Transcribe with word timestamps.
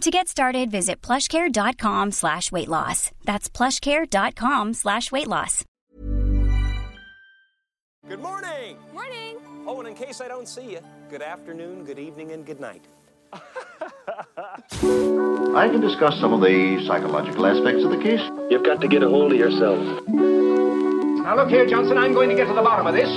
To 0.00 0.10
get 0.10 0.28
started, 0.28 0.70
visit 0.70 1.02
plushcare.com 1.02 2.12
slash 2.12 2.50
weight 2.50 2.68
loss. 2.68 3.10
That's 3.26 3.50
plushcare.com 3.50 4.72
slash 4.72 5.12
weight 5.12 5.26
loss. 5.26 5.62
Good 8.08 8.20
morning. 8.20 8.78
Morning. 8.94 9.36
Oh, 9.66 9.78
and 9.78 9.88
in 9.88 9.94
case 9.94 10.22
I 10.22 10.28
don't 10.28 10.48
see 10.48 10.72
you, 10.72 10.80
good 11.10 11.20
afternoon, 11.20 11.84
good 11.84 11.98
evening, 11.98 12.32
and 12.32 12.46
good 12.46 12.60
night. 12.60 12.86
I 13.34 13.42
can 15.70 15.82
discuss 15.82 16.18
some 16.18 16.32
of 16.32 16.40
the 16.40 16.82
psychological 16.86 17.44
aspects 17.44 17.84
of 17.84 17.90
the 17.90 17.98
case. 17.98 18.22
You've 18.48 18.64
got 18.64 18.80
to 18.80 18.88
get 18.88 19.02
a 19.02 19.08
hold 19.08 19.32
of 19.32 19.38
yourself. 19.38 19.78
Now 20.08 21.36
look 21.36 21.50
here, 21.50 21.66
Johnson, 21.66 21.98
I'm 21.98 22.14
going 22.14 22.30
to 22.30 22.36
get 22.36 22.46
to 22.46 22.54
the 22.54 22.62
bottom 22.62 22.86
of 22.86 22.94
this. 22.94 23.10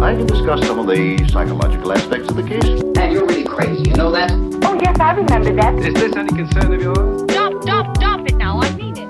I 0.00 0.14
can 0.14 0.26
discuss 0.26 0.64
some 0.68 0.78
of 0.78 0.86
the 0.86 1.18
psychological 1.32 1.92
aspects 1.92 2.28
of 2.28 2.36
the 2.36 2.44
case. 2.44 2.85
You're 3.16 3.24
really 3.24 3.44
crazy, 3.44 3.88
you 3.88 3.96
know 3.96 4.10
that? 4.12 4.30
Oh, 4.62 4.78
yes, 4.78 5.00
I 5.00 5.12
remember 5.12 5.50
that. 5.54 5.74
Is 5.78 5.94
this 5.94 6.14
any 6.14 6.28
concern 6.36 6.74
of 6.74 6.82
yours? 6.82 7.22
Stop, 7.32 7.62
stop, 7.62 7.96
stop 7.96 8.28
it 8.28 8.36
now. 8.36 8.60
I 8.60 8.68
mean 8.76 8.92
it. 8.92 9.08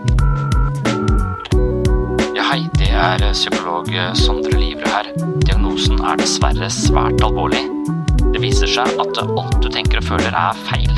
Ja, 2.36 2.44
hei, 2.52 2.68
det 2.78 2.92
er 2.94 3.24
eh, 3.26 3.32
psykolog 3.32 3.90
eh, 3.90 4.12
Sondre 4.14 4.54
Livre 4.60 4.86
her. 4.92 5.10
Diagnosen 5.42 5.98
er 6.06 6.22
dessverre 6.22 6.70
svært 6.70 7.18
alvorlig. 7.26 7.64
Det 8.30 8.44
viser 8.44 8.70
seg 8.76 8.94
at 8.94 9.18
alt 9.24 9.58
du 9.58 9.66
tenker 9.74 9.98
og 9.98 10.06
føler 10.12 10.30
er 10.30 10.54
feil. 10.68 10.94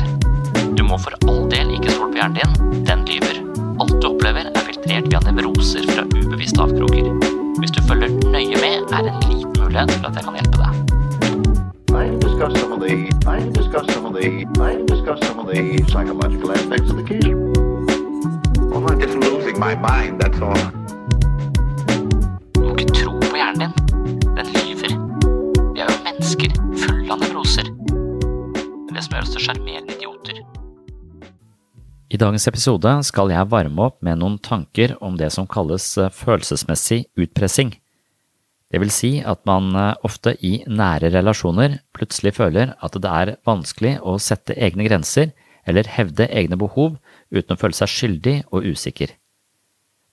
Du 0.77 0.85
må 0.85 1.01
for 1.01 1.17
all 1.25 1.49
del 1.49 1.73
ikke 1.79 1.89
stole 1.95 2.13
på 2.13 2.21
hjernen 2.21 2.37
din, 2.37 2.85
den 2.91 3.07
lyver. 3.09 3.41
Alt 3.81 3.97
du 3.97 4.11
opplever 4.11 4.53
er 4.53 4.67
filtrert 4.69 5.09
via 5.09 5.25
nevroser 5.25 5.89
fra 5.89 6.05
ubevisste 6.13 6.61
avkroker. 6.61 7.09
Hvis 7.57 7.73
du 7.73 7.81
følger 7.89 8.13
nøye 8.29 8.61
med, 8.61 8.85
er 8.93 9.01
det 9.01 9.17
en 9.17 9.29
liten 9.33 9.57
mulighet 9.57 9.97
for 9.97 10.11
at 10.13 10.21
jeg 10.21 10.29
kan 10.29 10.41
hjelpe 10.43 10.61
deg. 10.61 11.08
I 11.99 12.07
discuss 12.17 12.53
some 12.61 12.71
of 12.71 12.79
the 12.79 12.93
I 13.27 13.39
discuss 13.59 13.85
some 13.93 14.05
of 14.05 14.13
the 14.13 14.27
I 14.67 14.73
discuss 14.91 15.19
some 15.27 15.39
of 15.39 15.47
the 15.51 15.83
psychological 15.91 16.51
aspects 16.53 16.89
of 16.91 16.95
the 16.95 17.03
case. 17.03 17.27
Well, 18.71 18.89
I'm 18.89 18.99
just 19.01 19.17
losing 19.25 19.59
my 19.59 19.75
mind, 19.75 20.21
that's 20.21 20.39
all. 20.39 20.63
Du 22.55 22.61
må 22.63 22.75
ikke 22.77 22.95
tro 23.01 23.11
på 23.19 23.35
hjernen 23.35 23.65
din. 23.65 24.21
Den 24.37 24.47
lyver. 24.55 24.95
Vi 25.73 25.83
er 25.83 25.91
jo 25.91 25.97
mennesker 26.05 26.55
fulle 26.85 27.11
av 27.11 27.19
nevroser. 27.25 27.67
Det 27.67 28.93
er 28.93 28.95
det 28.95 29.03
som 29.03 29.17
gjør 29.17 29.27
oss 29.27 29.35
til 29.35 29.45
sjarmerende 29.49 29.99
idioter. 29.99 30.39
I 32.09 32.21
dagens 32.23 32.47
episode 32.47 32.95
skal 33.11 33.35
jeg 33.35 33.51
varme 33.51 33.89
opp 33.91 33.99
med 34.07 34.23
noen 34.23 34.39
tanker 34.39 34.95
om 35.03 35.19
det 35.19 35.33
som 35.35 35.51
kalles 35.51 35.91
eh, 35.99 36.07
følelsesmessig 36.23 37.03
utpressing. 37.19 37.75
Det 38.69 38.79
vil 38.81 38.91
si 38.93 39.11
at 39.25 39.41
man 39.49 39.71
eh, 39.73 39.95
ofte 40.05 40.35
i 40.45 40.59
nære 40.69 41.09
relasjoner 41.15 41.79
plutselig 41.95 42.35
føler 42.37 42.75
at 42.77 42.97
det 43.01 43.13
er 43.21 43.35
vanskelig 43.47 43.95
å 44.05 44.19
sette 44.21 44.57
egne 44.57 44.85
grenser 44.85 45.31
eller 45.69 45.89
hevde 45.89 46.29
egne 46.29 46.57
behov 46.59 46.97
uten 47.33 47.55
å 47.55 47.59
føle 47.59 47.77
seg 47.77 47.91
skyldig 47.91 48.35
og 48.53 48.69
usikker. 48.69 49.15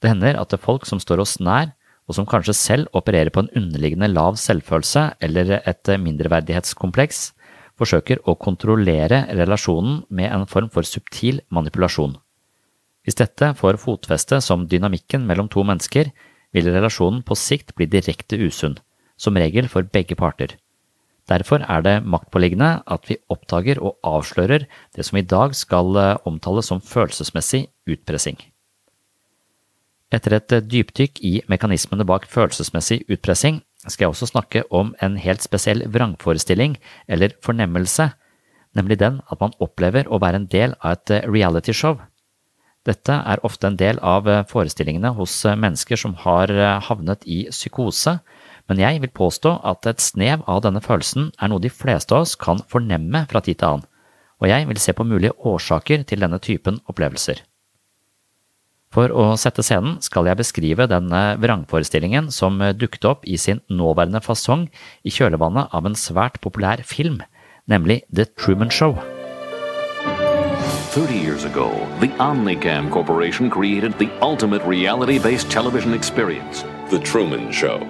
Det 0.01 0.13
hender 0.13 0.39
at 0.41 0.53
det 0.53 0.59
er 0.61 0.67
folk 0.67 0.89
som 0.89 1.01
står 1.01 1.23
oss 1.25 1.39
nær, 1.41 1.73
og 2.07 2.15
som 2.15 2.27
kanskje 2.29 2.55
selv 2.55 2.93
opererer 2.95 3.33
på 3.35 3.43
en 3.43 3.51
underliggende 3.59 4.09
lav 4.13 4.37
selvfølelse 4.39 5.09
eller 5.27 5.57
et 5.59 5.91
mindreverdighetskompleks, 5.99 7.33
forsøker 7.77 8.23
å 8.25 8.37
kontrollere 8.41 9.25
relasjonen 9.37 10.05
med 10.09 10.31
en 10.33 10.47
form 10.49 10.71
for 10.73 10.87
subtil 10.87 11.43
manipulasjon. 11.53 12.15
Hvis 13.05 13.19
dette 13.19 13.53
får 13.59 13.81
fotfeste 13.83 14.39
som 14.43 14.65
dynamikken 14.71 15.27
mellom 15.27 15.51
to 15.53 15.65
mennesker, 15.67 16.09
vil 16.57 16.73
relasjonen 16.73 17.23
på 17.27 17.37
sikt 17.39 17.75
bli 17.77 17.89
direkte 17.91 18.39
usunn, 18.41 18.79
som 19.21 19.37
regel 19.37 19.69
for 19.73 19.87
begge 19.93 20.17
parter. 20.19 20.57
Derfor 21.27 21.65
er 21.67 21.83
det 21.83 21.95
maktpåliggende 22.07 22.83
at 22.87 23.09
vi 23.11 23.19
oppdager 23.33 23.81
og 23.83 23.97
avslører 24.07 24.67
det 24.95 25.07
som 25.07 25.19
i 25.19 25.27
dag 25.27 25.57
skal 25.59 25.97
eh, 25.99 26.13
omtales 26.29 26.71
som 26.71 26.83
følelsesmessig 26.83 27.67
utpressing. 27.91 28.39
Etter 30.15 30.37
et 30.37 30.55
dypdykk 30.71 31.19
i 31.27 31.33
mekanismene 31.51 32.07
bak 32.07 32.29
følelsesmessig 32.31 33.03
utpressing 33.11 33.59
skal 33.87 34.07
jeg 34.07 34.13
også 34.15 34.29
snakke 34.31 34.63
om 34.71 34.95
en 35.03 35.17
helt 35.19 35.43
spesiell 35.43 35.83
vrangforestilling 35.91 36.77
eller 37.11 37.35
fornemmelse, 37.43 38.13
nemlig 38.79 39.01
den 39.03 39.19
at 39.27 39.43
man 39.43 39.55
opplever 39.59 40.07
å 40.07 40.21
være 40.23 40.45
en 40.45 40.51
del 40.53 40.77
av 40.79 40.95
et 40.95 41.27
realityshow. 41.27 41.99
Dette 42.87 43.15
er 43.27 43.43
ofte 43.43 43.67
en 43.67 43.79
del 43.79 43.99
av 43.99 44.29
forestillingene 44.51 45.11
hos 45.17 45.41
mennesker 45.59 45.99
som 45.99 46.15
har 46.23 46.53
havnet 46.87 47.25
i 47.27 47.41
psykose, 47.51 48.21
men 48.71 48.83
jeg 48.83 49.03
vil 49.03 49.13
påstå 49.15 49.57
at 49.67 49.87
et 49.91 50.03
snev 50.03 50.45
av 50.51 50.63
denne 50.65 50.83
følelsen 50.83 51.33
er 51.41 51.51
noe 51.51 51.63
de 51.63 51.71
fleste 51.71 52.15
av 52.15 52.27
oss 52.27 52.37
kan 52.39 52.63
fornemme 52.71 53.25
fra 53.31 53.43
tid 53.43 53.61
til 53.61 53.73
annen, 53.73 53.91
og 54.43 54.51
jeg 54.51 54.69
vil 54.71 54.81
se 54.83 54.95
på 54.95 55.07
mulige 55.07 55.37
årsaker 55.49 56.07
til 56.07 56.23
denne 56.23 56.41
typen 56.43 56.81
opplevelser. 56.91 57.43
For 58.95 59.13
å 59.13 59.33
sette 59.41 59.65
scenen 59.67 59.99
skal 60.05 60.31
jeg 60.31 60.39
beskrive 60.39 60.87
denne 60.89 61.23
vrangforestillingen 61.43 62.31
som 62.35 62.63
dukket 62.79 63.09
opp 63.11 63.27
i 63.27 63.37
sin 63.41 63.61
nåværende 63.69 64.23
fasong 64.25 64.69
i 65.05 65.13
kjølvannet 65.13 65.75
av 65.75 65.91
en 65.91 65.99
svært 65.99 66.41
populær 66.45 66.83
film, 66.87 67.21
nemlig 67.67 68.05
The 68.15 68.31
Truman 68.39 68.73
Show. 68.73 68.97
30 70.97 71.15
years 71.15 71.45
ago, 71.45 71.69
the 72.01 72.09
Omnicam 72.17 72.91
Corporation 72.91 73.51
created 73.51 73.93
the 73.99 74.11
ultimate 74.23 74.63
reality 74.63 75.19
based 75.19 75.51
television 75.51 75.93
experience 75.93 76.63
The 76.89 76.99
Truman 76.99 77.53
Show. 77.53 77.81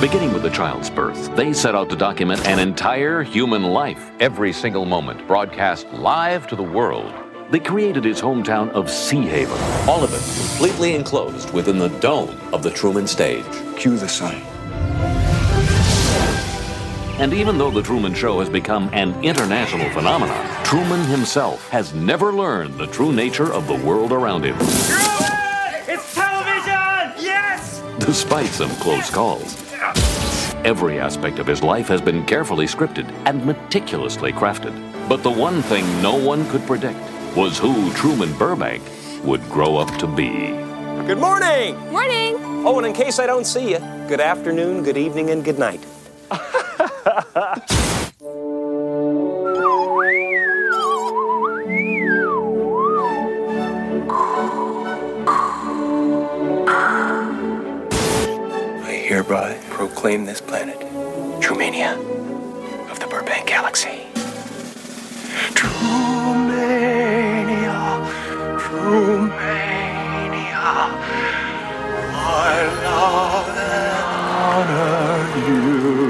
Beginning 0.00 0.32
with 0.32 0.42
the 0.42 0.48
child's 0.48 0.88
birth, 0.88 1.36
they 1.36 1.52
set 1.52 1.74
out 1.74 1.90
to 1.90 1.96
document 1.96 2.46
an 2.46 2.58
entire 2.58 3.22
human 3.22 3.64
life, 3.64 4.10
every 4.20 4.54
single 4.54 4.86
moment 4.86 5.26
broadcast 5.26 5.86
live 5.92 6.46
to 6.46 6.56
the 6.56 6.62
world. 6.62 7.12
They 7.50 7.60
created 7.60 8.04
his 8.04 8.22
hometown 8.22 8.70
of 8.70 8.90
Sea 8.90 9.20
Haven. 9.20 9.60
All 9.86 10.02
of 10.02 10.14
it 10.14 10.48
completely 10.48 10.94
enclosed 10.94 11.52
within 11.52 11.76
the 11.76 11.88
dome 12.00 12.40
of 12.54 12.62
the 12.62 12.70
Truman 12.70 13.06
stage. 13.06 13.44
Cue 13.76 13.98
the 13.98 14.08
sun. 14.08 14.40
And 17.20 17.34
even 17.34 17.58
though 17.58 17.70
The 17.70 17.82
Truman 17.82 18.14
Show 18.14 18.40
has 18.40 18.48
become 18.48 18.88
an 18.94 19.12
international 19.22 19.90
phenomenon, 19.90 20.64
Truman 20.64 21.04
himself 21.04 21.68
has 21.68 21.92
never 21.92 22.32
learned 22.32 22.78
the 22.78 22.86
true 22.86 23.12
nature 23.12 23.52
of 23.52 23.66
the 23.66 23.74
world 23.74 24.10
around 24.10 24.42
him. 24.42 24.56
It's 24.58 26.14
television! 26.14 27.12
Yes! 27.22 27.82
Despite 27.98 28.46
some 28.46 28.70
close 28.76 29.10
calls. 29.10 29.62
Every 30.64 30.98
aspect 30.98 31.38
of 31.38 31.46
his 31.46 31.62
life 31.62 31.88
has 31.88 32.00
been 32.00 32.24
carefully 32.24 32.64
scripted 32.64 33.12
and 33.26 33.44
meticulously 33.44 34.32
crafted. 34.32 34.72
But 35.06 35.22
the 35.22 35.30
one 35.30 35.60
thing 35.60 35.84
no 36.00 36.16
one 36.16 36.48
could 36.48 36.62
predict 36.62 37.00
was 37.36 37.58
who 37.58 37.92
Truman 37.92 38.32
Burbank 38.38 38.82
would 39.24 39.42
grow 39.50 39.76
up 39.76 39.94
to 39.98 40.06
be. 40.06 40.52
Good 41.06 41.18
morning. 41.18 41.76
Morning. 41.90 42.36
Oh, 42.64 42.78
and 42.78 42.86
in 42.86 42.94
case 42.94 43.18
I 43.18 43.26
don't 43.26 43.46
see 43.46 43.72
you, 43.72 43.78
good 44.08 44.20
afternoon, 44.20 44.82
good 44.82 44.96
evening, 44.96 45.28
and 45.28 45.44
good 45.44 45.58
night. 45.58 45.84
I 47.20 47.64
hereby 59.04 59.58
proclaim 59.68 60.24
this 60.24 60.40
planet 60.40 60.80
Trumania 61.40 61.92
of 62.90 62.98
the 63.00 63.06
Burbank 63.06 63.46
Galaxy. 63.46 64.06
Trumania, 65.54 66.98
Trumania, 68.58 69.60
I 72.16 72.66
love 72.84 73.48
and 73.48 73.96
honor 74.64 75.28
you. 75.46 76.09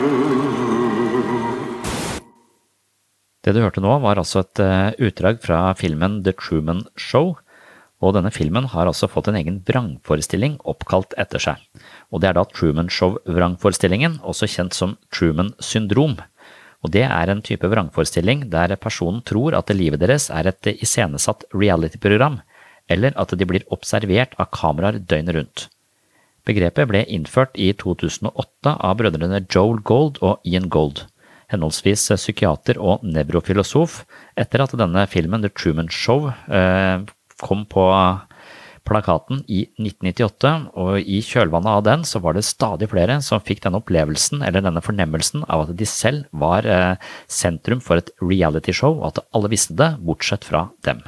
Det 3.50 3.56
du 3.58 3.64
hørte 3.64 3.82
nå, 3.82 3.90
var 3.98 4.14
altså 4.20 4.44
et 4.44 4.60
eh, 4.62 4.92
utdrag 5.08 5.40
fra 5.42 5.72
filmen 5.74 6.20
The 6.22 6.30
Truman 6.38 6.84
Show. 6.94 7.32
Og 7.98 8.12
denne 8.14 8.30
filmen 8.30 8.68
har 8.70 8.86
altså 8.86 9.08
fått 9.10 9.26
en 9.26 9.38
egen 9.40 9.56
vrangforestilling 9.66 10.60
oppkalt 10.70 11.16
etter 11.18 11.42
seg. 11.42 11.64
Og 12.14 12.22
det 12.22 12.30
er 12.30 12.38
da 12.38 12.44
Truman 12.46 12.92
Show-vrangforestillingen, 12.94 14.20
også 14.22 14.46
kjent 14.54 14.78
som 14.78 14.94
Truman 15.10 15.50
syndrom. 15.58 16.14
Og 16.86 16.94
det 16.94 17.02
er 17.08 17.34
en 17.34 17.42
type 17.42 17.66
vrangforestilling 17.66 18.46
der 18.54 18.76
personen 18.78 19.18
tror 19.26 19.58
at 19.58 19.74
livet 19.74 19.98
deres 20.04 20.30
er 20.30 20.46
et 20.46 20.70
iscenesatt 20.76 21.42
reality-program, 21.50 22.38
eller 22.86 23.18
at 23.18 23.34
de 23.34 23.50
blir 23.50 23.66
observert 23.74 24.38
av 24.38 24.52
kameraer 24.54 25.02
døgnet 25.02 25.40
rundt. 25.40 25.66
Begrepet 26.46 26.86
ble 26.86 27.02
innført 27.10 27.58
i 27.58 27.72
2008 27.74 28.78
av 28.78 29.00
brødrene 29.02 29.42
Joel 29.50 29.82
Gold 29.82 30.22
og 30.22 30.38
Ian 30.46 30.70
Gold, 30.70 31.08
henholdsvis 31.50 32.08
psykiater 32.14 32.80
og 32.80 33.04
nevrofilosof, 33.06 34.02
etter 34.38 34.64
at 34.64 34.76
denne 34.78 35.06
filmen 35.10 35.44
The 35.44 35.52
Truman 35.52 35.90
Show 35.92 36.30
eh, 36.30 37.06
kom 37.40 37.64
på 37.70 37.86
plakaten 38.86 39.44
i 39.46 39.64
1998, 39.78 40.52
og 40.80 40.98
i 41.00 41.20
kjølvannet 41.24 41.70
av 41.76 41.84
den 41.86 42.04
så 42.08 42.22
var 42.24 42.36
det 42.36 42.46
stadig 42.48 42.90
flere 42.90 43.20
som 43.24 43.42
fikk 43.44 43.62
denne 43.64 43.80
opplevelsen 43.82 44.42
eller 44.46 44.64
denne 44.64 44.82
fornemmelsen 44.84 45.44
av 45.46 45.66
at 45.66 45.76
de 45.78 45.88
selv 45.88 46.26
var 46.32 46.66
eh, 46.66 46.96
sentrum 47.30 47.82
for 47.84 48.00
et 48.00 48.12
realityshow, 48.22 48.98
og 48.98 49.12
at 49.12 49.24
alle 49.36 49.52
visste 49.52 49.76
det, 49.78 49.94
bortsett 50.04 50.46
fra 50.48 50.68
dem. 50.86 51.04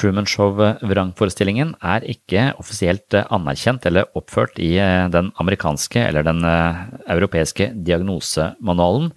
Truman 0.00 0.24
Show-vrangforestillingen 0.28 1.74
er 1.84 2.06
ikke 2.08 2.50
offisielt 2.60 3.12
eh, 3.16 3.26
anerkjent 3.28 3.84
eller 3.88 4.08
oppført 4.16 4.56
i 4.62 4.72
eh, 4.80 5.10
den 5.12 5.28
amerikanske 5.42 6.00
eller 6.06 6.24
den 6.24 6.40
eh, 6.48 6.78
europeiske 7.12 7.68
diagnosemanualen, 7.84 9.10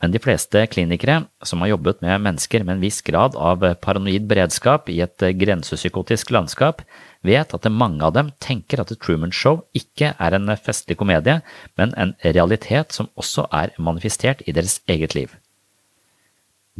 men 0.00 0.14
de 0.14 0.22
fleste 0.22 0.62
klinikere 0.72 1.18
som 1.44 1.60
har 1.60 1.74
jobbet 1.74 2.00
med 2.00 2.24
mennesker 2.24 2.64
med 2.64 2.78
en 2.78 2.86
viss 2.86 3.02
grad 3.04 3.36
av 3.36 3.66
paranoid 3.84 4.24
beredskap 4.30 4.88
i 4.88 5.02
et 5.04 5.26
grensepsykotisk 5.42 6.32
landskap, 6.32 6.80
vet 7.20 7.52
at 7.52 7.68
mange 7.68 8.00
av 8.08 8.16
dem 8.16 8.32
tenker 8.40 8.80
at 8.80 8.94
Truman 8.96 9.34
Show 9.34 9.60
ikke 9.76 10.14
er 10.16 10.38
en 10.38 10.48
festlig 10.56 10.96
komedie, 10.96 11.42
men 11.76 11.92
en 12.00 12.16
realitet 12.24 12.96
som 12.96 13.12
også 13.20 13.44
er 13.52 13.76
manifestert 13.76 14.40
i 14.48 14.56
deres 14.56 14.80
eget 14.88 15.18
liv. 15.18 15.36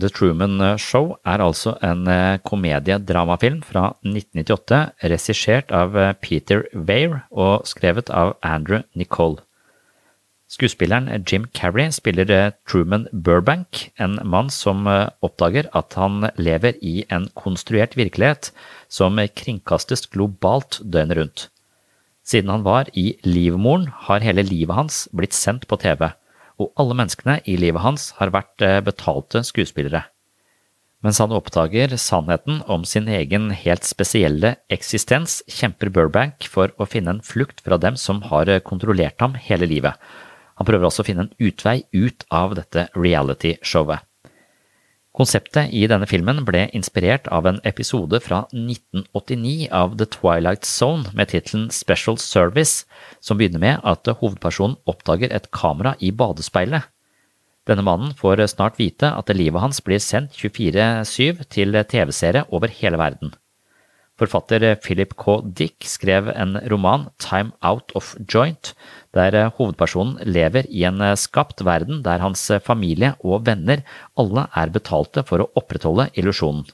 The 0.01 0.09
Truman 0.09 0.57
Show 0.81 1.17
er 1.29 1.43
altså 1.45 1.75
en 1.85 2.09
komediedramafilm 2.47 3.61
fra 3.67 3.91
1998, 4.07 4.81
regissert 5.13 5.71
av 5.75 5.95
Peter 6.25 6.65
Weir 6.73 7.21
og 7.31 7.69
skrevet 7.69 8.11
av 8.11 8.35
Andrew 8.43 8.83
Nicole. 8.95 9.43
Skuespilleren 10.51 11.07
Jim 11.31 11.45
Carrey 11.55 11.93
spiller 11.95 12.53
Truman 12.67 13.07
Burbank, 13.13 13.91
en 14.03 14.19
mann 14.25 14.51
som 14.51 14.89
oppdager 15.23 15.69
at 15.77 15.95
han 15.95 16.27
lever 16.41 16.81
i 16.83 17.05
en 17.13 17.29
konstruert 17.39 17.95
virkelighet 17.95 18.51
som 18.91 19.21
kringkastes 19.37 20.09
globalt 20.11 20.81
døgnet 20.83 21.21
rundt. 21.21 21.47
Siden 22.27 22.51
han 22.51 22.65
var 22.67 22.91
i 22.95 23.15
livmoren, 23.23 23.89
har 24.07 24.27
hele 24.27 24.43
livet 24.43 24.75
hans 24.75 25.05
blitt 25.15 25.35
sendt 25.35 25.69
på 25.71 25.79
TV, 25.83 26.11
og 26.61 26.73
alle 26.81 26.97
menneskene 26.99 27.41
i 27.49 27.57
livet 27.57 27.83
hans 27.83 28.11
har 28.21 28.33
vært 28.35 28.61
betalte 28.85 29.43
skuespillere. 29.47 30.05
Mens 31.01 31.17
han 31.23 31.33
oppdager 31.33 31.95
sannheten 31.97 32.61
om 32.69 32.85
sin 32.85 33.09
egen 33.09 33.49
helt 33.57 33.87
spesielle 33.89 34.59
eksistens, 34.69 35.39
kjemper 35.49 35.89
Burbank 35.89 36.45
for 36.45 36.75
å 36.77 36.85
finne 36.85 37.17
en 37.17 37.23
flukt 37.25 37.65
fra 37.65 37.81
dem 37.81 37.97
som 37.97 38.21
har 38.29 38.53
kontrollert 38.67 39.17
ham 39.25 39.39
hele 39.41 39.69
livet. 39.71 39.97
Han 40.61 40.69
prøver 40.69 40.91
også 40.91 41.01
å 41.01 41.09
finne 41.09 41.25
en 41.25 41.35
utvei 41.41 41.79
ut 41.97 42.27
av 42.29 42.53
dette 42.59 42.91
reality-showet. 42.93 44.05
Konseptet 45.11 45.73
i 45.75 45.89
denne 45.91 46.07
filmen 46.07 46.45
ble 46.47 46.69
inspirert 46.77 47.27
av 47.35 47.49
en 47.51 47.59
episode 47.67 48.21
fra 48.23 48.45
1989 48.55 49.67
av 49.75 49.97
The 49.99 50.07
Twilight 50.07 50.69
Zone 50.69 51.11
med 51.19 51.33
tittelen 51.33 51.67
Special 51.75 52.19
Service, 52.23 52.85
som 53.19 53.41
begynner 53.41 53.59
med 53.59 53.83
at 53.83 54.07
hovedpersonen 54.21 54.79
oppdager 54.87 55.35
et 55.35 55.51
kamera 55.51 55.97
i 55.99 56.13
badespeilet. 56.15 56.87
Denne 57.67 57.83
mannen 57.87 58.15
får 58.15 58.47
snart 58.55 58.79
vite 58.79 59.11
at 59.11 59.35
livet 59.35 59.61
hans 59.61 59.83
blir 59.83 59.99
sendt 60.03 60.39
24-7 60.39 61.43
til 61.51 61.83
TV-seere 61.91 62.47
over 62.55 62.71
hele 62.81 63.03
verden. 63.03 63.35
Forfatter 64.21 64.75
Philip 64.85 65.15
K. 65.17 65.39
Dick 65.57 65.87
skrev 65.89 66.29
en 66.35 66.59
roman, 66.69 67.07
Time 67.17 67.55
Out 67.65 67.95
of 67.97 68.13
Joint, 68.29 68.75
der 69.17 69.49
hovedpersonen 69.57 70.19
lever 70.29 70.69
i 70.69 70.85
en 70.85 71.01
skapt 71.17 71.65
verden 71.65 72.03
der 72.05 72.21
hans 72.21 72.45
familie 72.61 73.15
og 73.25 73.47
venner 73.49 73.81
alle 74.21 74.45
er 74.53 74.75
betalte 74.75 75.25
for 75.25 75.41
å 75.41 75.49
opprettholde 75.57 76.11
illusjonen. 76.21 76.69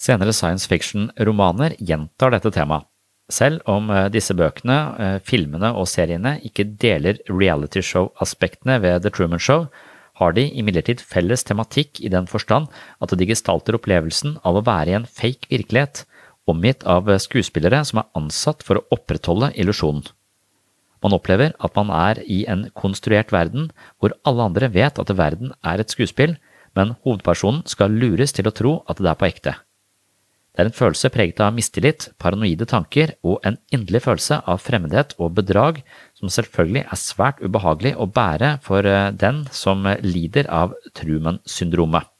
Senere 0.00 0.32
science 0.34 0.66
fiction-romaner 0.66 1.76
gjentar 1.78 2.32
dette 2.34 2.50
temaet. 2.56 2.88
Selv 3.32 3.62
om 3.70 3.86
disse 4.12 4.34
bøkene, 4.36 5.20
filmene 5.24 5.70
og 5.78 5.86
seriene 5.88 6.34
ikke 6.44 6.66
deler 6.80 7.20
realityshow-aspektene 7.30 8.80
ved 8.82 9.04
The 9.04 9.12
Truman 9.14 9.40
Show, 9.40 9.68
har 10.20 10.34
de 10.36 10.44
imidlertid 10.58 11.00
felles 11.00 11.44
tematikk 11.48 12.00
i 12.02 12.10
den 12.12 12.26
forstand 12.28 12.68
at 13.00 13.14
de 13.16 13.28
gestalter 13.28 13.78
opplevelsen 13.78 14.36
av 14.44 14.58
å 14.58 14.64
være 14.66 14.92
i 14.92 14.98
en 14.98 15.08
fake 15.08 15.48
virkelighet, 15.52 16.02
omgitt 16.50 16.84
av 16.88 17.10
skuespillere 17.22 17.82
som 17.86 18.02
er 18.02 18.10
ansatt 18.18 18.64
for 18.66 18.80
å 18.80 18.86
opprettholde 18.96 19.52
illusjonen. 19.54 20.04
Man 21.02 21.16
opplever 21.16 21.54
at 21.58 21.74
man 21.74 21.90
er 21.90 22.22
i 22.30 22.44
en 22.50 22.68
konstruert 22.78 23.32
verden 23.34 23.70
hvor 23.98 24.14
alle 24.28 24.46
andre 24.50 24.70
vet 24.70 25.00
at 25.02 25.10
verden 25.18 25.54
er 25.66 25.82
et 25.82 25.90
skuespill, 25.90 26.36
men 26.78 26.94
hovedpersonen 27.02 27.66
skal 27.68 27.92
lures 27.92 28.32
til 28.32 28.48
å 28.48 28.54
tro 28.54 28.78
at 28.88 29.02
det 29.02 29.10
er 29.10 29.18
på 29.18 29.28
ekte. 29.28 29.56
Det 30.52 30.60
er 30.60 30.68
en 30.68 30.76
følelse 30.76 31.08
preget 31.08 31.40
av 31.40 31.54
mistillit, 31.56 32.10
paranoide 32.20 32.66
tanker 32.68 33.14
og 33.24 33.40
en 33.48 33.56
inderlig 33.72 34.02
følelse 34.04 34.42
av 34.44 34.60
fremmedhet 34.60 35.14
og 35.16 35.32
bedrag 35.38 35.80
som 36.18 36.28
selvfølgelig 36.28 36.84
er 36.84 37.00
svært 37.00 37.40
ubehagelig 37.40 37.94
å 37.96 38.06
bære 38.06 38.58
for 38.64 38.84
den 39.16 39.46
som 39.50 39.88
lider 40.04 40.50
av 40.52 40.76
Truman-syndromet. 40.92 42.11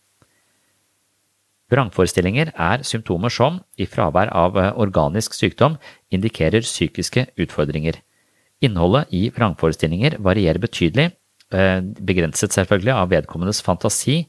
Vrangforestillinger 1.73 2.53
er 2.53 2.83
symptomer 2.85 3.33
som, 3.33 3.61
i 3.81 3.87
fravær 3.89 4.29
av 4.37 4.59
organisk 4.77 5.33
sykdom, 5.37 5.79
indikerer 6.13 6.65
psykiske 6.67 7.31
utfordringer. 7.41 7.97
Innholdet 8.63 9.11
i 9.17 9.27
vrangforestillinger 9.35 10.19
varierer 10.23 10.61
betydelig, 10.63 11.11
begrenset 11.51 12.55
selvfølgelig 12.55 12.93
av 12.95 13.11
vedkommendes 13.13 13.63
fantasi, 13.65 14.27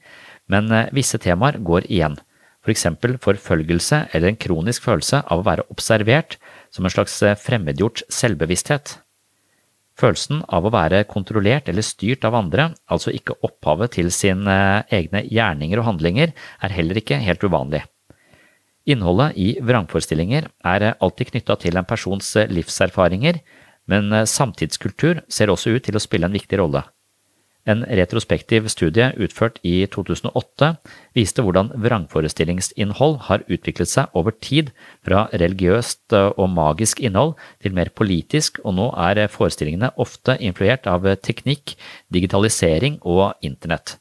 men 0.51 0.71
visse 0.95 1.19
temaer 1.21 1.59
går 1.63 1.87
igjen, 1.91 2.17
for 2.63 2.71
eksempel 2.71 3.17
forfølgelse 3.21 4.05
eller 4.15 4.31
en 4.31 4.39
kronisk 4.39 4.87
følelse 4.87 5.21
av 5.27 5.43
å 5.43 5.47
være 5.47 5.67
observert 5.71 6.39
som 6.71 6.87
en 6.87 6.95
slags 6.95 7.19
fremmedgjort 7.43 8.05
selvbevissthet. 8.11 8.97
Følelsen 9.99 10.41
av 10.49 10.65
å 10.65 10.71
være 10.73 11.03
kontrollert 11.05 11.67
eller 11.69 11.85
styrt 11.85 12.25
av 12.25 12.37
andre, 12.37 12.71
altså 12.89 13.13
ikke 13.13 13.37
opphavet 13.45 13.93
til 13.99 14.09
sine 14.13 14.55
egne 14.89 15.21
gjerninger 15.29 15.81
og 15.81 15.87
handlinger, 15.91 16.33
er 16.33 16.73
heller 16.73 16.97
ikke 16.97 17.21
helt 17.21 17.45
uvanlig. 17.45 17.83
Innholdet 18.89 19.37
i 19.39 19.51
vrangforestillinger 19.63 20.49
er 20.73 20.87
alltid 20.93 21.29
knytta 21.29 21.55
til 21.61 21.77
en 21.77 21.87
persons 21.87 22.33
livserfaringer, 22.49 23.39
men 23.87 24.25
samtidskultur 24.27 25.21
ser 25.31 25.53
også 25.53 25.77
ut 25.77 25.85
til 25.85 25.95
å 25.95 26.03
spille 26.03 26.27
en 26.27 26.35
viktig 26.35 26.59
rolle. 26.59 26.83
En 27.63 27.85
retrospektiv 27.87 28.65
studie 28.67 29.05
utført 29.23 29.61
i 29.63 29.85
2008 29.87 30.73
viste 31.15 31.45
hvordan 31.45 31.69
vrangforestillingsinnhold 31.85 33.15
har 33.29 33.45
utviklet 33.47 33.87
seg 33.87 34.11
over 34.19 34.35
tid 34.35 34.73
fra 35.07 35.29
religiøst 35.31 36.11
og 36.17 36.49
magisk 36.51 36.99
innhold 36.99 37.37
til 37.63 37.75
mer 37.77 37.93
politisk, 37.95 38.59
og 38.67 38.75
nå 38.81 38.89
er 38.99 39.29
forestillingene 39.31 39.93
ofte 39.95 40.35
influert 40.43 40.89
av 40.91 41.07
teknikk, 41.23 41.77
digitalisering 42.11 42.99
og 42.99 43.39
internett. 43.39 43.95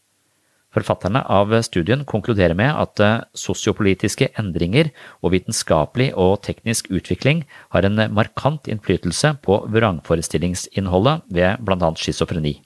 Forfatterne 0.72 1.20
av 1.28 1.52
studien 1.62 2.02
konkluderer 2.08 2.56
med 2.58 2.72
at 2.72 3.28
sosiopolitiske 3.36 4.30
endringer 4.40 4.88
og 5.20 5.36
vitenskapelig 5.36 6.08
og 6.16 6.40
teknisk 6.48 6.88
utvikling 6.90 7.44
har 7.76 7.86
en 7.86 8.08
markant 8.10 8.66
innflytelse 8.72 9.36
på 9.44 9.62
vrangforestillingsinnholdet 9.70 11.28
ved 11.28 11.62
bl.a. 11.62 11.94
schizofreni. 11.94 12.56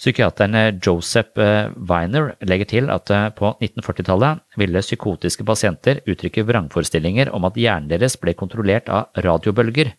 Psykiateren 0.00 0.80
Joseph 0.80 1.36
eh, 1.36 1.68
Weiner 1.76 2.30
legger 2.48 2.68
til 2.70 2.86
at 2.92 3.10
eh, 3.12 3.26
på 3.36 3.50
1940-tallet 3.60 4.40
ville 4.56 4.80
psykotiske 4.80 5.44
pasienter 5.44 6.00
uttrykke 6.08 6.46
vrangforestillinger 6.48 7.28
om 7.36 7.44
at 7.44 7.58
hjernen 7.60 7.90
deres 7.90 8.16
ble 8.16 8.32
kontrollert 8.32 8.88
av 8.88 9.12
radiobølger. 9.26 9.92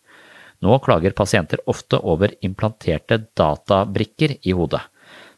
Nå 0.66 0.80
klager 0.82 1.14
pasienter 1.14 1.62
ofte 1.70 2.00
over 2.02 2.34
implanterte 2.42 3.20
databrikker 3.38 4.40
i 4.42 4.56
hodet. 4.58 4.82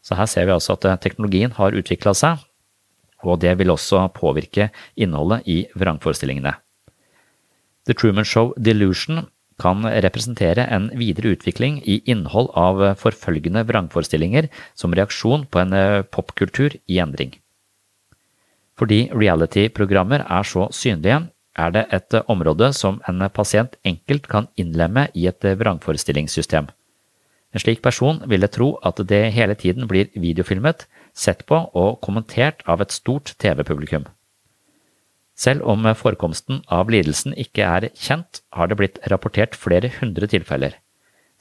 Så 0.01 0.17
her 0.17 0.29
ser 0.29 0.49
vi 0.49 0.57
altså 0.57 0.73
at 0.73 0.89
eh, 0.89 0.97
teknologien 1.03 1.53
har 1.59 1.77
utvikla 1.77 2.15
seg, 2.17 2.41
og 3.21 3.43
det 3.45 3.53
vil 3.61 3.69
også 3.69 4.07
påvirke 4.17 4.71
innholdet 4.97 5.45
i 5.45 5.61
vrangforestillingene. 5.77 6.57
The 7.85 7.93
Truman 7.93 8.25
Show 8.25 8.55
Delusion 8.57 9.27
kan 9.61 9.85
representere 9.87 10.65
en 10.71 10.89
videre 10.99 11.35
utvikling 11.35 11.79
i 11.83 12.01
innhold 12.11 12.51
av 12.59 12.81
forfølgende 12.99 13.63
vrangforestillinger 13.69 14.49
som 14.75 14.95
reaksjon 14.95 15.45
på 15.47 15.61
en 15.63 15.73
eh, 15.73 16.03
popkultur 16.03 16.75
i 16.87 16.99
endring. 17.03 17.35
Fordi 18.75 19.05
reality-programmer 19.15 20.25
er 20.27 20.43
så 20.43 20.67
synlige, 20.75 21.21
er 21.55 21.71
det 21.71 21.85
et 21.95 22.17
område 22.27 22.73
som 22.75 22.97
en 23.07 23.23
pasient 23.31 23.77
enkelt 23.87 24.27
kan 24.27 24.49
innlemme 24.59 25.07
i 25.15 25.29
et 25.29 25.47
vrangforestillingssystem. 25.61 26.67
En 27.55 27.63
slik 27.63 27.79
person 27.79 28.19
ville 28.27 28.51
tro 28.51 28.73
at 28.83 28.99
det 29.07 29.31
hele 29.31 29.55
tiden 29.55 29.87
blir 29.87 30.11
videofilmet, 30.11 30.83
sett 31.15 31.45
på 31.47 31.61
og 31.71 32.01
kommentert 32.03 32.65
av 32.67 32.83
et 32.83 32.91
stort 32.91 33.31
TV-publikum. 33.39 34.03
Selv 35.35 35.65
om 35.67 35.83
forekomsten 35.99 36.61
av 36.71 36.89
lidelsen 36.91 37.35
ikke 37.35 37.67
er 37.67 37.89
kjent, 37.91 38.41
har 38.55 38.71
det 38.71 38.79
blitt 38.79 38.99
rapportert 39.11 39.57
flere 39.59 39.91
hundre 39.99 40.29
tilfeller. 40.31 40.77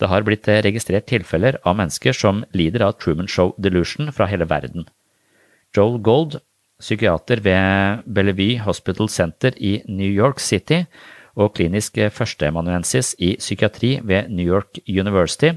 Det 0.02 0.10
har 0.10 0.26
blitt 0.26 0.48
registrert 0.66 1.06
tilfeller 1.06 1.60
av 1.62 1.78
mennesker 1.78 2.16
som 2.16 2.42
lider 2.52 2.82
av 2.82 2.96
Truman 2.98 3.30
Show 3.30 3.54
Delusion 3.62 4.10
fra 4.12 4.26
hele 4.26 4.48
verden. 4.50 4.88
Joel 5.74 6.00
Gold, 6.02 6.40
psykiater 6.82 7.38
ved 7.44 8.02
Bellevue 8.10 8.58
Hospital 8.66 9.08
Center 9.08 9.54
i 9.56 9.76
New 9.86 10.10
York 10.10 10.42
City, 10.42 10.82
og 11.34 11.54
klinisk 11.56 11.98
førsteamanuensis 12.14 13.14
i 13.18 13.32
psykiatri 13.40 13.96
ved 14.06 14.30
New 14.30 14.46
York 14.46 14.78
University, 14.86 15.50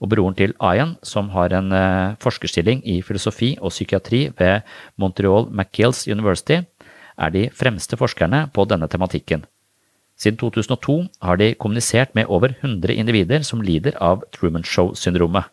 og 0.00 0.10
broren 0.12 0.36
til 0.36 0.52
Ayan, 0.60 0.96
som 1.02 1.30
har 1.32 1.54
en 1.56 1.72
eh, 1.72 2.16
forskerstilling 2.20 2.82
i 2.84 2.98
filosofi 3.02 3.54
og 3.60 3.72
psykiatri 3.72 4.26
ved 4.38 4.60
Montreal 5.00 5.48
McGills 5.48 6.04
University, 6.08 6.60
er 7.18 7.34
de 7.34 7.48
fremste 7.54 7.98
forskerne 7.98 8.46
på 8.54 8.66
denne 8.70 8.88
tematikken. 8.88 9.44
Siden 10.18 10.38
2002 10.38 10.98
har 11.24 11.40
de 11.40 11.54
kommunisert 11.54 12.14
med 12.14 12.28
over 12.28 12.54
100 12.60 12.94
individer 12.94 13.42
som 13.46 13.64
lider 13.64 13.96
av 14.00 14.22
Truman 14.34 14.64
Show-syndromet. 14.64 15.48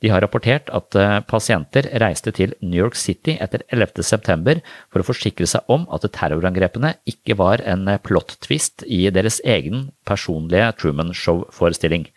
De 0.00 0.08
har 0.08 0.22
rapportert 0.24 0.70
at 0.72 0.96
eh, 0.96 1.18
pasienter 1.28 1.90
reiste 2.00 2.32
til 2.32 2.54
New 2.62 2.78
York 2.80 2.96
City 2.96 3.34
etter 3.36 3.66
11. 3.68 4.00
september 4.06 4.62
for 4.88 5.02
å 5.02 5.08
forsikre 5.10 5.48
seg 5.50 5.68
om 5.68 5.84
at 5.92 6.06
terrorangrepene 6.16 6.94
ikke 7.10 7.36
var 7.36 7.60
en 7.68 7.84
eh, 7.90 8.00
plot-twist 8.00 8.86
i 8.88 9.02
deres 9.12 9.42
egen 9.44 9.90
personlige 10.08 10.70
Truman 10.80 11.12
Show-forestilling. 11.12 12.08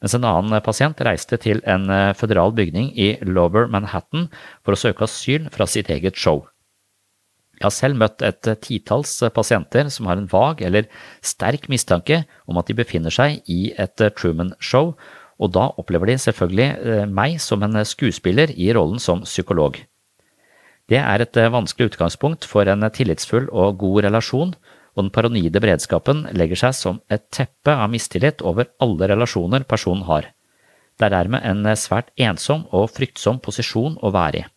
Mens 0.00 0.14
en 0.16 0.24
annen 0.24 0.62
pasient 0.64 1.02
reiste 1.02 1.40
til 1.42 1.64
en 1.66 1.90
eh, 1.90 2.14
føderal 2.14 2.54
bygning 2.54 2.92
i 2.94 3.16
Lower 3.26 3.66
Manhattan 3.66 4.30
for 4.62 4.76
å 4.76 4.82
søke 4.86 5.08
asyl 5.08 5.50
fra 5.50 5.66
sitt 5.66 5.90
eget 5.90 6.14
show. 6.14 6.44
Jeg 7.60 7.66
har 7.66 7.76
selv 7.76 7.98
møtt 8.00 8.22
et 8.24 8.46
titalls 8.64 9.18
pasienter 9.36 9.90
som 9.92 10.06
har 10.08 10.16
en 10.16 10.28
vag 10.32 10.62
eller 10.64 10.86
sterk 11.20 11.66
mistanke 11.68 12.22
om 12.48 12.56
at 12.56 12.70
de 12.70 12.76
befinner 12.78 13.12
seg 13.12 13.42
i 13.52 13.74
et 13.76 14.00
Truman-show, 14.16 14.94
og 15.40 15.52
da 15.52 15.66
opplever 15.80 16.08
de 16.08 16.16
selvfølgelig 16.24 16.68
eh, 16.68 17.04
meg 17.04 17.36
som 17.44 17.60
en 17.64 17.76
skuespiller 17.84 18.52
i 18.56 18.70
rollen 18.76 19.00
som 19.00 19.26
psykolog. 19.28 19.76
Det 20.88 20.98
er 20.98 21.22
et 21.22 21.36
eh, 21.36 21.52
vanskelig 21.52 21.92
utgangspunkt 21.92 22.48
for 22.48 22.68
en 22.68 22.88
tillitsfull 22.96 23.50
og 23.52 23.76
god 23.82 24.06
relasjon, 24.08 24.54
og 24.96 25.04
den 25.04 25.12
paranoide 25.12 25.60
beredskapen 25.60 26.24
legger 26.32 26.62
seg 26.64 26.76
som 26.76 27.02
et 27.12 27.28
teppe 27.28 27.76
av 27.76 27.92
mistillit 27.92 28.40
over 28.40 28.72
alle 28.80 29.10
relasjoner 29.12 29.68
personen 29.68 30.08
har. 30.08 30.32
Det 30.96 31.08
er 31.08 31.14
dermed 31.14 31.44
en 31.44 31.76
svært 31.76 32.08
ensom 32.16 32.64
og 32.72 32.88
fryktsom 32.96 33.38
posisjon 33.44 34.00
å 34.00 34.12
være 34.16 34.42
i. 34.42 34.48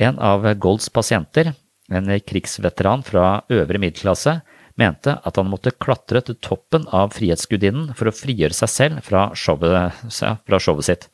En 0.00 0.16
av 0.16 0.46
Golds 0.56 0.88
pasienter, 0.88 1.52
en 1.92 2.08
krigsveteran 2.24 3.02
fra 3.04 3.42
øvre 3.52 3.80
middelklasse, 3.82 4.38
mente 4.80 5.12
at 5.12 5.36
han 5.36 5.50
måtte 5.50 5.74
klatre 5.76 6.22
til 6.24 6.38
toppen 6.40 6.86
av 6.88 7.12
Frihetsgudinnen 7.12 7.90
for 7.98 8.08
å 8.08 8.14
frigjøre 8.16 8.56
seg 8.56 8.72
selv 8.72 9.02
fra 9.04 9.26
showet, 9.36 10.00
fra 10.16 10.60
showet 10.62 10.88
sitt. 10.88 11.04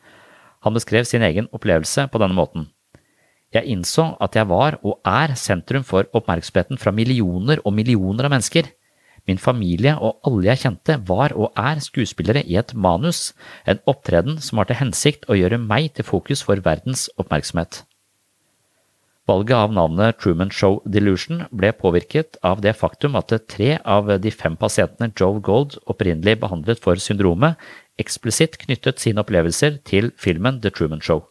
Han 0.63 0.77
beskrev 0.77 1.09
sin 1.09 1.25
egen 1.27 1.51
opplevelse 1.51 2.07
på 2.13 2.21
denne 2.23 2.39
måten. 2.39 2.69
Jeg 3.55 3.67
innså 3.75 4.13
at 4.23 4.39
jeg 4.39 4.47
var 4.51 4.79
og 4.83 5.01
er 5.07 5.35
sentrum 5.39 5.83
for 5.87 6.07
oppmerksomheten 6.15 6.79
fra 6.79 6.95
millioner 6.95 7.63
og 7.65 7.75
millioner 7.75 8.29
av 8.29 8.35
mennesker. 8.35 8.71
Min 9.27 9.43
familie 9.43 9.97
og 9.99 10.21
alle 10.27 10.53
jeg 10.53 10.63
kjente 10.63 11.01
var 11.09 11.35
og 11.35 11.59
er 11.59 11.83
skuespillere 11.83 12.45
i 12.47 12.59
et 12.61 12.75
manus, 12.75 13.33
en 13.67 13.83
opptreden 13.91 14.39
som 14.43 14.63
har 14.63 14.71
til 14.71 14.79
hensikt 14.85 15.27
å 15.27 15.39
gjøre 15.39 15.59
meg 15.63 15.95
til 15.99 16.07
fokus 16.07 16.47
for 16.47 16.63
verdens 16.63 17.09
oppmerksomhet. 17.19 17.86
Valget 19.27 19.57
av 19.59 19.73
navnet 19.75 20.21
Truman 20.23 20.53
Show 20.55 20.77
Delusion 20.87 21.41
ble 21.51 21.73
påvirket 21.75 22.37
av 22.47 22.61
det 22.63 22.77
faktum 22.79 23.17
at 23.19 23.33
tre 23.51 23.73
av 23.83 24.13
de 24.23 24.31
fem 24.31 24.55
pasientene 24.55 25.11
Joe 25.19 25.41
Gold 25.43 25.75
opprinnelig 25.91 26.37
behandlet 26.45 26.79
for 26.83 26.95
syndromet, 27.03 27.59
eksplisitt 27.99 28.55
knyttet 28.63 29.03
sine 29.03 29.25
opplevelser 29.25 29.81
til 29.83 30.13
filmen 30.15 30.61
The 30.63 30.71
Truman 30.71 31.03
Show. 31.03 31.25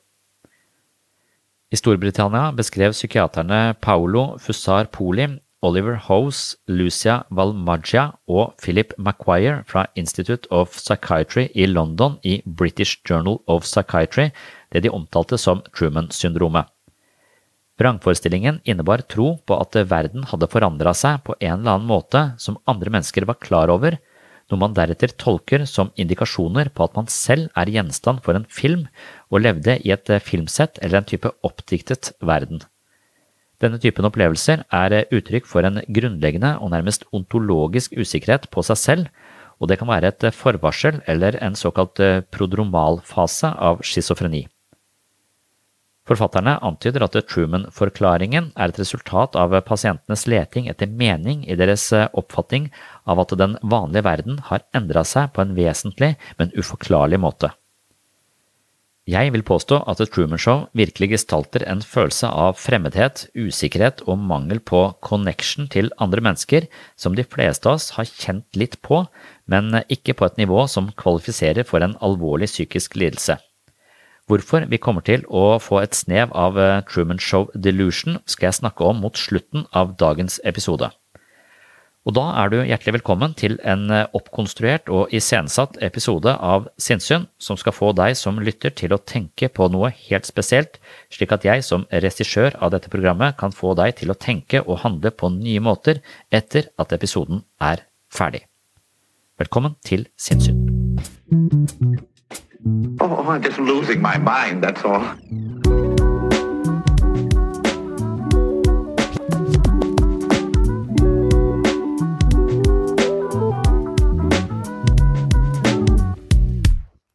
I 1.72 1.80
Storbritannia 1.80 2.52
beskrev 2.58 2.92
psykiaterne 2.92 3.78
Paolo 3.80 4.36
Fussar 4.44 4.92
Poli, 4.92 5.30
Oliver 5.64 5.96
Hose, 6.10 6.60
Lucia 6.68 7.22
Valmaggia 7.32 8.10
og 8.28 8.60
Philip 8.60 8.92
Maguire 9.00 9.64
fra 9.72 9.88
Institute 9.96 10.52
of 10.52 10.76
Psychiatry 10.76 11.48
i 11.56 11.66
London 11.66 12.20
i 12.24 12.42
British 12.46 13.00
Journal 13.10 13.40
of 13.48 13.64
Psychiatry 13.64 14.30
det 14.74 14.84
de 14.84 14.92
omtalte 14.92 15.40
som 15.40 15.64
Truman-syndromet. 15.72 16.75
Vrangforestillingen 17.76 18.62
innebar 18.64 19.04
tro 19.04 19.34
på 19.44 19.56
at 19.60 19.76
verden 19.90 20.24
hadde 20.30 20.48
forandra 20.52 20.94
seg 20.96 21.24
på 21.28 21.36
en 21.42 21.58
eller 21.58 21.74
annen 21.74 21.90
måte 21.90 22.22
som 22.40 22.60
andre 22.72 22.94
mennesker 22.94 23.28
var 23.28 23.42
klar 23.44 23.74
over, 23.74 23.98
noe 24.48 24.62
man 24.62 24.76
deretter 24.78 25.12
tolker 25.20 25.66
som 25.68 25.92
indikasjoner 26.00 26.70
på 26.72 26.86
at 26.86 26.96
man 26.96 27.10
selv 27.12 27.50
er 27.58 27.72
gjenstand 27.74 28.22
for 28.24 28.38
en 28.38 28.48
film 28.48 28.86
og 29.28 29.42
levde 29.44 29.76
i 29.84 29.92
et 29.92 30.12
filmsett 30.24 30.80
eller 30.82 31.02
en 31.02 31.10
type 31.10 31.32
oppdiktet 31.44 32.14
verden. 32.22 32.64
Denne 33.60 33.80
typen 33.82 34.08
opplevelser 34.08 34.66
er 34.72 34.98
uttrykk 35.16 35.48
for 35.50 35.68
en 35.68 35.82
grunnleggende 35.88 36.56
og 36.62 36.72
nærmest 36.72 37.08
ontologisk 37.16 37.96
usikkerhet 37.98 38.50
på 38.52 38.64
seg 38.68 38.80
selv, 38.80 39.14
og 39.60 39.72
det 39.72 39.80
kan 39.80 39.92
være 39.92 40.12
et 40.12 40.28
forvarsel 40.36 41.02
eller 41.12 41.40
en 41.44 41.56
såkalt 41.60 42.00
prodromalfase 42.32 43.52
av 43.56 43.84
schizofreni. 43.84 44.46
Forfatterne 46.06 46.60
antyder 46.62 47.02
at 47.08 47.16
Truman-forklaringen 47.32 48.52
er 48.54 48.70
et 48.70 48.78
resultat 48.78 49.38
av 49.42 49.56
pasientenes 49.66 50.28
leting 50.30 50.68
etter 50.70 50.92
mening 50.92 51.42
i 51.50 51.58
deres 51.58 51.88
eh, 51.98 52.06
oppfatning 52.14 52.68
av 53.10 53.24
at 53.24 53.34
den 53.40 53.56
vanlige 53.66 54.06
verden 54.06 54.38
har 54.52 54.62
endra 54.78 55.02
seg 55.02 55.32
på 55.34 55.42
en 55.42 55.56
vesentlig, 55.58 56.14
men 56.38 56.54
uforklarlig 56.54 57.22
måte. 57.24 57.50
Jeg 59.10 59.34
vil 59.34 59.44
påstå 59.46 59.84
at 59.86 60.00
The 60.02 60.08
Truman 60.10 60.42
Show 60.42 60.64
virkelig 60.78 61.12
gestalter 61.12 61.66
en 61.70 61.82
følelse 61.86 62.30
av 62.30 62.58
fremmedhet, 62.58 63.28
usikkerhet 63.38 64.02
og 64.10 64.18
mangel 64.18 64.62
på 64.62 64.82
connection 65.06 65.70
til 65.70 65.92
andre 66.02 66.22
mennesker 66.26 66.66
som 66.98 67.18
de 67.18 67.26
fleste 67.26 67.70
av 67.70 67.78
oss 67.78 67.92
har 67.98 68.10
kjent 68.10 68.58
litt 68.58 68.80
på, 68.86 69.04
men 69.46 69.82
ikke 69.94 70.18
på 70.18 70.26
et 70.26 70.42
nivå 70.42 70.66
som 70.70 70.90
kvalifiserer 70.98 71.66
for 71.70 71.86
en 71.86 71.94
alvorlig 72.06 72.50
psykisk 72.50 72.98
lidelse. 72.98 73.38
Hvorfor 74.26 74.64
vi 74.66 74.80
kommer 74.82 75.06
til 75.06 75.22
å 75.30 75.60
få 75.62 75.84
et 75.84 75.94
snev 75.94 76.32
av 76.34 76.58
eh, 76.58 76.80
Truman 76.90 77.22
Show 77.22 77.52
Delusion, 77.54 78.18
skal 78.26 78.50
jeg 78.50 78.58
snakke 78.64 78.86
om 78.88 79.04
mot 79.04 79.18
slutten 79.18 79.68
av 79.70 79.94
dagens 80.02 80.40
episode. 80.50 80.90
Og 82.06 82.14
da 82.18 82.24
er 82.42 82.50
du 82.50 82.58
hjertelig 82.58 82.96
velkommen 83.00 83.36
til 83.38 83.60
en 83.62 83.86
eh, 83.94 84.08
oppkonstruert 84.18 84.90
og 84.90 85.14
iscenesatt 85.14 85.78
episode 85.86 86.34
av 86.34 86.66
Sinnssyn, 86.82 87.28
som 87.38 87.62
skal 87.62 87.78
få 87.78 87.92
deg 87.98 88.18
som 88.18 88.42
lytter 88.42 88.74
til 88.74 88.98
å 88.98 89.02
tenke 89.02 89.52
på 89.54 89.70
noe 89.70 89.94
helt 90.08 90.26
spesielt, 90.26 90.82
slik 91.14 91.38
at 91.38 91.46
jeg 91.46 91.62
som 91.66 91.86
regissør 91.94 92.58
av 92.58 92.74
dette 92.74 92.90
programmet 92.90 93.38
kan 93.38 93.54
få 93.54 93.78
deg 93.78 93.94
til 94.02 94.10
å 94.10 94.18
tenke 94.18 94.66
og 94.66 94.82
handle 94.88 95.14
på 95.14 95.30
nye 95.38 95.62
måter 95.62 96.02
etter 96.34 96.72
at 96.82 96.98
episoden 96.98 97.46
er 97.62 97.86
ferdig. 98.10 98.48
Velkommen 99.38 99.78
til 99.86 100.10
Sinnssyn. 100.18 100.64
Oh, 102.68 103.30
I'm 103.30 103.44
just 103.44 103.60
losing 103.60 104.02
my 104.02 104.18
mind, 104.18 104.64
that's 104.64 104.84
all. 104.84 105.04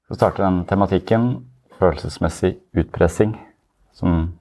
Så 0.07 0.14
starter 0.14 0.45
den 0.45 0.64
tematikken 0.64 1.47
følelsesmessig 1.78 2.57
utpressing, 2.76 3.35
som 3.92 4.38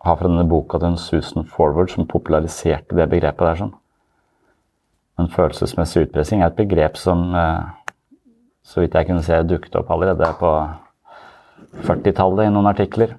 har 0.00 0.16
fra 0.16 0.28
denne 0.28 0.48
boka 0.48 0.78
til 0.78 0.94
en 0.94 0.96
Susan 0.96 1.44
Forward 1.44 1.92
som 1.92 2.08
populariserte 2.08 2.96
det 2.96 3.10
begrepet 3.10 3.44
der. 3.44 3.56
sånn. 3.60 3.74
Men 5.18 5.28
følelsesmessig 5.28 6.08
utpressing 6.08 6.40
er 6.40 6.46
et 6.46 6.56
begrep 6.56 6.96
som 6.96 7.34
eh, 7.34 7.83
så 8.64 8.80
vidt 8.80 8.96
jeg 8.96 9.08
kunne 9.08 9.24
se, 9.24 9.36
dukket 9.44 9.76
opp 9.76 9.90
allerede 9.92 10.30
på 10.40 10.50
40-tallet 11.84 12.48
i 12.48 12.54
noen 12.54 12.70
artikler. 12.70 13.12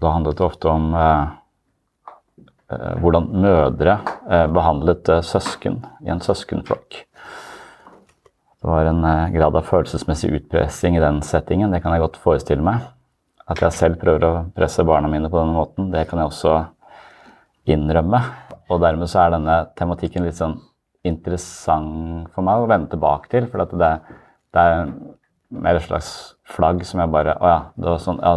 Da 0.00 0.14
handlet 0.14 0.38
det 0.38 0.46
ofte 0.46 0.70
om 0.70 0.94
eh, 0.96 1.34
eh, 2.72 2.94
hvordan 3.02 3.28
mødre 3.42 3.98
eh, 4.30 4.46
behandlet 4.54 5.10
eh, 5.12 5.24
søsken 5.26 5.82
i 6.06 6.12
en 6.14 6.22
søskenflokk. 6.24 7.02
Det 8.60 8.68
var 8.68 8.88
en 8.88 9.04
eh, 9.04 9.28
grad 9.36 9.58
av 9.60 9.68
følelsesmessig 9.68 10.32
utpressing 10.38 10.96
i 10.96 11.04
den 11.04 11.20
settingen, 11.26 11.72
det 11.72 11.82
kan 11.84 11.92
jeg 11.96 12.06
godt 12.06 12.20
forestille 12.22 12.64
meg. 12.64 12.88
At 13.50 13.60
jeg 13.60 13.76
selv 13.76 14.00
prøver 14.00 14.24
å 14.24 14.34
presse 14.56 14.86
barna 14.86 15.10
mine 15.10 15.28
på 15.28 15.40
denne 15.40 15.56
måten, 15.58 15.92
det 15.92 16.06
kan 16.08 16.22
jeg 16.22 16.30
også 16.30 16.56
innrømme. 17.68 18.22
Og 18.70 18.80
dermed 18.80 19.10
så 19.10 19.24
er 19.24 19.34
denne 19.34 19.56
tematikken 19.76 20.24
litt 20.24 20.38
sånn 20.38 20.56
interessant 21.06 22.28
for 22.34 22.46
meg 22.46 22.60
å 22.60 22.68
vende 22.70 22.90
tilbake 22.92 23.30
til. 23.32 23.48
For 23.50 23.64
det, 23.64 23.90
det, 24.54 24.64
er 24.64 24.92
mer 25.50 25.78
et 25.78 25.86
slags 25.86 26.12
flagg 26.48 26.84
som 26.86 27.02
jeg 27.02 27.12
bare 27.12 27.36
Å 27.40 27.50
ja, 27.50 27.96
sånn, 28.02 28.20
ja, 28.22 28.36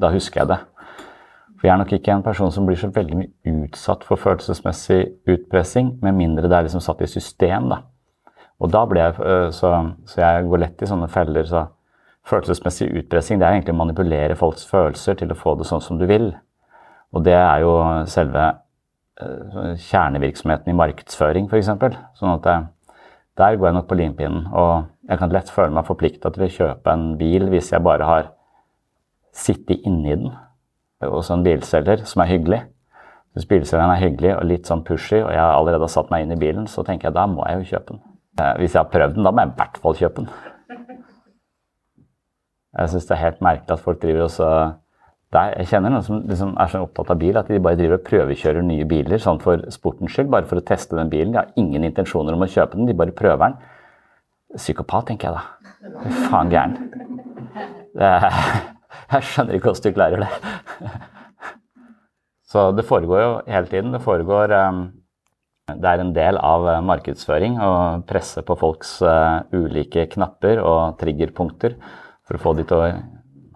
da 0.00 0.12
husker 0.12 0.42
jeg 0.42 0.52
det. 0.52 0.60
For 1.56 1.68
jeg 1.68 1.74
er 1.76 1.78
nok 1.78 1.92
ikke 1.94 2.14
en 2.16 2.24
person 2.26 2.50
som 2.50 2.66
blir 2.66 2.78
så 2.80 2.90
veldig 2.90 3.20
mye 3.20 3.52
utsatt 3.68 4.02
for 4.02 4.18
følelsesmessig 4.18 5.02
utpressing, 5.30 5.92
med 6.02 6.16
mindre 6.18 6.50
det 6.50 6.56
er 6.58 6.66
liksom 6.66 6.82
satt 6.82 7.04
i 7.06 7.10
system, 7.10 7.68
da. 7.70 7.84
Og 8.62 8.70
da 8.70 8.82
blir 8.86 9.02
jeg 9.02 9.22
øh, 9.22 9.48
så, 9.54 9.70
så 10.06 10.20
jeg 10.22 10.48
går 10.50 10.62
lett 10.62 10.82
i 10.82 10.88
sånne 10.90 11.08
feller. 11.10 11.46
så 11.46 11.68
Følelsesmessig 12.26 12.88
utpressing 13.00 13.40
det 13.40 13.46
er 13.46 13.56
egentlig 13.56 13.74
å 13.74 13.80
manipulere 13.80 14.38
folks 14.38 14.66
følelser 14.70 15.16
til 15.18 15.32
å 15.34 15.38
få 15.38 15.56
det 15.58 15.66
sånn 15.66 15.82
som 15.82 15.98
du 15.98 16.04
vil. 16.10 16.28
Og 17.12 17.24
det 17.26 17.34
er 17.34 17.62
jo 17.64 17.72
selve 18.10 18.44
kjernevirksomheten 19.20 20.72
i 20.72 20.76
markedsføring, 20.76 21.48
f.eks. 21.50 21.68
Sånn 22.18 22.32
at 22.32 22.46
det, 22.46 22.56
der 23.40 23.56
går 23.56 23.68
jeg 23.68 23.76
nok 23.76 23.88
på 23.90 23.98
limpinnen. 23.98 24.46
Og 24.52 24.86
jeg 25.08 25.20
kan 25.20 25.34
lett 25.34 25.50
føle 25.52 25.74
meg 25.74 25.88
forplikta 25.88 26.32
til 26.32 26.46
å 26.46 26.52
kjøpe 26.56 26.94
en 26.94 27.12
bil 27.20 27.48
hvis 27.52 27.72
jeg 27.72 27.84
bare 27.84 28.08
har 28.08 28.30
sittet 29.32 29.84
inni 29.88 30.16
den 30.16 30.32
hos 31.02 31.30
en 31.34 31.42
bilselger 31.44 32.04
som 32.08 32.22
er 32.22 32.30
hyggelig. 32.30 32.60
Hvis 33.32 33.48
bilselgeren 33.48 33.94
er 33.94 34.02
hyggelig 34.02 34.34
og 34.36 34.44
litt 34.44 34.68
sånn 34.68 34.84
pushy, 34.84 35.22
og 35.22 35.30
jeg 35.32 35.40
allerede 35.42 35.86
har 35.86 35.92
satt 35.92 36.10
meg 36.12 36.26
inn 36.26 36.34
i 36.34 36.40
bilen, 36.40 36.66
så 36.68 36.84
tenker 36.84 37.08
jeg 37.08 37.16
da 37.16 37.24
må 37.30 37.46
jeg 37.48 37.62
jo 37.62 37.70
kjøpe 37.72 37.94
den. 37.94 38.02
Eh, 38.40 38.54
hvis 38.60 38.74
jeg 38.76 38.82
har 38.82 38.90
prøvd 38.92 39.16
den, 39.16 39.24
da 39.24 39.32
må 39.32 39.44
jeg 39.44 39.52
i 39.52 39.56
hvert 39.60 39.80
fall 39.84 39.96
kjøpe 39.98 40.22
den. 40.22 40.28
Jeg 42.72 42.88
syns 42.88 43.04
det 43.04 43.12
er 43.12 43.20
helt 43.20 43.42
merkelig 43.44 43.74
at 43.74 43.82
folk 43.84 43.98
driver 44.00 44.22
og 44.24 44.30
der, 45.32 45.54
Jeg 45.58 45.68
kjenner 45.70 45.94
noen 45.94 46.04
som 46.04 46.22
liksom 46.28 46.56
er 46.60 46.68
så 46.68 46.82
opptatt 46.84 47.12
av 47.14 47.20
bil 47.20 47.38
at 47.40 47.48
de 47.48 47.60
bare 47.62 47.78
driver 47.78 47.98
og 47.98 48.04
prøvekjører 48.08 48.64
nye 48.66 48.84
biler 48.88 49.22
sånn 49.22 49.40
for 49.40 49.62
sportens 49.72 50.12
skyld, 50.12 50.28
bare 50.32 50.48
for 50.48 50.60
å 50.60 50.66
teste 50.66 50.98
den 50.98 51.12
bilen. 51.12 51.32
De 51.32 51.40
har 51.40 51.54
ingen 51.56 51.86
intensjoner 51.88 52.36
om 52.36 52.44
å 52.44 52.50
kjøpe 52.52 52.76
den, 52.76 52.88
de 52.90 52.96
bare 52.98 53.16
prøver 53.16 53.46
den. 53.46 53.56
Psykopat, 54.58 55.08
tenker 55.08 55.30
jeg 55.30 55.38
da. 55.38 56.12
Faen 56.28 56.52
gæren. 56.52 56.76
Jeg 59.12 59.24
skjønner 59.28 59.56
ikke 59.56 59.70
hvordan 59.70 59.84
du 59.84 59.96
klarer 59.96 60.22
det. 60.24 60.28
Så 62.52 62.66
det 62.76 62.84
foregår 62.88 63.22
jo 63.22 63.32
hele 63.48 63.68
tiden. 63.68 63.92
Det 63.94 64.02
foregår 64.04 64.52
um, 64.52 64.82
det 65.72 65.88
er 65.88 66.02
en 66.02 66.12
del 66.16 66.38
av 66.42 66.66
eh, 66.68 66.80
markedsføring 66.84 67.58
å 67.62 67.72
presse 68.08 68.42
på 68.44 68.56
folks 68.60 68.96
uh, 69.06 69.44
ulike 69.54 70.04
knapper 70.12 70.60
og 70.60 70.98
triggerpunkter 71.00 71.76
for 72.26 72.36
å 72.36 72.42
få 72.42 72.54
de 72.58 72.66
til 72.68 72.82
å 72.82 72.90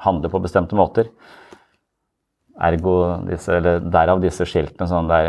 handle 0.04 0.30
på 0.32 0.40
bestemte 0.44 0.78
måter. 0.78 1.10
Ergo 2.56 2.96
disse, 3.26 3.58
eller 3.58 3.82
derav 3.92 4.20
disse 4.22 4.46
skiltene 4.48 4.88
sånn 4.88 5.10
der 5.10 5.28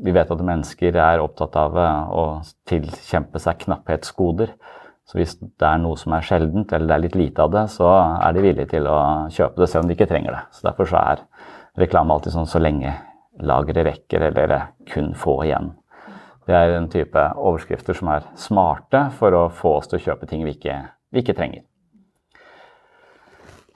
vi 0.00 0.12
vet 0.16 0.30
at 0.32 0.44
mennesker 0.44 0.96
er 0.96 1.20
opptatt 1.20 1.56
av 1.60 1.76
uh, 1.76 2.08
å 2.08 2.22
tilkjempe 2.68 3.40
seg 3.42 3.58
knapphetsgoder. 3.66 4.54
Så 5.04 5.18
hvis 5.18 5.34
det 5.40 5.66
er 5.66 5.80
noe 5.82 5.98
som 6.00 6.14
er 6.16 6.24
sjeldent, 6.24 6.72
eller 6.72 6.88
det 6.88 6.96
er 6.96 7.04
litt 7.04 7.18
lite 7.18 7.44
av 7.44 7.52
det, 7.52 7.66
så 7.72 7.88
er 7.90 8.32
de 8.36 8.44
villige 8.44 8.70
til 8.76 8.86
å 8.88 8.98
kjøpe 9.34 9.60
det 9.60 9.68
selv 9.68 9.84
om 9.84 9.90
de 9.90 9.96
ikke 9.98 10.08
trenger 10.08 10.36
det. 10.36 10.42
Så 10.54 10.68
Derfor 10.68 10.88
så 10.88 11.00
er 11.02 11.24
reklame 11.82 12.14
alltid 12.14 12.36
sånn 12.36 12.48
så 12.48 12.62
lenge 12.62 12.94
lageret 13.40 13.88
rekker, 13.88 14.28
eller 14.30 14.70
kun 14.90 15.12
få 15.18 15.40
igjen. 15.48 15.72
Det 16.46 16.56
er 16.56 16.76
en 16.76 16.88
type 16.90 17.24
overskrifter 17.36 17.96
som 17.96 18.12
er 18.14 18.28
smarte 18.38 19.08
for 19.18 19.34
å 19.36 19.48
få 19.54 19.76
oss 19.80 19.90
til 19.90 20.00
å 20.00 20.04
kjøpe 20.08 20.30
ting 20.30 20.46
vi 20.46 20.54
ikke, 20.56 20.78
vi 21.12 21.24
ikke 21.24 21.36
trenger. 21.36 21.66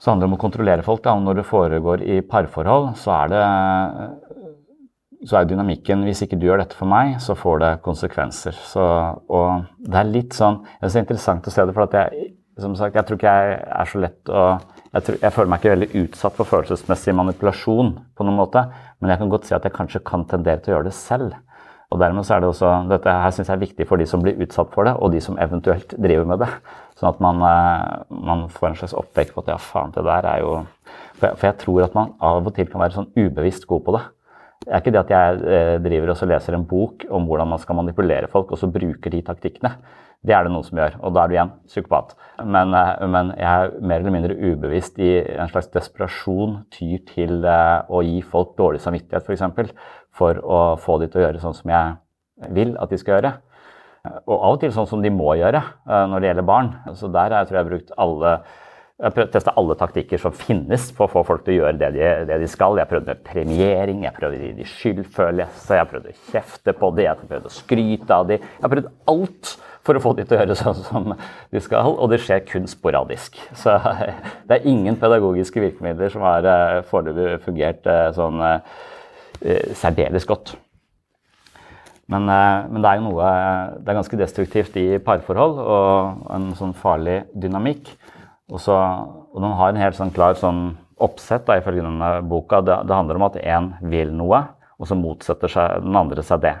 Så 0.05 0.11
handler 0.11 0.27
det 0.27 0.29
om 0.29 0.37
å 0.37 0.41
kontrollere 0.43 0.85
folk. 0.85 1.01
Da. 1.01 1.15
Når 1.17 1.39
det 1.39 1.47
foregår 1.49 2.03
i 2.05 2.19
parforhold, 2.29 2.91
så 3.01 3.09
er, 3.15 3.31
det, 3.33 3.39
så 5.25 5.39
er 5.39 5.47
dynamikken 5.49 6.03
Hvis 6.05 6.21
ikke 6.21 6.37
du 6.37 6.45
gjør 6.45 6.61
dette 6.61 6.77
for 6.77 6.85
meg, 6.91 7.15
så 7.25 7.33
får 7.33 7.63
det 7.63 7.71
konsekvenser. 7.87 8.53
Så, 8.69 8.85
og 9.25 9.65
det 9.81 9.97
er 9.97 10.11
litt 10.11 10.37
sånn 10.37 10.61
det 10.77 10.91
er 10.91 11.01
interessant 11.01 11.49
å 11.49 11.55
se 11.55 11.65
det, 11.65 11.73
for 11.73 11.97
jeg, 11.97 12.29
som 12.61 12.77
sagt, 12.77 12.93
jeg 12.99 13.09
tror 13.09 13.17
ikke 13.17 13.33
jeg 13.33 13.57
er 13.65 13.89
så 13.89 14.03
lett 14.05 14.29
å 14.29 14.45
jeg, 14.95 15.01
tror, 15.07 15.17
jeg, 15.25 15.33
føler 15.33 15.49
meg 15.51 15.59
ikke 15.59 15.73
veldig 15.73 16.03
utsatt 16.05 16.37
for 16.37 16.47
følelsesmessig 16.47 17.15
manipulasjon 17.17 17.89
på 18.15 18.27
noen 18.27 18.37
måte, 18.37 18.61
men 19.01 19.11
jeg 19.11 19.19
kan 19.19 19.33
godt 19.33 19.49
si 19.49 19.57
at 19.57 19.65
jeg 19.65 19.75
kanskje 19.75 20.05
kan 20.07 20.21
tendere 20.29 20.61
til 20.61 20.71
å 20.71 20.77
gjøre 20.77 20.87
det 20.87 20.95
selv. 20.95 21.33
Og 21.93 22.01
dermed 22.01 22.25
så 22.25 22.35
er 22.35 22.41
det 22.41 22.49
også, 22.49 22.71
Dette 22.89 23.13
her 23.13 23.33
synes 23.35 23.51
jeg 23.51 23.55
er 23.55 23.65
viktig 23.65 23.87
for 23.87 24.01
de 24.01 24.07
som 24.09 24.23
blir 24.23 24.39
utsatt 24.41 24.71
for 24.73 24.87
det, 24.87 24.95
og 24.97 25.13
de 25.13 25.21
som 25.21 25.37
eventuelt 25.41 25.93
driver 26.01 26.25
med 26.31 26.41
det. 26.41 26.49
Sånn 26.99 27.11
at 27.11 27.21
man, 27.23 27.43
eh, 27.45 28.15
man 28.25 28.47
får 28.49 28.71
en 28.71 28.79
slags 28.81 28.97
oppvekk 28.97 29.35
på 29.35 29.43
at 29.43 29.53
ja, 29.53 29.59
faen, 29.61 29.93
det 29.95 30.05
der 30.07 30.29
er 30.31 30.43
jo 30.43 30.57
for 31.15 31.29
jeg, 31.29 31.39
for 31.39 31.47
jeg, 31.47 31.57
tror 31.61 31.85
at 31.85 31.95
man 31.95 32.13
av 32.23 32.47
og 32.47 32.55
til 32.55 32.69
kan 32.71 32.83
være 32.83 32.97
sånn 32.97 33.11
ubevisst 33.15 33.67
god 33.69 33.83
på 33.85 33.95
det. 33.95 34.03
Det 34.65 34.71
er 34.71 34.81
ikke 34.81 34.95
det 34.95 35.03
at 35.03 35.13
jeg 35.13 35.43
eh, 35.57 35.75
driver 35.83 36.13
og 36.13 36.31
leser 36.31 36.57
en 36.57 36.65
bok 36.67 37.05
om 37.13 37.27
hvordan 37.29 37.51
man 37.51 37.61
skal 37.61 37.77
manipulere 37.77 38.31
folk, 38.31 38.51
og 38.51 38.59
så 38.59 38.71
bruker 38.71 39.13
de 39.13 39.21
taktikkene. 39.25 39.75
Det 40.25 40.33
er 40.33 40.47
det 40.47 40.51
noen 40.55 40.65
som 40.65 40.79
gjør, 40.79 40.95
og 41.05 41.13
da 41.13 41.21
er 41.21 41.29
du 41.29 41.35
igjen 41.35 41.51
psykopat. 41.69 42.15
Men, 42.41 42.73
eh, 42.73 43.03
men, 43.11 43.33
jeg 43.37 43.45
er 43.45 43.75
mer 43.79 44.01
eller 44.01 44.15
mindre 44.15 44.37
ubevisst 44.39 44.97
i 45.03 45.11
en 45.35 45.51
slags 45.51 45.69
desperasjon 45.75 46.63
tyr 46.73 47.03
til 47.11 47.45
å 47.45 48.01
gi 48.03 48.23
folk 48.25 48.55
dårlig 48.59 48.81
samvittighet, 48.83 49.21
f.eks. 49.21 49.27
For, 49.27 49.37
eksempel, 49.37 49.71
for 50.15 50.39
å 50.41 50.61
få 50.81 50.99
de 51.01 51.09
til 51.09 51.21
å 51.21 51.25
gjøre 51.27 51.43
sånn 51.43 51.57
som 51.57 51.73
jeg 51.73 52.51
vil 52.55 52.75
at 52.81 52.91
de 52.91 52.99
skal 52.99 53.17
gjøre. 53.17 53.33
Og 54.25 54.35
av 54.35 54.53
og 54.53 54.61
til 54.61 54.73
sånn 54.75 54.89
som 54.89 55.01
de 55.01 55.11
må 55.13 55.33
gjøre 55.39 55.61
eh, 55.61 56.05
når 56.11 56.21
det 56.21 56.31
gjelder 56.31 56.47
barn. 56.47 56.71
Så 56.97 57.09
der 57.09 57.33
har 57.33 57.41
jeg 57.43 57.51
tror 57.51 57.61
jeg 57.61 57.71
brukt 57.71 57.97
alle 58.01 58.37
jeg 58.95 59.11
har 59.11 59.25
testa 59.27 59.51
alle 59.59 59.75
taktikker 59.75 60.19
som 60.23 60.31
finnes 60.31 60.85
for 60.95 61.09
å 61.09 61.11
få 61.11 61.21
folk 61.27 61.41
til 61.43 61.57
å 61.57 61.65
gjøre 61.65 61.79
det 61.81 61.89
de, 61.97 62.03
det 62.29 62.37
de 62.39 62.47
skal. 62.47 62.77
Jeg 62.79 62.87
prøvde 62.87 63.11
med 63.11 63.25
premiering, 63.27 64.05
jeg 64.05 64.15
prøvde 64.15 64.37
å 64.37 64.45
gi 64.45 64.51
dem 64.55 64.69
skyldfølelse, 64.71 65.79
jeg 65.81 65.89
prøvde 65.89 66.13
å 66.13 66.19
kjefte 66.29 66.73
på 66.79 66.91
dem, 66.95 67.09
jeg 67.09 67.27
prøvde 67.27 67.51
å 67.51 67.55
skryte 67.57 68.15
av 68.15 68.29
dem. 68.29 68.45
Jeg 68.45 68.63
har 68.63 68.71
prøvd 68.71 68.87
alt 69.11 69.51
for 69.83 69.99
å 69.99 70.03
få 70.05 70.15
dem 70.15 70.29
til 70.29 70.37
å 70.37 70.39
gjøre 70.39 70.57
sånn 70.61 70.79
som 70.79 71.11
de 71.11 71.63
skal, 71.65 71.91
og 71.91 72.13
det 72.13 72.21
skjer 72.23 72.47
kun 72.47 72.71
sporadisk. 72.71 73.35
Så 73.59 73.75
det 74.47 74.61
er 74.61 74.71
ingen 74.71 74.95
pedagogiske 75.01 75.59
virkemidler 75.65 76.15
som 76.15 76.23
har 76.23 76.47
eh, 76.47 76.79
foreløpig 76.87 77.43
fungert 77.49 77.91
eh, 77.91 78.13
sånn 78.15 78.39
særdeles 79.75 80.25
godt. 80.29 80.55
Men, 82.11 82.27
eh, 82.29 82.65
men, 82.69 82.81
det 82.83 82.89
er 82.89 82.99
jo 82.99 83.07
noe 83.07 83.29
Det 83.81 83.89
er 83.89 83.97
ganske 83.97 84.19
destruktivt 84.19 84.75
i 84.77 84.87
parforhold 85.01 85.57
og 85.61 86.27
en 86.35 86.51
sånn 86.57 86.75
farlig 86.77 87.23
dynamikk. 87.33 87.89
Og, 88.51 88.59
så, 88.61 88.75
og 88.75 89.41
den 89.41 89.55
har 89.57 89.71
en 89.71 89.81
helt 89.81 89.97
sånn 89.97 90.13
klar 90.13 90.37
sånn 90.37 90.75
oppsett 91.01 91.47
da, 91.47 91.57
ifølge 91.57 91.83
denne 91.83 92.11
boka. 92.29 92.61
Det, 92.61 92.77
det 92.85 92.95
handler 92.95 93.17
om 93.17 93.25
at 93.27 93.41
én 93.41 93.71
vil 93.89 94.13
noe, 94.13 94.43
og 94.77 94.87
så 94.87 94.97
motsetter 94.97 95.51
seg 95.51 95.81
den 95.83 95.97
andre 95.97 96.23
seg 96.23 96.43
det. 96.45 96.55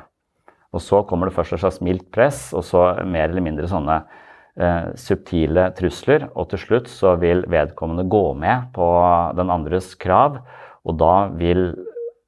Og 0.75 0.81
så 0.83 1.03
kommer 1.07 1.29
det 1.29 1.37
først 1.37 1.55
et 1.55 1.61
slags 1.61 1.79
mildt 1.85 2.09
press, 2.11 2.49
og 2.57 2.65
så 2.67 2.87
mer 3.05 3.29
eller 3.29 3.45
mindre 3.45 3.69
sånne 3.69 4.01
eh, 4.01 4.89
subtile 4.99 5.69
trusler. 5.77 6.25
Og 6.33 6.49
til 6.51 6.63
slutt 6.65 6.89
så 6.91 7.13
vil 7.21 7.45
vedkommende 7.51 8.09
gå 8.11 8.25
med 8.41 8.73
på 8.75 8.89
den 9.37 9.53
andres 9.53 9.93
krav, 10.01 10.41
og 10.85 10.97
da 10.99 11.13
vil 11.37 11.69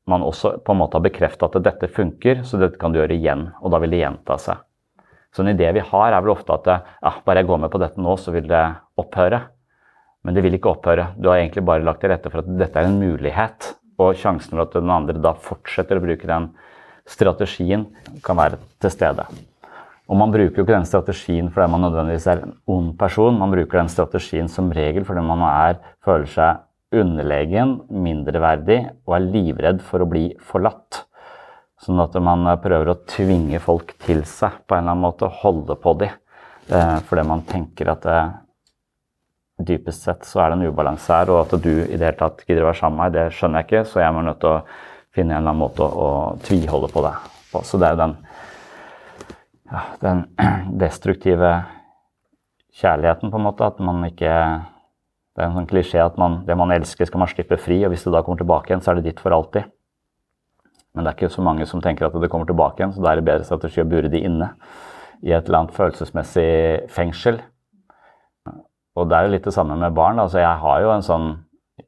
man 0.07 0.23
også 0.23 0.57
på 0.63 0.73
en 0.73 0.79
måte 0.81 0.97
har 0.97 1.03
bekrefta 1.05 1.49
at 1.49 1.59
dette 1.63 1.89
funker, 1.91 2.43
så 2.47 2.59
dette 2.61 2.79
kan 2.79 2.93
du 2.93 3.01
gjøre 3.01 3.17
igjen. 3.17 3.49
Og 3.61 3.73
da 3.73 3.81
vil 3.83 3.93
det 3.93 4.01
gjenta 4.01 4.37
seg. 4.41 4.63
Så 5.35 5.43
en 5.43 5.51
idé 5.51 5.67
vi 5.75 5.83
har, 5.83 6.13
er 6.13 6.23
vel 6.23 6.33
ofte 6.33 6.55
at 6.55 6.69
ja, 6.71 7.11
bare 7.25 7.43
jeg 7.43 7.49
går 7.49 7.59
med 7.65 7.73
på 7.73 7.81
dette 7.81 8.01
nå, 8.01 8.15
så 8.17 8.31
vil 8.33 8.47
det 8.49 8.63
opphøre. 8.97 9.41
Men 10.25 10.35
det 10.35 10.43
vil 10.45 10.57
ikke 10.57 10.71
opphøre. 10.71 11.11
Du 11.19 11.29
har 11.29 11.41
egentlig 11.41 11.65
bare 11.67 11.85
lagt 11.85 12.01
til 12.03 12.11
rette 12.11 12.31
for 12.31 12.41
at 12.41 12.55
dette 12.59 12.79
er 12.79 12.87
en 12.89 12.97
mulighet. 13.01 13.73
Og 14.01 14.15
sjansen 14.17 14.55
for 14.55 14.63
at 14.65 14.77
den 14.77 14.93
andre 14.93 15.19
da 15.21 15.35
fortsetter 15.35 15.99
å 15.99 16.03
bruke 16.03 16.29
den 16.29 16.49
strategien, 17.07 17.85
kan 18.23 18.39
være 18.39 18.59
til 18.83 18.91
stede. 18.93 19.27
Og 20.07 20.15
man 20.19 20.31
bruker 20.31 20.61
jo 20.61 20.63
ikke 20.63 20.75
den 20.75 20.87
strategien 20.87 21.49
fordi 21.51 21.67
man 21.71 21.83
nødvendigvis 21.83 22.27
er 22.31 22.43
en 22.45 22.55
ond 22.71 22.93
person. 22.99 23.39
Man 23.39 23.51
bruker 23.51 23.81
den 23.81 23.91
strategien 23.91 24.47
som 24.51 24.71
regel 24.75 25.05
fordi 25.07 25.23
man 25.25 25.43
er, 25.47 25.81
føler 26.05 26.29
seg 26.31 26.63
underlegen, 26.95 27.81
mindreverdig 27.91 28.79
og 29.07 29.17
er 29.17 29.27
livredd 29.27 29.83
for 29.83 30.03
å 30.03 30.09
bli 30.09 30.29
forlatt. 30.39 31.03
Sånn 31.83 31.99
at 32.01 32.15
man 32.23 32.47
prøver 32.63 32.91
å 32.93 32.99
tvinge 33.09 33.59
folk 33.61 33.93
til 34.01 34.23
seg 34.25 34.63
på 34.65 34.75
en 34.75 34.85
eller 34.85 34.95
annen 34.95 35.05
måte, 35.05 35.29
holde 35.43 35.77
på 35.77 35.93
dem. 36.01 36.15
Eh, 36.67 36.97
fordi 37.07 37.23
man 37.27 37.43
tenker 37.47 37.91
at 37.93 38.05
det, 38.07 38.21
dypest 39.57 40.03
sett 40.05 40.25
så 40.27 40.41
er 40.43 40.51
det 40.51 40.57
en 40.59 40.71
ubalanse 40.71 41.13
her, 41.13 41.31
og 41.33 41.45
at 41.45 41.55
du 41.63 41.71
i 41.71 41.95
det 41.95 42.03
hele 42.03 42.19
tatt 42.19 42.43
gidder 42.45 42.65
å 42.65 42.69
være 42.69 42.79
sammen 42.81 42.99
med 42.99 43.03
meg, 43.05 43.15
det 43.15 43.37
skjønner 43.37 43.63
jeg 43.63 43.67
ikke, 43.67 43.83
så 43.89 44.01
jeg 44.03 44.13
må 44.13 44.23
nødt 44.25 44.39
til 44.43 44.51
å 44.53 44.63
finne 45.17 45.33
en 45.33 45.39
eller 45.39 45.53
annen 45.53 45.63
måte 45.63 45.85
å, 45.85 46.07
å 46.07 46.09
tviholde 46.45 46.91
på 46.93 47.03
det. 47.05 47.13
Så 47.65 47.79
det 47.81 47.87
er 47.87 47.95
jo 47.95 48.01
den, 48.03 48.15
ja, 49.71 49.83
den 50.03 50.25
destruktive 50.83 51.53
kjærligheten, 52.77 53.33
på 53.33 53.39
en 53.39 53.47
måte, 53.47 53.69
at 53.69 53.81
man 53.81 54.05
ikke 54.05 54.33
Det 55.37 55.43
er 55.43 55.51
en 55.51 55.57
sånn 55.59 55.69
klisjé 55.69 56.01
at 56.01 56.15
man, 56.17 56.39
det 56.47 56.55
man 56.57 56.73
elsker, 56.73 57.05
skal 57.05 57.21
man 57.21 57.29
slippe 57.29 57.59
fri, 57.61 57.83
og 57.85 57.91
hvis 57.93 58.07
det 58.07 58.13
da 58.15 58.23
kommer 58.25 58.41
tilbake 58.41 58.71
igjen, 58.71 58.81
så 58.81 58.91
er 58.91 58.97
det 58.97 59.11
ditt 59.11 59.19
for 59.21 59.35
alltid. 59.35 59.67
Men 60.97 61.05
det 61.05 61.11
er 61.11 61.17
ikke 61.19 61.35
så 61.35 61.43
mange 61.45 61.67
som 61.69 61.81
tenker 61.83 62.07
at 62.07 62.15
det 62.17 62.29
kommer 62.33 62.49
tilbake 62.49 62.81
igjen, 62.81 62.95
så 62.95 63.03
da 63.03 63.11
er 63.11 63.19
det 63.19 63.27
bedre 63.27 63.45
strategi 63.45 63.83
å 63.83 63.89
bure 63.89 64.09
de 64.09 64.23
inne 64.25 64.47
i 65.21 65.35
et 65.37 65.45
eller 65.45 65.59
annet 65.59 65.75
følelsesmessig 65.77 66.47
fengsel. 66.93 67.37
Og 68.97 69.05
det 69.05 69.13
er 69.13 69.27
jo 69.27 69.35
litt 69.35 69.45
det 69.45 69.53
samme 69.53 69.77
med 69.77 69.93
barn. 69.93 70.17
altså 70.23 70.41
Jeg 70.41 70.63
har 70.63 70.81
jo 70.81 70.95
en 70.95 71.05
sånn 71.05 71.35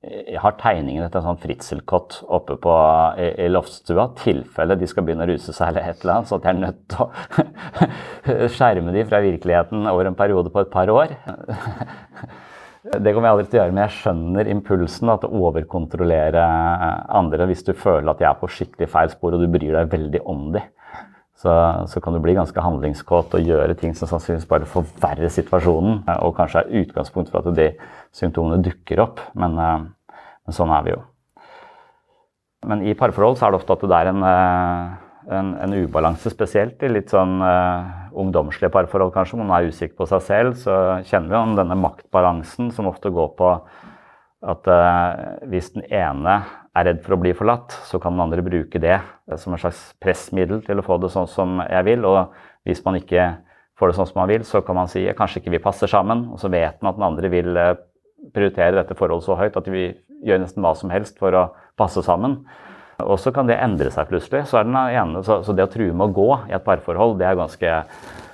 jeg 0.05 0.37
har 0.37 0.53
tegningen 0.61 1.01
etter 1.01 1.17
en 1.17 1.31
sånn 1.31 1.39
fritzelkott 1.41 2.19
oppe 2.29 2.59
på, 2.61 2.73
i, 3.17 3.31
i 3.41 3.47
loftstua. 3.49 4.11
tilfelle 4.19 4.77
de 4.77 4.87
skal 4.87 5.07
begynne 5.07 5.25
å 5.25 5.31
ruse 5.31 5.49
seg 5.49 5.71
eller 5.71 5.89
et 5.89 6.03
eller 6.03 6.19
annet, 6.19 6.29
så 6.29 6.37
at 6.37 6.45
jeg 6.45 6.53
er 6.53 6.61
nødt 6.61 6.83
til 6.93 8.45
å 8.45 8.51
skjerme 8.59 8.93
de 8.93 9.07
fra 9.09 9.23
virkeligheten 9.25 9.89
over 9.89 10.11
en 10.11 10.19
periode 10.19 10.53
på 10.53 10.61
et 10.61 10.71
par 10.71 10.93
år. 10.93 11.17
Det 12.79 13.11
kommer 13.11 13.27
jeg 13.27 13.35
aldri 13.35 13.47
til 13.49 13.57
å 13.57 13.59
gjøre, 13.59 13.73
men 13.75 13.83
jeg 13.83 13.95
skjønner 13.97 14.49
impulsen. 14.53 15.09
til 15.19 15.29
å 15.29 15.39
overkontrollere 15.49 16.43
andre 17.11 17.47
hvis 17.49 17.65
du 17.67 17.73
føler 17.75 18.07
at 18.11 18.21
de 18.21 18.27
er 18.29 18.37
på 18.39 18.47
skikkelig 18.47 18.87
feil 18.87 19.11
spor 19.11 19.35
og 19.35 19.43
du 19.43 19.47
bryr 19.51 19.75
deg 19.75 19.91
veldig 19.91 20.21
om 20.23 20.51
dem. 20.55 20.63
Så, 21.39 21.51
så, 21.87 22.01
kan 22.03 22.15
du 22.15 22.19
bli 22.19 22.35
ganske 22.35 22.59
handlingskåt 22.59 23.35
og 23.37 23.45
gjøre 23.47 23.75
ting 23.79 23.93
som 23.95 24.09
sannsynligvis 24.09 24.47
bare 24.47 24.67
forverrer 24.67 25.31
situasjonen. 25.31 26.01
Og 26.23 26.33
kanskje 26.35 26.65
er 26.65 26.81
utgangspunkt 26.81 27.31
for 27.31 27.39
at 27.39 27.55
de 27.55 27.69
symptomene 28.15 28.59
dukker 28.63 28.99
opp. 29.05 29.21
Men, 29.39 29.55
eh, 29.55 29.85
men, 30.19 30.55
sånn 30.55 30.73
er 30.75 30.83
vi 30.83 30.95
jo. 30.95 31.03
Men 32.67 32.83
i 32.83 32.95
parforhold 32.99 33.39
så 33.39 33.47
er 33.47 33.55
det 33.55 33.61
ofte 33.61 33.77
at 33.77 33.87
det 33.87 34.01
er 34.01 34.11
en, 34.11 34.25
eh, 34.27 34.97
en, 35.29 35.53
en 35.61 35.75
ubalanse, 35.77 36.31
spesielt 36.33 36.81
i 36.83 36.89
litt 36.91 37.13
sånn 37.13 37.37
uh, 37.43 38.09
ungdomslige 38.17 38.71
parforhold, 38.73 39.13
kanskje. 39.15 39.37
Om 39.37 39.45
man 39.45 39.59
er 39.59 39.69
usikker 39.69 39.97
på 39.99 40.07
seg 40.09 40.23
selv, 40.25 40.57
så 40.61 40.99
kjenner 41.07 41.33
vi 41.33 41.39
om 41.39 41.55
denne 41.59 41.77
maktbalansen 41.79 42.71
som 42.75 42.89
ofte 42.89 43.11
går 43.13 43.33
på 43.39 43.51
at 44.49 44.71
uh, 44.71 45.43
hvis 45.51 45.73
den 45.75 45.85
ene 45.91 46.39
er 46.77 46.87
redd 46.87 47.03
for 47.03 47.15
å 47.15 47.21
bli 47.21 47.33
forlatt, 47.35 47.75
så 47.87 47.99
kan 48.01 48.15
den 48.15 48.23
andre 48.25 48.45
bruke 48.45 48.81
det 48.81 48.97
som 49.37 49.53
en 49.53 49.61
slags 49.61 49.81
pressmiddel 50.01 50.63
til 50.65 50.79
å 50.79 50.85
få 50.85 50.99
det 51.01 51.11
sånn 51.13 51.29
som 51.29 51.59
jeg 51.65 51.85
vil. 51.89 52.07
Og 52.07 52.33
hvis 52.67 52.81
man 52.85 52.97
ikke 52.99 53.31
får 53.79 53.91
det 53.91 53.97
sånn 53.97 54.09
som 54.09 54.21
man 54.21 54.31
vil, 54.31 54.45
så 54.47 54.61
kan 54.65 54.77
man 54.77 54.91
si 54.91 55.05
at 55.09 55.17
kanskje 55.17 55.41
ikke 55.41 55.55
vi 55.55 55.63
passer 55.63 55.91
sammen. 55.91 56.27
Og 56.33 56.41
så 56.41 56.51
vet 56.51 56.79
man 56.81 56.93
at 56.93 56.99
den 56.99 57.07
andre 57.09 57.31
vil 57.31 57.57
eh, 57.57 57.75
prioritere 58.35 58.77
dette 58.77 58.97
forholdet 58.97 59.27
så 59.27 59.37
høyt 59.39 59.57
at 59.57 59.67
de 59.67 59.75
vil 59.75 59.93
gjøre 60.27 60.43
nesten 60.43 60.65
hva 60.65 60.73
som 60.75 60.91
helst 60.93 61.19
for 61.21 61.35
å 61.35 61.47
passe 61.79 62.03
sammen. 62.05 62.41
Og 63.05 63.19
så 63.21 63.31
kan 63.35 63.47
det 63.49 63.59
endre 63.61 63.91
seg 63.93 64.09
plutselig. 64.09 64.45
Så, 64.49 64.61
ene, 64.61 65.23
så, 65.25 65.39
så 65.45 65.55
det 65.55 65.67
å 65.67 65.71
true 65.71 65.95
med 65.95 66.09
å 66.09 66.15
gå 66.15 66.29
i 66.49 66.55
et 66.57 66.65
parforhold, 66.65 67.17
det 67.19 67.29
er 67.29 67.39
ganske 67.39 67.75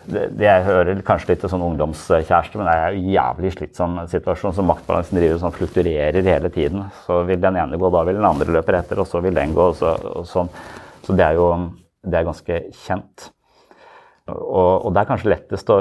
det, 0.06 0.25
det 0.38 0.51
hører 0.65 0.99
kanskje 1.06 1.32
litt 1.32 1.39
til 1.41 1.51
sånn 1.51 1.63
ungdomskjæreste, 1.65 2.60
men 2.60 2.67
det 2.69 2.73
er 2.75 2.97
en 2.97 3.08
jævlig 3.15 3.54
slitsom 3.56 3.95
situasjon. 4.12 4.54
Så 4.58 4.65
maktbalansen 4.65 5.17
driver 5.17 5.41
sånn 5.41 5.56
flukturerer 5.56 6.30
hele 6.30 6.51
tiden. 6.54 6.86
Så 7.08 7.23
vil 7.30 7.41
den 7.41 7.58
ene 7.62 7.80
gå, 7.82 7.89
da 7.93 8.04
vil 8.06 8.19
den 8.19 8.28
andre 8.30 8.58
løpe 8.58 8.75
etter, 8.78 9.01
og 9.01 9.10
så 9.10 9.21
vil 9.25 9.38
den 9.38 9.56
gå. 9.58 9.71
Og 9.71 9.80
så, 9.80 9.95
og 10.13 10.28
sånn. 10.30 10.51
så 11.06 11.17
det 11.17 11.25
er 11.25 11.39
jo 11.39 11.49
det 12.06 12.19
er 12.19 12.28
ganske 12.28 12.60
kjent. 12.86 13.32
Og, 14.25 14.88
og, 14.88 14.89
det 14.95 15.03
er 15.03 15.09
kanskje 15.11 15.29
lettest 15.29 15.69
å 15.69 15.75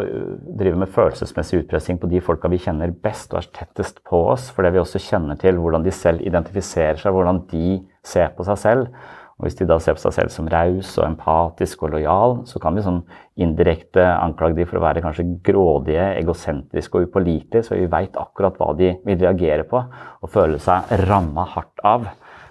drive 0.59 0.77
med 0.77 0.91
følelsesmessig 0.93 1.63
utpressing 1.63 1.97
på 2.01 2.11
de 2.13 2.21
folka 2.21 2.51
vi 2.53 2.61
kjenner 2.61 2.93
best 2.93 3.33
og 3.33 3.41
er 3.41 3.47
tettest 3.57 4.03
på 4.05 4.21
oss, 4.35 4.51
fordi 4.53 4.75
vi 4.75 4.83
også 4.83 5.01
kjenner 5.01 5.39
til 5.41 5.57
hvordan 5.57 5.85
de 5.87 5.93
selv 5.95 6.21
identifiserer 6.21 7.01
seg, 7.01 7.15
hvordan 7.17 7.41
de 7.49 7.79
ser 8.05 8.35
på 8.37 8.45
seg 8.45 8.61
selv. 8.61 8.91
Og 9.35 9.47
Hvis 9.47 9.57
de 9.59 9.67
da 9.67 9.79
ser 9.83 9.97
på 9.97 10.03
seg 10.03 10.13
selv 10.15 10.31
som 10.31 10.49
raus 10.53 10.93
og 11.01 11.07
empatisk 11.09 11.87
og 11.87 11.95
lojal, 11.97 12.37
så 12.47 12.61
kan 12.63 12.77
vi 12.77 12.85
sånn 12.85 13.01
indirekte 13.41 14.05
anklage 14.13 14.61
de 14.61 14.67
for 14.69 14.79
å 14.79 14.85
være 14.85 15.03
kanskje 15.03 15.27
grådige, 15.47 16.05
egosentriske 16.21 17.01
og 17.01 17.09
upålitelige, 17.09 17.65
så 17.67 17.81
vi 17.81 17.89
veit 17.91 18.21
akkurat 18.21 18.61
hva 18.61 18.75
de 18.79 18.93
vil 19.09 19.19
reagere 19.25 19.65
på 19.67 19.81
og 19.81 20.31
føle 20.31 20.61
seg 20.63 20.93
ramma 21.09 21.49
hardt 21.57 21.83
av. 21.83 22.07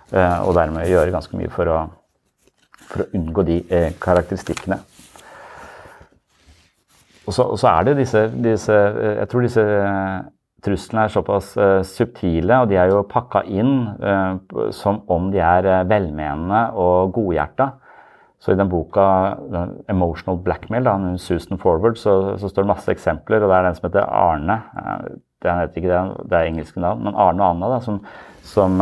Eh, 0.10 0.40
og 0.42 0.58
dermed 0.58 0.90
gjøre 0.90 1.14
ganske 1.14 1.38
mye 1.38 1.54
for 1.54 1.72
å, 1.72 1.80
for 2.90 3.06
å 3.06 3.10
unngå 3.16 3.46
de 3.48 3.62
eh, 3.70 3.94
karakteristikkene. 4.04 4.82
Og 7.28 7.34
så, 7.34 7.44
og 7.44 7.60
så, 7.60 7.70
er 7.72 7.88
det 7.88 8.00
disse, 8.02 8.26
disse 8.44 8.74
eh, 8.74 9.20
Jeg 9.22 9.30
tror 9.32 9.46
disse 9.46 9.68
truslene 10.64 11.04
er 11.04 11.12
såpass 11.12 11.50
uh, 11.60 11.82
subtile, 11.84 12.62
og 12.64 12.70
de 12.72 12.78
er 12.80 12.88
jo 12.88 13.02
pakka 13.04 13.42
inn 13.52 13.74
som 14.72 15.02
om 15.12 15.26
de 15.34 15.42
er 15.44 15.68
velmenende 15.90 16.62
og 16.80 17.12
godhjerta. 17.18 17.68
Så 18.40 18.54
i 18.54 18.56
den 18.56 18.70
boka 18.72 19.36
'Emotional 19.92 20.40
Blackmail', 20.40 20.88
da, 20.88 21.18
Susan 21.18 21.60
Forward, 21.60 22.00
så, 22.00 22.38
så, 22.38 22.48
står 22.48 22.64
det 22.64 22.72
masse 22.72 22.92
eksempler. 22.92 23.44
og 23.44 23.50
Det 23.50 23.58
er 23.58 23.68
den 23.68 23.76
som 23.76 23.90
heter 23.90 24.08
Arne. 24.08 24.58
det, 25.44 25.52
heter 25.52 25.82
ikke 25.82 25.92
det, 25.92 26.30
det 26.32 26.38
er 26.38 26.48
engelske 26.48 26.80
navn, 26.80 27.04
men 27.04 27.16
Arne 27.16 27.44
og 27.44 27.50
Anna 27.50 27.74
da, 27.76 27.80
som, 27.84 28.00
som, 28.42 28.80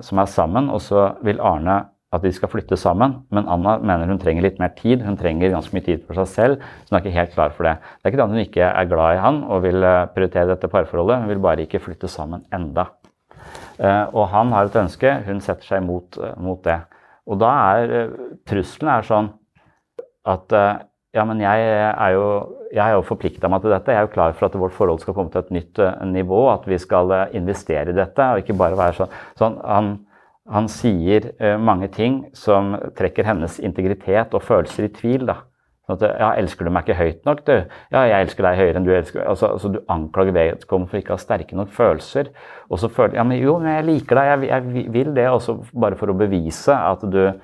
som 0.00 0.18
er 0.18 0.30
sammen. 0.30 0.70
Og 0.70 0.80
så 0.80 1.12
vil 1.26 1.42
Arne 1.42 1.84
at 2.16 2.24
de 2.24 2.32
skal 2.34 2.50
flytte 2.50 2.78
sammen. 2.80 3.20
Men 3.34 3.48
Anna 3.50 3.76
mener 3.78 4.10
hun 4.10 4.20
trenger 4.20 4.44
litt 4.46 4.58
mer 4.62 4.72
tid. 4.78 5.04
Hun 5.04 5.18
trenger 5.20 5.52
ganske 5.54 5.74
mye 5.76 5.84
tid 5.86 6.02
for 6.06 6.18
seg 6.20 6.28
selv. 6.32 6.66
så 6.86 6.92
Hun 6.92 6.98
er 6.98 7.04
ikke 7.04 7.18
helt 7.18 7.34
klar 7.34 7.54
for 7.56 7.68
det. 7.68 7.76
Det 7.80 8.06
er 8.08 8.12
ikke 8.12 8.20
det 8.20 8.26
at 8.26 8.34
hun 8.34 8.44
ikke 8.44 8.70
er 8.70 8.90
glad 8.90 9.16
i 9.16 9.22
han 9.24 9.42
og 9.44 9.62
vil 9.66 9.86
eh, 9.86 10.08
prioritere 10.14 10.50
dette 10.52 10.70
parforholdet. 10.72 11.20
Hun 11.22 11.32
vil 11.32 11.42
bare 11.44 11.66
ikke 11.66 11.82
flytte 11.82 12.10
sammen 12.10 12.44
enda. 12.54 12.88
Eh, 13.78 14.04
og 14.12 14.28
han 14.32 14.52
har 14.56 14.68
et 14.68 14.80
ønske. 14.82 15.14
Hun 15.26 15.40
setter 15.44 15.74
seg 15.74 15.86
mot, 15.86 16.18
eh, 16.18 16.36
mot 16.42 16.62
det. 16.64 16.80
Og 17.26 17.40
da 17.42 17.52
er 17.76 18.12
trusselen 18.46 18.92
er 18.92 19.06
sånn 19.06 19.32
at 20.30 20.52
ja, 21.16 21.24
men 21.26 21.40
jeg 21.42 21.62
er 21.66 22.12
jo, 22.14 22.26
jeg 22.74 22.94
jo 22.94 23.02
forplikta 23.06 23.48
meg 23.50 23.64
til 23.64 23.72
dette. 23.72 23.90
Jeg 23.90 23.98
er 23.98 24.06
jo 24.06 24.12
klar 24.12 24.34
for 24.36 24.46
at 24.46 24.58
vårt 24.58 24.74
forhold 24.76 25.00
skal 25.02 25.16
komme 25.16 25.32
til 25.34 25.42
et 25.42 25.54
nytt 25.56 25.80
nivå. 26.06 26.44
At 26.52 26.68
vi 26.70 26.78
skal 26.78 27.10
investere 27.34 27.90
i 27.90 27.96
dette. 27.96 28.28
Og 28.30 28.44
ikke 28.44 28.54
bare 28.58 28.78
være 28.78 28.94
sånn, 29.00 29.16
sånn 29.40 29.58
han, 29.64 29.90
han 30.52 30.68
sier 30.70 31.32
uh, 31.42 31.56
mange 31.58 31.88
ting 31.94 32.24
som 32.36 32.74
trekker 32.98 33.26
hennes 33.26 33.58
integritet 33.58 34.34
og 34.36 34.44
følelser 34.46 34.86
i 34.86 34.92
tvil. 34.94 35.26
da. 35.28 35.42
Sånn 35.86 36.00
at, 36.00 36.16
ja, 36.18 36.28
'Elsker 36.34 36.66
du 36.66 36.72
meg 36.74 36.82
ikke 36.82 36.98
høyt 36.98 37.26
nok, 37.28 37.44
du?' 37.46 37.62
'Ja, 37.92 38.00
jeg 38.10 38.26
elsker 38.26 38.42
deg 38.42 38.58
høyere 38.58 38.80
enn 38.80 38.86
du 38.86 38.90
elsker 38.90 39.22
altså, 39.22 39.52
altså, 39.54 39.68
Du 39.70 39.78
anklager 39.88 40.34
vedkommende 40.34 40.90
for 40.90 40.98
ikke 40.98 41.14
å 41.14 41.18
ha 41.18 41.22
sterke 41.22 41.54
nok 41.54 41.70
følelser. 41.70 42.32
Og 42.70 42.80
så 42.82 42.90
føler 42.90 43.14
ja, 43.14 43.22
men 43.22 43.38
jo, 43.38 43.58
men 43.58 43.76
jeg 43.76 43.86
liker 43.86 44.18
deg, 44.18 44.48
jeg, 44.48 44.50
jeg 44.74 44.92
vil 44.92 45.14
det. 45.14 45.28
Og 45.30 45.42
så 45.42 45.54
bare 45.72 45.98
for 45.98 46.10
å 46.10 46.18
bevise 46.18 46.74
at 46.74 47.02
du 47.06 47.38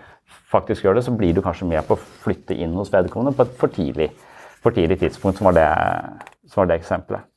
faktisk 0.51 0.83
gjør 0.83 0.99
det, 0.99 1.05
så 1.07 1.15
blir 1.15 1.35
du 1.35 1.43
kanskje 1.43 1.69
med 1.69 1.87
på 1.87 1.95
å 1.95 2.03
flytte 2.25 2.55
inn 2.55 2.75
hos 2.75 2.91
vedkommende 2.93 3.37
på 3.37 3.47
et 3.47 3.55
for 3.61 3.71
tidlig, 3.71 4.11
for 4.63 4.75
tidlig 4.75 4.99
tidspunkt, 4.99 5.39
som 5.39 5.47
var 5.51 5.57
det, 5.59 5.69
som 6.51 6.63
var 6.63 6.73
det 6.73 6.81
eksempelet. 6.81 7.29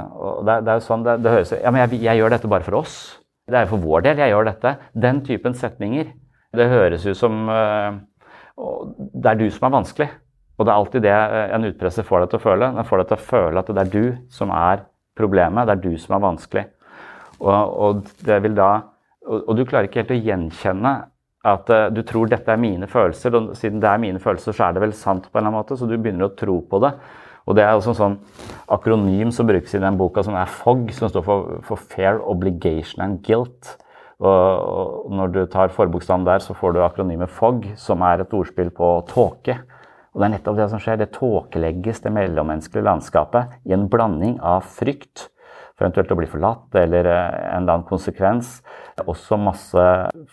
Og 0.00 0.46
det, 0.46 0.64
det, 0.64 0.72
er 0.72 0.80
jo 0.80 0.86
sånn, 0.88 1.04
det, 1.06 1.20
det 1.22 1.30
høres 1.30 1.52
Ja, 1.54 1.70
men 1.70 1.84
jeg, 1.84 2.00
jeg 2.02 2.18
gjør 2.18 2.34
dette 2.34 2.50
bare 2.50 2.66
for 2.66 2.80
oss. 2.80 2.96
Det 3.50 3.60
er 3.60 3.68
for 3.68 3.82
vår 3.82 4.04
del 4.06 4.20
jeg 4.22 4.32
gjør 4.32 4.48
dette. 4.48 4.74
Den 4.96 5.20
typen 5.26 5.56
setninger. 5.58 6.12
Det 6.54 6.68
høres 6.70 7.04
ut 7.06 7.18
som 7.18 7.48
uh, 7.50 7.96
Det 9.12 9.32
er 9.32 9.40
du 9.40 9.48
som 9.52 9.68
er 9.68 9.74
vanskelig. 9.80 10.10
Og 10.54 10.66
det 10.66 10.70
er 10.70 10.78
alltid 10.78 11.02
det 11.02 11.12
eh, 11.12 11.48
en 11.56 11.66
utpresser 11.66 12.06
får 12.06 12.20
deg 12.22 12.28
til 12.30 12.38
å 12.38 12.44
føle. 12.44 12.66
Den 12.76 12.86
får 12.86 13.00
deg 13.00 13.08
til 13.10 13.16
å 13.16 13.24
føle 13.26 13.62
at 13.62 13.70
det 13.74 13.82
er 13.82 13.88
du 13.90 14.04
som 14.30 14.52
er 14.54 14.84
problemet. 15.18 15.66
Det 15.66 15.74
er 15.74 15.80
du 15.82 15.96
som 15.98 16.14
er 16.14 16.22
vanskelig. 16.22 16.62
Og, 17.40 17.72
og 17.88 18.04
da 18.54 18.68
og, 19.24 19.40
og, 19.40 19.50
du 19.58 19.64
klarer 19.66 19.88
ikke 19.88 20.04
helt 20.04 20.14
å 20.14 20.20
gjenkjenne 20.28 20.92
at 21.50 21.72
uh, 21.74 21.88
du 21.90 22.04
tror 22.06 22.30
dette 22.30 22.54
er 22.54 22.60
mine 22.62 22.86
følelser. 22.86 23.34
Og 23.34 23.58
siden 23.58 23.82
det 23.82 23.90
er 23.90 24.04
mine 24.04 24.22
følelser, 24.22 24.54
så 24.54 24.68
er 24.68 24.76
det 24.76 24.84
vel 24.84 24.94
sant 24.94 25.26
på 25.26 25.34
en 25.34 25.42
eller 25.42 25.50
annen 25.50 25.58
måte. 25.58 25.80
Så 25.80 25.90
du 25.90 25.96
begynner 25.96 26.30
å 26.30 26.36
tro 26.38 26.60
på 26.70 26.80
det. 26.86 26.94
Og 27.44 27.56
Det 27.56 27.64
er 27.64 27.74
også 27.74 27.92
en 27.92 27.98
sånn 28.00 28.18
akronym 28.72 29.32
som 29.34 29.48
brukes 29.48 29.74
i 29.76 29.82
den 29.82 29.98
boka, 30.00 30.24
som 30.24 30.36
er 30.38 30.48
FOG, 30.48 30.88
som 30.96 31.10
står 31.12 31.24
for, 31.26 31.58
for 31.66 31.76
Fair 31.76 32.22
Obligation 32.24 33.04
and 33.04 33.20
Guilt. 33.26 33.76
Og, 34.24 35.10
Når 35.12 35.34
du 35.34 35.44
tar 35.52 35.74
forbokstaven 35.74 36.24
der, 36.24 36.40
så 36.40 36.56
får 36.56 36.74
du 36.74 36.82
akronymet 36.84 37.30
FOG, 37.30 37.74
som 37.76 38.02
er 38.06 38.24
et 38.24 38.32
ordspill 38.34 38.72
på 38.72 38.96
tåke. 39.10 39.58
Og 40.14 40.22
Det 40.22 40.26
er 40.26 40.34
nettopp 40.36 40.56
det 40.56 40.70
som 40.70 40.80
skjer. 40.80 40.98
Det 41.02 41.12
tåkelegges 41.16 42.00
det 42.04 42.14
mellommenneskelige 42.14 42.86
landskapet 42.86 43.58
i 43.66 43.74
en 43.76 43.88
blanding 43.92 44.38
av 44.40 44.64
frykt 44.64 45.28
for 45.74 45.88
eventuelt 45.88 46.12
å 46.14 46.18
bli 46.20 46.30
forlatt 46.30 46.76
eller 46.78 47.08
eh, 47.10 47.38
en 47.50 47.64
eller 47.64 47.74
annen 47.74 47.88
konsekvens. 47.88 48.60
Også 49.02 49.36
masse 49.42 49.86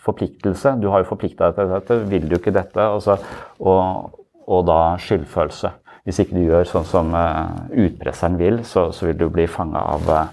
forpliktelse. 0.04 0.76
Du 0.78 0.86
har 0.92 1.02
jo 1.02 1.10
forplikta 1.10 1.50
deg 1.50 1.58
til 1.58 1.72
dette, 1.74 2.00
vil 2.12 2.28
du 2.30 2.38
ikke 2.38 2.54
dette? 2.54 2.86
Og, 2.94 3.26
og, 3.58 4.20
og 4.46 4.66
da 4.70 4.80
skyldfølelse. 5.02 5.74
Hvis 6.02 6.18
ikke 6.18 6.34
du 6.34 6.48
gjør 6.48 6.66
sånn 6.66 6.86
som 6.88 7.12
uh, 7.14 7.68
utpresseren 7.78 8.38
vil, 8.40 8.62
så, 8.66 8.88
så, 8.90 9.06
vil 9.06 9.20
du 9.20 9.28
bli 9.30 9.46
fanga 9.46 9.84
av, 9.92 10.08
uh, 10.10 10.24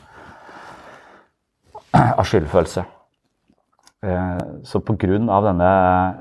av 2.19 2.25
skyldfølelse. 2.25 2.86
Uh, 3.99 4.39
så 4.65 4.79
pga. 4.82 5.19
denne 5.45 5.69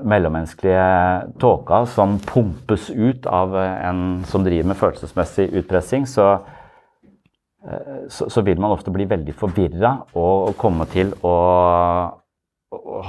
mellommenneskelige 0.03 0.85
tåka 1.41 1.85
som 1.89 2.19
pumpes 2.19 2.89
ut 2.91 3.25
av 3.25 3.55
en 3.57 4.21
som 4.29 4.45
driver 4.45 4.69
med 4.69 4.77
følelsesmessig 4.77 5.49
utpressing, 5.63 6.05
så, 6.05 6.27
så, 8.07 8.41
vil 8.41 8.59
man 8.59 8.71
ofte 8.75 8.91
bli 8.93 9.07
veldig 9.09 9.33
forvirra 9.35 9.95
og 10.13 10.53
komme 10.59 10.85
til 10.91 11.15
å, 11.25 11.33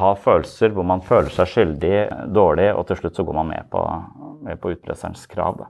ha 0.01 0.15
følelser 0.17 0.73
hvor 0.73 0.87
man 0.89 1.03
føler 1.05 1.29
seg 1.35 1.51
skyldig, 1.51 1.97
dårlig, 2.33 2.71
og 2.73 2.87
til 2.89 2.97
slutt 3.03 3.19
så 3.19 3.27
går 3.29 3.37
man 3.43 3.51
med 3.53 3.69
på, 3.73 3.83
med 4.47 4.61
på 4.63 4.73
utpresserens 4.73 5.27
krav. 5.29 5.67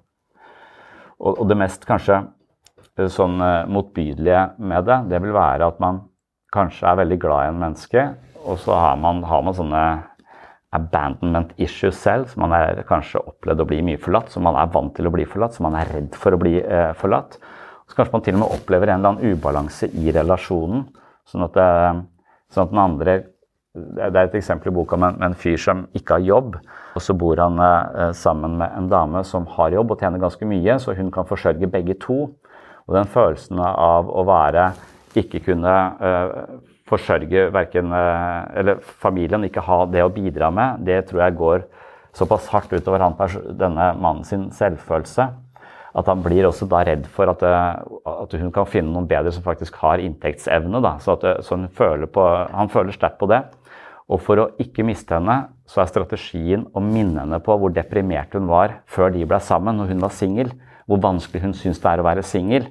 Og, 1.21 1.35
og, 1.35 1.45
det 1.51 1.59
mest 1.61 1.85
kanskje 1.89 2.23
sånn 3.13 3.39
motbydelige 3.73 4.41
med 4.61 4.85
det, 4.89 4.97
det 5.13 5.21
vil 5.25 5.33
være 5.37 5.69
at 5.69 5.79
man 5.81 6.03
kanskje 6.53 6.89
er 6.91 6.99
veldig 7.01 7.19
glad 7.23 7.45
i 7.45 7.51
en 7.53 7.61
menneske, 7.63 8.07
og 8.45 8.59
så 8.61 8.77
har 8.77 8.99
man, 9.01 9.23
har 9.29 9.45
man 9.47 9.57
sånne 9.57 9.83
abandonment 10.77 11.53
issues 11.59 11.99
selv, 11.99 12.29
så 12.31 12.41
man 12.41 12.55
er 12.55 12.83
kanskje 12.89 13.23
opplevd 13.27 13.65
å 13.65 13.67
bli 13.67 13.81
mye 13.87 14.01
forlatt, 14.01 14.31
så 14.31 14.43
man 14.43 14.59
er 14.59 14.71
vant 14.71 14.93
til 14.97 15.09
å 15.09 15.15
bli 15.15 15.27
forlatt, 15.29 15.57
så 15.57 15.67
man 15.67 15.77
er 15.79 15.91
redd 15.91 16.15
for 16.19 16.35
å 16.35 16.41
bli 16.41 16.59
eh, 16.61 16.93
forlatt. 16.99 17.37
Så 17.91 17.99
kanskje 17.99 18.15
man 18.15 18.25
til 18.27 18.39
og 18.39 18.43
med 18.45 18.55
opplever 18.55 18.93
en 18.93 19.01
eller 19.01 19.17
annen 19.17 19.35
ubalanse 19.35 19.89
i 19.99 20.15
relasjonen. 20.15 20.85
Sånn 21.27 21.47
at, 21.47 21.57
det, 21.59 22.05
sånn 22.55 22.69
at 22.69 22.75
den 22.75 22.83
andre 22.85 23.17
Det 23.71 24.03
er 24.03 24.25
et 24.25 24.33
eksempel 24.35 24.73
i 24.73 24.75
boka 24.75 24.97
med, 24.99 25.21
en 25.23 25.37
fyr 25.39 25.59
som 25.63 25.85
ikke 25.95 26.17
har 26.17 26.25
jobb. 26.27 26.57
Og 26.99 27.03
så 27.05 27.15
bor 27.15 27.39
han 27.39 27.61
eh, 27.63 28.11
sammen 28.19 28.57
med 28.59 28.73
en 28.75 28.89
dame 28.91 29.23
som 29.27 29.47
har 29.55 29.77
jobb 29.77 29.93
og 29.95 30.01
tjener 30.03 30.19
ganske 30.19 30.49
mye, 30.51 30.75
så 30.83 30.97
hun 30.99 31.13
kan 31.15 31.29
forsørge 31.29 31.71
begge 31.71 31.95
to. 32.03 32.25
Og 32.89 32.97
den 32.97 33.07
følelsen 33.07 33.61
av 33.63 34.11
å 34.11 34.25
være 34.27 34.73
ikke 35.15 35.43
kunne 35.47 35.75
eh, 36.03 36.33
forsørge 36.91 37.47
verken 37.55 37.95
eh, 37.95 38.59
Eller 38.59 38.83
familien 38.83 39.47
ikke 39.47 39.63
ha 39.63 39.85
det 39.87 40.03
å 40.03 40.11
bidra 40.11 40.51
med, 40.51 40.83
det 40.87 41.05
tror 41.07 41.23
jeg 41.29 41.39
går 41.39 41.63
såpass 42.19 42.51
hardt 42.51 42.75
utover 42.75 43.07
han, 43.07 43.15
denne 43.55 43.93
mannen 44.03 44.27
sin 44.27 44.49
selvfølelse 44.51 45.29
at 45.91 46.07
han 46.07 46.21
blir 46.23 46.47
også 46.47 46.69
da 46.71 46.85
redd 46.87 47.07
for 47.11 47.31
at, 47.33 47.41
at 47.43 48.35
hun 48.39 48.53
kan 48.55 48.69
finne 48.71 48.93
noen 48.95 49.09
bedre 49.11 49.33
som 49.35 49.43
faktisk 49.43 49.75
har 49.83 50.03
inntektsevne. 50.03 50.79
Da. 50.85 50.93
Så, 51.03 51.17
at, 51.17 51.43
så 51.47 51.59
føler 51.75 52.07
på, 52.07 52.27
han 52.55 52.71
sterkt 52.71 53.19
på 53.19 53.27
det. 53.31 53.41
Og 54.11 54.19
for 54.25 54.43
å 54.43 54.49
ikke 54.63 54.85
miste 54.87 55.15
henne, 55.15 55.37
så 55.71 55.85
er 55.85 55.91
strategien 55.91 56.67
å 56.75 56.83
minne 56.83 57.23
henne 57.23 57.39
på 57.45 57.55
hvor 57.55 57.71
deprimert 57.75 58.35
hun 58.35 58.51
var 58.51 58.81
før 58.91 59.13
de 59.15 59.23
ble 59.29 59.39
sammen, 59.45 59.79
når 59.79 59.93
hun 59.93 60.03
var 60.03 60.15
singel. 60.15 60.51
Hvor 60.91 61.03
vanskelig 61.03 61.45
hun 61.45 61.55
syns 61.55 61.79
det 61.79 61.93
er 61.93 62.03
å 62.03 62.07
være 62.09 62.27
singel. 62.27 62.67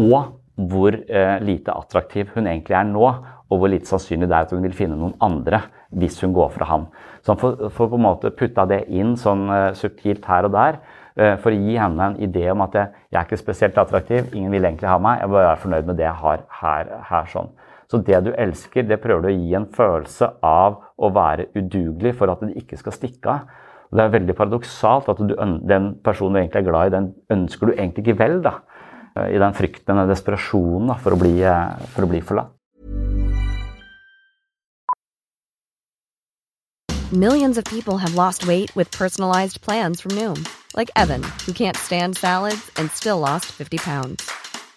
Og 0.00 0.38
hvor 0.58 0.96
eh, 0.96 1.36
lite 1.44 1.74
attraktiv 1.76 2.32
hun 2.34 2.48
egentlig 2.48 2.78
er 2.78 2.86
nå, 2.88 3.10
og 3.48 3.60
hvor 3.60 3.70
lite 3.70 3.88
sannsynlig 3.88 4.28
det 4.28 4.36
er 4.36 4.48
at 4.48 4.54
hun 4.54 4.64
vil 4.64 4.76
finne 4.76 4.96
noen 4.98 5.14
andre 5.24 5.62
hvis 5.96 6.18
hun 6.24 6.34
går 6.36 6.50
fra 6.56 6.68
ham. 6.68 6.88
Så 7.22 7.32
han 7.32 7.40
får, 7.40 7.68
får 7.76 7.92
på 7.92 7.98
en 8.00 8.04
måte 8.04 8.32
putta 8.36 8.66
det 8.68 8.82
inn 8.92 9.14
sånn 9.20 9.46
eh, 9.52 9.70
subtilt 9.78 10.26
her 10.28 10.48
og 10.48 10.56
der 10.56 10.80
eh, 11.16 11.36
for 11.40 11.52
å 11.52 11.60
gi 11.60 11.78
henne 11.80 12.10
en 12.10 12.18
idé 12.24 12.48
om 12.52 12.64
at 12.64 12.76
jeg, 12.76 12.92
jeg, 13.08 13.20
er 13.20 13.28
ikke 13.28 13.40
spesielt 13.40 13.80
attraktiv, 13.80 14.32
ingen 14.32 14.52
vil 14.52 14.64
egentlig 14.64 14.90
ha 14.90 14.98
meg, 15.00 15.22
jeg 15.22 15.32
bør 15.32 15.48
være 15.50 15.62
fornøyd 15.64 15.88
med 15.92 16.00
det 16.00 16.08
jeg 16.08 16.22
har 16.24 16.44
her. 16.62 16.92
her 17.12 17.32
sånn. 17.32 17.52
Så 17.88 18.02
det 18.04 18.18
du 18.26 18.32
elsker, 18.36 18.84
det 18.84 19.00
prøver 19.00 19.24
du 19.24 19.30
å 19.30 19.36
gi 19.36 19.54
en 19.56 19.68
følelse 19.72 20.28
av 20.44 20.82
å 20.98 21.08
være 21.14 21.48
udugelig 21.56 22.14
for 22.18 22.28
at 22.32 22.42
det 22.44 22.58
ikke 22.60 22.76
skal 22.80 22.96
stikke 22.96 23.32
av. 23.32 23.54
Det 23.88 24.04
er 24.04 24.12
veldig 24.12 24.34
paradoksalt 24.36 25.08
at 25.08 25.22
du, 25.24 25.32
den 25.64 25.94
personen 26.04 26.36
du 26.36 26.42
egentlig 26.42 26.60
er 26.60 26.68
glad 26.68 26.90
i, 26.90 26.96
den 26.98 27.06
ønsker 27.32 27.70
du 27.70 27.78
egentlig 27.78 28.04
ikke 28.04 28.18
vel. 28.20 28.42
da. 28.44 28.58
Eh, 29.16 29.34
i 29.34 29.40
den 29.40 29.56
frykten 29.56 29.98
og 29.98 30.10
desperasjonen 30.10 30.94
for 31.02 31.16
eh, 31.26 31.88
for 31.94 32.04
å 32.04 32.10
bli 32.10 32.20
forlatt. 32.20 32.54
Millions 37.10 37.56
of 37.56 37.64
people 37.64 37.96
have 37.96 38.14
lost 38.14 38.46
weight 38.46 38.74
with 38.76 38.90
personalized 38.90 39.62
plans 39.62 40.02
from 40.02 40.12
Noom, 40.12 40.46
like 40.76 40.90
Evan, 40.94 41.22
who 41.46 41.52
can't 41.52 41.76
stand 41.76 42.18
salads 42.18 42.70
and 42.76 42.90
still 42.90 43.18
lost 43.18 43.46
50 43.46 43.78
pounds. 43.78 44.30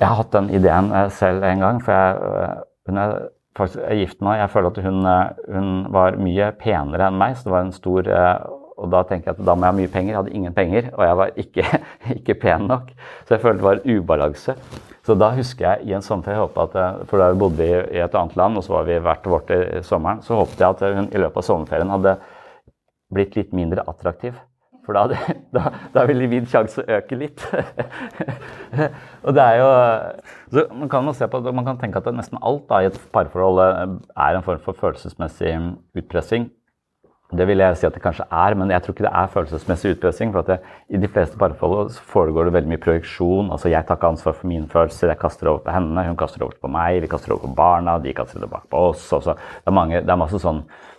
Jeg 0.00 0.10
har 0.10 0.18
hatt 0.18 0.34
den 0.34 0.50
ideen 0.50 0.90
eh, 0.90 1.08
selv 1.14 1.44
en 1.46 1.62
gang, 1.62 1.80
for 1.84 1.94
jeg, 1.94 2.34
eh, 2.42 2.66
hun 2.88 2.98
er 2.98 3.14
faktisk 3.54 3.84
er 3.86 4.00
gift 4.00 4.24
nå. 4.24 4.32
Jeg 4.34 4.50
føler 4.50 4.72
at 4.72 4.80
hun, 4.82 5.00
eh, 5.06 5.42
hun, 5.54 5.68
var 5.94 6.18
mye 6.18 6.50
penere 6.58 7.08
enn 7.08 7.20
meg, 7.20 7.36
så 7.36 7.46
det 7.46 7.54
var 7.54 7.66
en 7.66 7.74
stor 7.74 8.10
og 8.74 8.88
da 8.90 9.04
tenker 9.06 9.30
jeg 9.30 9.36
at 9.36 9.46
da 9.46 9.54
må 9.54 9.62
jeg 9.62 9.70
ha 9.70 9.76
mye 9.78 9.90
penger. 9.92 10.10
Jeg 10.10 10.18
hadde 10.18 10.32
ingen 10.34 10.54
penger, 10.56 10.88
og 10.96 11.04
jeg 11.06 11.18
var 11.20 11.36
ikke, 11.38 11.64
ikke 12.18 12.34
pen 12.42 12.64
nok. 12.66 12.88
Så 13.22 13.36
jeg 13.36 13.42
følte 13.44 13.60
det 13.60 13.68
var 13.68 13.78
en 13.78 14.00
ubalanse. 14.00 14.56
Så 15.06 15.14
da 15.20 15.28
husker 15.36 15.68
jeg 15.68 15.86
i 15.86 15.94
en 15.94 16.02
sommerferie 16.02 16.42
at, 16.42 16.74
For 17.06 17.22
da 17.22 17.28
bodde 17.38 17.60
vi 17.60 17.68
i 17.70 18.02
et 18.02 18.16
annet 18.18 18.34
land, 18.40 18.58
og 18.58 18.66
så 18.66 18.74
var 18.74 18.88
vi 18.88 18.98
hvert 18.98 19.28
vårt 19.30 19.52
i 19.54 19.84
sommeren, 19.86 20.24
så 20.26 20.40
håpet 20.40 20.64
jeg 20.64 20.74
at 20.74 20.98
hun 20.98 21.06
i 21.12 21.22
løpet 21.22 21.38
av 21.38 21.46
sommerferien 21.46 21.94
hadde 21.94 22.16
blitt 23.14 23.38
litt 23.38 23.54
mindre 23.54 23.86
attraktiv. 23.86 24.34
For 24.84 24.96
da, 24.96 25.20
da, 25.56 25.70
da 25.94 26.06
ville 26.08 26.28
min 26.30 26.48
sjanse 26.50 26.84
øke 26.84 27.18
litt. 27.18 27.44
og 29.24 29.36
det 29.36 29.44
er 29.44 29.62
jo 29.62 29.70
så 30.54 30.66
man 30.70 30.88
kan, 30.88 31.14
se 31.14 31.28
på, 31.28 31.40
man 31.50 31.66
kan 31.66 31.78
tenke 31.80 31.98
at 31.98 32.10
nesten 32.14 32.38
alt 32.42 32.68
da, 32.70 32.82
i 32.82 32.90
et 32.90 32.98
parforhold 33.14 33.62
er 33.64 34.36
en 34.36 34.44
form 34.46 34.60
for 34.62 34.76
følelsesmessig 34.78 35.56
utpressing. 35.98 36.50
Det 37.34 37.46
vil 37.48 37.58
jeg 37.58 37.78
si 37.80 37.86
at 37.88 37.94
det 37.96 38.02
kanskje 38.04 38.26
er, 38.30 38.54
men 38.58 38.70
jeg 38.70 38.84
tror 38.84 38.94
ikke 38.94 39.06
det 39.06 39.12
er 39.16 39.30
følelsesmessig 39.32 39.94
utpressing. 39.96 40.32
for 40.32 40.46
det, 40.46 40.60
I 40.88 41.00
de 41.00 41.08
fleste 41.08 41.38
parforhold 41.38 41.90
foregår 41.90 42.44
det 42.44 42.52
veldig 42.52 42.70
mye 42.70 42.84
projeksjon. 42.84 43.50
altså 43.50 43.68
Jeg 43.68 43.86
tar 43.86 43.96
ikke 43.96 44.12
ansvar 44.12 44.32
for 44.32 44.46
mine 44.46 44.68
følelser, 44.68 45.08
jeg 45.08 45.18
kaster 45.18 45.46
det 45.46 45.50
over 45.50 45.64
på 45.64 45.74
henne, 45.74 46.06
hun 46.06 46.16
kaster 46.16 46.38
det 46.38 46.46
over 46.46 46.60
på 46.60 46.68
meg, 46.68 47.00
vi 47.02 47.06
kaster 47.08 47.32
det 47.32 47.38
over 47.38 47.48
på 47.48 47.54
barna, 47.54 47.98
de 47.98 48.12
kaster 48.12 48.38
det 48.38 48.46
tilbake 48.46 48.68
på 48.70 48.88
oss. 48.90 49.12
Altså, 49.12 49.34
det, 49.34 49.66
er 49.66 49.78
mange, 49.80 50.00
det 50.00 50.10
er 50.10 50.20
masse 50.20 50.38
sånn 50.38 50.62
eh, 50.62 50.93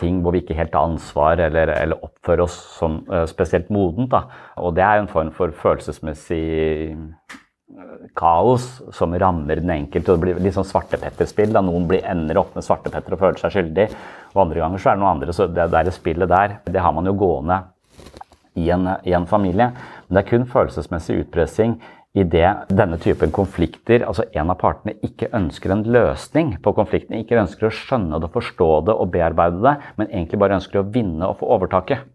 ting 0.00 0.22
hvor 0.24 0.32
vi 0.32 0.40
ikke 0.40 0.56
helt 0.56 0.72
tar 0.72 0.88
ansvar 0.88 1.40
eller, 1.44 1.68
eller 1.74 2.06
oppfører 2.06 2.44
oss 2.46 2.56
eh, 2.86 3.26
spesielt 3.28 3.68
modent. 3.70 4.10
Da. 4.14 4.24
Og 4.64 4.74
det 4.78 4.86
er 4.86 5.00
en 5.02 5.10
form 5.10 5.32
for 5.36 5.52
følelsesmessig 5.52 6.96
kaos 8.18 8.64
som 8.96 9.14
rammer 9.18 9.60
den 9.60 9.70
enkelte. 9.70 10.14
Det 10.16 10.22
blir 10.24 10.40
litt 10.42 10.56
sånn 10.56 10.66
svartepetterspill. 10.66 11.52
da 11.54 11.62
Noen 11.64 11.86
blir, 11.90 12.02
ender 12.08 12.40
opp 12.40 12.56
med 12.56 12.66
svartepetter 12.66 13.14
og 13.14 13.22
føler 13.22 13.42
seg 13.42 13.54
skyldig. 13.54 13.86
Og 14.34 14.42
andre 14.46 14.64
ganger 14.64 14.82
så 14.82 14.90
er 14.90 14.98
det 14.98 15.04
noen 15.04 15.12
andre. 15.12 15.36
Så 15.36 15.46
det 15.52 15.68
der 15.74 15.92
spillet 15.94 16.32
der, 16.32 16.58
det 16.64 16.82
har 16.82 16.96
man 16.96 17.06
jo 17.06 17.16
gående 17.20 17.60
i 18.58 18.70
en, 18.74 18.88
i 19.06 19.14
en 19.14 19.28
familie. 19.30 19.70
Men 20.08 20.16
det 20.16 20.24
er 20.24 20.30
kun 20.32 20.48
følelsesmessig 20.50 21.20
utpressing 21.22 21.78
i 22.18 22.24
det 22.26 22.48
denne 22.74 22.98
typen 22.98 23.30
konflikter, 23.30 24.02
altså 24.02 24.24
en 24.34 24.50
av 24.50 24.58
partene 24.58 24.96
ikke 25.06 25.28
ønsker 25.36 25.70
en 25.70 25.84
løsning 25.86 26.56
på 26.62 26.72
konflikten, 26.74 27.20
ikke 27.20 27.38
ønsker 27.38 27.68
å 27.68 27.74
skjønne 27.74 28.18
det, 28.22 28.32
forstå 28.34 28.70
det 28.88 28.96
og 28.96 29.12
bearbeide 29.14 29.60
det, 29.62 29.76
men 30.00 30.10
egentlig 30.10 30.40
bare 30.42 30.58
ønsker 30.58 30.80
å 30.80 30.88
vinne 30.90 31.28
og 31.28 31.38
få 31.38 31.52
overtaket. 31.54 32.08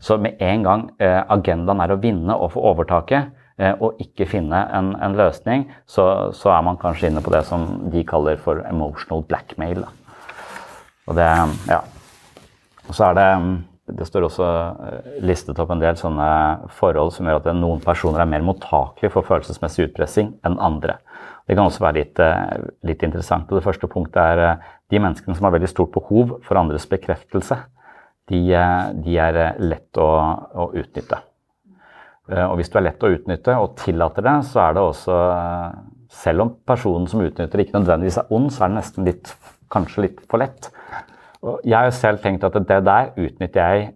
Så 0.00 0.16
med 0.20 0.40
en 0.44 0.64
gang 0.64 0.86
eh, 1.00 1.20
agendaen 1.32 1.82
er 1.84 1.92
å 1.92 2.00
vinne 2.00 2.36
og 2.36 2.54
få 2.56 2.64
overtaket, 2.72 3.34
og 3.56 4.00
ikke 4.02 4.26
finne 4.28 4.58
en, 4.76 4.90
en 5.00 5.14
løsning, 5.16 5.62
så, 5.88 6.28
så, 6.36 6.50
er 6.52 6.64
man 6.66 6.76
kanskje 6.76 7.08
inne 7.08 7.22
på 7.24 7.32
det 7.32 7.40
som 7.48 7.62
de 7.88 8.02
kaller 8.04 8.36
for 8.36 8.60
emotional 8.68 9.24
blackmail. 9.24 9.80
Da. 9.80 10.18
Og 11.06 11.16
det, 11.16 11.28
ja. 11.70 11.80
Og 12.86 12.98
så 12.98 13.08
er 13.08 13.16
det 13.16 13.28
det 13.86 14.06
står 14.08 14.26
også 14.26 14.46
listet 15.22 15.58
opp 15.62 15.70
en 15.70 15.82
del 15.82 15.98
sånne 15.98 16.26
forhold 16.74 17.12
som 17.14 17.28
gjør 17.28 17.38
at 17.38 17.52
noen 17.54 17.82
personer 17.84 18.24
er 18.24 18.30
mer 18.30 18.42
mottakelige 18.42 19.12
for 19.14 19.26
følelsesmessig 19.28 19.90
utpressing 19.90 20.32
enn 20.46 20.58
andre. 20.58 20.98
Det 21.46 21.54
kan 21.54 21.68
også 21.68 21.84
være 21.84 22.00
litt, 22.00 22.20
litt 22.82 23.04
interessant. 23.06 23.46
Og 23.46 23.60
det 23.60 23.66
første 23.68 23.86
punktet 23.90 24.18
er 24.18 24.64
de 24.90 24.98
menneskene 24.98 25.38
som 25.38 25.46
har 25.46 25.54
veldig 25.54 25.70
stort 25.70 25.94
behov 25.94 26.40
for 26.42 26.58
andres 26.58 26.88
bekreftelse 26.90 27.60
de, 28.30 28.40
de 29.04 29.18
er 29.22 29.38
lett 29.62 30.00
å, 30.02 30.06
å, 30.50 30.70
utnytte. 30.74 31.20
Eh, 32.30 32.44
og 32.44 32.56
hvis 32.58 32.72
du 32.72 32.78
er 32.80 32.88
lett 32.88 33.06
å 33.06 33.12
utnytte 33.14 33.54
og 33.60 33.76
tillater 33.78 34.26
det, 34.26 34.36
så 34.50 34.64
er 34.66 34.76
det 34.76 34.86
også 34.86 35.20
Selv 36.16 36.42
om 36.44 36.50
personen 36.64 37.06
som 37.10 37.20
utnytter 37.20 37.60
ikke 37.60 37.76
nødvendigvis 37.76 38.18
er 38.22 38.30
ond, 38.32 38.46
så 38.54 38.64
er 38.64 38.70
det 38.70 38.78
nesten 38.78 39.08
litt, 39.08 39.32
kanskje 39.74 40.04
litt 40.04 40.20
for 40.30 40.40
lett. 40.40 40.70
Jeg 41.66 41.76
har 41.76 41.94
selv 41.94 42.22
tenkt 42.24 42.44
at 42.46 42.56
det 42.56 42.80
der 42.86 43.12
utnytter 43.14 43.60
jeg 43.60 43.92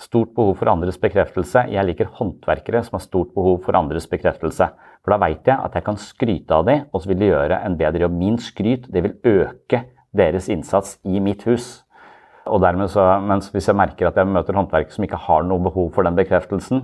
stort 0.00 0.34
behov 0.34 0.56
for 0.58 0.70
andres 0.72 0.98
bekreftelse. 0.98 1.68
Jeg 1.70 1.86
liker 1.86 2.10
håndverkere 2.18 2.82
som 2.84 2.98
har 2.98 3.04
stort 3.04 3.30
behov 3.34 3.60
for 3.64 3.78
andres 3.78 4.08
bekreftelse. 4.10 4.68
For 5.04 5.14
da 5.14 5.20
veit 5.22 5.46
jeg 5.46 5.54
at 5.54 5.76
jeg 5.76 5.86
kan 5.86 6.00
skryte 6.00 6.56
av 6.56 6.66
dem, 6.66 6.84
og 6.90 7.02
så 7.02 7.10
vil 7.10 7.20
de 7.20 7.30
gjøre 7.30 7.60
en 7.66 7.78
bedre 7.78 8.06
jobb. 8.06 8.18
Min 8.18 8.38
skryt 8.42 8.88
det 8.92 9.04
vil 9.04 9.16
øke 9.44 9.84
deres 10.14 10.48
innsats 10.52 10.98
i 11.06 11.22
mitt 11.22 11.44
hus. 11.48 11.84
Og 12.44 12.60
dermed 12.60 12.90
så, 12.92 13.06
mens 13.24 13.48
hvis 13.52 13.70
jeg 13.70 13.78
merker 13.78 14.10
at 14.10 14.18
jeg 14.20 14.28
møter 14.28 14.56
håndverkere 14.58 14.92
som 14.92 15.06
ikke 15.06 15.22
har 15.28 15.46
noe 15.46 15.62
behov 15.64 15.92
for 15.94 16.04
den 16.04 16.18
bekreftelsen, 16.18 16.82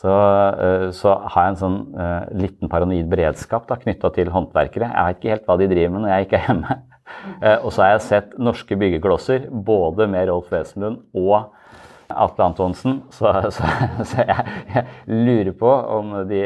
så, 0.00 0.12
eh, 0.54 0.86
så 0.96 1.16
har 1.34 1.44
jeg 1.44 1.52
en 1.52 1.60
sånn 1.60 1.80
uh, 1.98 2.30
liten 2.38 2.70
paranoid 2.72 3.10
beredskap 3.10 3.66
knytta 3.82 4.12
til 4.14 4.30
håndverkere. 4.32 4.88
Jeg 4.88 5.08
vet 5.08 5.18
ikke 5.18 5.34
helt 5.34 5.50
hva 5.50 5.58
de 5.60 5.68
driver 5.68 5.92
med 5.96 6.06
når 6.06 6.14
jeg 6.14 6.28
ikke 6.28 6.38
er 6.38 6.46
hjemme. 6.46 6.76
Uh, 7.42 7.64
og 7.64 7.72
så 7.72 7.84
har 7.84 7.94
jeg 7.94 8.04
sett 8.08 8.36
norske 8.38 8.76
byggeklosser, 8.76 9.48
både 9.50 10.08
med 10.10 10.30
Rolf 10.30 10.52
Wesenlund 10.52 11.02
og 11.14 11.52
Atle 12.10 12.48
Antonsen, 12.48 13.02
så, 13.14 13.32
så, 13.54 13.68
så 14.10 14.24
jeg, 14.26 14.46
jeg, 14.74 14.86
lurer 15.06 15.52
på 15.58 15.70
om 15.98 16.16
de 16.30 16.42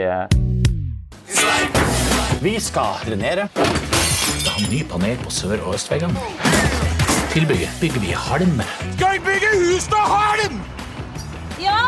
Vi 2.45 2.59
skal 2.61 3.01
drenere. 3.07 3.49
Vi 3.55 4.51
har 4.51 4.71
ny 4.71 4.83
panel 4.91 5.17
på 5.25 5.33
sør- 5.33 5.65
og 5.65 5.79
østveggene 5.79 6.21
tilbygge 7.35 7.69
bygger 7.81 8.01
vi 8.01 8.07
halm. 8.07 8.61
Skal 8.97 9.13
vi 9.13 9.19
bygge 9.19 9.49
hus 9.55 9.91
med 9.91 9.99
halm?! 10.15 10.61
Ja. 11.61 11.81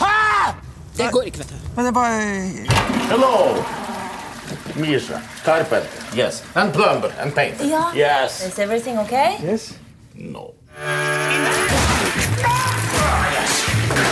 Hæ?! 0.00 0.52
Det 0.96 1.12
går 1.12 1.22
ikke, 1.22 1.38
vet 1.38 1.48
du. 1.48 1.54
Men 1.76 1.86
det 1.86 1.94
bare 1.94 2.20
Hello! 3.10 3.89
Misha, 4.76 5.20
carpenter, 5.44 6.02
yes. 6.14 6.42
And 6.54 6.72
plumber 6.72 7.12
and 7.20 7.34
painter. 7.34 7.64
Yeah. 7.64 7.94
Yes. 7.94 8.46
Is 8.46 8.58
everything 8.58 8.98
okay? 8.98 9.36
Yes. 9.42 9.74
No. 10.14 10.54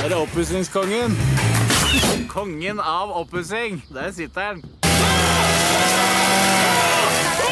Er 0.04 0.08
det 0.08 0.16
oppussingskongen? 0.16 1.16
Kongen 2.28 2.80
av 2.80 3.10
oppussing. 3.10 3.84
Der 3.94 4.12
sitter 4.12 4.40
han. 4.40 4.62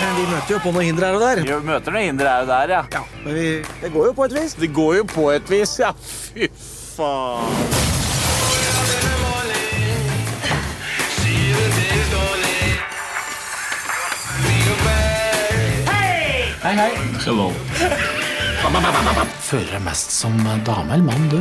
Men 0.00 0.16
vi 0.16 0.26
møter 0.30 0.54
jo 0.54 0.58
på 0.60 0.72
noen 0.72 0.88
hindre 0.90 1.06
her 1.10 1.18
og 1.18 1.24
der. 1.24 1.42
Vi 1.46 1.58
møter 1.66 1.94
noen 1.94 2.08
hindre 2.10 2.32
her 2.32 2.46
og 2.46 2.50
der, 2.52 2.74
ja. 2.76 2.82
ja 2.92 3.04
men 3.24 3.34
vi, 3.34 3.46
det 3.82 3.92
går 3.92 4.10
jo 4.10 4.16
på 4.16 4.28
et 4.28 4.38
vis. 4.40 4.56
Det 4.60 4.72
går 4.74 4.96
jo 5.00 5.04
på 5.14 5.28
et 5.34 5.50
vis, 5.50 5.78
ja. 5.80 5.92
Fy 5.96 6.50
faen. 6.96 7.95
Hei, 16.66 16.72
hei. 16.74 16.94
Hello. 17.22 17.44
Føler 19.46 19.68
deg 19.70 19.82
mest 19.84 20.10
som 20.10 20.34
dame 20.66 20.96
eller 20.96 21.04
mann, 21.06 21.28
du? 21.30 21.36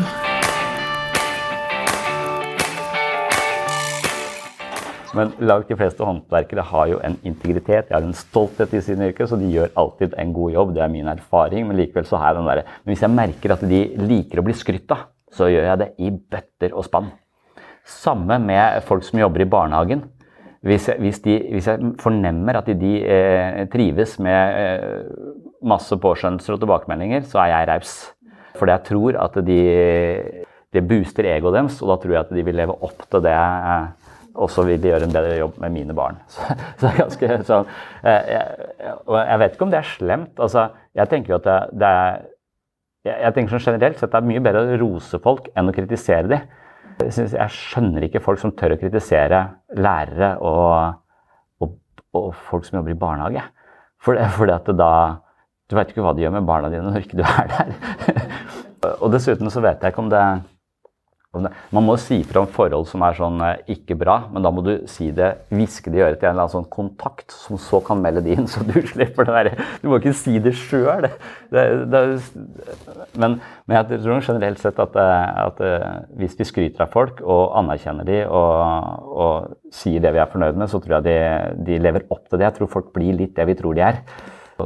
Men 5.17 5.33
langt 5.41 5.65
de 5.71 5.79
fleste 5.79 6.05
håndverkere 6.05 6.67
har 6.69 6.91
jo 6.91 7.01
en 7.09 7.17
integritet, 7.25 7.89
de 7.89 7.97
har 7.97 8.05
en 8.05 8.13
stolthet 8.13 8.77
i 8.77 8.83
sine 8.85 9.09
yrker, 9.09 9.25
så 9.25 9.41
de 9.41 9.49
gjør 9.49 9.73
alltid 9.81 10.13
en 10.13 10.38
god 10.38 10.59
jobb. 10.59 10.77
Det 10.77 10.85
er 10.85 10.93
min 10.93 11.09
erfaring. 11.09 11.65
Men 11.71 11.81
likevel 11.81 12.05
så 12.05 12.21
har 12.21 12.35
jeg 12.35 12.43
den 12.43 12.51
der, 12.51 12.65
men 12.83 12.93
hvis 12.93 13.07
jeg 13.07 13.17
merker 13.17 13.57
at 13.57 13.65
de 13.73 13.83
liker 14.05 14.43
å 14.43 14.45
bli 14.45 14.53
skrytt 14.61 14.93
av, 14.93 15.07
så 15.33 15.49
gjør 15.49 15.71
jeg 15.71 15.81
det 15.81 15.93
i 16.05 16.13
bøtter 16.13 16.77
og 16.77 16.85
spann. 16.85 17.09
Samme 17.81 18.38
med 18.45 18.77
folk 18.85 19.01
som 19.09 19.25
jobber 19.25 19.41
i 19.41 19.49
barnehagen. 19.57 20.05
Hvis 20.65 20.87
jeg, 20.89 21.01
hvis 21.03 21.19
de, 21.25 21.35
hvis 21.51 21.67
jeg 21.69 21.91
fornemmer 22.01 22.59
at 22.59 22.69
de, 22.69 22.75
de 22.79 22.93
eh, 23.03 23.61
trives 23.71 24.15
med 24.23 24.59
eh, 24.61 25.03
masse 25.65 25.97
påskjønnelser 26.01 26.55
og 26.55 26.63
tilbakemeldinger, 26.63 27.25
så 27.29 27.43
er 27.43 27.51
jeg 27.53 27.69
raus. 27.69 27.93
Fordi 28.55 28.75
jeg 28.75 28.85
tror 28.87 29.19
at 29.25 29.37
de, 29.45 29.59
booster 30.85 31.27
egoet 31.29 31.55
deres, 31.55 31.77
og 31.83 31.91
da 31.91 31.99
tror 32.01 32.15
jeg 32.15 32.23
at 32.23 32.33
de 32.35 32.43
vil 32.47 32.57
leve 32.57 32.75
opp 32.83 33.05
til 33.09 33.23
det. 33.25 33.35
Eh, 33.35 34.11
og 34.35 34.49
så 34.51 34.65
vil 34.67 34.81
de 34.83 34.89
gjøre 34.89 35.07
en 35.07 35.13
bedre 35.15 35.35
jobb 35.37 35.59
med 35.63 35.71
mine 35.71 35.93
barn. 35.95 36.17
Så, 36.33 36.43
så 36.81 36.89
ganske 36.97 37.37
sånn 37.47 37.69
eh, 38.03 38.33
jeg, 38.33 38.95
jeg 39.15 39.39
vet 39.39 39.53
ikke 39.55 39.63
om 39.63 39.71
det 39.71 39.79
er 39.79 39.91
slemt. 39.93 40.41
Altså, 40.43 40.65
jeg 40.97 41.11
tenker 41.11 41.31
jo 41.31 41.37
at 41.39 41.47
det, 41.47 41.59
det 41.79 41.91
er 41.91 42.17
jeg 43.05 43.35
tenker 43.35 43.53
sånn 43.53 43.75
Generelt 43.75 43.99
sett 44.01 44.13
det 44.13 44.17
er 44.17 44.25
mye 44.25 44.41
bedre 44.43 44.63
å 44.65 44.77
rose 44.81 45.19
folk 45.21 45.49
enn 45.53 45.69
å 45.69 45.73
kritisere 45.75 46.29
dem. 46.31 46.45
Jeg, 47.01 47.27
jeg 47.34 47.51
skjønner 47.51 48.05
ikke 48.08 48.23
folk 48.23 48.39
som 48.39 48.53
tør 48.55 48.75
å 48.75 48.79
kritisere 48.79 49.41
lærere 49.75 50.36
og, 50.39 50.95
og, 51.62 51.75
og 52.15 52.29
folk 52.47 52.67
som 52.67 52.79
jobber 52.79 52.95
i 52.95 52.99
barnehage. 52.99 53.43
For 53.99 54.17
det, 54.17 54.29
fordi 54.36 54.55
at 54.55 54.73
da 54.77 54.91
Du 55.65 55.73
vet 55.73 55.89
ikke 55.89 56.03
hva 56.05 56.12
de 56.13 56.21
gjør 56.21 56.34
med 56.36 56.45
barna 56.45 56.69
dine 56.69 56.86
når 56.86 57.08
ikke 57.08 57.17
du 57.17 57.23
er 57.25 57.47
der. 57.49 57.71
og 59.01 59.08
dessuten 59.10 59.49
så 59.49 59.63
vet 59.65 59.81
jeg 59.81 59.95
ikke 59.95 60.03
om 60.03 60.12
det 60.12 60.25
man 61.43 61.85
må 61.85 61.95
si 62.01 62.21
fra 62.27 62.43
om 62.43 62.49
forhold 62.51 62.87
som 62.89 63.03
er 63.05 63.17
sånn 63.17 63.41
eh, 63.43 63.73
ikke 63.75 63.97
bra, 63.99 64.17
men 64.31 64.45
da 64.45 64.51
må 64.53 64.63
du 64.65 64.73
si 64.89 65.09
det, 65.15 65.31
hviske 65.53 65.91
det 65.91 65.99
i 65.99 66.03
øret 66.05 66.19
til 66.21 66.29
en 66.29 66.35
eller 66.35 66.45
annen 66.45 66.53
sånn 66.53 66.69
kontakt, 66.71 67.33
som 67.33 67.59
så 67.61 67.81
kan 67.85 68.01
melde 68.03 68.23
det 68.25 68.37
inn, 68.37 68.47
så 68.51 68.63
du 68.65 68.77
slipper 68.87 69.27
det 69.27 69.35
derre 69.35 69.67
Du 69.81 69.89
må 69.91 69.99
ikke 69.99 70.15
si 70.17 70.37
det 70.43 70.55
sjøl. 70.59 71.09
Men, 73.15 73.39
men, 73.65 73.75
jeg 73.77 74.01
tror 74.03 74.23
generelt 74.25 74.61
sett 74.61 74.79
at, 74.81 74.95
eh, 74.99 75.25
at, 75.45 75.63
eh, 75.65 75.89
hvis 76.21 76.37
vi 76.39 76.47
skryter 76.47 76.85
av 76.85 76.93
folk 76.95 77.21
og 77.23 77.57
anerkjenner 77.61 78.07
de 78.07 78.21
og, 78.25 79.11
og 79.25 79.75
sier 79.75 80.03
det 80.03 80.13
vi 80.15 80.21
er 80.23 80.31
fornøyd 80.31 80.57
med, 80.59 80.71
så 80.71 80.81
tror 80.83 80.99
jeg 80.99 81.07
de, 81.09 81.19
de 81.67 81.81
lever 81.81 82.07
opp 82.09 82.25
til 82.29 82.39
det. 82.39 82.49
Jeg 82.49 82.59
tror 82.59 82.73
folk 82.79 82.95
blir 82.95 83.17
litt 83.17 83.35
det 83.37 83.47
vi 83.49 83.57
tror 83.59 83.77
de 83.77 83.85
er. 83.85 84.01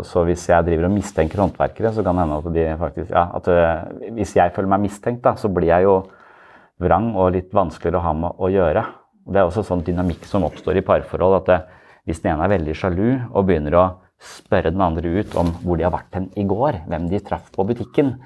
Så 0.06 0.22
hvis 0.28 0.44
jeg 0.46 0.66
driver 0.68 0.86
og 0.86 0.94
mistenker 0.94 1.42
håndverkere, 1.42 1.92
så 1.94 2.04
kan 2.06 2.18
det 2.18 2.26
hende 2.28 2.38
at 2.38 2.54
de 2.54 2.66
faktisk 2.78 3.10
Ja, 3.10 3.26
at 3.40 4.14
hvis 4.14 4.36
jeg 4.38 4.54
føler 4.54 4.70
meg 4.70 4.84
mistenkt, 4.86 5.24
da, 5.26 5.34
så 5.34 5.50
blir 5.50 5.72
jeg 5.72 5.88
jo 5.88 5.96
vrang 6.80 7.12
og 7.16 7.34
litt 7.36 7.54
vanskeligere 7.56 8.00
å 8.00 8.06
ha 8.08 8.14
med 8.16 8.40
å 8.40 8.50
gjøre. 8.52 8.84
Det 9.30 9.40
er 9.40 9.48
også 9.48 9.66
sånn 9.68 9.84
dynamikk 9.86 10.26
som 10.26 10.46
oppstår 10.48 10.80
i 10.80 10.86
parforhold. 10.86 11.42
at 11.42 11.46
det, 11.46 11.60
Hvis 12.06 12.22
den 12.22 12.34
ene 12.34 12.46
er 12.46 12.56
veldig 12.58 12.76
sjalu 12.76 13.20
og 13.34 13.46
begynner 13.46 13.76
å 13.76 13.86
spørre 14.20 14.72
den 14.72 14.82
andre 14.82 15.22
ut 15.22 15.36
om 15.36 15.52
hvor 15.64 15.78
de 15.78 15.84
har 15.84 15.94
vært 15.94 16.16
hen 16.16 16.30
i 16.36 16.44
går, 16.44 16.88
hvem 16.88 17.10
de 17.10 17.20
traff 17.20 17.52
på 17.52 17.64
butikken, 17.68 18.18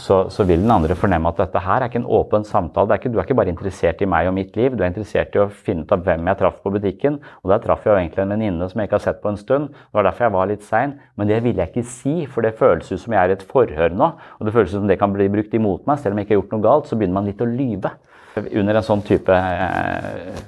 så, 0.00 0.18
så, 0.32 0.44
vil 0.48 0.62
den 0.62 0.70
andre 0.72 0.96
fornemme 0.98 1.30
at 1.30 1.40
dette 1.40 1.60
her 1.62 1.80
er 1.80 1.90
ikke 1.90 2.00
en 2.00 2.08
åpen 2.18 2.44
samtale. 2.46 2.94
Er 2.94 3.00
ikke, 3.00 3.12
du 3.12 3.18
er 3.18 3.26
ikke 3.26 3.36
bare 3.38 3.52
interessert 3.52 4.02
i 4.04 4.08
meg 4.08 4.28
og 4.30 4.36
mitt 4.36 4.56
liv, 4.58 4.74
du 4.76 4.82
er 4.82 4.90
interessert 4.90 5.36
i 5.36 5.42
å 5.42 5.48
finne 5.52 5.86
ut 5.86 5.94
av 5.94 6.04
hvem 6.06 6.30
jeg 6.30 6.40
traff 6.40 6.58
på 6.64 6.72
butikken. 6.74 7.18
Og 7.42 7.52
der 7.52 7.62
traff 7.64 7.86
jeg 7.86 7.92
jo 7.92 7.98
egentlig 8.00 8.24
en 8.24 8.34
venninne 8.34 8.68
som 8.70 8.82
jeg 8.82 8.90
ikke 8.90 8.98
har 8.98 9.06
sett 9.06 9.22
på 9.22 9.32
en 9.32 9.40
stund. 9.40 9.70
Det 9.72 9.98
var 9.98 10.08
derfor 10.08 10.28
jeg 10.28 10.36
var 10.36 10.52
litt 10.52 10.66
sein. 10.66 10.94
Men 11.18 11.30
det 11.30 11.40
ville 11.44 11.64
jeg 11.64 11.72
ikke 11.72 11.88
si, 11.94 12.14
for 12.30 12.46
det 12.46 12.54
føles 12.60 12.92
ut 12.92 13.02
som 13.02 13.16
jeg 13.16 13.22
er 13.22 13.34
i 13.34 13.36
et 13.38 13.46
forhør 13.52 13.96
nå. 13.96 14.12
Og 14.38 14.48
det 14.48 14.54
føles 14.56 14.74
ut 14.74 14.80
som 14.80 14.90
det 14.90 15.00
kan 15.00 15.14
bli 15.14 15.30
brukt 15.32 15.58
imot 15.58 15.88
meg. 15.88 16.02
Selv 16.02 16.16
om 16.16 16.22
jeg 16.22 16.28
ikke 16.28 16.36
har 16.36 16.42
gjort 16.42 16.56
noe 16.56 16.66
galt, 16.68 16.90
så 16.90 16.98
begynner 17.00 17.20
man 17.20 17.30
litt 17.30 17.42
å 17.42 17.50
lyve. 17.50 17.96
Under 18.38 18.78
en 18.78 18.86
sånn 18.86 19.02
type 19.04 19.36
eh, 19.36 20.40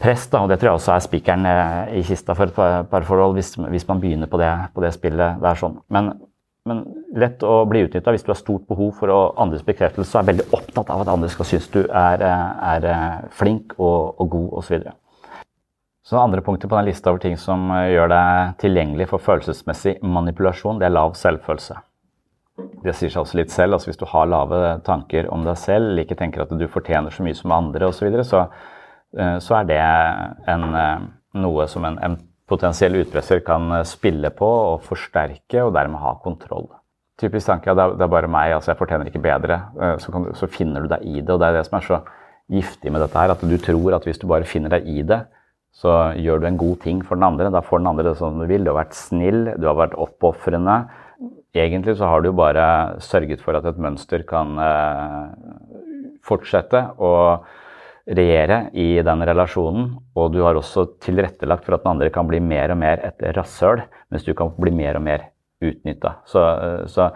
press, 0.00 0.24
da, 0.32 0.40
og 0.42 0.50
det 0.50 0.58
tror 0.58 0.72
jeg 0.72 0.80
også 0.80 0.94
er 0.94 1.04
spikeren 1.04 1.46
eh, 1.46 2.00
i 2.00 2.02
kista 2.06 2.34
for 2.38 2.50
et 2.50 2.90
parforhold, 2.90 3.36
hvis, 3.36 3.54
hvis 3.70 3.86
man 3.90 4.00
begynner 4.02 4.30
på 4.30 4.40
det, 4.40 4.50
på 4.74 4.84
det 4.84 4.94
spillet. 4.96 5.38
Det 5.42 5.50
er 5.50 5.60
sånn. 5.60 5.78
Men 5.92 6.14
men 6.68 6.82
lett 7.16 7.42
å 7.46 7.62
bli 7.68 7.84
utnytta 7.86 8.12
hvis 8.12 8.24
du 8.26 8.32
har 8.34 8.38
stort 8.38 8.66
behov 8.68 8.92
for 8.98 9.12
andres 9.40 9.62
bekreftelse 9.64 10.12
og 10.12 10.20
er 10.20 10.32
veldig 10.32 10.48
opptatt 10.56 10.90
av 10.92 11.04
at 11.04 11.12
andre 11.12 11.30
skal 11.32 11.48
synes 11.48 11.68
du 11.72 11.80
er, 11.86 12.20
er 12.22 12.88
eh, 12.90 13.22
flink 13.36 13.76
og, 13.78 14.20
og 14.20 14.28
god 14.34 14.50
osv. 14.60 14.66
Så, 14.66 14.74
videre. 14.74 14.94
så 16.04 16.20
andre 16.20 16.44
punkter 16.44 16.68
på 16.68 16.76
den 16.76 16.90
lista 16.90 17.12
over 17.12 17.22
ting 17.24 17.38
som 17.40 17.70
eh, 17.72 17.94
gjør 17.94 18.12
deg 18.12 18.58
tilgjengelig 18.60 19.08
for 19.14 19.24
følelsesmessig 19.24 19.96
manipulasjon, 20.04 20.82
det 20.82 20.90
er 20.90 20.98
lav 20.98 21.16
selvfølelse. 21.18 21.80
Det 22.84 22.92
sier 22.92 23.08
seg 23.08 23.22
også 23.22 23.38
litt 23.40 23.54
selv. 23.54 23.78
altså 23.78 23.88
Hvis 23.88 24.02
du 24.02 24.04
har 24.10 24.28
lave 24.28 24.58
tanker 24.84 25.30
om 25.32 25.46
deg 25.46 25.56
selv, 25.56 25.96
ikke 26.02 26.18
tenker 26.18 26.44
at 26.44 26.52
du 26.52 26.66
fortjener 26.68 27.14
så 27.14 27.24
mye 27.24 27.38
som 27.38 27.56
andre 27.56 27.88
osv., 27.88 28.02
så, 28.02 28.08
videre, 28.10 28.26
så, 28.28 28.44
eh, 29.16 29.38
så 29.40 29.62
er 29.62 29.70
det 29.70 29.80
en, 30.52 30.66
noe 31.40 31.66
som 31.72 31.88
en, 31.88 32.20
en 32.50 32.56
potensiell 32.56 32.96
utpresser 32.98 33.40
kan 33.46 33.70
eh, 33.78 33.86
spille 33.86 34.30
på 34.30 34.46
og 34.46 34.82
forsterke 34.82 35.62
og 35.62 35.74
dermed 35.74 36.00
ha 36.00 36.16
kontroll. 36.22 36.68
Typisk 37.20 37.46
tanke 37.46 37.70
ja, 37.70 37.74
det 37.74 38.02
er 38.02 38.10
bare 38.10 38.28
meg, 38.28 38.54
altså 38.56 38.72
jeg 38.72 38.78
fortjener 38.78 39.06
ikke 39.06 39.22
bedre. 39.22 39.60
Eh, 39.80 39.98
så, 39.98 40.10
du, 40.10 40.32
så, 40.34 40.48
finner 40.48 40.82
du 40.82 40.88
deg 40.88 41.04
i 41.04 41.20
det. 41.20 41.30
og 41.30 41.40
Det 41.40 41.46
er 41.46 41.58
det 41.58 41.66
som 41.68 41.78
er 41.78 41.86
så 41.86 42.00
giftig 42.50 42.90
med 42.90 43.00
dette 43.00 43.18
her. 43.18 43.30
At 43.30 43.40
du 43.40 43.56
tror 43.58 43.94
at 43.94 44.04
hvis 44.04 44.18
du 44.18 44.26
bare 44.26 44.44
finner 44.48 44.70
deg 44.70 44.88
i 44.88 45.02
det, 45.02 45.22
så 45.70 46.12
gjør 46.18 46.40
du 46.40 46.48
en 46.48 46.58
god 46.58 46.80
ting 46.82 47.04
for 47.04 47.14
den 47.14 47.28
andre. 47.28 47.52
Da 47.54 47.62
får 47.62 47.78
den 47.78 47.92
andre 47.92 48.08
det 48.10 48.16
som 48.18 48.40
du 48.40 48.46
vil. 48.50 48.64
Du 48.64 48.72
har 48.72 48.80
vært 48.82 48.98
snill, 48.98 49.52
du 49.54 49.68
har 49.70 49.78
vært 49.78 49.94
oppofrende. 49.94 50.80
Egentlig 51.54 51.96
så 51.98 52.10
har 52.10 52.22
du 52.22 52.30
jo 52.30 52.38
bare 52.38 52.98
sørget 53.02 53.42
for 53.44 53.54
at 53.58 53.66
et 53.70 53.78
mønster 53.78 54.26
kan 54.26 54.58
eh, 54.58 55.78
fortsette 56.26 56.82
å 56.98 57.12
regjere 58.10 58.60
i 58.74 59.00
den 59.06 59.24
relasjonen. 59.26 59.90
Og 60.18 60.30
du 60.34 60.40
har 60.44 60.58
også 60.58 60.86
tilrettelagt 61.02 61.66
for 61.66 61.76
at 61.76 61.84
den 61.84 61.94
andre 61.94 62.10
kan 62.14 62.28
bli 62.28 62.40
mer 62.42 62.74
og 62.74 62.80
mer 62.82 63.02
et 63.06 63.22
rasshøl, 63.36 63.84
mens 64.10 64.26
du 64.26 64.32
kan 64.36 64.52
bli 64.58 64.72
mer 64.74 64.98
og 64.98 65.06
mer 65.06 65.28
utnytta. 65.64 66.16
Så, 66.28 66.42
så, 66.90 67.10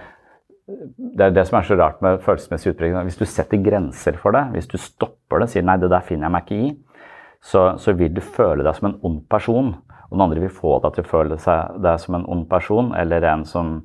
det 0.65 1.27
er 1.27 1.37
det 1.37 1.47
som 1.49 1.59
er 1.59 1.69
så 1.69 1.79
rart 1.81 2.01
med 2.05 2.23
følelsesmessig 2.25 2.75
utpreg. 2.75 2.97
Hvis 3.09 3.21
du 3.21 3.27
setter 3.29 3.63
grenser 3.65 4.19
for 4.21 4.37
det, 4.37 4.47
hvis 4.55 4.71
du 4.71 4.79
stopper 4.81 5.43
det, 5.43 5.51
sier 5.53 5.67
nei, 5.67 5.79
det 5.81 5.93
der 5.93 6.05
finner 6.07 6.29
jeg 6.29 6.37
meg 6.37 6.47
ikke 6.47 6.61
i, 6.69 6.73
så, 7.45 7.67
så 7.81 7.93
vil 7.97 8.15
du 8.17 8.23
føle 8.25 8.65
deg 8.65 8.77
som 8.79 8.89
en 8.89 8.99
ond 9.05 9.21
person. 9.33 9.75
Og 10.09 10.17
den 10.17 10.25
andre 10.25 10.45
vil 10.45 10.53
få 10.53 10.79
deg 10.85 10.97
til 10.97 11.05
å 11.05 11.11
føle 11.11 11.37
deg 11.37 12.01
som 12.01 12.19
en 12.19 12.29
ond 12.31 12.47
person, 12.49 12.93
eller 12.97 13.27
en 13.29 13.45
som 13.49 13.81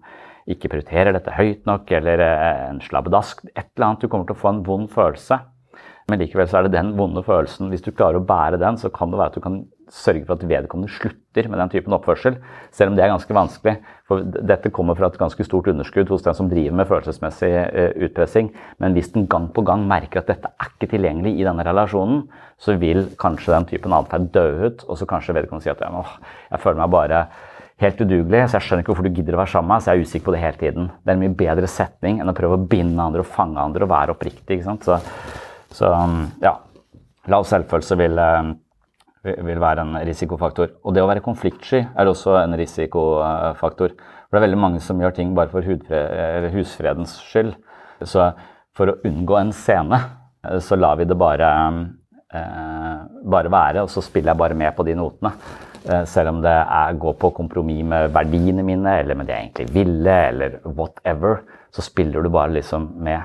ikke 0.49 0.72
prioriterer 0.72 1.14
dette 1.14 1.34
høyt 1.36 1.68
nok, 1.70 1.91
eller 1.93 2.22
en 2.24 2.80
slabbedask. 2.82 3.43
Et 3.53 3.68
eller 3.76 3.88
annet. 3.89 4.03
Du 4.03 4.12
kommer 4.12 4.30
til 4.30 4.38
å 4.38 4.39
få 4.39 4.53
en 4.53 4.64
vond 4.66 4.88
følelse. 4.91 5.39
Men 6.10 6.22
likevel 6.24 6.47
så 6.49 6.60
er 6.60 6.68
det 6.68 6.74
den 6.74 6.95
vonde 6.97 7.22
følelsen. 7.26 7.70
Hvis 7.70 7.84
du 7.86 7.91
klarer 7.91 8.18
å 8.20 8.26
bære 8.26 8.60
den, 8.62 8.80
så 8.82 8.89
kan 8.93 9.12
det 9.12 9.20
være 9.20 9.34
at 9.34 9.38
du 9.38 9.43
kan 9.43 9.60
sørge 9.93 10.26
for 10.26 10.38
at 10.38 10.45
vedkommende 10.45 10.91
slutter 10.93 11.47
med 11.49 11.62
den 11.62 11.72
typen 11.74 11.95
oppførsel. 11.97 12.38
Selv 12.76 12.91
om 12.91 12.97
det 12.97 13.03
er 13.05 13.12
ganske 13.12 13.36
vanskelig. 13.36 13.76
For 14.10 14.26
dette 14.26 14.72
kommer 14.74 14.97
fra 14.97 15.10
et 15.10 15.20
ganske 15.22 15.45
stort 15.45 15.70
underskudd 15.72 16.10
hos 16.14 16.26
den 16.26 16.38
som 16.38 16.49
driver 16.49 16.78
med 16.78 16.89
følelsesmessig 16.89 17.51
utpressing. 18.10 18.51
Men 18.82 18.97
hvis 18.97 19.12
den 19.16 19.28
gang 19.30 19.49
på 19.53 19.66
gang 19.66 19.86
merker 19.89 20.22
at 20.22 20.30
dette 20.32 20.49
er 20.49 20.74
ikke 20.74 20.91
tilgjengelig 20.95 21.36
i 21.38 21.45
denne 21.47 21.66
relasjonen, 21.66 22.26
så 22.60 22.78
vil 22.82 23.05
kanskje 23.22 23.53
den 23.55 23.70
typen 23.70 23.95
atferd 23.97 24.30
dø 24.36 24.47
ut, 24.68 24.84
og 24.89 24.97
så 24.99 25.07
kanskje 25.10 25.38
vedkommende 25.38 25.66
sier 25.66 25.78
at 25.78 25.86
åh, 25.89 26.18
jeg 26.51 26.64
føler 26.66 26.82
meg 26.82 26.93
bare 26.93 27.24
helt 27.80 28.01
udugelig, 28.03 28.41
så 28.49 28.57
jeg 28.57 28.66
skjønner 28.66 28.84
ikke 28.84 28.91
hvorfor 28.91 29.07
du 29.07 29.16
gidder 29.16 29.38
å 29.38 29.39
være 29.39 29.53
sammen 29.53 29.70
med 29.70 29.78
meg, 29.78 29.84
så 29.84 29.91
jeg 29.91 29.99
er 29.99 30.10
usikker 30.10 30.26
på 30.26 30.34
det 30.36 30.41
hele 30.43 30.60
tiden. 30.60 30.89
Det 30.99 31.14
er 31.14 31.16
en 31.16 31.22
mye 31.24 31.38
bedre 31.39 31.70
setning 31.72 32.20
enn 32.20 32.32
å 32.32 32.36
prøve 32.36 32.57
å 32.57 32.66
binde 32.74 33.05
andre 33.05 33.24
og 33.24 33.30
fange 33.32 33.62
andre 33.64 33.88
og 33.88 33.93
være 33.93 34.16
oppriktig. 34.18 34.57
ikke 34.57 34.68
sant? 34.68 34.89
Så, 34.89 34.99
så 35.76 35.92
ja, 36.42 36.56
lav 37.30 37.46
selvfølelse 37.48 37.98
vil, 38.00 38.22
vil 39.24 39.62
være 39.62 39.86
en 39.86 40.00
risikofaktor. 40.08 40.74
Og 40.84 40.96
det 40.96 41.04
å 41.04 41.10
være 41.10 41.26
konfliktsky 41.26 41.84
er 41.84 42.10
også 42.10 42.40
en 42.42 42.58
risikofaktor. 42.58 43.94
For 43.98 44.38
det 44.38 44.42
er 44.42 44.48
veldig 44.48 44.62
mange 44.62 44.82
som 44.84 45.00
gjør 45.02 45.16
ting 45.18 45.36
bare 45.38 45.52
for 45.54 45.66
husfredens 46.56 47.18
skyld. 47.30 47.54
Så 48.06 48.32
for 48.78 48.94
å 48.94 49.00
unngå 49.06 49.40
en 49.40 49.54
scene, 49.56 50.00
så 50.64 50.78
lar 50.80 51.00
vi 51.00 51.08
det 51.10 51.18
bare, 51.20 51.48
eh, 52.34 53.00
bare 53.30 53.52
være, 53.52 53.84
og 53.84 53.90
så 53.92 54.02
spiller 54.06 54.32
jeg 54.32 54.42
bare 54.42 54.58
med 54.58 54.76
på 54.76 54.86
de 54.88 54.96
notene. 54.96 55.34
Selv 56.06 56.34
om 56.34 56.42
det 56.44 56.52
er, 56.52 56.98
går 57.00 57.14
på 57.18 57.30
kompromiss 57.34 57.86
med 57.88 58.12
verdiene 58.14 58.64
mine, 58.68 58.98
eller 59.00 59.16
med 59.16 59.30
det 59.30 59.36
jeg 59.36 59.46
egentlig 59.46 59.74
ville, 59.74 60.16
eller 60.28 60.58
whatever, 60.66 61.40
så 61.72 61.82
spiller 61.82 62.22
du 62.22 62.30
bare 62.30 62.52
liksom 62.58 62.90
med. 63.00 63.24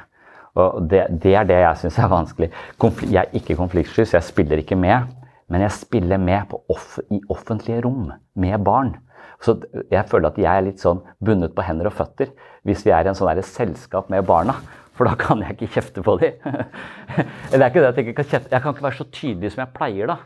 Og 0.55 0.85
det, 0.91 1.07
det 1.23 1.35
er 1.35 1.47
det 1.49 1.59
jeg 1.59 1.81
syns 1.83 1.99
er 1.99 2.11
vanskelig. 2.13 2.51
Konfl 2.79 3.11
jeg 3.11 3.25
er 3.25 3.39
ikke 3.41 3.57
konfliktsky, 3.59 4.05
så 4.05 4.19
jeg 4.21 4.29
spiller 4.29 4.63
ikke 4.63 4.79
med. 4.79 5.11
Men 5.51 5.65
jeg 5.67 5.77
spiller 5.77 6.21
med 6.21 6.55
off 6.73 6.99
i 7.13 7.21
offentlige 7.33 7.83
rom 7.85 8.13
med 8.41 8.65
barn. 8.65 8.95
Så 9.43 9.59
jeg 9.91 10.07
føler 10.09 10.31
at 10.31 10.39
jeg 10.41 10.49
er 10.49 10.65
litt 10.69 10.81
sånn 10.81 11.03
bundet 11.25 11.53
på 11.57 11.65
hender 11.67 11.91
og 11.91 11.97
føtter 11.99 12.31
hvis 12.65 12.85
vi 12.87 12.95
er 12.95 13.05
i 13.05 13.11
en 13.11 13.19
sånn 13.19 13.43
selskap 13.45 14.09
med 14.13 14.25
barna. 14.25 14.57
For 14.95 15.11
da 15.11 15.17
kan 15.19 15.43
jeg 15.43 15.57
ikke 15.57 15.73
kjefte 15.75 16.05
på 16.07 16.15
dem. 16.21 16.39
Eller 16.47 17.57
det 17.59 17.65
er 17.65 17.73
ikke 17.73 17.83
det 17.83 17.91
at 17.91 17.99
jeg 17.99 18.07
ikke 18.07 18.21
kan 18.23 18.31
kjefte. 18.31 18.53
Jeg 18.55 18.63
kan 18.63 18.77
ikke 18.77 18.87
være 18.87 18.99
så 19.01 19.07
tydelig 19.11 19.51
som 19.53 19.65
jeg 19.65 19.75
pleier, 19.75 20.13
da. 20.13 20.17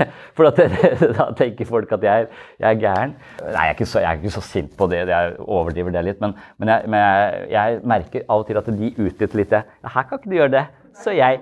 For 0.36 0.48
at, 0.48 0.60
da 1.18 1.28
tenker 1.38 1.68
folk 1.68 1.92
at 1.96 2.04
jeg, 2.06 2.28
jeg 2.62 2.68
er 2.68 2.80
gæren. 2.80 3.16
Nei, 3.42 3.66
jeg 3.70 3.78
er, 3.78 3.88
så, 3.88 4.02
jeg 4.02 4.10
er, 4.10 4.20
ikke 4.20 4.34
så, 4.36 4.44
sint 4.46 4.76
på 4.78 4.88
det. 4.90 5.02
Jeg 5.10 5.34
overdriver 5.44 5.94
det 5.94 6.04
litt. 6.08 6.20
Men, 6.22 6.36
men, 6.58 6.72
jeg, 6.72 6.92
men 6.92 7.50
jeg, 7.52 7.80
merker 7.94 8.26
av 8.28 8.44
og 8.44 8.46
til 8.48 8.60
at 8.60 8.70
de 8.72 8.92
utnytter 8.92 9.40
litt 9.40 9.52
det. 9.52 9.64
Her 9.94 10.08
kan 10.08 10.20
ikke 10.20 10.32
du 10.32 10.38
gjøre 10.38 10.54
det. 10.56 10.66
Så 11.02 11.14
jeg 11.16 11.40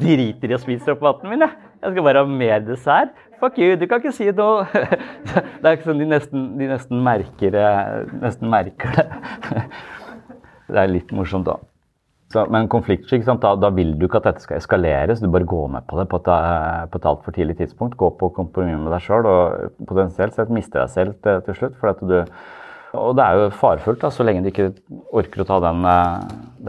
driter 0.00 0.52
i 0.52 0.56
å 0.56 0.62
spise 0.62 0.94
opp 0.94 1.02
maten 1.04 1.32
min. 1.32 1.42
Jeg. 1.42 1.70
jeg 1.82 1.94
skal 1.94 2.08
bare 2.08 2.22
ha 2.22 2.38
mer 2.42 2.62
dessert. 2.66 3.16
Fuck 3.42 3.58
you, 3.58 3.74
du 3.74 3.88
kan 3.90 3.98
ikke 3.98 4.14
si 4.14 4.28
noe. 4.38 4.68
Det 5.32 5.66
er 5.66 5.74
ikke 5.74 5.88
sånn 5.88 6.02
de 6.02 6.06
nesten, 6.06 6.46
de 6.60 6.70
nesten, 6.70 7.02
merker, 7.02 7.58
nesten 8.22 8.50
merker 8.50 8.94
det. 8.98 9.06
Det 10.72 10.78
er 10.78 10.90
litt 10.90 11.10
morsomt 11.14 11.48
da. 11.48 11.58
Så, 12.32 12.46
men 12.48 12.68
konfliktsky, 12.72 13.18
da, 13.26 13.50
da, 13.60 13.68
vil 13.76 13.92
du 13.98 14.06
ikke 14.06 14.22
at 14.22 14.30
dette 14.30 14.44
skal 14.44 14.56
eskalere, 14.56 15.12
så 15.12 15.26
du 15.26 15.32
bare 15.34 15.48
går 15.48 15.66
med 15.74 15.84
på 15.88 15.98
det 15.98 16.06
på 16.08 16.20
et, 16.22 16.30
på 16.88 17.00
et 17.00 17.08
altfor 17.10 17.34
tidlig 17.36 17.58
tidspunkt. 17.58 17.98
Gå 18.00 18.08
på 18.16 18.30
kompromiss 18.32 18.78
med 18.80 18.92
deg 18.94 19.04
sjøl 19.04 19.28
og 19.28 19.74
potensielt 19.88 20.38
sett 20.38 20.52
miste 20.54 20.78
deg 20.78 20.92
selv 20.92 21.18
til, 21.24 21.42
til 21.44 21.58
slutt. 21.58 21.76
For 21.80 22.00
du, 22.00 22.16
og 22.96 23.16
det 23.18 23.26
er 23.26 23.40
jo 23.40 23.50
farefullt. 23.56 24.06
Så 24.14 24.24
lenge 24.24 24.46
du 24.46 24.48
ikke 24.52 24.70
orker 25.12 25.44
å 25.44 25.48
ta 25.50 25.58
den, 25.66 25.84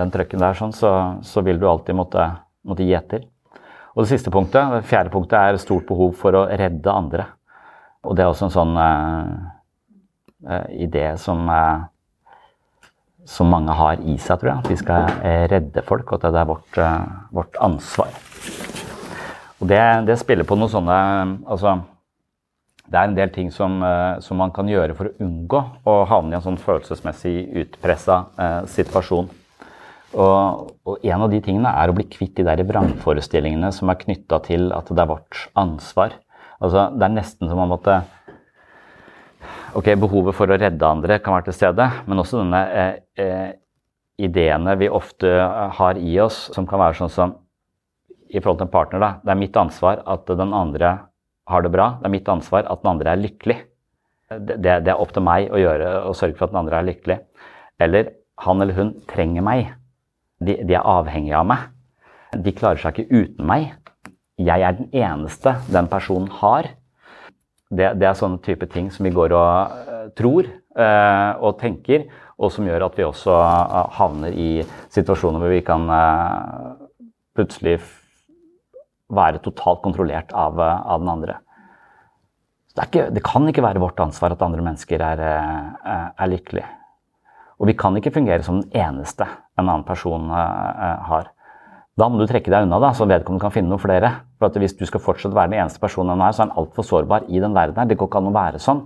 den 0.01 0.11
trøkken 0.11 0.43
der, 0.43 0.59
sånn, 0.59 0.76
så, 0.76 0.91
så, 1.24 1.45
vil 1.47 1.61
du 1.61 1.70
alltid 1.70 1.95
måtte, 2.01 2.28
måtte, 2.68 2.84
gi 2.84 2.97
etter. 2.99 3.24
Og 3.93 4.03
det 4.03 4.11
siste 4.11 4.34
punktet, 4.34 4.68
det 4.74 4.89
fjerde 4.89 5.14
punktet, 5.14 5.39
er 5.39 5.61
stort 5.64 5.88
behov 5.88 6.11
for 6.20 6.36
å 6.36 6.47
redde 6.49 6.91
andre. 6.91 7.30
Og 8.03 8.18
det 8.18 8.26
er 8.26 8.34
også 8.34 8.49
en 8.49 8.55
sånn 8.57 8.76
uh, 8.76 10.68
idé 10.76 11.14
som 11.22 11.47
uh, 11.47 11.86
som 13.30 13.49
mange 13.51 13.74
har 13.78 14.01
i 14.01 14.17
seg, 14.17 14.39
tror 14.39 14.51
jeg. 14.51 14.63
At 14.63 14.69
vi 14.71 14.78
skal 14.80 15.09
eh, 15.24 15.45
redde 15.51 15.84
folk, 15.88 16.11
og 16.11 16.19
at 16.19 16.34
det 16.34 16.41
er 16.41 16.49
vårt, 16.49 16.78
eh, 16.82 16.99
vårt 17.36 17.59
ansvar. 17.63 18.13
Og 19.61 19.69
det, 19.69 19.82
det, 20.09 20.19
spiller 20.19 20.47
på 20.47 20.57
noen 20.59 20.71
sånne 20.71 20.95
Altså, 21.47 21.78
det 22.84 22.99
er 22.99 23.07
en 23.07 23.15
del 23.15 23.32
ting 23.34 23.51
som, 23.53 23.78
eh, 23.86 24.19
som, 24.21 24.38
man 24.41 24.51
kan 24.55 24.67
gjøre 24.69 24.95
for 24.97 25.09
å 25.09 25.24
unngå 25.24 25.61
å 25.88 25.93
havne 26.09 26.36
i 26.36 26.39
en 26.39 26.43
sånn 26.43 26.59
følelsesmessig 26.61 27.38
utpressa 27.63 28.26
eh, 28.36 28.59
situasjon. 28.69 29.32
Og, 30.13 30.74
og, 30.86 30.97
en 30.99 31.24
av 31.26 31.32
de 31.32 31.39
tingene 31.41 31.71
er 31.74 31.89
å 31.89 31.95
bli 31.95 32.05
kvitt 32.11 32.36
de 32.38 32.45
der 32.45 32.61
vrangforestillingene 32.69 33.71
som 33.74 33.89
er 33.89 34.01
knytta 34.03 34.43
til 34.45 34.67
at 34.76 34.91
det 34.91 35.01
er 35.01 35.09
vårt 35.09 35.47
ansvar. 35.57 36.19
Altså, 36.59 36.91
det 36.93 37.07
er 37.07 37.15
nesten 37.15 37.49
som 37.49 37.63
om 37.63 37.74
at 37.80 37.89
ok, 39.78 39.93
behovet 39.99 40.38
for 40.38 40.51
å 40.51 40.57
redde 40.59 40.88
andre 40.88 41.19
kan 41.24 41.36
være 41.36 41.49
til 41.49 41.57
stede, 41.57 41.88
men 42.07 42.21
også 42.21 42.41
denne 42.41 42.61
eh, 42.74 42.95
eh, 43.19 43.51
ideene 44.21 44.76
vi 44.80 44.89
ofte 44.91 45.30
har 45.78 45.99
i 45.99 46.17
oss, 46.21 46.47
som 46.53 46.67
kan 46.69 46.82
være 46.82 46.99
sånn 47.01 47.13
som 47.13 47.36
i 48.34 48.41
forhold 48.41 48.61
til 48.61 48.67
en 48.67 48.74
partner, 48.74 49.01
da. 49.01 49.11
Det 49.21 49.34
er 49.34 49.41
mitt 49.41 49.57
ansvar 49.59 50.01
at 50.09 50.30
den 50.30 50.53
andre 50.57 50.93
har 51.49 51.63
det 51.65 51.71
bra. 51.74 51.88
Det 51.99 52.07
er 52.07 52.13
mitt 52.15 52.30
ansvar 52.32 52.65
at 52.69 52.82
den 52.82 52.91
andre 52.93 53.13
er 53.13 53.21
lykkelig. 53.21 53.59
Det, 54.34 54.57
det 54.57 54.89
er 54.89 54.97
opp 55.01 55.11
til 55.13 55.26
meg 55.26 55.51
å 55.53 55.59
gjøre 55.61 55.89
og 56.07 56.17
sørge 56.17 56.38
for 56.39 56.47
at 56.47 56.53
den 56.53 56.61
andre 56.63 56.80
er 56.80 56.88
lykkelig. 56.88 57.17
Eller 57.84 58.13
han 58.41 58.63
eller 58.63 58.78
hun 58.78 58.93
trenger 59.09 59.45
meg. 59.45 59.74
De, 60.41 60.55
de 60.65 60.78
er 60.78 60.88
avhengige 60.89 61.38
av 61.38 61.49
meg. 61.51 61.67
De 62.34 62.55
klarer 62.55 62.82
seg 62.82 62.97
ikke 63.03 63.21
uten 63.21 63.45
meg. 63.49 63.74
Jeg 64.41 64.65
er 64.65 64.80
den 64.80 64.89
eneste 64.97 65.59
den 65.69 65.89
personen 65.91 66.32
har 66.41 66.71
det, 67.72 67.93
det, 67.99 68.07
er 68.07 68.18
sånne 68.18 68.41
type 68.43 68.68
ting 68.72 68.89
som 68.93 69.07
vi 69.07 69.14
går 69.14 69.34
og 69.38 69.78
uh, 69.88 70.05
tror 70.18 70.49
uh, 70.49 71.32
og 71.41 71.57
tenker, 71.61 72.07
og 72.38 72.51
som 72.53 72.68
gjør 72.68 72.88
at 72.88 72.97
vi 72.99 73.07
også 73.07 73.34
uh, 73.34 73.93
havner 73.97 74.36
i 74.36 74.49
situasjoner 74.93 75.41
hvor 75.41 75.53
vi 75.53 75.64
kan 75.66 75.88
plutselig 77.34 77.80
være 79.14 79.41
totalt 79.45 79.82
kontrollert 79.84 80.34
av, 80.38 80.59
av 80.59 81.01
den 81.01 81.11
andre. 81.11 81.39
Det, 82.74 82.88
ikke, 82.88 83.07
det, 83.14 83.22
kan 83.26 83.45
ikke 83.49 83.64
være 83.66 83.82
vårt 83.82 83.99
ansvar 84.01 84.34
at 84.34 84.41
andre 84.45 84.64
mennesker 84.66 85.01
er, 85.05 85.22
er 85.86 86.30
lykkelige. 86.30 86.70
Og 87.61 87.70
vi 87.70 87.76
kan 87.78 87.97
ikke 87.97 88.14
fungere 88.14 88.45
som 88.45 88.61
den 88.61 88.74
eneste 88.74 89.28
en 89.57 89.68
annen 89.68 89.86
person 89.86 90.30
har. 90.34 91.30
Da 91.93 92.09
må 92.09 92.18
du 92.18 92.26
trekke 92.30 92.49
deg 92.49 92.66
unna, 92.66 92.80
da, 92.82 92.89
så 92.97 93.05
vedkommende 93.05 93.45
kan 93.45 93.53
finne 93.53 93.70
noen 93.70 93.82
flere. 93.82 94.09
For 94.43 94.51
at 94.51 94.59
Hvis 94.59 94.75
du 94.75 94.83
skal 94.83 94.99
fortsatt 94.99 95.31
være 95.31 95.53
den 95.53 95.61
eneste 95.61 95.79
personen 95.79 96.17
han 96.17 96.27
er, 96.27 96.33
så 96.35 96.43
er 96.43 96.49
han 96.49 96.57
altfor 96.59 96.83
sårbar 96.83 97.29
i 97.31 97.39
den 97.39 97.53
verden 97.55 97.77
her. 97.79 97.87
Det 97.87 97.95
går 97.95 98.09
ikke 98.09 98.19
an 98.19 98.27
å 98.27 98.35
være 98.35 98.59
sånn. 98.59 98.81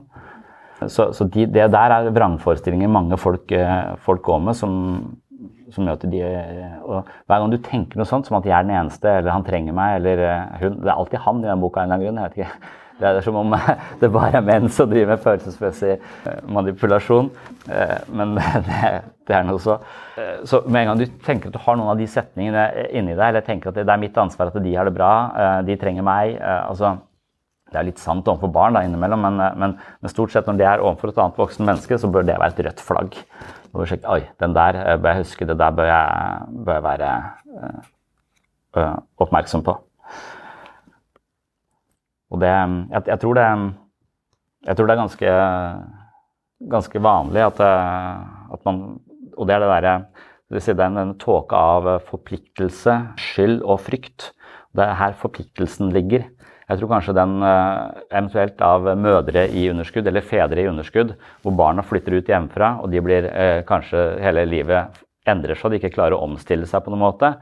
Så, 0.86 1.08
så 1.18 1.26
de, 1.34 1.48
det 1.50 1.64
der 1.74 1.94
er 1.96 2.12
vrangforestillinger 2.14 2.92
mange 2.94 3.18
folk, 3.18 3.50
eh, 3.50 3.96
folk 4.06 4.22
går 4.28 4.44
med, 4.46 4.54
som, 4.60 4.76
som 5.74 5.88
gjør 5.88 5.98
at 5.98 6.06
de 6.12 6.20
og 6.86 7.10
Hver 7.26 7.42
gang 7.42 7.56
du 7.56 7.58
tenker 7.66 7.98
noe 7.98 8.06
sånt, 8.06 8.30
som 8.30 8.38
at 8.38 8.46
jeg 8.46 8.54
er 8.54 8.68
den 8.68 8.76
eneste, 8.78 9.10
eller 9.10 9.34
han 9.34 9.48
trenger 9.48 9.74
meg, 9.74 9.96
eller 9.98 10.22
eh, 10.28 10.60
hun 10.62 10.78
Det 10.84 10.92
er 10.92 10.94
alltid 10.94 11.26
han 11.26 11.42
i 11.42 11.50
den 11.50 11.66
boka 11.66 11.82
en 11.82 11.90
eller 11.90 11.98
annen 11.98 12.06
grunn. 12.06 12.22
jeg 12.22 12.30
vet 12.30 12.38
ikke. 12.44 12.76
Det 12.98 13.06
er 13.06 13.20
som 13.22 13.36
om 13.38 13.54
det 14.02 14.10
bare 14.14 14.40
er 14.40 14.46
menn 14.46 14.70
som 14.74 14.90
driver 14.90 15.14
med 15.14 15.24
følelsesmessig 15.24 15.92
eh, 15.94 16.38
manipulasjon. 16.50 17.30
Eh, 17.70 17.98
men 18.10 18.36
det, 18.68 19.36
er 19.36 19.46
noe 19.46 19.62
så. 19.62 19.78
Eh, 20.18 20.40
så 20.50 20.64
med 20.66 20.82
en 20.82 20.92
gang 20.92 21.02
du 21.04 21.20
tenker 21.26 21.52
at 21.52 21.58
du 21.58 21.62
har 21.62 21.78
noen 21.78 21.94
av 21.94 22.02
de 22.02 22.08
setningene 22.10 22.66
inni 22.90 23.14
deg, 23.14 23.28
eller 23.30 23.46
tenker 23.46 23.72
at 23.72 23.78
det 23.78 23.86
er 23.86 24.02
mitt 24.02 24.18
ansvar 24.18 24.50
at 24.50 24.58
de 24.64 24.74
har 24.74 24.90
det 24.90 24.96
bra, 24.98 25.12
de 25.68 25.78
trenger 25.80 26.06
meg 26.06 26.38
altså, 26.42 26.96
Det 27.68 27.78
er 27.80 27.88
litt 27.90 28.02
sant 28.02 28.28
overfor 28.32 28.52
barn 28.54 28.78
da, 28.78 28.84
innimellom, 28.88 29.26
men, 29.28 29.42
men, 29.60 29.76
men, 29.78 30.12
stort 30.12 30.34
sett 30.34 30.48
når 30.48 30.60
det 30.60 30.68
er 30.70 30.84
overfor 30.84 31.12
et 31.12 31.20
annet 31.22 31.42
voksen 31.42 31.68
menneske, 31.68 32.00
så 32.00 32.10
bør 32.10 32.26
det 32.26 32.40
være 32.40 32.56
et 32.56 32.64
rødt 32.70 32.84
flagg. 32.86 33.20
Sjekke, 33.78 34.08
Oi, 34.10 34.24
den 34.42 34.56
der 34.56 34.80
bør 34.98 35.12
jeg 35.12 35.26
huske, 35.26 35.46
det 35.46 35.58
der 35.60 35.76
bør 35.76 35.92
jeg, 35.92 36.48
bør 36.66 36.80
jeg 36.80 36.86
være 36.88 37.12
øh, 38.80 38.96
oppmerksom 39.22 39.68
på. 39.68 39.76
Og 42.32 42.42
det 42.44 42.52
jeg, 42.52 43.04
jeg, 43.08 43.20
tror 43.22 43.38
det 43.38 43.48
Jeg 44.68 44.76
tror 44.76 44.88
det 44.88 44.94
er 44.94 45.04
ganske, 45.04 45.34
ganske 46.72 47.02
vanlig 47.04 47.44
at, 47.46 47.62
at 47.62 48.66
man 48.66 49.00
Og 49.38 49.48
det 49.48 49.56
er 49.56 49.64
det 49.64 49.74
derre 49.76 50.00
det 50.48 50.64
er 50.64 50.94
den 50.96 51.18
tåka 51.20 51.58
av 51.60 51.88
forpliktelse, 52.08 52.94
skyld 53.20 53.58
og 53.68 53.82
frykt. 53.84 54.30
Det 54.72 54.80
er 54.80 54.96
her 54.96 55.18
forpliktelsen 55.20 55.90
ligger. 55.92 56.24
Jeg 56.70 56.80
tror 56.80 56.92
kanskje 56.94 57.16
den 57.18 57.34
eventuelt 57.44 58.64
av 58.64 58.88
mødre 58.96 59.44
i 59.52 59.66
underskudd 59.68 60.08
eller 60.08 60.24
fedre 60.24 60.64
i 60.64 60.70
underskudd, 60.72 61.18
hvor 61.44 61.52
barna 61.52 61.84
flytter 61.84 62.16
ut 62.16 62.32
hjemmefra 62.32 62.78
og 62.80 62.88
de 62.96 63.04
blir 63.04 63.28
kanskje 63.68 64.06
hele 64.24 64.46
livet 64.48 64.96
endrer 65.28 65.60
seg 65.60 65.68
og 65.68 65.76
de 65.76 65.82
ikke 65.82 65.96
klarer 65.98 66.16
å 66.16 66.24
omstille 66.24 66.68
seg 66.68 66.84
på 66.84 66.94
noen 66.94 67.04
måte, 67.04 67.34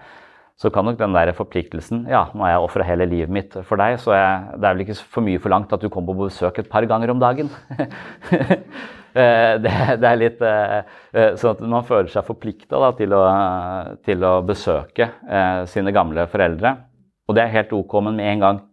så 0.56 0.72
kan 0.72 0.88
nok 0.88 0.98
den 1.00 1.16
der 1.16 1.34
forpliktelsen 1.36 2.06
Ja, 2.08 2.30
nå 2.32 2.46
har 2.46 2.54
jeg 2.54 2.64
ofra 2.64 2.86
hele 2.88 3.08
livet 3.12 3.32
mitt 3.34 3.56
for 3.68 3.80
deg, 3.80 3.98
så 4.00 4.14
jeg, 4.16 4.60
det 4.62 4.68
er 4.68 4.76
vel 4.78 4.84
ikke 4.86 4.98
for 5.18 5.26
mye 5.26 5.42
forlangt 5.44 5.74
at 5.76 5.84
du 5.84 5.90
kommer 5.92 6.14
på 6.14 6.30
besøk 6.30 6.62
et 6.62 6.70
par 6.72 6.86
ganger 6.88 7.12
om 7.12 7.20
dagen. 7.20 7.50
det, 9.16 9.74
det, 10.00 10.08
er 10.08 10.22
litt 10.22 10.40
sånn 10.40 11.52
at 11.52 11.64
man 11.68 11.88
føler 11.88 12.08
seg 12.12 12.28
forplikta 12.28 12.80
til, 13.00 13.18
til, 14.08 14.24
å 14.28 14.38
besøke 14.48 15.10
eh, 15.28 15.66
sine 15.72 15.92
gamle 15.96 16.28
foreldre. 16.32 16.76
Og 17.28 17.36
det 17.36 17.44
er 17.44 17.56
helt 17.58 17.76
ok, 17.76 18.00
men 18.08 18.20
med 18.20 18.32
en 18.32 18.46
gang 18.46 18.64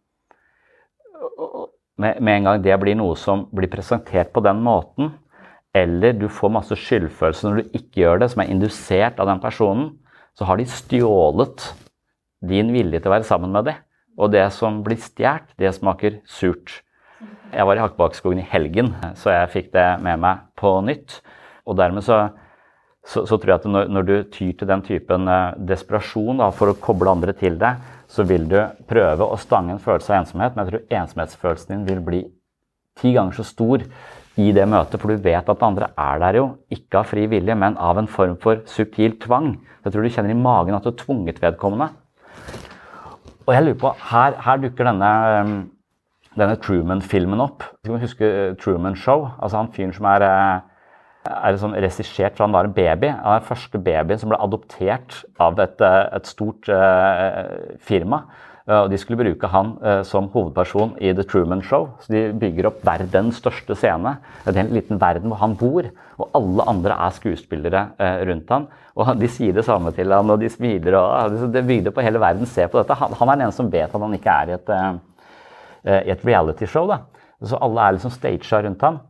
med 2.02 2.30
en 2.32 2.46
gang 2.46 2.62
det 2.64 2.78
blir 2.80 2.96
noe 2.98 3.14
som 3.18 3.44
blir 3.54 3.70
presentert 3.70 4.32
på 4.34 4.42
den 4.44 4.62
måten, 4.64 5.12
eller 5.74 6.14
du 6.16 6.26
får 6.28 6.52
masse 6.52 6.76
skyldfølelse 6.76 7.48
når 7.48 7.58
du 7.58 7.76
ikke 7.78 8.02
gjør 8.02 8.22
det, 8.22 8.30
som 8.32 8.42
er 8.42 8.50
indusert 8.52 9.20
av 9.22 9.28
den 9.30 9.40
personen, 9.42 9.92
så 10.38 10.48
har 10.48 10.58
de 10.58 10.68
stjålet 10.68 11.66
din 12.42 12.72
vilje 12.74 13.00
til 13.00 13.10
å 13.10 13.14
være 13.16 13.28
sammen 13.28 13.52
med 13.54 13.68
dem. 13.68 13.80
Og 14.20 14.32
det 14.32 14.44
som 14.52 14.82
blir 14.84 15.00
stjålet, 15.00 15.54
det 15.60 15.72
smaker 15.76 16.20
surt. 16.28 16.82
Jeg 17.52 17.66
var 17.68 17.76
i 17.76 17.82
Hakkebakkeskogen 17.82 18.42
i 18.42 18.48
helgen, 18.48 18.92
så 19.16 19.32
jeg 19.32 19.52
fikk 19.52 19.72
det 19.74 19.86
med 20.04 20.20
meg 20.20 20.44
på 20.58 20.74
nytt. 20.84 21.20
Og 21.68 21.76
dermed 21.78 22.04
så, 22.04 22.18
så, 23.04 23.24
så 23.28 23.36
tror 23.36 23.54
jeg 23.54 23.60
at 23.60 23.68
når, 23.70 23.90
når, 23.92 24.08
du 24.08 24.14
tyr 24.34 24.52
til 24.58 24.68
den 24.68 24.84
typen 24.84 25.28
uh, 25.30 25.52
desperasjon 25.56 26.42
for 26.56 26.72
å 26.72 26.78
koble 26.80 27.12
andre 27.12 27.36
til 27.36 27.58
deg, 27.60 27.80
så 28.12 28.26
vil 28.28 28.48
du 28.50 28.58
prøve 28.88 29.24
å 29.24 29.38
stange 29.40 29.76
en 29.76 29.82
følelse 29.82 30.12
av 30.12 30.22
ensomhet, 30.22 30.56
men 30.56 30.64
jeg 30.64 30.72
tror 30.72 30.98
ensomhetsfølelsen 31.00 31.72
din 31.72 31.86
vil 31.88 32.02
bli 32.04 32.22
ti 33.00 33.14
ganger 33.14 33.38
så 33.38 33.46
stor 33.48 33.84
i 34.40 34.48
det 34.56 34.64
møtet, 34.68 35.00
for 35.00 35.12
du 35.12 35.24
vet 35.24 35.48
at 35.48 35.64
andre 35.66 35.90
er 35.98 36.20
der 36.22 36.38
jo, 36.38 36.46
ikke 36.72 37.02
av 37.02 37.10
fri 37.10 37.26
vilje, 37.28 37.56
men 37.58 37.76
av 37.76 38.00
en 38.00 38.08
form 38.08 38.38
for 38.40 38.62
subtil 38.70 39.18
tvang. 39.20 39.54
Jeg 39.84 39.92
tror 39.92 40.06
du 40.06 40.14
kjenner 40.14 40.32
i 40.32 40.38
magen 40.38 40.76
at 40.76 40.86
du 40.86 40.92
har 40.92 40.98
tvunget 41.00 41.42
vedkommende. 41.42 41.90
Og 43.44 43.54
jeg 43.54 43.64
lurer 43.66 43.80
på, 43.82 43.92
Her, 44.08 44.36
her 44.40 44.60
dukker 44.62 44.88
denne, 44.88 45.12
um, 45.42 45.56
denne 46.38 46.58
Truman-filmen 46.62 47.42
opp. 47.44 47.66
Skal 47.82 48.00
huske 48.00 48.28
uh, 48.28 48.52
Truman 48.56 48.96
Show? 48.96 49.26
Altså 49.42 49.58
han 49.58 49.72
fyren 49.74 49.92
som 49.96 50.06
er, 50.08 50.24
uh, 50.24 51.32
er 51.32 51.58
sånn 51.60 51.76
regissert 51.76 52.38
fra 52.38 52.46
han 52.46 52.54
var 52.54 52.70
en 52.70 52.76
baby. 52.76 53.10
Han 53.10 53.34
er 53.34 53.42
den 53.42 53.50
første 53.50 53.82
babyen 53.82 54.22
som 54.22 54.32
ble 54.32 54.40
adoptert 54.40 55.18
av 55.42 55.60
et, 55.60 55.82
et 55.82 56.30
stort 56.30 56.70
uh, 56.72 57.76
firma. 57.82 58.22
Og 58.70 58.90
de 58.92 58.98
skulle 59.00 59.18
bruke 59.18 59.48
han 59.50 59.72
eh, 59.82 60.00
som 60.06 60.28
hovedperson 60.30 60.92
i 61.02 61.10
The 61.16 61.24
Truman 61.26 61.64
Show. 61.66 61.88
Så 62.02 62.12
de 62.14 62.22
bygger 62.38 62.68
opp 62.70 62.82
verdens 62.86 63.40
største 63.42 63.74
scene. 63.78 64.14
En 64.46 64.70
liten 64.70 65.00
verden 65.02 65.32
hvor 65.32 65.40
han 65.40 65.56
bor, 65.58 65.88
og 66.22 66.38
alle 66.38 66.66
andre 66.70 66.98
er 67.06 67.16
skuespillere 67.16 67.84
eh, 67.98 68.22
rundt 68.30 68.52
han. 68.54 68.68
Og 68.94 69.14
de 69.18 69.30
sier 69.32 69.56
det 69.56 69.66
samme 69.66 69.90
til 69.96 70.14
han, 70.14 70.30
og 70.30 70.38
de 70.38 70.50
smiler. 70.52 70.94
og 70.98 71.48
Det 71.54 71.64
bygde 71.66 71.94
på 71.94 72.04
hele 72.06 72.22
verden 72.22 72.46
Se 72.46 72.68
på 72.68 72.78
dette. 72.78 72.94
Han, 72.94 73.28
er 73.28 73.34
den 73.34 73.46
eneste 73.48 73.64
som 73.64 73.72
vet 73.72 73.90
at 73.90 74.06
han 74.06 74.18
ikke 74.18 74.36
er 74.44 74.52
i 74.52 74.58
et, 74.58 74.74
eh, 74.76 76.02
i 76.06 76.14
et 76.14 76.26
realityshow. 76.28 76.92
Så 77.42 77.58
alle 77.58 77.82
er 77.82 77.96
liksom 77.96 78.14
staged 78.14 78.68
rundt 78.68 78.86
han. 78.86 79.00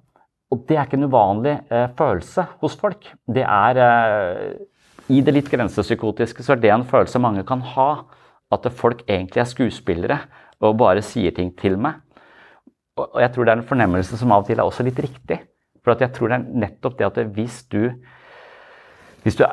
Og 0.53 0.65
det 0.69 0.77
er 0.77 0.85
ikke 0.85 0.99
en 1.01 1.09
uvanlig 1.09 1.55
eh, 1.73 1.89
følelse 1.97 2.45
hos 2.61 2.77
folk. 2.77 3.09
Det 3.25 3.45
er 3.45 3.81
eh, 3.81 5.13
I 5.13 5.21
det 5.25 5.35
litt 5.35 5.53
grensepsykotiske 5.53 6.45
så 6.45 6.55
er 6.55 6.61
det 6.63 6.73
en 6.73 6.89
følelse 6.89 7.21
mange 7.23 7.45
kan 7.49 7.65
ha 7.75 7.91
at 8.53 8.69
folk 8.77 9.03
egentlig 9.09 9.43
er 9.43 9.51
skuespillere 9.51 10.19
og 10.63 10.79
bare 10.79 11.03
sier 11.05 11.35
ting 11.35 11.51
til 11.59 11.79
meg. 11.81 11.99
Og 13.01 13.19
jeg 13.23 13.33
tror 13.33 13.47
det 13.47 13.55
er 13.55 13.63
en 13.63 13.69
fornemmelse 13.69 14.19
som 14.21 14.33
av 14.35 14.45
og 14.45 14.51
til 14.51 14.61
er 14.61 14.69
også 14.69 14.85
litt 14.87 15.01
riktig. 15.01 15.41
For 15.83 15.99
jeg 15.99 16.13
tror 16.15 16.31
det 16.31 16.39
er 16.39 16.65
nettopp 16.67 16.99
det 16.99 17.09
at 17.09 17.23
hvis 17.35 17.65
du 17.73 17.93
Hvis 19.23 19.37
du, 19.39 19.45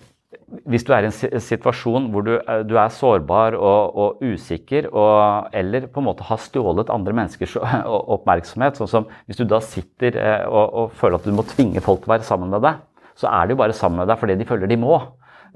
hvis 0.70 0.84
du 0.84 0.92
er 0.92 1.06
i 1.06 1.08
en 1.08 1.40
situasjon 1.40 2.10
hvor 2.12 2.20
du, 2.20 2.34
du 2.68 2.74
er 2.76 2.92
sårbar 2.92 3.54
og, 3.56 3.96
og 3.96 4.20
usikker, 4.20 4.90
og, 4.92 5.48
eller 5.56 5.86
på 5.88 6.02
en 6.02 6.06
måte 6.10 6.26
har 6.28 6.36
stjålet 6.36 6.92
andre 6.92 7.14
menneskers 7.16 7.56
oppmerksomhet, 8.14 8.76
sånn 8.76 8.90
som 8.92 9.06
hvis 9.24 9.40
du 9.40 9.46
da 9.48 9.62
sitter 9.64 10.18
eh, 10.20 10.44
og, 10.44 10.66
og 10.68 10.92
føler 11.00 11.16
at 11.16 11.24
du 11.24 11.32
må 11.32 11.46
tvinge 11.48 11.80
folk 11.80 12.04
til 12.04 12.12
å 12.12 12.14
være 12.18 12.28
sammen 12.28 12.52
med 12.52 12.60
deg, 12.66 12.84
så 13.16 13.32
er 13.32 13.46
de 13.46 13.56
jo 13.56 13.62
bare 13.62 13.76
sammen 13.76 14.02
med 14.02 14.12
deg 14.12 14.20
fordi 14.20 14.36
de 14.36 14.48
føler 14.52 14.68
de 14.68 14.78
må. 14.84 15.00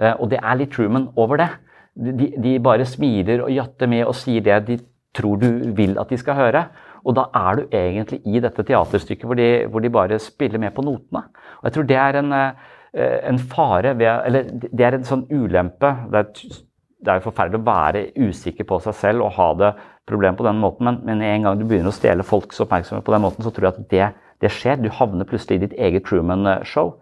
Eh, 0.00 0.14
og 0.16 0.32
det 0.32 0.40
er 0.40 0.56
litt 0.56 0.72
Truman 0.72 1.10
over 1.20 1.44
det 1.44 1.50
de, 1.94 2.30
de, 2.38 2.54
bare 2.62 2.86
smiler 2.86 3.42
og 3.44 3.52
jatter 3.52 3.90
med 3.90 4.06
og 4.06 4.16
sier 4.16 4.44
det 4.44 4.60
de 4.68 4.78
tror 5.16 5.40
du 5.40 5.74
vil 5.74 5.98
at 5.98 6.10
de 6.10 6.18
skal 6.20 6.38
høre. 6.38 6.64
Og 7.04 7.16
da 7.16 7.26
er 7.34 7.58
du 7.58 7.76
egentlig 7.76 8.20
i 8.28 8.42
dette 8.42 8.64
teaterstykket 8.66 9.26
hvor 9.26 9.38
de, 9.38 9.48
hvor 9.72 9.82
de 9.82 9.92
bare 9.92 10.20
spiller 10.22 10.60
med 10.60 10.74
på 10.76 10.84
notene. 10.86 11.24
Og 11.60 11.68
jeg 11.68 11.76
tror 11.76 11.88
det 11.88 11.98
er 11.98 12.18
en, 12.20 12.32
eh, 12.32 13.20
en 13.30 13.38
fare 13.38 13.96
ved 13.98 14.26
Eller 14.26 14.50
det 14.52 14.86
er 14.86 14.98
en 14.98 15.08
sånn 15.08 15.26
ulempe. 15.30 15.90
Det 16.12 16.22
er, 16.22 16.60
det 17.00 17.14
er 17.14 17.24
forferdelig 17.24 17.60
å 17.60 17.68
være 17.70 18.04
usikker 18.28 18.68
på 18.68 18.78
seg 18.84 18.94
selv 18.94 19.26
og 19.26 19.34
ha 19.38 19.52
det 19.58 19.74
problem 20.10 20.36
på 20.36 20.44
den 20.44 20.58
måten, 20.60 20.84
men, 20.84 20.98
men 21.06 21.22
en 21.22 21.46
gang 21.46 21.58
du 21.58 21.64
begynner 21.64 21.92
å 21.92 21.94
stjele 21.94 22.26
folks 22.26 22.60
oppmerksomhet 22.64 23.04
på 23.06 23.14
den 23.14 23.22
måten, 23.22 23.44
så 23.46 23.52
tror 23.54 23.68
jeg 23.68 23.76
at 23.76 23.92
det, 23.92 24.08
det 24.42 24.50
skjer. 24.52 24.80
Du 24.82 24.90
havner 24.92 25.28
plutselig 25.28 25.60
i 25.60 25.64
ditt 25.66 25.76
eget 25.78 26.04
Truman-show. 26.08 26.96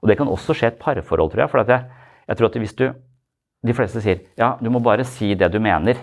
Og 0.00 0.08
det 0.10 0.16
kan 0.18 0.30
også 0.32 0.56
skje 0.56 0.72
et 0.72 0.80
parforhold, 0.80 1.30
tror 1.32 1.44
jeg. 1.44 1.52
For 1.52 1.62
jeg, 1.62 1.86
jeg 2.26 2.38
tror 2.38 2.50
at 2.50 2.58
hvis 2.60 2.76
du 2.76 2.84
de 3.66 3.76
fleste 3.76 4.00
sier 4.02 4.24
ja, 4.40 4.54
du 4.60 4.70
må 4.72 4.80
bare 4.84 5.04
si 5.08 5.34
det 5.38 5.50
du 5.52 5.60
mener. 5.62 5.98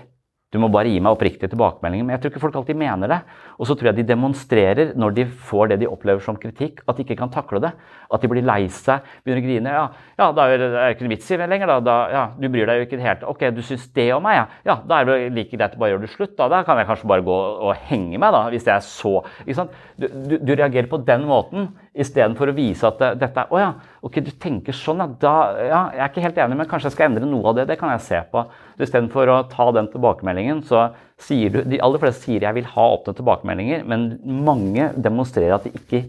Du 0.53 0.59
må 0.63 0.69
bare 0.71 0.87
gi 0.87 0.99
meg 1.03 1.11
oppriktige 1.11 1.51
tilbakemeldinger. 1.51 2.05
Men 2.07 2.15
jeg 2.15 2.23
tror 2.23 2.31
ikke 2.31 2.43
folk 2.45 2.59
alltid 2.61 2.79
mener 2.79 3.11
det. 3.11 3.17
Og 3.57 3.65
så 3.65 3.73
tror 3.73 3.89
jeg 3.89 3.99
de 3.99 4.07
demonstrerer 4.11 4.91
når 4.97 5.15
de 5.17 5.25
får 5.49 5.71
det 5.71 5.79
de 5.81 5.89
opplever 5.89 6.21
som 6.23 6.37
kritikk, 6.37 6.83
at 6.85 6.97
de 6.97 7.05
ikke 7.05 7.17
kan 7.19 7.31
takle 7.33 7.61
det. 7.63 7.71
At 8.13 8.23
de 8.23 8.29
blir 8.31 8.45
lei 8.45 8.67
seg, 8.71 9.05
begynner 9.25 9.41
å 9.41 9.45
grine. 9.47 9.73
Ja, 9.73 9.85
ja 10.21 10.27
da 10.37 10.45
er 10.47 10.61
det 10.61 10.83
ikke 10.93 11.07
noe 11.07 11.13
vits 11.15 11.31
i 11.33 11.39
lenger. 11.41 11.71
Da. 11.73 11.79
da. 11.83 11.95
ja, 12.13 12.23
du 12.37 12.47
bryr 12.53 12.69
deg 12.69 12.81
jo 12.81 12.87
ikke 12.87 13.01
helt. 13.01 13.25
Ok, 13.27 13.47
du 13.55 13.63
syns 13.65 13.87
det 13.97 14.07
om 14.15 14.23
meg, 14.25 14.37
ja. 14.39 14.45
Ja, 14.67 14.77
Da 14.87 15.01
er 15.01 15.09
det 15.09 15.17
like 15.35 15.57
greit 15.57 15.75
å 15.75 15.81
bare 15.81 15.95
gjøre 15.95 16.05
det 16.05 16.13
slutt. 16.13 16.35
Da. 16.37 16.49
da 16.53 16.61
kan 16.67 16.79
jeg 16.79 16.89
kanskje 16.89 17.09
bare 17.09 17.25
gå 17.25 17.37
og 17.67 17.73
henge 17.89 18.21
meg, 18.21 18.29
da, 18.35 18.45
hvis 18.53 18.67
det 18.67 18.75
er 18.75 18.85
så 18.85 19.15
ikke 19.43 19.57
sant? 19.57 19.75
Du, 19.97 20.07
du, 20.07 20.37
du 20.37 20.53
reagerer 20.53 20.89
på 20.91 21.01
den 21.07 21.25
måten 21.27 21.71
istedenfor 21.97 22.51
å 22.51 22.57
vise 22.57 22.85
at 22.85 23.01
det, 23.01 23.11
dette 23.23 23.41
er 23.41 23.53
Å 23.53 23.61
ja, 23.61 23.71
ok, 24.05 24.21
du 24.21 24.31
tenker 24.37 24.75
sånn, 24.75 25.01
ja. 25.01 25.09
Da, 25.17 25.35
ja. 25.65 25.81
Jeg 25.97 26.05
er 26.05 26.13
ikke 26.13 26.25
helt 26.27 26.39
enig, 26.45 26.61
men 26.61 26.69
kanskje 26.69 26.91
jeg 26.91 26.97
skal 26.97 27.09
endre 27.09 27.29
noe 27.29 27.49
av 27.49 27.57
det. 27.57 27.67
Det 27.71 27.79
kan 27.81 27.95
jeg 27.95 28.05
se 28.05 28.21
på. 28.31 28.45
Istedenfor 28.77 29.33
å 29.33 29.41
ta 29.49 29.71
den 29.73 29.89
tilbakemeldingen, 29.89 30.61
så 30.67 30.89
sier 31.21 31.53
du 31.53 31.61
De 31.65 31.79
aller 31.81 32.01
fleste 32.01 32.27
sier 32.27 32.45
jeg 32.45 32.57
vil 32.57 32.67
ha 32.73 32.87
åpne 32.95 33.15
tilbakemeldinger, 33.17 33.85
men 33.89 34.09
mange 34.45 34.91
demonstrerer 34.95 35.57
at 35.57 35.65
de 35.65 35.73
ikke 35.77 36.03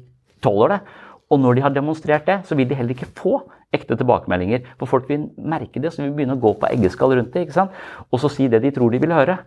tåler 0.45 0.77
det. 0.77 0.81
Og 1.33 1.41
når 1.41 1.57
de 1.57 1.65
har 1.65 1.73
demonstrert 1.75 2.27
det, 2.29 2.41
så 2.49 2.57
vil 2.57 2.69
de 2.69 2.77
heller 2.77 2.97
ikke 2.97 3.11
få 3.17 3.39
ekte 3.75 3.97
tilbakemeldinger. 4.01 4.65
For 4.81 4.89
folk 4.89 5.09
vil 5.11 5.27
merke 5.37 5.81
det, 5.81 5.93
så 5.93 6.05
vil 6.05 6.15
begynne 6.17 6.39
å 6.39 6.43
gå 6.43 6.55
på 6.61 6.71
eggeskall 6.71 7.17
rundt 7.19 7.35
det. 7.35 7.47
ikke 7.47 7.57
sant? 7.57 7.81
Og 8.13 8.21
så 8.23 8.31
si 8.33 8.49
det 8.49 8.63
de 8.65 8.73
tror 8.73 8.93
de 8.93 9.01
vil 9.03 9.13
høre. 9.13 9.39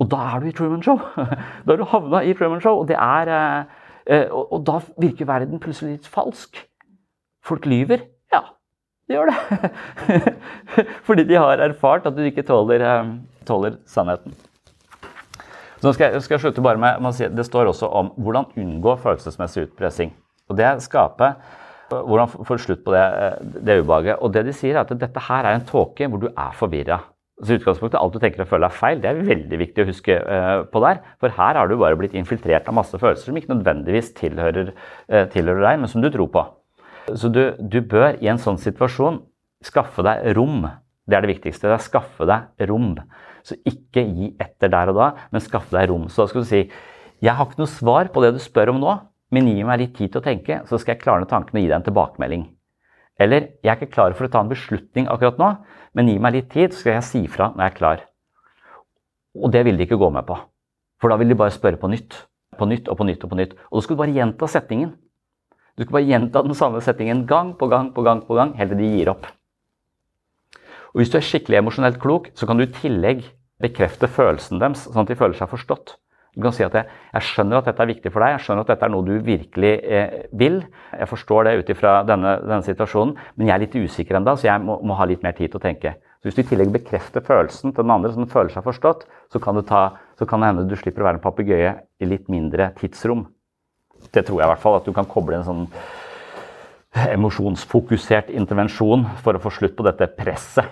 Og 0.00 0.08
da 0.12 0.20
er 0.34 0.44
du 0.44 0.48
i 0.48 0.54
Truman 0.56 0.84
Show! 0.84 1.00
Da 1.64 1.72
har 1.72 1.80
du 1.80 1.88
havna 1.88 2.22
i 2.24 2.36
Truman 2.36 2.60
Show, 2.64 2.80
og 2.82 2.88
det 2.88 2.96
er 3.00 3.32
eh, 3.32 3.84
Eh, 4.06 4.28
og, 4.30 4.60
da 4.66 4.78
virker 5.02 5.26
verden 5.26 5.62
plutselig 5.62 5.96
litt 5.96 6.10
falsk. 6.10 6.60
Folk 7.46 7.66
lyver. 7.66 8.04
Ja, 8.32 8.42
de 9.08 9.18
gjør 9.18 9.32
det. 9.32 9.70
Fordi 11.08 11.26
de 11.26 11.38
har 11.40 11.62
erfart 11.64 12.06
at 12.06 12.14
du 12.14 12.22
ikke 12.26 12.46
tåler, 12.46 12.84
eh, 12.86 13.14
tåler 13.48 13.80
sannheten. 13.90 14.36
Så 15.82 15.92
skal 15.92 16.14
jeg, 16.14 16.22
skal 16.24 16.36
jeg 16.36 16.44
slutte 16.46 16.64
bare 16.64 16.80
med, 16.80 17.02
med 17.04 17.16
si, 17.16 17.28
Det 17.28 17.44
står 17.46 17.70
også 17.72 17.90
om 18.00 18.12
hvordan 18.16 18.48
unngå 18.56 18.96
følelsesmessig 19.02 19.66
utpressing. 19.68 20.14
Og 20.50 20.58
det 20.58 20.70
skaper 20.84 21.36
hvordan 21.90 22.30
få 22.46 22.56
slutt 22.58 22.82
på 22.84 22.94
det, 22.94 23.02
eh, 23.02 23.36
det 23.66 23.80
ubehaget. 23.82 24.18
Og 24.20 24.32
det 24.34 24.46
de 24.46 24.54
sier, 24.56 24.74
er 24.74 24.82
at 24.84 24.98
dette 24.98 25.26
her 25.28 25.44
er 25.44 25.58
en 25.58 25.66
tåke 25.66 26.08
hvor 26.08 26.22
du 26.22 26.28
er 26.30 26.56
forvirra. 26.56 27.00
Så 27.44 27.58
utgangspunktet, 27.58 28.00
Alt 28.00 28.14
du 28.14 28.18
tenker 28.18 28.40
og 28.42 28.48
føler 28.48 28.70
er 28.70 28.72
feil, 28.72 29.00
det 29.00 29.10
er 29.10 29.18
veldig 29.20 29.58
viktig 29.60 29.84
å 29.84 29.88
huske 29.90 30.14
uh, 30.24 30.62
på 30.72 30.80
der. 30.80 31.02
For 31.20 31.28
her 31.36 31.58
har 31.60 31.68
du 31.68 31.76
bare 31.76 31.98
blitt 32.00 32.16
infiltrert 32.16 32.68
av 32.68 32.78
masse 32.78 32.96
følelser 32.96 33.28
som 33.28 33.36
ikke 33.36 33.52
nødvendigvis 33.52 34.14
tilhører, 34.16 34.70
uh, 35.12 35.26
tilhører 35.34 35.60
deg, 35.66 35.82
men 35.82 35.92
som 35.92 36.00
du 36.00 36.08
tror 36.14 36.30
på. 36.32 36.46
Så 37.12 37.28
du, 37.28 37.42
du, 37.60 37.82
bør 37.84 38.16
i 38.24 38.30
en 38.32 38.40
sånn 38.40 38.56
situasjon 38.58 39.20
skaffe 39.64 40.00
deg 40.06 40.32
rom. 40.38 40.64
Det 41.04 41.18
er 41.18 41.26
det 41.26 41.34
viktigste. 41.34 41.68
det 41.68 41.76
er 41.76 41.84
Skaffe 41.84 42.26
deg 42.26 42.64
rom. 42.70 42.94
Så 43.46 43.56
ikke 43.62 44.02
gi 44.02 44.32
etter 44.42 44.72
der 44.72 44.90
og 44.90 44.98
da, 44.98 45.08
men 45.30 45.44
skaffe 45.44 45.76
deg 45.76 45.90
rom. 45.92 46.08
Så 46.10 46.24
da 46.24 46.32
skal 46.32 46.42
du 46.42 46.50
si 46.50 46.62
jeg 47.24 47.32
har 47.32 47.46
ikke 47.46 47.62
noe 47.62 47.72
svar 47.72 48.10
på 48.12 48.20
det 48.20 48.34
du 48.36 48.40
spør 48.42 48.74
om 48.74 48.82
nå, 48.82 48.92
men 49.32 49.48
gi 49.48 49.62
meg 49.64 49.80
litt 49.80 49.94
tid 49.96 50.12
til 50.12 50.20
å 50.20 50.24
tenke, 50.26 50.58
så 50.68 50.78
skal 50.78 50.94
jeg 50.94 51.02
klarne 51.04 51.28
tankene 51.30 51.58
og 51.58 51.64
gi 51.64 51.70
deg 51.70 51.78
en 51.78 51.86
tilbakemelding. 51.86 52.44
Eller 53.16 53.48
jeg 53.64 53.70
er 53.72 53.78
ikke 53.78 53.94
klar 53.94 54.12
for 54.16 54.28
å 54.28 54.32
ta 54.32 54.42
en 54.44 54.50
beslutning 54.50 55.08
akkurat 55.08 55.40
nå, 55.40 55.48
men 55.96 56.10
gi 56.10 56.18
meg 56.20 56.36
litt 56.36 56.50
tid, 56.52 56.74
så 56.74 56.82
skal 56.82 56.98
jeg 56.98 57.06
si 57.08 57.22
fra 57.32 57.48
når 57.54 57.64
jeg 57.64 57.72
er 57.72 57.78
klar. 57.78 58.04
Og 59.36 59.52
det 59.52 59.64
vil 59.64 59.80
de 59.80 59.86
ikke 59.86 59.98
gå 60.00 60.10
med 60.12 60.26
på. 60.28 60.36
For 61.00 61.12
da 61.12 61.16
vil 61.20 61.32
de 61.32 61.38
bare 61.38 61.54
spørre 61.54 61.80
på 61.80 61.90
nytt. 61.92 62.18
På 62.56 62.68
nytt 62.68 62.88
og 62.92 63.00
på 63.00 63.06
nytt 63.08 63.24
og 63.24 63.32
på 63.32 63.38
nytt. 63.40 63.56
Og 63.68 63.78
da 63.78 63.84
skal 63.84 63.96
du 63.96 64.00
bare 64.00 64.16
gjenta 64.16 64.48
setningen. 64.48 64.92
Du 65.76 65.84
skal 65.84 65.98
bare 65.98 66.08
gjenta 66.08 66.44
den 66.44 66.56
samme 66.56 66.80
setningen 66.84 67.24
gang 67.28 67.52
på 67.56 67.68
gang 67.72 67.90
på 67.96 68.04
gang 68.04 68.22
på 68.24 68.36
gang, 68.36 68.54
helt 68.56 68.72
til 68.72 68.80
de 68.80 68.92
gir 68.94 69.10
opp. 69.12 69.26
Og 70.92 71.02
Hvis 71.02 71.12
du 71.12 71.18
er 71.18 71.24
skikkelig 71.24 71.58
emosjonelt 71.60 71.98
klok, 72.00 72.30
så 72.32 72.48
kan 72.48 72.56
du 72.56 72.64
i 72.64 72.72
tillegg 72.72 73.26
bekrefte 73.62 74.08
følelsen 74.12 74.60
deres, 74.60 74.84
sånn 74.90 75.06
at 75.06 75.12
de 75.12 75.18
føler 75.18 75.38
seg 75.38 75.50
forstått. 75.50 75.96
Du 76.36 76.42
kan 76.44 76.52
si 76.52 76.66
at 76.66 76.74
jeg, 76.76 76.84
jeg, 77.14 77.24
skjønner 77.30 77.62
at 77.62 77.68
dette 77.70 77.80
er 77.80 77.88
viktig 77.88 78.10
for 78.12 78.20
deg, 78.20 78.34
jeg 78.34 78.42
skjønner 78.44 78.66
at 78.66 78.70
dette 78.74 78.84
er 78.84 78.92
noe 78.92 79.06
du 79.06 79.14
virkelig 79.24 79.70
eh, 79.88 80.16
vil. 80.36 80.58
Jeg 80.92 81.08
forstår 81.08 81.48
det 81.48 81.54
ut 81.62 81.72
ifra 81.72 81.94
denne, 82.04 82.34
denne, 82.42 82.66
situasjonen, 82.66 83.14
men 83.38 83.48
jeg 83.48 83.54
er 83.54 83.62
litt 83.62 83.78
usikker 83.86 84.18
ennå, 84.18 84.34
så 84.36 84.50
jeg 84.50 84.64
må, 84.64 84.76
må, 84.84 84.98
ha 85.00 85.08
litt 85.08 85.24
mer 85.24 85.32
tid 85.38 85.54
til 85.54 85.62
å 85.62 85.64
tenke. 85.64 85.94
Så 86.20 86.28
Hvis 86.28 86.36
du 86.36 86.42
i 86.44 86.48
tillegg 86.50 86.74
bekrefter 86.76 87.24
følelsen 87.24 87.72
til 87.72 87.80
den 87.80 87.96
andre, 87.96 88.12
som 88.12 88.28
føler 88.28 88.52
seg 88.52 88.68
forstått, 88.68 89.08
så 89.32 89.40
kan, 89.40 89.62
ta, 89.64 89.82
så 90.20 90.28
kan 90.28 90.44
det 90.44 90.52
hende 90.52 90.68
du 90.68 90.76
slipper 90.76 91.06
å 91.06 91.08
være 91.08 91.22
en 91.22 91.24
papegøye 91.24 91.74
i 92.04 92.12
litt 92.12 92.28
mindre 92.32 92.68
tidsrom. 92.76 93.24
Det 94.12 94.26
tror 94.26 94.42
jeg 94.42 94.44
i 94.44 94.52
hvert 94.52 94.66
fall, 94.66 94.76
at 94.82 94.84
du 94.84 94.92
kan 94.92 95.08
koble 95.08 95.40
en 95.40 95.48
sånn 95.48 95.68
emosjonsfokusert 97.16 98.28
intervensjon 98.36 99.08
for 99.24 99.36
å 99.36 99.40
få 99.40 99.56
slutt 99.56 99.76
på 99.78 99.88
dette 99.88 100.12
presset 100.20 100.68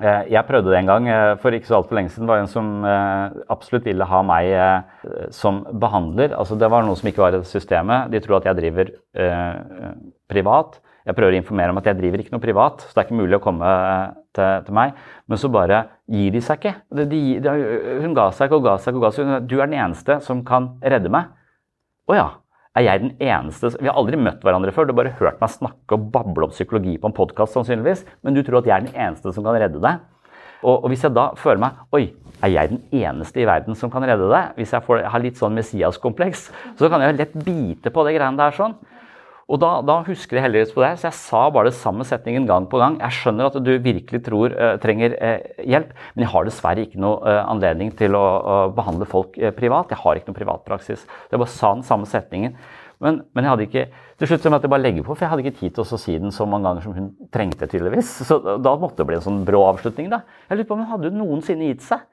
jeg 0.00 0.46
prøvde 0.48 0.72
det 0.72 0.78
en 0.80 0.88
gang 0.88 1.08
eh, 1.12 1.32
for 1.42 1.54
ikke 1.54 1.68
så 1.68 1.78
altfor 1.80 1.98
lenge 1.98 2.12
siden. 2.12 2.26
Det 2.26 2.32
var 2.32 2.42
en 2.42 2.50
som 2.50 2.68
eh, 2.88 3.40
absolutt 3.52 3.88
ville 3.88 4.06
ha 4.08 4.20
meg 4.24 4.52
som 5.34 5.62
behandler. 5.82 6.34
Altså, 6.36 6.56
det 6.60 6.70
var 6.72 6.86
noe 6.86 6.96
som 6.96 7.10
ikke 7.10 7.24
var 7.24 7.36
i 7.36 7.42
systemet. 7.48 8.08
De 8.12 8.22
tror 8.24 8.38
at 8.38 8.48
jeg 8.48 8.58
driver 8.60 8.92
eh, 8.92 9.90
privat. 10.30 10.80
Jeg 11.08 11.16
prøver 11.16 11.34
å 11.36 11.40
informere 11.40 11.72
om 11.72 11.80
at 11.80 11.88
jeg 11.88 11.98
driver 11.98 12.22
ikke 12.22 12.34
noe 12.34 12.44
privat, 12.44 12.82
så 12.84 12.92
det 12.92 13.00
er 13.00 13.06
ikke 13.08 13.20
mulig 13.22 13.38
å 13.38 13.42
komme 13.42 13.70
til, 14.36 14.66
til 14.66 14.76
meg. 14.76 14.98
Men 15.28 15.40
så 15.40 15.48
bare 15.52 15.80
gir 16.12 16.34
de 16.34 16.42
seg 16.44 16.60
ikke. 16.60 16.74
De, 17.00 17.22
de, 17.40 17.54
hun 18.04 18.16
ga 18.16 18.28
seg 18.36 18.50
ikke 18.50 18.60
og 18.60 18.68
ga 18.68 18.76
seg 18.76 18.92
ikke. 18.92 19.00
og 19.00 19.06
ga 19.08 19.12
seg. 19.16 19.48
Du 19.48 19.56
er 19.58 19.66
den 19.70 19.80
eneste 19.80 20.20
som 20.24 20.44
kan 20.46 20.74
redde 20.84 21.12
meg. 21.12 21.32
Å 22.10 22.18
ja. 22.18 22.28
Er 22.78 22.84
jeg 22.86 23.02
den 23.02 23.14
eneste 23.18 23.72
Vi 23.80 23.88
har 23.88 23.98
aldri 23.98 24.18
møtt 24.20 24.44
hverandre 24.46 24.70
før. 24.74 24.86
Du 24.86 24.92
har 24.92 25.00
bare 25.00 25.16
hørt 25.18 25.40
meg 25.42 25.50
snakke 25.50 25.96
og 25.96 26.06
bable 26.14 26.46
om 26.46 26.54
psykologi 26.54 26.94
på 27.02 27.10
en 27.10 27.16
podkast, 27.16 27.56
sannsynligvis. 27.56 28.04
Men 28.22 28.36
du 28.36 28.44
tror 28.46 28.60
at 28.60 28.70
jeg 28.70 28.76
er 28.76 28.86
den 28.86 28.94
eneste 28.94 29.32
som 29.34 29.46
kan 29.46 29.58
redde 29.58 29.82
deg. 29.82 30.04
Og, 30.60 30.84
og, 30.84 30.86
hvis 30.92 31.02
jeg 31.06 31.16
da 31.16 31.30
føler 31.40 31.62
meg 31.62 31.78
Oi, 31.96 32.02
er 32.44 32.52
jeg 32.52 32.70
den 32.74 32.82
eneste 33.00 33.40
i 33.40 33.46
verden 33.48 33.76
som 33.78 33.90
kan 33.90 34.04
redde 34.06 34.28
deg? 34.30 34.54
Hvis 34.60 34.74
jeg 34.76 34.84
får, 34.86 35.02
har 35.10 35.24
litt 35.24 35.40
sånn 35.40 35.56
Messias-kompleks, 35.56 36.46
så 36.78 36.90
kan 36.92 37.02
jeg 37.02 37.16
lett 37.18 37.34
bite 37.34 37.92
på 37.92 38.04
det 38.06 38.14
greiene 38.18 38.38
der 38.38 38.54
sånn. 38.54 38.76
Og 39.50 39.58
da, 39.58 39.70
da, 39.82 39.96
husker 40.06 40.38
jeg 40.38 40.44
heldigvis 40.44 40.74
på 40.76 40.82
det, 40.84 40.92
så 41.00 41.08
jeg 41.08 41.18
sa 41.18 41.40
bare 41.50 41.72
det 41.72 41.78
samme 41.78 42.04
setningen 42.06 42.46
gang 42.46 42.68
på 42.70 42.78
gang. 42.78 43.00
Jeg 43.02 43.16
skjønner 43.18 43.48
at 43.48 43.56
du 43.58 43.70
virkelig 43.82 44.20
tror 44.26 44.54
uh, 44.54 44.76
trenger 44.82 45.16
uh, 45.18 45.40
hjelp, 45.66 45.90
men 46.14 46.24
jeg 46.24 46.32
har 46.34 46.46
dessverre 46.46 46.84
ikke 46.86 47.00
noe 47.02 47.18
uh, 47.24 47.40
anledning 47.50 47.90
til 47.98 48.14
å 48.14 48.26
behandle 48.76 49.08
folk 49.10 49.34
privat. 49.58 49.90
Jeg 49.90 50.02
har 50.04 50.20
ikke 50.20 50.30
noe 50.30 50.38
privatpraksis. 50.38 51.02
Jeg 51.32 51.42
bare 51.42 51.50
sa 51.50 51.74
den 51.74 51.86
samme 51.88 52.06
setningen. 52.10 52.54
Men, 53.00 53.22
men, 53.32 53.46
jeg 53.46 53.50
hadde 53.50 53.64
ikke 53.64 53.84
til 54.20 54.28
slutt 54.28 54.46
måtte 54.52 54.68
jeg 54.68 54.74
bare 54.74 54.84
legge 54.84 55.02
på, 55.02 55.14
for 55.14 55.24
jeg 55.24 55.32
hadde 55.32 55.44
ikke 55.46 55.58
tid 55.62 55.74
til 55.76 55.82
å 55.82 55.98
si 55.98 56.14
den 56.20 56.34
så 56.36 56.44
mange 56.44 56.68
ganger 56.68 56.84
som 56.84 56.96
hun 56.98 57.06
trengte. 57.32 57.64
tydeligvis. 57.64 58.10
Så 58.28 58.36
da 58.60 58.74
måtte 58.76 59.00
det 59.00 59.06
bli 59.08 59.16
en 59.16 59.24
sånn 59.24 59.38
brå 59.48 59.62
avslutning. 59.70 60.10
da. 60.12 60.20
Jeg 60.50 60.60
lurer 60.60 60.68
på 60.68 60.76
om 60.76 60.82
hun 60.84 60.92
hadde 60.92 61.12
noensinne 61.16 61.70
gitt 61.72 61.86
seg. 61.86 62.04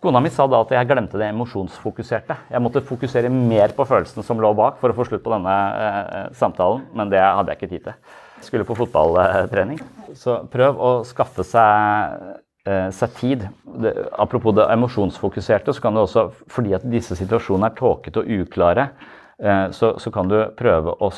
Kona 0.00 0.20
mi 0.24 0.30
sa 0.32 0.46
da 0.48 0.62
at 0.64 0.70
jeg 0.72 0.88
glemte 0.88 1.18
det 1.20 1.26
emosjonsfokuserte. 1.28 2.36
Jeg 2.48 2.64
måtte 2.64 2.80
fokusere 2.88 3.28
mer 3.28 3.74
på 3.76 3.84
følelsene 3.84 4.24
som 4.24 4.38
lå 4.40 4.54
bak 4.56 4.78
for 4.80 4.92
å 4.92 4.96
få 4.96 5.04
slutt 5.04 5.20
på 5.26 5.32
denne 5.34 5.56
eh, 5.76 6.30
samtalen, 6.38 6.86
men 6.96 7.12
det 7.12 7.20
hadde 7.20 7.52
jeg 7.52 7.60
ikke 7.60 7.68
tid 7.74 7.82
til. 7.84 8.14
Skulle 8.40 8.64
på 8.64 8.78
fotballtrening. 8.78 9.82
Så 10.16 10.38
prøv 10.48 10.80
å 10.80 10.92
skaffe 11.04 11.44
seg, 11.44 12.16
eh, 12.64 12.88
seg 12.96 13.12
tid. 13.18 13.44
Det, 13.84 13.92
apropos 14.16 14.56
det 14.56 14.70
emosjonsfokuserte, 14.72 15.76
så 15.76 15.84
kan 15.84 15.92
du 15.92 16.06
også, 16.06 16.30
fordi 16.48 16.72
at 16.78 16.88
disse 16.88 17.18
situasjonene 17.20 17.68
er 17.68 17.76
tåkete 17.76 18.24
og 18.24 18.32
uklare, 18.40 18.88
eh, 19.36 19.66
så, 19.76 19.98
så, 20.00 20.14
kan 20.14 20.32
du 20.32 20.38
prøve 20.56 20.96
å 20.96 21.12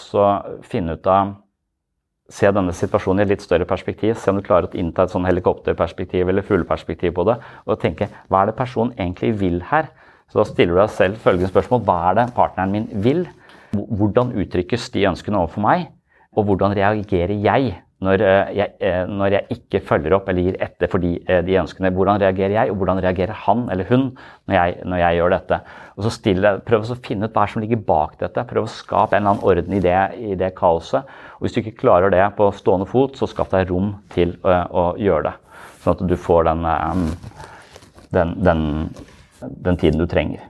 finne 0.66 0.98
ut 0.98 1.06
av 1.06 1.36
se 2.30 2.50
denne 2.54 2.72
situasjonen 2.76 3.22
i 3.22 3.26
et 3.26 3.32
litt 3.34 3.44
større 3.44 3.66
perspektiv. 3.68 4.14
Se 4.18 4.30
om 4.30 4.38
du 4.38 4.44
klarer 4.46 4.68
å 4.68 4.78
innta 4.78 5.04
et 5.04 5.12
sånn 5.12 5.26
helikopterperspektiv 5.28 6.28
eller 6.28 6.46
fugleperspektiv 6.46 7.14
på 7.16 7.26
det. 7.28 7.38
Og 7.66 7.80
tenke 7.82 8.08
hva 8.28 8.42
er 8.42 8.50
det 8.50 8.58
personen 8.58 8.94
egentlig 8.96 9.34
vil 9.40 9.60
her? 9.72 9.90
Så 10.30 10.40
da 10.40 10.46
stiller 10.48 10.76
du 10.76 10.80
deg 10.80 10.92
selv 10.94 11.20
følgende 11.20 11.50
spørsmål. 11.50 11.82
Hva 11.84 11.98
er 12.10 12.18
det 12.20 12.28
partneren 12.36 12.72
min 12.72 12.86
vil? 13.04 13.26
Hvordan 13.72 14.32
uttrykkes 14.40 14.88
de 14.94 15.08
ønskene 15.10 15.40
overfor 15.40 15.64
meg? 15.64 15.90
Og 16.32 16.46
hvordan 16.48 16.76
reagerer 16.76 17.34
jeg 17.44 17.74
når 18.02 18.22
eh, 18.26 18.50
jeg, 18.56 18.72
eh, 18.82 19.02
når 19.06 19.36
jeg, 19.36 19.56
ikke 19.56 19.80
følger 19.86 20.16
opp 20.16 20.28
eller 20.30 20.48
gir 20.48 20.58
etter 20.64 20.90
for 20.90 21.02
de, 21.02 21.12
eh, 21.22 21.42
de, 21.46 21.56
ønskene. 21.60 21.92
Hvordan 21.94 22.20
reagerer 22.22 22.54
jeg, 22.56 22.72
og 22.72 22.80
hvordan 22.80 23.02
reagerer 23.04 23.38
han 23.44 23.64
eller 23.72 23.86
hun 23.90 24.08
når 24.50 24.56
jeg, 24.56 24.76
når 24.90 25.02
jeg 25.02 25.18
gjør 25.18 25.34
dette? 25.36 25.60
Og 25.96 26.06
så 26.06 26.14
stille, 26.16 26.52
Prøv 26.66 26.90
å 26.90 26.98
finne 27.04 27.28
ut 27.28 27.36
hva 27.36 27.46
som 27.50 27.62
ligger 27.62 27.82
bak 27.86 28.18
dette. 28.22 28.46
Prøv 28.50 28.66
å 28.66 28.72
skape 28.72 29.16
en 29.16 29.22
eller 29.22 29.36
annen 29.36 29.46
orden 29.52 29.76
i 29.78 29.82
det, 29.84 29.98
i 30.18 30.38
det 30.38 30.52
kaoset. 30.58 31.10
Og 31.38 31.46
Hvis 31.46 31.54
du 31.54 31.62
ikke 31.62 31.78
klarer 31.84 32.14
det 32.14 32.24
på 32.38 32.50
stående 32.58 32.88
fot, 32.90 33.14
så 33.18 33.30
skaff 33.30 33.52
deg 33.54 33.70
rom 33.70 33.94
til 34.14 34.34
å, 34.42 34.58
å, 34.66 34.86
gjøre 34.98 35.30
det. 35.30 35.36
Sånn 35.84 35.98
at 35.98 36.06
du 36.10 36.16
får 36.18 36.48
den, 36.50 36.66
den, 38.14 38.34
den, 38.42 38.64
den 39.40 39.78
tiden 39.78 40.02
du 40.02 40.08
trenger. 40.10 40.48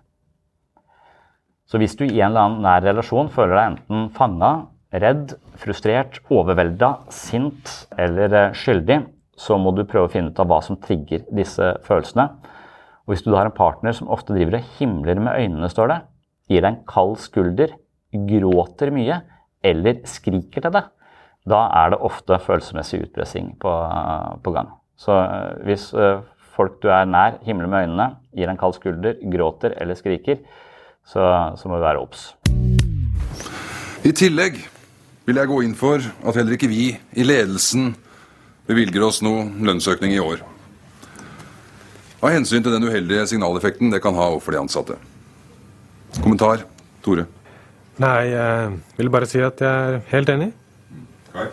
Så 1.69 1.81
hvis 1.81 1.97
du 1.97 2.05
i 2.05 2.21
en 2.21 2.33
eller 2.33 2.47
annen 2.47 2.65
nær 2.65 2.85
relasjon 2.85 3.31
føler 3.33 3.57
deg 3.57 3.71
enten 3.71 4.09
fanga 4.17 4.53
redd, 4.93 5.35
frustrert, 5.61 6.21
overvelda, 6.33 6.95
sint 7.13 7.71
eller 8.01 8.35
eh, 8.37 8.57
skyldig, 8.57 9.03
så 9.39 9.57
må 9.59 9.73
du 9.75 9.85
prøve 9.89 10.09
å 10.09 10.13
finne 10.13 10.33
ut 10.33 10.41
av 10.43 10.51
hva 10.51 10.61
som 10.65 10.79
trigger 10.81 11.25
disse 11.33 11.73
følelsene. 11.87 12.29
Og 13.07 13.15
Hvis 13.15 13.25
du 13.25 13.33
har 13.35 13.49
en 13.49 13.55
partner 13.57 13.97
som 13.97 14.11
ofte 14.13 14.35
driver 14.37 14.61
og 14.61 14.75
himler 14.79 15.19
med 15.19 15.39
øynene, 15.41 15.71
står 15.73 15.91
det, 15.91 16.01
gir 16.53 16.63
deg 16.63 16.71
en 16.75 16.83
kald 16.89 17.17
skulder, 17.23 17.73
gråter 18.13 18.93
mye 18.93 19.23
eller 19.65 20.03
skriker 20.09 20.67
til 20.67 20.75
deg, 20.75 20.91
da 21.49 21.63
er 21.81 21.95
det 21.95 22.03
ofte 22.05 22.39
følelsesmessig 22.39 23.01
utpressing 23.09 23.55
på, 23.63 23.73
på 24.45 24.55
gang. 24.55 24.69
Så 25.01 25.17
eh, 25.17 25.65
hvis 25.67 25.89
eh, 25.97 26.21
folk 26.53 26.77
du 26.85 26.91
er 26.93 27.09
nær, 27.09 27.41
himler 27.47 27.71
med 27.71 27.89
øynene, 27.89 28.11
gir 28.37 28.47
deg 28.47 28.55
en 28.55 28.61
kald 28.61 28.77
skulder, 28.77 29.17
gråter 29.33 29.75
eller 29.81 29.99
skriker, 29.99 30.45
så, 31.03 31.25
så 31.59 31.71
må 31.71 31.81
du 31.81 31.87
være 31.89 32.05
obs. 32.05 32.29
I 34.07 34.13
tillegg 34.15 34.61
vil 35.27 35.39
jeg 35.39 35.51
gå 35.51 35.59
inn 35.65 35.75
for 35.79 36.03
at 36.03 36.39
heller 36.39 36.57
ikke 36.57 36.71
vi 36.71 36.89
i 37.15 37.27
ledelsen 37.27 37.93
bevilger 38.69 39.05
oss 39.07 39.21
noe 39.25 39.45
lønnsøkning 39.63 40.15
i 40.17 40.23
år. 40.23 40.43
Av 42.23 42.31
hensyn 42.31 42.63
til 42.63 42.75
den 42.75 42.87
uheldige 42.87 43.27
signaleffekten 43.33 43.91
det 43.91 44.03
kan 44.03 44.15
ha 44.19 44.29
overfor 44.31 44.55
de 44.55 44.63
ansatte. 44.63 44.99
Kommentar, 46.21 46.63
Tore? 47.03 47.27
Nei, 48.03 48.31
jeg 48.31 48.79
vil 48.99 49.11
bare 49.13 49.29
si 49.31 49.43
at 49.43 49.61
jeg 49.63 49.95
er 49.95 50.03
helt 50.13 50.31
enig. 50.33 50.53
Kai? 51.33 51.49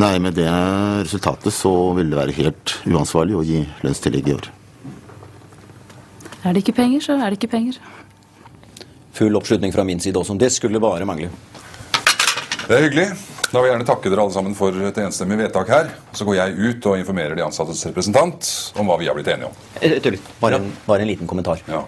Nei, 0.00 0.16
med 0.18 0.34
det 0.34 0.48
resultatet 0.50 1.54
så 1.54 1.70
vil 1.94 2.10
det 2.10 2.18
være 2.18 2.34
helt 2.34 2.76
uansvarlig 2.90 3.36
å 3.38 3.44
gi 3.46 3.60
lønnstillegg 3.84 4.30
i 4.30 4.34
år. 4.34 4.48
Er 6.44 6.54
det 6.54 6.64
ikke 6.64 6.74
penger, 6.80 7.02
så 7.04 7.18
er 7.18 7.30
det 7.30 7.38
ikke 7.38 7.52
penger. 7.54 7.78
Full 9.14 9.38
oppslutning 9.38 9.74
fra 9.74 9.84
min 9.86 10.02
side 10.02 10.18
også. 10.18 10.34
Det 10.38 10.50
skulle 10.52 10.82
bare 10.82 11.06
mangle. 11.06 11.30
Det 12.64 12.72
er 12.72 12.86
hyggelig. 12.86 13.08
Da 13.52 13.60
vil 13.60 13.68
jeg 13.68 13.74
gjerne 13.74 13.86
takke 13.86 14.10
dere 14.10 14.22
alle 14.24 14.34
sammen 14.34 14.54
for 14.56 14.76
et 14.88 14.98
enstemmig 15.02 15.36
vedtak 15.42 15.68
her. 15.68 15.90
Så 16.16 16.24
går 16.24 16.38
jeg 16.38 16.54
ut 16.56 16.86
og 16.88 16.96
informerer 16.96 17.36
de 17.36 17.44
ansattes 17.44 17.82
representant 17.90 18.48
om 18.80 18.88
hva 18.88 18.96
vi 18.98 19.10
har 19.10 19.16
blitt 19.18 19.28
enige 19.34 19.50
om. 19.50 19.58
Eh, 19.84 20.16
bare 20.40 20.58
en, 20.62 20.70
bare 20.86 21.04
en 21.04 21.10
liten 21.10 21.28
kommentar. 21.28 21.60
Ja. 21.68 21.82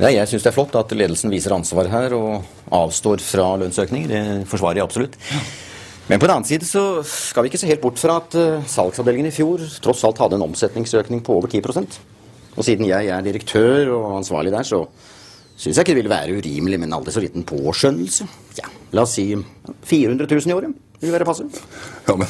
Ja, 0.00 0.08
jeg 0.08 0.30
syns 0.30 0.46
det 0.46 0.48
er 0.48 0.56
flott 0.56 0.76
at 0.80 0.94
ledelsen 0.96 1.28
viser 1.28 1.52
ansvar 1.52 1.90
her 1.92 2.14
og 2.16 2.46
avstår 2.72 3.20
fra 3.20 3.50
lønnsøkninger. 3.60 4.08
Det 4.08 4.48
forsvarer 4.48 4.80
jeg 4.80 4.88
absolutt. 4.88 5.18
Men 6.08 6.16
på 6.16 6.24
den 6.24 6.32
annen 6.32 6.48
side 6.48 6.64
så 6.64 7.04
skal 7.06 7.44
vi 7.44 7.52
ikke 7.52 7.60
se 7.60 7.68
helt 7.68 7.84
bort 7.84 8.00
fra 8.00 8.16
at 8.22 8.34
uh, 8.40 8.64
salgsavdelingen 8.64 9.28
i 9.28 9.34
fjor 9.36 9.60
tross 9.84 10.00
alt 10.08 10.18
hadde 10.24 10.40
en 10.40 10.46
omsetningsøkning 10.48 11.20
på 11.26 11.36
over 11.36 11.52
10% 11.52 12.00
Og 12.56 12.64
siden 12.66 12.88
jeg 12.88 13.12
er 13.12 13.22
direktør 13.22 13.92
og 13.98 14.16
ansvarlig 14.16 14.50
der, 14.56 14.64
så 14.66 14.86
syns 15.60 15.76
jeg 15.76 15.84
ikke 15.84 15.92
det 15.92 16.00
ville 16.00 16.12
være 16.12 16.38
urimelig 16.40 16.78
med 16.80 16.88
en 16.88 16.96
aldri 16.96 17.12
så 17.14 17.20
liten 17.22 17.44
påskjønnelse. 17.48 18.24
Ja, 18.58 18.66
La 18.96 19.04
oss 19.04 19.14
si 19.18 19.26
400 19.86 20.26
000 20.26 20.50
i 20.50 20.56
året. 20.56 20.72
Vil 21.00 21.12
være 21.14 21.26
passe. 21.28 21.44
Ja, 22.08 22.16
men 22.16 22.26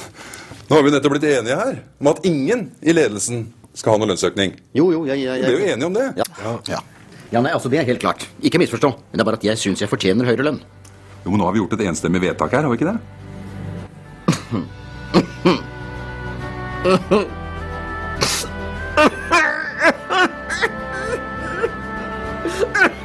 nå 0.71 0.77
har 0.77 0.85
vi 0.87 0.93
nettopp 0.95 1.15
blitt 1.17 1.27
enige 1.31 1.57
her 1.59 1.75
om 1.99 2.11
at 2.13 2.23
ingen 2.29 2.61
i 2.83 2.95
ledelsen 2.95 3.49
skal 3.75 3.95
ha 3.95 3.99
noen 4.01 4.11
lønnsøkning. 4.13 4.51
Jo, 4.77 4.91
jo, 4.95 5.01
jeg, 5.09 5.23
jeg, 5.25 5.41
jeg... 5.43 5.47
Vi 5.47 5.57
ble 5.57 5.65
jo 5.67 5.73
enige 5.75 5.89
om 5.89 5.97
det. 5.97 6.07
Ja. 6.21 6.27
Ja. 6.43 6.53
ja. 6.75 6.81
ja, 7.33 7.41
nei, 7.43 7.53
altså 7.55 7.69
Det 7.73 7.79
er 7.81 7.89
helt 7.89 8.03
klart. 8.03 8.29
Ikke 8.43 8.61
misforstå. 8.63 8.91
Men 9.11 9.15
det 9.19 9.25
er 9.25 9.31
bare 9.31 9.41
at 9.41 9.49
jeg 9.51 9.63
syns 9.63 9.83
jeg 9.83 9.91
fortjener 9.91 10.29
høyere 10.29 10.47
lønn. 10.51 10.61
Jo, 11.25 11.29
men 11.33 11.39
Nå 11.41 11.45
har 11.49 11.55
vi 11.57 11.63
gjort 11.63 11.75
et 11.79 11.87
enstemmig 11.91 12.21
vedtak 12.27 12.51
her, 12.55 12.63
har 12.67 12.71
vi 12.71 12.77
ikke 12.81 12.91
det? 12.91 12.99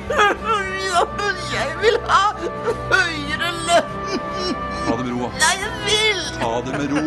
Ta 4.86 4.92
det 4.98 5.04
med 5.06 5.12
ro. 5.12 5.30
Nei, 5.42 5.56
jeg 5.62 5.72
vil. 5.86 6.22
Ta 6.40 6.52
det 6.66 6.74
med 6.80 6.88
ro. 6.94 7.06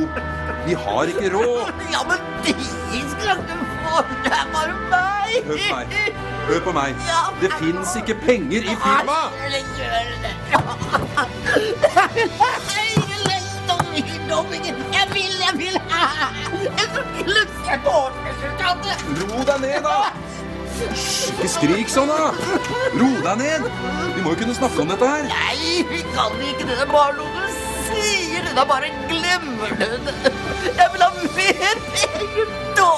Vi 0.66 0.74
har 0.74 1.02
ikke 1.12 1.28
råd. 1.36 1.72
Ja, 1.92 2.00
men 2.08 2.18
det 2.44 2.54
skal 3.12 3.38
du 3.48 3.54
få! 3.84 4.02
det 4.24 4.32
er 4.32 4.46
bare 4.54 4.74
meg! 4.90 5.30
Hør 5.46 5.56
på 5.56 5.68
meg. 5.76 5.86
Hør 6.48 6.60
på 6.66 6.72
meg. 6.72 6.90
Det 7.40 7.50
fins 7.60 7.96
ikke 8.00 8.16
penger 8.26 8.60
i 8.66 8.74
firmaet! 8.82 9.30
Nei, 9.48 9.62
gjør 9.78 10.06
det. 10.24 10.32
Jeg 14.92 15.06
vil, 15.14 15.32
jeg 15.44 15.52
vil! 15.58 15.76
Jeg 16.62 16.88
skulle 16.94 17.42
se 17.64 17.78
på 17.84 17.90
årsresultatet! 17.90 18.96
Ro 19.20 19.44
deg 19.48 19.60
ned, 19.60 19.80
da! 19.86 20.27
Hysj, 20.78 21.32
ikke 21.34 21.48
skrik 21.50 21.88
sånn, 21.90 22.10
da! 22.10 22.28
Ro 22.98 23.08
deg 23.24 23.40
ned! 23.40 23.64
Vi 24.14 24.22
må 24.22 24.34
jo 24.34 24.38
kunne 24.44 24.54
snakke 24.54 24.82
om 24.84 24.92
dette 24.92 25.08
her. 25.10 25.24
Nei, 25.26 25.82
vi 25.88 26.04
kan 26.14 26.36
ikke 26.38 26.66
det. 26.68 26.76
Det 26.78 26.84
er 26.84 26.92
bare 26.92 27.16
noe 27.18 27.32
du 27.34 27.56
sier. 27.88 28.44
Det 28.46 28.54
da 28.54 28.64
bare 28.68 28.90
glemmer 29.10 29.74
du 29.74 29.88
det. 30.06 30.30
Jeg 30.78 30.92
vil 30.94 31.02
ha 31.02 31.10
mer 31.24 31.82
penger 31.96 32.52
nå! 32.78 32.92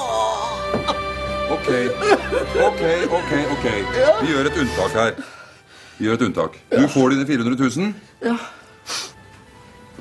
Ok, 1.51 1.67
ok, 2.69 2.83
ok. 3.17 3.33
ok. 3.55 3.65
Vi 4.21 4.29
gjør 4.31 4.51
et 4.51 4.61
unntak 4.61 4.95
her. 5.01 5.17
Vi 5.97 6.07
gjør 6.07 6.19
et 6.19 6.27
unntak. 6.29 6.61
Du 6.71 6.85
får 6.93 7.15
dine 7.15 7.27
400 7.27 7.57
000. 7.65 7.91
Ja. 8.29 8.37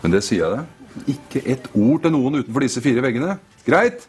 Men 0.04 0.14
det 0.14 0.22
sier 0.28 0.44
jeg 0.44 0.60
deg. 0.60 0.76
Ikke 1.16 1.42
ett 1.56 1.66
ord 1.72 2.04
til 2.04 2.12
noen 2.14 2.42
utenfor 2.42 2.64
disse 2.64 2.84
fire 2.84 3.02
veggene. 3.04 3.38
Greit? 3.66 4.06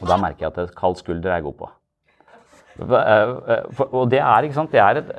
Og 0.00 0.08
da 0.10 0.16
merker 0.18 0.48
jeg 0.48 0.52
at 0.58 0.74
kald 0.78 0.98
skulder 0.98 1.36
er 1.36 1.40
god 1.46 1.56
på. 1.60 1.70
For- 2.92 3.68
for- 3.78 3.94
Og 4.02 4.10
det 4.12 4.20
er, 4.20 4.46
ikke 4.46 4.58
sant, 4.60 4.72
det, 4.72 4.80
er 4.80 5.00
et, 5.00 5.12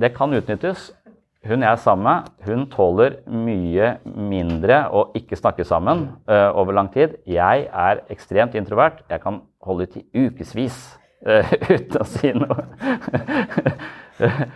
det 0.00 0.12
kan 0.16 0.34
utnyttes. 0.36 0.90
Hun 1.46 1.62
jeg 1.64 1.72
er 1.72 1.78
sammen 1.80 2.04
med, 2.04 2.26
hun 2.44 2.66
tåler 2.68 3.14
mye 3.32 3.94
mindre 4.04 4.82
å 4.92 5.06
ikke 5.16 5.38
snakke 5.40 5.64
sammen 5.64 6.10
uh, 6.28 6.50
over 6.52 6.76
lang 6.76 6.90
tid. 6.92 7.14
Jeg 7.24 7.64
er 7.72 8.02
ekstremt 8.12 8.56
introvert. 8.60 9.00
Jeg 9.08 9.22
kan 9.22 9.40
holde 9.64 9.86
ut 9.88 9.96
i 9.96 10.26
ukevis 10.26 10.76
uh, 11.24 11.54
uten 11.72 11.96
å 11.96 12.04
si 12.04 12.34
noe. 12.36 12.66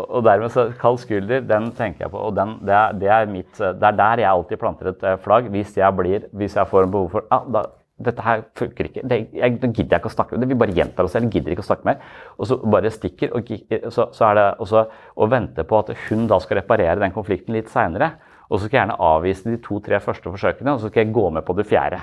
og, 0.00 0.22
dermed 0.24 0.52
så 0.54 0.70
kald 0.80 1.02
skulder, 1.02 1.44
den 1.44 1.68
tenker 1.76 2.06
jeg 2.06 2.14
på. 2.14 2.24
Og 2.30 2.32
den, 2.38 2.56
det, 2.64 2.76
er, 2.78 2.96
det, 3.02 3.12
er 3.18 3.30
mitt, 3.36 3.52
det 3.60 3.90
er 3.90 4.00
der 4.00 4.24
jeg 4.24 4.30
alltid 4.30 4.62
planter 4.62 4.94
et 4.94 5.04
eh, 5.04 5.20
flagg. 5.20 5.52
Hvis 5.52 5.76
jeg, 5.76 5.96
blir, 5.98 6.24
hvis 6.32 6.56
jeg 6.56 6.72
får 6.72 6.86
en 6.86 6.94
behov 6.94 7.12
for 7.18 7.28
ah, 7.34 7.44
da, 7.52 7.66
dette 8.00 8.24
her 8.24 8.42
funker 8.58 8.88
ikke. 8.88 9.04
Det, 9.08 9.18
jeg, 9.36 9.58
da 9.60 9.68
gidder 9.68 9.96
jeg 9.96 10.02
ikke 10.02 10.10
å 10.10 10.14
snakke 10.14 10.36
med 10.36 10.44
det. 10.44 10.50
Vi 10.52 10.58
bare 10.62 10.76
gjentar 10.76 11.06
oss 11.06 11.14
selv. 11.16 11.30
Gidder 11.32 11.54
ikke 11.54 11.64
å 11.64 11.68
snakke 11.68 11.88
mer. 11.88 12.00
Og 12.38 12.48
så 12.48 12.58
bare 12.64 12.92
stikker. 12.94 13.34
Og 13.36 13.52
så, 13.92 14.08
så 14.16 14.26
er 14.30 14.38
det 14.38 14.46
også 14.64 14.86
å 15.14 15.30
vente 15.30 15.66
på 15.68 15.82
at 15.82 15.92
hun 16.08 16.26
da 16.30 16.40
skal 16.42 16.60
reparere 16.62 17.00
den 17.02 17.14
konflikten 17.14 17.56
litt 17.56 17.70
seinere. 17.72 18.14
Og 18.50 18.58
så 18.58 18.66
skal 18.66 18.76
jeg 18.76 18.82
gjerne 18.82 19.02
avvise 19.06 19.52
de 19.52 19.60
to-tre 19.62 20.00
første 20.02 20.32
forsøkene, 20.32 20.74
og 20.74 20.82
så 20.82 20.90
skal 20.90 21.04
jeg 21.04 21.14
gå 21.14 21.28
med 21.36 21.46
på 21.46 21.54
det 21.58 21.68
fjerde. 21.70 22.00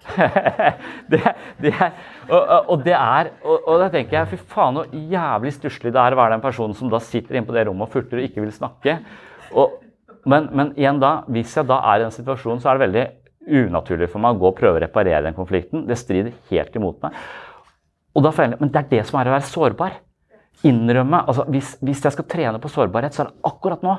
det, 1.12 1.20
det 1.60 1.74
er, 1.74 1.90
og, 2.30 2.70
og 2.72 2.84
det 2.86 2.94
er 2.96 3.28
og, 3.44 3.66
og 3.68 3.82
da 3.82 3.90
tenker 3.92 4.16
jeg 4.16 4.30
fy 4.30 4.38
faen 4.48 4.78
så 4.78 5.02
jævlig 5.12 5.52
stusslig 5.52 5.92
det 5.92 6.00
er 6.00 6.16
å 6.16 6.18
være 6.22 6.38
den 6.38 6.44
personen 6.44 6.72
som 6.78 6.88
da 6.88 7.02
sitter 7.04 7.36
inne 7.36 7.44
på 7.44 7.52
det 7.52 7.66
rommet 7.68 7.84
og 7.84 7.92
furter 7.92 8.16
og 8.16 8.24
ikke 8.24 8.40
vil 8.40 8.54
snakke. 8.54 8.96
Og, 9.52 9.76
men, 10.24 10.48
men 10.56 10.72
igjen 10.78 11.02
da, 11.02 11.18
hvis 11.28 11.52
jeg 11.58 11.68
da 11.68 11.82
er 11.92 12.00
i 12.00 12.06
den 12.06 12.16
situasjonen, 12.16 12.62
så 12.62 12.70
er 12.70 12.78
det 12.78 12.86
veldig 12.86 13.04
unaturlig 13.48 14.10
for 14.10 14.22
meg 14.22 14.36
å 14.36 14.40
gå 14.40 14.50
og 14.50 14.58
prøve 14.58 14.78
å 14.78 14.82
reparere 14.82 15.24
den 15.24 15.36
konflikten. 15.36 15.86
Det 15.88 15.98
strider 15.98 16.34
helt 16.50 16.76
imot 16.76 17.00
meg. 17.04 17.16
Og 18.16 18.24
da 18.26 18.32
føler 18.34 18.56
jeg, 18.56 18.60
Men 18.60 18.72
det 18.72 18.80
er 18.82 18.90
det 18.90 19.06
som 19.08 19.20
er 19.20 19.30
å 19.30 19.36
være 19.36 19.48
sårbar. 19.48 19.98
Innrømme. 20.66 21.24
altså 21.26 21.46
hvis, 21.48 21.76
hvis 21.80 22.04
jeg 22.04 22.12
skal 22.12 22.26
trene 22.28 22.60
på 22.60 22.68
sårbarhet, 22.68 23.14
så 23.14 23.22
er 23.22 23.30
det 23.30 23.48
akkurat 23.48 23.82
nå. 23.82 23.96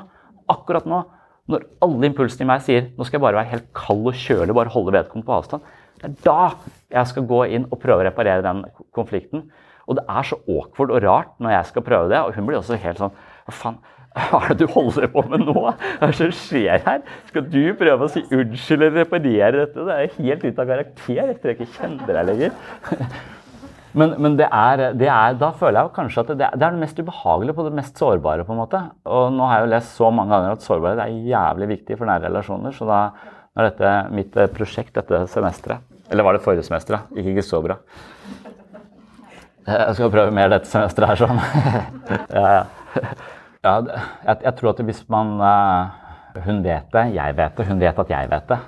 Akkurat 0.52 0.86
nå. 0.86 1.02
Når 1.50 1.64
alle 1.82 2.06
impulsene 2.06 2.46
i 2.46 2.50
meg 2.52 2.62
sier 2.62 2.92
nå 2.94 3.04
skal 3.04 3.18
jeg 3.18 3.24
bare 3.24 3.40
være 3.40 3.50
helt 3.50 3.72
kald 3.74 4.06
og 4.06 4.14
kjølig, 4.14 4.54
bare 4.54 4.70
holde 4.70 4.94
vedkommende 4.94 5.26
på 5.26 5.38
avstand. 5.40 5.62
Det 5.98 6.06
er 6.06 6.14
da 6.22 6.98
jeg 7.00 7.10
skal 7.10 7.26
gå 7.26 7.40
inn 7.56 7.66
og 7.68 7.80
prøve 7.82 8.04
å 8.04 8.06
reparere 8.06 8.44
den 8.46 8.62
konflikten. 8.94 9.48
Og 9.90 9.98
det 9.98 10.04
er 10.06 10.28
så 10.28 10.38
awkward 10.46 10.94
og 10.94 11.02
rart 11.02 11.34
når 11.42 11.56
jeg 11.56 11.70
skal 11.72 11.86
prøve 11.86 12.12
det. 12.12 12.20
Og 12.22 12.36
hun 12.36 12.46
blir 12.46 12.60
også 12.60 12.78
helt 12.78 13.02
sånn 13.02 13.16
Hva 13.42 13.56
faen? 13.58 13.80
Hva 14.12 14.42
er 14.44 14.52
det 14.52 14.66
du 14.66 14.72
holder 14.72 15.08
på 15.12 15.22
med 15.30 15.44
nå? 15.46 15.54
Hva 15.56 15.74
er 16.04 16.10
det 16.10 16.16
som 16.18 16.32
skjer 16.36 16.82
her? 16.84 17.04
Skal 17.30 17.46
du 17.48 17.62
prøve 17.78 18.08
å 18.08 18.10
si 18.12 18.24
unnskyld 18.28 18.78
eller 18.78 18.98
reparere 19.02 19.52
dette? 19.62 19.86
Det 19.88 19.98
er 19.98 20.16
helt 20.18 20.44
ute 20.44 20.64
av 20.64 20.72
karakter. 20.74 21.30
Tror 21.40 21.52
jeg 21.52 21.58
ikke 21.58 21.76
kjenner 21.78 22.18
deg 22.18 22.28
lenger. 22.28 22.58
Men, 23.92 24.14
men 24.24 24.36
det 24.38 24.46
er, 24.48 24.82
det 24.96 25.08
er, 25.12 25.34
da 25.36 25.50
føler 25.56 25.82
jeg 25.82 25.92
kanskje 25.96 26.22
at 26.22 26.30
det, 26.32 26.46
det 26.56 26.64
er 26.64 26.72
det 26.72 26.80
mest 26.80 27.00
ubehagelige 27.00 27.56
på 27.58 27.66
det 27.66 27.74
mest 27.76 27.98
sårbare. 28.00 28.46
på 28.48 28.54
en 28.54 28.62
måte. 28.62 28.80
Og 29.04 29.26
nå 29.36 29.48
har 29.48 29.60
jeg 29.60 29.66
jo 29.66 29.72
lest 29.74 29.98
så 29.98 30.08
mange 30.14 30.32
ganger 30.32 30.56
at 30.56 30.64
sårbarhet 30.64 31.02
er 31.04 31.18
jævlig 31.28 31.68
viktig 31.74 31.98
for 32.00 32.08
nære 32.08 32.30
relasjoner. 32.30 32.72
Så 32.76 32.88
da 32.88 33.02
er 33.52 33.68
dette 33.68 33.92
mitt 34.16 34.36
eh, 34.40 34.48
prosjekt 34.52 34.96
dette 34.96 35.26
semesteret. 35.32 35.84
Eller 36.12 36.24
var 36.24 36.36
det 36.36 36.44
forrige 36.44 36.64
semester? 36.64 36.96
da? 36.96 37.20
Gikk 37.20 37.34
ikke 37.34 37.44
så 37.44 37.60
bra. 37.64 37.76
Jeg 39.68 39.94
skal 39.94 40.10
prøve 40.10 40.32
mer 40.34 40.50
dette 40.52 40.68
semesteret 40.72 41.12
her, 41.12 41.20
sånn. 41.20 41.38
ja, 42.38 42.48
ja. 42.56 43.04
Ja 43.62 43.74
jeg, 43.86 44.36
jeg 44.42 44.54
tror 44.58 44.72
at 44.72 44.82
hvis 44.88 45.02
man 45.12 45.36
eh, 45.40 46.00
Hun 46.46 46.62
vet 46.64 46.88
det, 46.94 47.04
jeg 47.14 47.36
vet 47.36 47.58
det, 47.58 47.66
hun 47.68 47.80
vet 47.80 47.98
at 48.00 48.10
jeg 48.10 48.28
vet 48.30 48.46
det. 48.48 48.58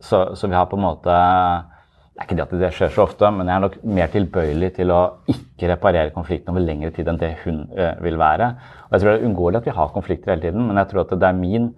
Så, 0.00 0.20
så 0.38 0.46
vi 0.46 0.54
har 0.54 0.68
på 0.70 0.78
en 0.78 0.84
måte 0.84 1.10
Det 1.10 2.20
er 2.22 2.28
ikke 2.28 2.36
det 2.38 2.44
at 2.44 2.54
det 2.60 2.70
skjer 2.76 2.92
så 2.94 3.04
ofte, 3.08 3.30
men 3.34 3.48
jeg 3.48 3.56
er 3.56 3.64
nok 3.64 3.76
mer 3.96 4.12
tilbøyelig 4.12 4.70
til 4.76 4.92
å 4.94 5.00
ikke 5.30 5.72
reparere 5.72 6.14
konflikten 6.14 6.52
over 6.52 6.64
lengre 6.64 6.92
tid 6.94 7.08
enn 7.08 7.20
det 7.20 7.32
hun 7.44 7.62
eh, 7.76 7.94
vil 8.04 8.18
være. 8.20 8.50
Og 8.86 8.94
jeg 8.94 9.02
tror 9.02 9.10
det 9.10 9.20
er 9.20 9.26
uunngåelig 9.26 9.60
at 9.60 9.68
vi 9.70 9.76
har 9.78 9.94
konflikter 9.94 10.34
hele 10.34 10.44
tiden, 10.44 10.66
men 10.68 10.80
jeg 10.82 10.90
tror 10.90 11.02
at 11.06 11.14
det 11.16 11.28
er 11.30 11.38
min, 11.38 11.70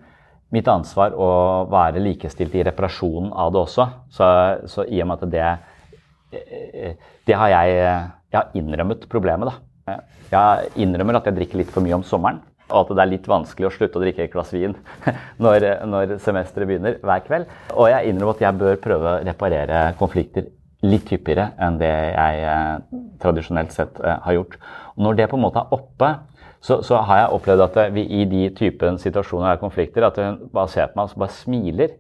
mitt 0.55 0.71
ansvar 0.71 1.15
å 1.15 1.29
være 1.71 2.03
likestilt 2.03 2.57
i 2.59 2.65
reparasjonen 2.67 3.31
av 3.31 3.53
det 3.55 3.63
også. 3.63 3.87
Så, 4.11 4.31
så 4.75 4.87
i 4.91 5.03
og 5.05 5.13
med 5.13 5.23
at 5.23 5.35
det 5.37 5.47
eh, 5.47 7.11
det 7.29 7.39
har 7.39 7.53
jeg, 7.53 7.79
jeg 8.33 8.41
har 8.41 8.59
innrømmet 8.59 9.07
problemet, 9.13 9.53
da. 9.53 9.99
Jeg 10.33 10.71
innrømmer 10.81 11.19
at 11.19 11.27
jeg 11.29 11.37
drikker 11.37 11.61
litt 11.61 11.71
for 11.71 11.85
mye 11.85 11.99
om 11.99 12.05
sommeren. 12.07 12.41
Og 12.73 12.87
at 12.87 12.97
det 12.97 13.05
er 13.05 13.13
litt 13.13 13.29
vanskelig 13.29 13.69
å 13.69 13.75
slutte 13.75 14.01
å 14.01 14.03
drikke 14.03 14.25
et 14.25 14.33
glass 14.33 14.51
vin 14.55 14.75
når, 15.45 15.69
når 15.89 16.17
semesteret 16.25 16.71
begynner 16.71 16.99
hver 17.05 17.23
kveld. 17.27 17.55
Og 17.77 17.91
jeg 17.93 18.11
innrømmer 18.11 18.37
at 18.37 18.45
jeg 18.47 18.61
bør 18.65 18.83
prøve 18.83 19.15
å 19.15 19.23
reparere 19.29 19.85
konflikter 20.01 20.49
litt 20.83 21.13
hyppigere 21.15 21.53
enn 21.63 21.79
det 21.79 21.93
jeg 21.93 22.45
eh, 22.51 23.01
tradisjonelt 23.23 23.75
sett 23.75 24.01
eh, 24.03 24.19
har 24.25 24.39
gjort. 24.39 24.57
Og 24.97 25.05
når 25.07 25.19
det 25.19 25.29
på 25.31 25.39
en 25.39 25.45
måte 25.45 25.63
er 25.63 25.75
oppe, 25.77 26.11
så, 26.63 26.79
så 26.87 27.01
har 27.07 27.25
jeg 27.25 27.35
opplevd 27.37 27.65
at 27.65 27.79
vi 27.95 28.07
i 28.21 28.25
de 28.31 28.47
typen 28.55 28.99
situasjoner 29.03 29.57
og 29.57 29.63
konflikter, 29.63 30.07
at 30.07 30.19
hun 30.23 30.41
bare 30.55 30.71
ser 30.71 30.91
på 30.91 30.99
meg 30.99 31.11
og 31.11 31.23
bare 31.25 31.35
smiler. 31.35 31.95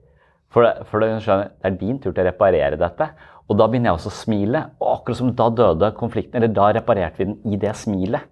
For, 0.52 0.66
det, 0.66 0.86
for 0.90 1.02
det, 1.02 1.14
hun 1.14 1.22
skjønner, 1.24 1.54
det 1.56 1.70
er 1.70 1.78
din 1.80 1.98
tur 1.98 2.12
til 2.12 2.22
å 2.22 2.28
reparere 2.28 2.78
dette. 2.78 3.08
Og 3.50 3.58
da 3.58 3.66
begynner 3.68 3.90
jeg 3.90 3.98
også 3.98 4.12
å 4.12 4.18
smile. 4.20 4.62
Og 4.78 4.90
akkurat 4.92 5.18
som 5.18 5.32
da 5.36 5.48
døde 5.62 5.90
konflikten, 5.98 6.38
eller 6.38 6.52
da 6.54 6.68
reparerte 6.76 7.22
vi 7.22 7.30
den 7.30 7.54
i 7.54 7.58
det 7.60 7.74
smilet. 7.80 8.28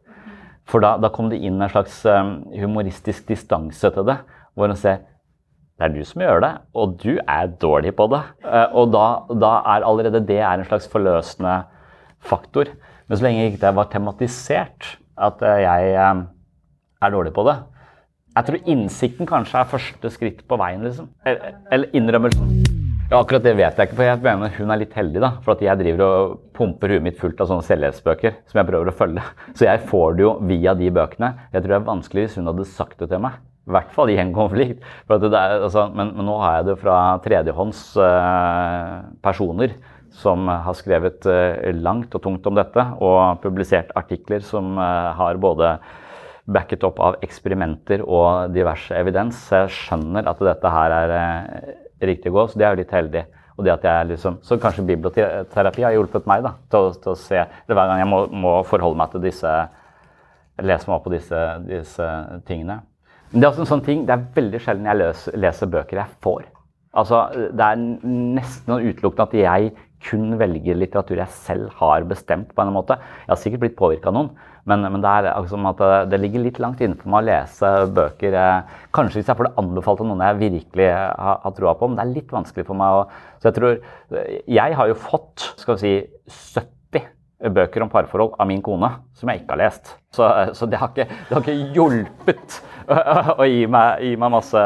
For 0.71 0.83
da, 0.83 0.95
da 1.03 1.11
kom 1.13 1.31
det 1.33 1.41
inn 1.43 1.59
en 1.61 1.73
slags 1.73 2.03
um, 2.07 2.37
humoristisk 2.55 3.27
distanse 3.29 3.91
til 3.91 4.07
det. 4.07 4.21
Hvor 4.55 4.71
hun 4.71 4.79
ser 4.79 5.03
det 5.81 5.87
er 5.87 5.93
du 5.95 6.05
som 6.05 6.21
gjør 6.21 6.43
det, 6.45 6.51
og 6.77 6.99
du 7.01 7.15
er 7.17 7.53
dårlig 7.57 7.95
på 7.97 8.05
det. 8.13 8.21
Eh, 8.45 8.75
og 8.77 8.91
da, 8.93 9.05
da 9.33 9.53
er 9.73 9.87
allerede 9.89 10.21
det 10.29 10.37
er 10.37 10.61
en 10.61 10.67
slags 10.69 10.85
forløsende 10.93 11.55
faktor. 12.21 12.69
Men 13.09 13.17
så 13.17 13.25
lenge 13.25 13.47
ikke 13.49 13.63
det 13.63 13.71
var 13.79 13.89
tematisert 13.89 14.91
at 15.17 15.41
eh, 15.41 15.63
jeg 15.65 15.95
eh, 15.95 16.21
er 17.01 17.15
dårlig 17.15 17.33
på 17.33 17.47
det 17.49 17.57
Jeg 18.37 18.47
tror 18.47 18.69
innsikten 18.75 19.27
kanskje 19.27 19.63
er 19.63 19.73
første 19.73 20.13
skritt 20.13 20.45
på 20.45 20.61
veien, 20.61 20.85
liksom. 20.85 21.09
Eller 21.25 21.97
innrømmelsen. 21.97 22.80
Ja, 23.11 23.19
akkurat 23.19 23.43
det 23.43 23.57
vet 23.59 23.75
jeg 23.75 23.89
ikke, 23.89 23.97
for 23.99 24.07
jeg 24.07 24.23
mener 24.23 24.53
hun 24.55 24.71
er 24.71 24.79
litt 24.85 24.93
heldig. 24.95 25.19
da, 25.19 25.33
For 25.43 25.57
at 25.57 25.63
jeg 25.65 25.79
driver 25.81 26.03
og 26.07 26.35
pumper 26.55 26.93
huet 26.95 27.03
mitt 27.03 27.17
fullt 27.19 27.41
av 27.43 27.49
sånne 27.51 27.67
selvhjelpsbøker 27.67 28.37
som 28.47 28.61
jeg 28.61 28.69
prøver 28.69 28.91
å 28.93 28.95
følge. 28.95 29.25
Så 29.59 29.67
jeg 29.67 29.81
får 29.91 30.15
det 30.15 30.23
jo 30.23 30.35
via 30.47 30.75
de 30.79 30.93
bøkene. 30.95 31.33
Jeg 31.51 31.65
tror 31.65 31.73
det 31.73 31.79
er 31.81 31.89
vanskelig 31.89 32.27
hvis 32.29 32.37
hun 32.39 32.51
hadde 32.53 32.69
sagt 32.71 33.03
det 33.03 33.09
til 33.11 33.25
meg. 33.25 33.41
I 33.67 33.75
hvert 33.75 33.91
fall 33.97 34.15
i 34.15 34.21
en 34.23 34.31
konflikt. 34.37 34.87
Er, 35.11 35.27
altså, 35.57 35.89
men, 35.91 36.15
men 36.15 36.31
nå 36.31 36.39
har 36.39 36.61
jeg 36.61 36.69
det 36.71 36.79
fra 36.85 37.01
tredjehånds 37.27 37.83
eh, 38.07 38.95
personer 39.27 39.75
som 40.23 40.47
har 40.47 40.79
skrevet 40.79 41.27
eh, 41.27 41.67
langt 41.83 42.15
og 42.15 42.23
tungt 42.23 42.47
om 42.47 42.63
dette, 42.63 42.87
og 43.03 43.43
publisert 43.43 43.91
artikler 43.99 44.47
som 44.47 44.79
eh, 44.79 45.13
har 45.19 45.43
både 45.43 45.75
backet 46.47 46.87
opp 46.87 47.03
av 47.03 47.19
eksperimenter 47.27 48.07
og 48.07 48.55
diverse 48.55 48.95
evidens. 48.95 49.49
Så 49.51 49.65
jeg 49.65 49.79
skjønner 49.83 50.31
at 50.31 50.47
dette 50.47 50.77
her 50.79 51.01
er 51.03 51.19
eh, 51.19 51.79
riktig 52.01 52.33
gå, 52.33 52.47
så 52.49 52.59
det 52.59 52.67
er 52.67 52.75
jo 52.75 52.81
litt 52.83 52.95
heldig. 52.95 53.25
Og 53.59 53.67
det 53.67 53.73
at 53.75 53.85
jeg 53.85 54.07
liksom, 54.15 54.39
Så 54.43 54.57
kanskje 54.57 54.87
biblioterapi 54.89 55.85
har 55.85 55.93
hjulpet 55.93 56.29
meg 56.31 56.45
da, 56.47 56.55
til, 56.73 56.87
å, 56.87 56.95
til 56.97 57.13
å 57.13 57.19
se 57.19 57.37
eller 57.43 57.77
Hver 57.77 57.91
gang 57.91 58.01
jeg 58.01 58.09
må, 58.09 58.21
må 58.33 58.55
forholde 58.65 58.97
meg 58.97 59.13
til 59.13 59.25
disse 59.27 59.51
Lese 60.61 60.89
meg 60.89 60.97
opp 60.99 61.05
på 61.07 61.13
disse, 61.15 61.41
disse 61.65 62.07
tingene. 62.49 62.83
Men 63.31 63.41
det 63.41 63.47
er 63.47 63.53
også 63.53 63.63
en 63.65 63.71
sånn 63.71 63.85
ting, 63.87 64.03
det 64.05 64.13
er 64.13 64.25
veldig 64.35 64.59
sjelden 64.61 64.89
jeg 64.91 64.99
leser, 64.99 65.37
leser 65.41 65.71
bøker 65.73 66.01
jeg 66.03 66.19
får. 66.25 66.43
Altså, 67.01 67.21
Det 67.57 67.65
er 67.65 67.81
nesten 67.81 68.75
utelukkende 68.75 69.25
at 69.25 69.37
jeg 69.39 69.71
kun 70.05 70.35
velger 70.41 70.77
litteratur 70.77 71.21
jeg 71.21 71.37
selv 71.47 71.71
har 71.81 72.05
bestemt. 72.05 72.53
på 72.55 72.63
en 72.63 72.75
måte. 72.75 72.99
Jeg 72.99 73.33
har 73.33 73.41
sikkert 73.41 73.61
blitt 73.65 73.79
påvirka 73.79 74.11
av 74.11 74.19
noen, 74.19 74.31
men, 74.69 74.85
men, 74.85 75.01
det 75.03 75.11
er 75.11 75.29
liksom 75.31 75.69
at 75.71 75.81
det, 76.11 76.21
ligger 76.21 76.45
litt 76.45 76.59
langt 76.63 76.83
inne 76.85 76.99
for 77.01 77.13
meg 77.13 77.23
å 77.23 77.29
lese 77.31 77.71
bøker. 77.97 78.37
Eh, 78.37 78.81
kanskje 78.97 79.21
hvis 79.21 79.31
jeg 79.31 79.39
får 79.39 79.49
det 79.49 79.63
anbefalt 79.63 80.03
av 80.03 80.11
noen 80.11 80.25
jeg 80.27 80.41
virkelig 80.41 80.91
har, 80.91 81.39
har 81.45 81.55
troa 81.57 81.77
på, 81.79 81.89
men 81.89 82.01
det 82.01 82.05
er 82.05 82.19
litt 82.19 82.35
vanskelig 82.35 82.67
for 82.69 82.81
meg. 82.81 82.99
Å, 82.99 83.39
så 83.41 83.51
Jeg 83.51 83.57
tror, 83.57 83.79
jeg 84.61 84.77
har 84.81 84.91
jo 84.91 84.99
fått 85.01 85.47
skal 85.61 85.81
vi 85.81 85.81
si, 85.81 85.95
70 86.59 87.09
bøker 87.57 87.81
om 87.81 87.89
parforhold 87.89 88.35
av 88.37 88.49
min 88.51 88.61
kone 88.61 88.91
som 89.17 89.31
jeg 89.33 89.41
ikke 89.41 89.55
har 89.55 89.63
lest. 89.63 89.95
Så, 90.13 90.27
så 90.57 90.69
det, 90.69 90.77
har 90.83 90.93
ikke, 90.93 91.07
det, 91.09 91.33
har 91.33 91.41
ikke, 91.41 91.71
hjulpet 91.73 92.59
å 93.41 93.49
gi 93.49 93.65
meg, 93.71 94.05
gi 94.05 94.13
meg 94.21 94.35
masse, 94.37 94.65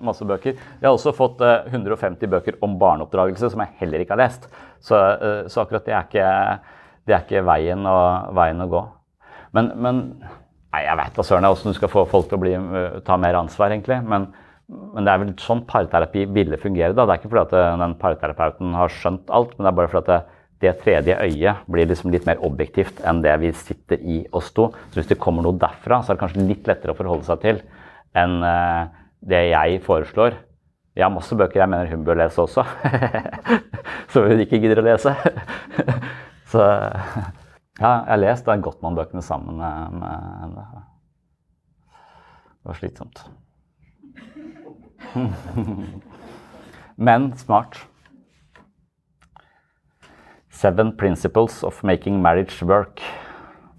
masse, 0.00 0.24
bøker. 0.28 0.56
Jeg 0.56 0.86
har 0.86 0.94
også 0.94 1.12
fått 1.16 1.44
150 1.44 2.32
bøker 2.32 2.56
om 2.64 2.78
barneoppdragelse 2.80 3.52
som 3.52 3.64
jeg 3.64 3.76
heller 3.82 4.04
ikke 4.04 4.16
har 4.16 4.24
lest. 4.24 4.48
Så, 4.80 4.96
så 5.52 5.64
akkurat 5.64 5.84
det 5.84 5.96
er 5.98 6.08
ikke, 6.08 6.28
det 7.04 7.18
er 7.18 7.26
ikke 7.26 7.48
veien, 7.52 7.84
å, 7.84 7.98
veien 8.40 8.64
å 8.64 8.70
gå. 8.72 8.84
Men, 9.54 9.70
men 9.80 10.00
nei, 10.20 10.82
jeg 10.84 10.98
vet 11.00 11.18
da 11.18 11.26
søren 11.26 11.48
åssen 11.48 11.74
du 11.74 11.78
skal 11.78 11.92
få 11.92 12.06
folk 12.10 12.30
til 12.30 12.38
å 12.38 12.42
bli, 12.42 12.54
eh, 12.58 13.00
ta 13.06 13.18
mer 13.20 13.38
ansvar, 13.38 13.74
egentlig. 13.74 14.00
Men, 14.02 14.28
men, 14.68 15.02
det 15.04 15.12
er 15.12 15.20
vel 15.22 15.34
sånn 15.42 15.64
parterapi 15.68 16.26
ville 16.34 16.58
fungere. 16.60 16.94
da. 16.94 17.04
Det 17.04 17.14
er 17.14 17.22
ikke 17.22 17.32
fordi 17.32 17.44
at 17.46 17.58
eh, 17.60 17.82
den 17.84 17.98
parterapeuten 18.00 18.78
har 18.78 18.94
skjønt 18.94 19.30
alt, 19.34 19.54
men 19.54 19.66
det 19.66 19.72
er 19.72 19.78
bare 19.80 19.92
fordi 19.92 20.02
at 20.04 20.10
det, 20.10 20.40
det 20.64 20.74
tredje 20.80 21.20
øyet 21.20 21.68
blir 21.70 21.90
liksom 21.90 22.12
litt 22.14 22.26
mer 22.26 22.42
objektivt 22.46 23.02
enn 23.04 23.22
det 23.24 23.34
vi 23.42 23.52
sitter 23.58 24.00
i 24.00 24.22
oss 24.32 24.50
to. 24.56 24.70
Så 24.90 25.00
hvis 25.00 25.12
det 25.12 25.20
kommer 25.22 25.44
noe 25.44 25.58
derfra, 25.60 26.00
så 26.00 26.12
er 26.12 26.18
det 26.18 26.24
kanskje 26.24 26.48
litt 26.48 26.70
lettere 26.70 26.94
å 26.94 26.98
forholde 26.98 27.28
seg 27.28 27.42
til 27.44 27.62
enn 28.14 28.36
det 29.26 29.40
jeg 29.50 29.80
foreslår. 29.82 30.36
Jeg 30.94 31.02
har 31.02 31.10
masse 31.10 31.34
bøker 31.34 31.58
jeg 31.58 31.70
mener 31.72 31.90
hun 31.90 32.04
bør 32.06 32.20
lese 32.20 32.38
også, 32.38 32.62
så 34.14 34.22
hun 34.28 34.42
ikke 34.44 34.60
gidder 34.62 34.78
å 34.78 34.84
lese. 34.86 35.10
så 36.52 36.68
ja, 37.80 37.90
jeg 37.90 38.06
har 38.06 38.20
lest 38.22 38.46
Gottmann-bøkene 38.46 39.22
sammen 39.22 39.56
med 39.58 40.06
henne. 40.44 40.64
Det 42.62 42.70
var 42.70 42.76
slitsomt. 42.78 43.24
Men 46.96 47.36
smart. 47.36 47.88
Seven 50.54 50.94
Principles 50.96 51.64
of 51.66 51.82
Making 51.82 52.22
Marriage 52.22 52.62
Work. 52.62 53.02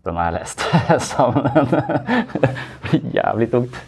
Den 0.05 0.15
har 0.19 0.25
jeg 0.27 0.33
lest 0.41 0.59
sammen. 1.15 1.71
Det 1.71 2.51
blir 2.83 3.01
jævlig 3.15 3.47
tungt. 3.51 3.75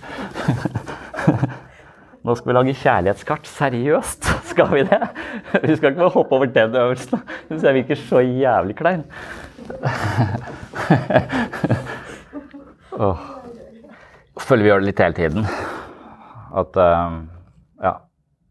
Nå 2.23 2.35
skal 2.35 2.49
vi 2.49 2.53
lage 2.55 2.79
kjærlighetskart. 2.79 3.47
Seriøst, 3.47 4.23
skal 4.49 4.71
vi 4.71 4.83
det? 4.87 5.01
Vi 5.63 5.75
skal 5.75 5.89
ikke 5.91 5.99
bare 5.99 6.15
hoppe 6.15 6.35
over 6.39 6.47
den 6.47 6.75
øvelsen. 6.75 7.19
Det 7.19 7.51
syns 7.51 7.63
jeg 7.67 7.77
virker 7.81 7.95
så 8.07 8.19
jævlig 8.23 8.75
klein 8.79 9.03
oh. 12.97 13.17
Føler 14.37 14.63
vi 14.63 14.69
gjør 14.69 14.83
det 14.83 14.89
litt 14.89 15.01
hele 15.03 15.17
tiden. 15.17 15.41
At 16.57 16.77
uh, 16.79 17.23
Ja. 17.83 17.93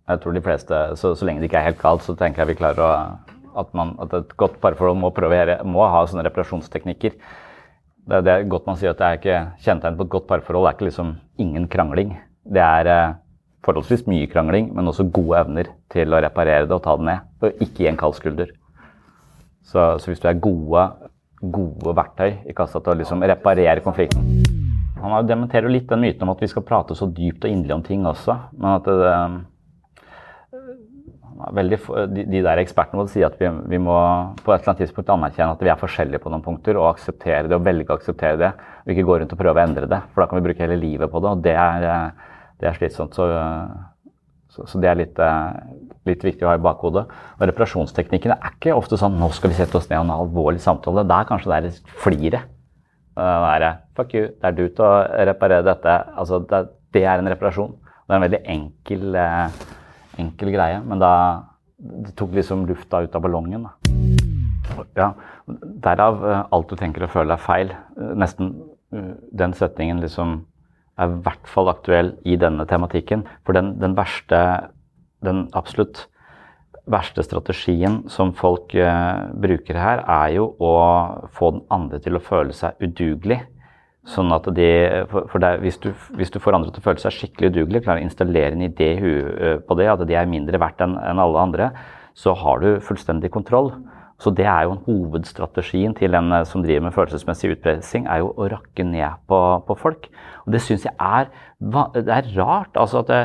Jeg 0.07 0.21
tror 0.23 0.37
de 0.37 0.43
fleste, 0.43 0.77
så, 0.95 1.17
så, 1.19 1.27
lenge 1.27 1.41
det 1.43 1.49
ikke 1.49 1.59
er 1.59 1.67
helt 1.73 1.81
kaldt, 1.81 2.05
så 2.07 2.15
tenker 2.15 2.45
jeg 2.45 2.53
vi 2.53 2.61
klarer 2.61 2.83
å 2.85 2.91
At, 3.57 3.73
man, 3.73 3.95
at 4.05 4.13
et 4.13 4.37
godt 4.37 4.61
parforhold 4.61 4.99
må, 5.01 5.09
prøve, 5.17 5.57
må 5.65 5.81
ha 5.89 6.03
sånne 6.05 6.27
reparasjonsteknikker. 6.27 7.15
Det, 8.07 8.19
det 8.27 8.33
er 8.33 8.51
godt 8.53 8.67
man 8.69 8.77
sier 8.77 8.93
at 8.93 9.01
det 9.01 9.07
er 9.07 9.17
ikke 9.17 9.39
kjennetegn 9.65 9.97
på 9.97 10.05
et 10.05 10.13
godt 10.13 10.27
parforhold. 10.29 10.67
Det 10.67 10.71
er 10.71 10.77
ikke 10.77 10.89
liksom 10.91 11.15
ingen 11.41 11.65
krangling. 11.73 12.13
Det 12.45 12.61
er 12.61 12.91
uh, 12.93 13.17
forholdsvis 13.67 14.05
mye 14.11 14.29
krangling, 14.31 14.69
men 14.77 14.93
også 14.93 15.09
gode 15.09 15.41
evner 15.41 15.73
til 15.93 16.13
å 16.13 16.21
reparere 16.23 16.69
det 16.69 16.77
og 16.77 16.85
ta 16.85 16.95
det 17.01 17.09
ned. 17.09 17.27
Og 17.41 17.65
ikke 17.65 17.83
gi 17.83 17.91
en 17.91 18.01
kald 18.05 18.19
skulder. 18.19 18.53
Så, 19.67 19.81
så, 19.99 20.11
hvis 20.11 20.23
du 20.23 20.29
er 20.31 20.39
gode, 20.39 20.85
gode 21.53 21.95
verktøy 21.97 22.49
i 22.49 22.55
kassa 22.57 22.81
til 22.81 22.95
å 22.95 23.01
liksom 23.01 23.25
reparere 23.27 23.85
konflikten 23.85 24.45
Han 25.03 25.29
dementerer 25.29 25.71
litt 25.71 25.89
den 25.91 26.03
myten 26.03 26.27
om 26.27 26.33
at 26.35 26.43
vi 26.43 26.49
skal 26.51 26.65
prate 26.67 26.97
så 26.99 27.07
dypt 27.07 27.45
og 27.45 27.53
inderlig 27.53 27.77
om 27.77 27.85
ting 27.85 28.07
også. 28.09 28.37
Men 28.57 28.71
at 28.79 28.89
det, 28.89 29.13
veldig, 31.57 31.79
de, 32.13 32.25
de, 32.25 32.41
der 32.45 32.61
ekspertene 32.63 33.01
måtte 33.01 33.13
si 33.15 33.25
at 33.27 33.37
vi, 33.41 33.51
vi, 33.71 33.81
må 33.83 33.97
på 34.41 34.53
et 34.53 34.61
eller 34.61 34.73
annet 34.73 34.83
tidspunkt 34.85 35.13
anerkjenne 35.13 35.57
at 35.57 35.65
vi 35.65 35.73
er 35.73 35.81
forskjellige 35.81 36.23
på 36.23 36.33
noen 36.33 36.45
punkter, 36.45 36.79
og 36.81 36.95
akseptere 36.95 37.51
det 37.51 37.59
og 37.59 37.67
velge 37.67 37.93
å 37.93 37.99
akseptere 38.01 38.41
det. 38.41 38.53
Og 38.85 38.95
ikke 38.95 39.07
gå 39.09 39.19
rundt 39.21 39.35
og 39.37 39.41
prøve 39.41 39.61
å 39.61 39.67
endre 39.67 39.91
det, 39.91 40.01
for 40.13 40.23
da 40.23 40.31
kan 40.31 40.41
vi 40.41 40.47
bruke 40.49 40.65
hele 40.65 40.81
livet 40.81 41.13
på 41.13 41.23
det. 41.23 41.35
Og 41.35 41.45
det 41.45 41.57
er, 41.61 41.87
det 42.61 42.71
er 42.71 42.79
slitsomt. 42.79 43.17
Så, 43.17 43.29
så, 44.57 44.65
så 44.71 44.81
det 44.81 44.89
er 44.89 45.01
litt, 45.03 45.19
litt 46.09 46.23
viktig 46.25 46.47
å 46.47 46.51
ha 46.51 46.57
i 46.57 46.63
bakhodet. 46.65 47.05
Og 47.37 47.49
reparasjonsteknikkene 47.51 48.39
er 48.39 48.55
ikke 48.55 48.77
ofte 48.77 48.97
sånn 49.01 49.19
'nå 49.21 49.29
skal 49.37 49.53
vi 49.53 49.59
sette 49.59 49.77
oss 49.77 49.91
ned 49.91 49.99
og 49.99 50.05
ha 50.05 50.07
en 50.07 50.15
alvorlig 50.17 50.63
samtale'. 50.65 51.05
Det 51.05 51.17
er 51.17 51.29
kanskje 51.29 51.53
det 51.53 51.59
er 51.59 51.97
fliret. 52.05 52.53
Det 53.17 53.27
er 53.53 53.67
'fuck 53.97 54.15
you, 54.15 54.29
det 54.29 54.45
er 54.45 54.57
du 54.57 54.69
til 54.69 54.85
å 54.85 55.27
reparere 55.29 55.67
dette'. 55.67 55.97
Altså, 56.17 56.41
det, 56.41 56.69
det, 56.93 57.05
er 57.05 57.19
en 57.19 57.29
reparasjon. 57.29 57.77
Det 58.07 58.15
er 58.15 58.17
en 58.17 58.31
veldig 58.31 58.43
enkel, 58.57 59.15
eh, 59.15 59.49
enkel 60.19 60.53
greie, 60.53 60.81
men 60.81 60.99
da 60.99 61.13
det 61.79 62.17
tok 62.17 62.33
liksom 62.33 62.67
lufta 62.67 63.03
ut 63.05 63.15
av 63.15 63.23
ballongen. 63.23 63.67
Da. 63.69 64.85
Ja, 64.97 65.13
derav 65.85 66.25
eh, 66.25 66.45
alt 66.51 66.69
du 66.69 66.77
tenker 66.77 67.05
og 67.05 67.11
føler 67.13 67.37
er 67.37 67.45
feil. 67.45 67.71
Eh, 67.71 68.15
nesten 68.17 68.55
den 69.37 69.53
setningen 69.53 70.01
liksom 70.01 70.47
er 70.97 71.13
i 71.13 71.21
hvert 71.25 71.51
fall 71.51 71.69
aktuell 71.69 72.15
i 72.25 72.39
denne 72.41 72.65
tematikken. 72.69 73.27
For 73.45 73.57
den, 73.57 73.75
den 73.83 73.97
verste 73.99 74.41
den 75.25 75.47
absolutt 75.57 76.07
verste 76.87 77.25
strategien 77.27 78.05
som 78.13 78.33
folk 78.37 78.75
uh, 78.79 79.27
bruker 79.43 79.79
her, 79.81 80.05
er 80.07 80.37
jo 80.37 80.53
å 80.63 80.73
få 81.35 81.57
den 81.57 81.65
andre 81.75 81.99
til 82.03 82.19
å 82.19 82.23
føle 82.23 82.55
seg 82.55 82.79
udugelig. 82.83 83.41
Sånn 84.07 84.31
at 84.31 84.47
de, 84.55 84.69
for, 85.11 85.27
for 85.33 85.43
det, 85.43 85.57
hvis, 85.65 85.81
du, 85.83 85.89
hvis, 86.15 86.31
du, 86.31 86.39
får 86.39 86.55
andre 86.55 86.71
til 86.71 86.79
å 86.79 86.87
føle 86.87 87.03
seg 87.03 87.17
skikkelig 87.17 87.51
udugelig, 87.51 87.83
klarer 87.83 88.05
å 88.05 88.07
installere 88.07 88.55
en 88.55 88.63
idé 88.69 88.93
i 88.95 89.01
huet 89.03 89.33
uh, 89.35 89.57
på 89.67 89.79
det, 89.81 89.91
at 89.91 90.07
de 90.07 90.19
er 90.19 90.31
mindre 90.31 90.63
verdt 90.63 90.85
enn 90.87 90.95
en 91.01 91.23
alle 91.23 91.43
andre, 91.43 91.73
så 92.17 92.37
har 92.39 92.63
du 92.63 92.69
fullstendig 92.85 93.33
kontroll. 93.35 93.73
Så 94.23 94.33
det 94.33 94.47
er 94.49 94.65
jo 94.65 94.73
en 94.73 94.85
hovedstrategien 94.87 95.95
til 95.97 96.17
en 96.17 96.33
eh, 96.33 96.47
som 96.49 96.63
driver 96.65 96.87
med 96.87 96.95
følelsesmessig 96.97 97.53
utpressing, 97.53 98.07
er 98.09 98.23
jo 98.23 98.33
å 98.33 98.49
rakke 98.49 98.87
ned 98.87 99.21
på, 99.29 99.41
på 99.69 99.77
folk. 99.77 100.09
Og 100.47 100.55
det 100.55 100.63
syns 100.65 100.87
jeg 100.89 100.97
er, 100.97 101.29
det 101.61 102.07
er 102.15 102.31
rart. 102.39 102.73
Altså 102.81 103.05
det, 103.09 103.23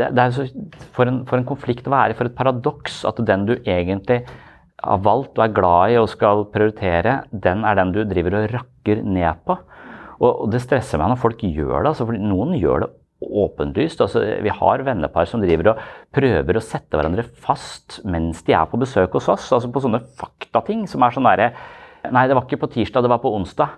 det, 0.00 0.10
er 0.10 0.34
så, 0.34 0.48
for, 0.96 1.06
en, 1.06 1.22
for 1.30 1.38
en 1.38 1.46
konflikt 1.46 1.86
å 1.86 1.94
være, 1.94 2.18
for 2.18 2.30
et 2.30 2.38
paradoks, 2.38 3.04
at 3.06 3.22
den 3.26 3.46
du 3.46 3.54
egentlig 3.60 4.24
har 4.80 5.02
valgt 5.04 5.38
og 5.38 5.44
er 5.44 5.54
glad 5.54 5.94
i 5.94 5.98
og 6.00 6.08
skal 6.10 6.46
prioritere, 6.50 7.20
den 7.30 7.66
er 7.68 7.78
den 7.78 7.94
du 7.94 8.02
driver 8.08 8.40
og 8.40 8.54
rakker 8.54 9.04
ned 9.04 9.44
på. 9.46 9.58
Og, 10.20 10.30
og 10.32 10.50
det 10.52 10.62
stresser 10.64 11.00
meg 11.00 11.12
når 11.12 11.22
folk 11.22 11.44
gjør 11.46 11.84
det. 11.84 11.92
Altså, 11.92 12.08
for 12.08 12.18
noen 12.18 12.56
gjør 12.58 12.84
det 12.84 12.90
åpenlyst. 13.20 14.00
Altså, 14.00 14.22
vi 14.42 14.52
har 14.54 14.84
vennepar 14.86 15.28
som 15.28 15.42
driver 15.42 15.74
og 15.74 15.84
prøver 16.16 16.56
å 16.58 16.64
sette 16.64 16.96
hverandre 16.96 17.26
fast 17.44 18.00
mens 18.08 18.42
de 18.46 18.56
er 18.56 18.66
på 18.70 18.80
besøk 18.80 19.18
hos 19.18 19.28
oss. 19.32 19.50
Altså 19.52 19.70
på 19.72 19.82
sånne 19.84 20.02
faktating 20.20 20.86
som 20.90 21.04
er 21.04 21.16
sånn 21.16 21.28
derre 21.30 21.52
Nei, 22.00 22.22
det 22.30 22.32
var 22.32 22.46
ikke 22.46 22.62
på 22.62 22.70
tirsdag, 22.72 23.04
det 23.04 23.10
var 23.12 23.18
på 23.20 23.28
onsdag. 23.36 23.74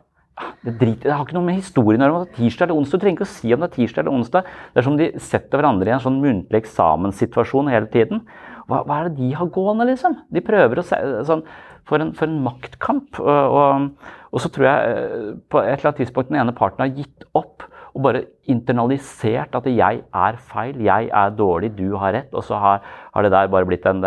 Det, 0.62 0.76
driter, 0.78 1.08
det 1.08 1.14
har 1.16 1.24
ikke 1.26 1.34
noe 1.34 1.46
med 1.48 1.58
historien 1.58 2.04
å 2.04 2.06
gjøre. 2.06 2.28
Tirsdag 2.36 2.68
eller 2.68 2.78
onsdag. 2.78 3.00
Du 3.00 3.02
trenger 3.02 3.18
ikke 3.18 3.26
å 3.26 3.32
si 3.32 3.50
om 3.50 3.64
det 3.64 3.66
er 3.66 3.74
tirsdag 3.74 4.04
eller 4.04 4.14
onsdag. 4.14 4.52
Det 4.70 4.78
er 4.78 4.86
som 4.86 4.98
de 5.00 5.08
setter 5.26 5.58
hverandre 5.58 5.90
i 5.90 5.94
en 5.96 6.04
sånn 6.04 6.20
muntlig 6.22 6.60
eksamenssituasjon 6.62 7.70
hele 7.72 7.90
tiden. 7.90 8.22
Hva, 8.70 8.84
hva, 8.86 9.00
er 9.00 9.10
det 9.10 9.18
de 9.18 9.32
har 9.36 9.50
gående, 9.52 9.88
liksom? 9.90 10.16
De 10.32 10.44
prøver 10.44 10.80
å 10.80 10.86
se 10.86 11.00
sånn, 11.28 11.42
for, 11.88 11.98
en, 11.98 12.14
for 12.16 12.30
en 12.30 12.38
maktkamp. 12.46 13.18
Og, 13.20 13.58
og, 13.58 14.14
og, 14.30 14.40
så 14.44 14.52
tror 14.54 14.68
jeg 14.68 14.94
eh, 14.94 15.28
på 15.50 15.60
et 15.64 15.74
eller 15.74 15.90
annet 15.90 16.02
tidspunkt 16.04 16.30
den 16.30 16.40
ene 16.44 16.56
parten 16.56 16.86
har 16.86 16.94
gitt 16.94 17.26
opp 17.38 17.66
og 17.92 18.02
bare 18.02 18.24
internalisert 18.48 19.54
at 19.54 19.66
'jeg 19.66 20.02
er 20.14 20.36
feil', 20.36 20.80
'jeg 20.80 21.10
er 21.12 21.30
dårlig', 21.30 21.76
'du 21.76 21.96
har 21.96 22.12
rett'. 22.12 22.34
Og 22.34 22.42
så 22.42 22.58
har, 22.58 22.80
har 23.14 23.22
det 23.22 23.32
der 23.32 23.46
bare 23.48 23.66
blitt 23.66 23.86
en, 23.86 24.00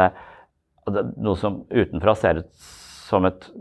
noe 1.18 1.36
som 1.36 1.66
utenfra 1.72 2.16
ser 2.16 2.38
ut 2.40 2.52
som 3.06 3.26
et 3.26 3.52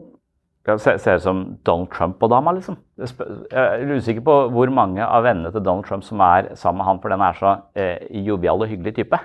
ser, 0.64 0.96
ser 0.98 1.16
ut 1.16 1.22
som 1.22 1.44
Donald 1.66 1.90
Trump 1.92 2.22
og 2.22 2.30
dama, 2.30 2.54
liksom. 2.56 2.76
Jeg 2.96 3.10
er 3.50 3.96
usikker 3.96 4.24
på 4.24 4.36
hvor 4.54 4.70
mange 4.72 5.04
av 5.04 5.24
vennene 5.26 5.52
til 5.52 5.64
Donald 5.64 5.84
Trump 5.84 6.04
som 6.06 6.20
er 6.24 6.54
sammen 6.56 6.80
med 6.80 6.88
han 6.88 7.00
for 7.02 7.12
den 7.12 7.24
er 7.24 7.38
så 7.38 7.56
eh, 7.76 8.24
jovial 8.24 8.64
og 8.64 8.70
hyggelig 8.70 8.94
type. 8.96 9.20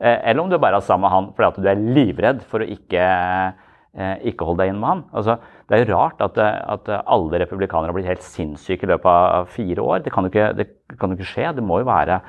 Eh, 0.00 0.18
eller 0.30 0.42
om 0.42 0.50
du 0.50 0.58
bare 0.58 0.78
er 0.78 0.86
sammen 0.86 1.08
med 1.08 1.14
han 1.14 1.30
fordi 1.34 1.48
at 1.48 1.62
du 1.62 1.70
er 1.70 1.94
livredd 1.98 2.42
for 2.50 2.62
å 2.62 2.70
ikke 2.76 3.02
eh, 3.02 3.63
ikke 3.94 4.46
hold 4.46 4.58
deg 4.58 4.72
inn 4.72 4.80
med 4.82 4.90
han. 4.90 5.02
Altså, 5.14 5.36
det 5.68 5.76
er 5.76 5.84
jo 5.84 5.94
rart 5.94 6.22
at, 6.24 6.38
eh, 6.42 6.60
at 6.74 6.90
alle 7.06 7.40
republikanere 7.44 7.92
har 7.92 7.96
blitt 7.96 8.10
helt 8.10 8.26
sinnssyke 8.26 8.86
i 8.86 8.90
løpet 8.90 9.10
av 9.10 9.50
fire 9.54 9.84
år. 9.84 10.04
Det 10.04 10.12
kan 10.14 10.26
jo 10.26 10.32
ikke, 10.32 10.50
det 10.58 10.68
kan 10.98 11.12
jo 11.12 11.18
ikke 11.18 11.30
skje. 11.30 11.52
Det 11.56 11.64
må 11.64 11.80
jo 11.82 11.90
være 11.90 12.20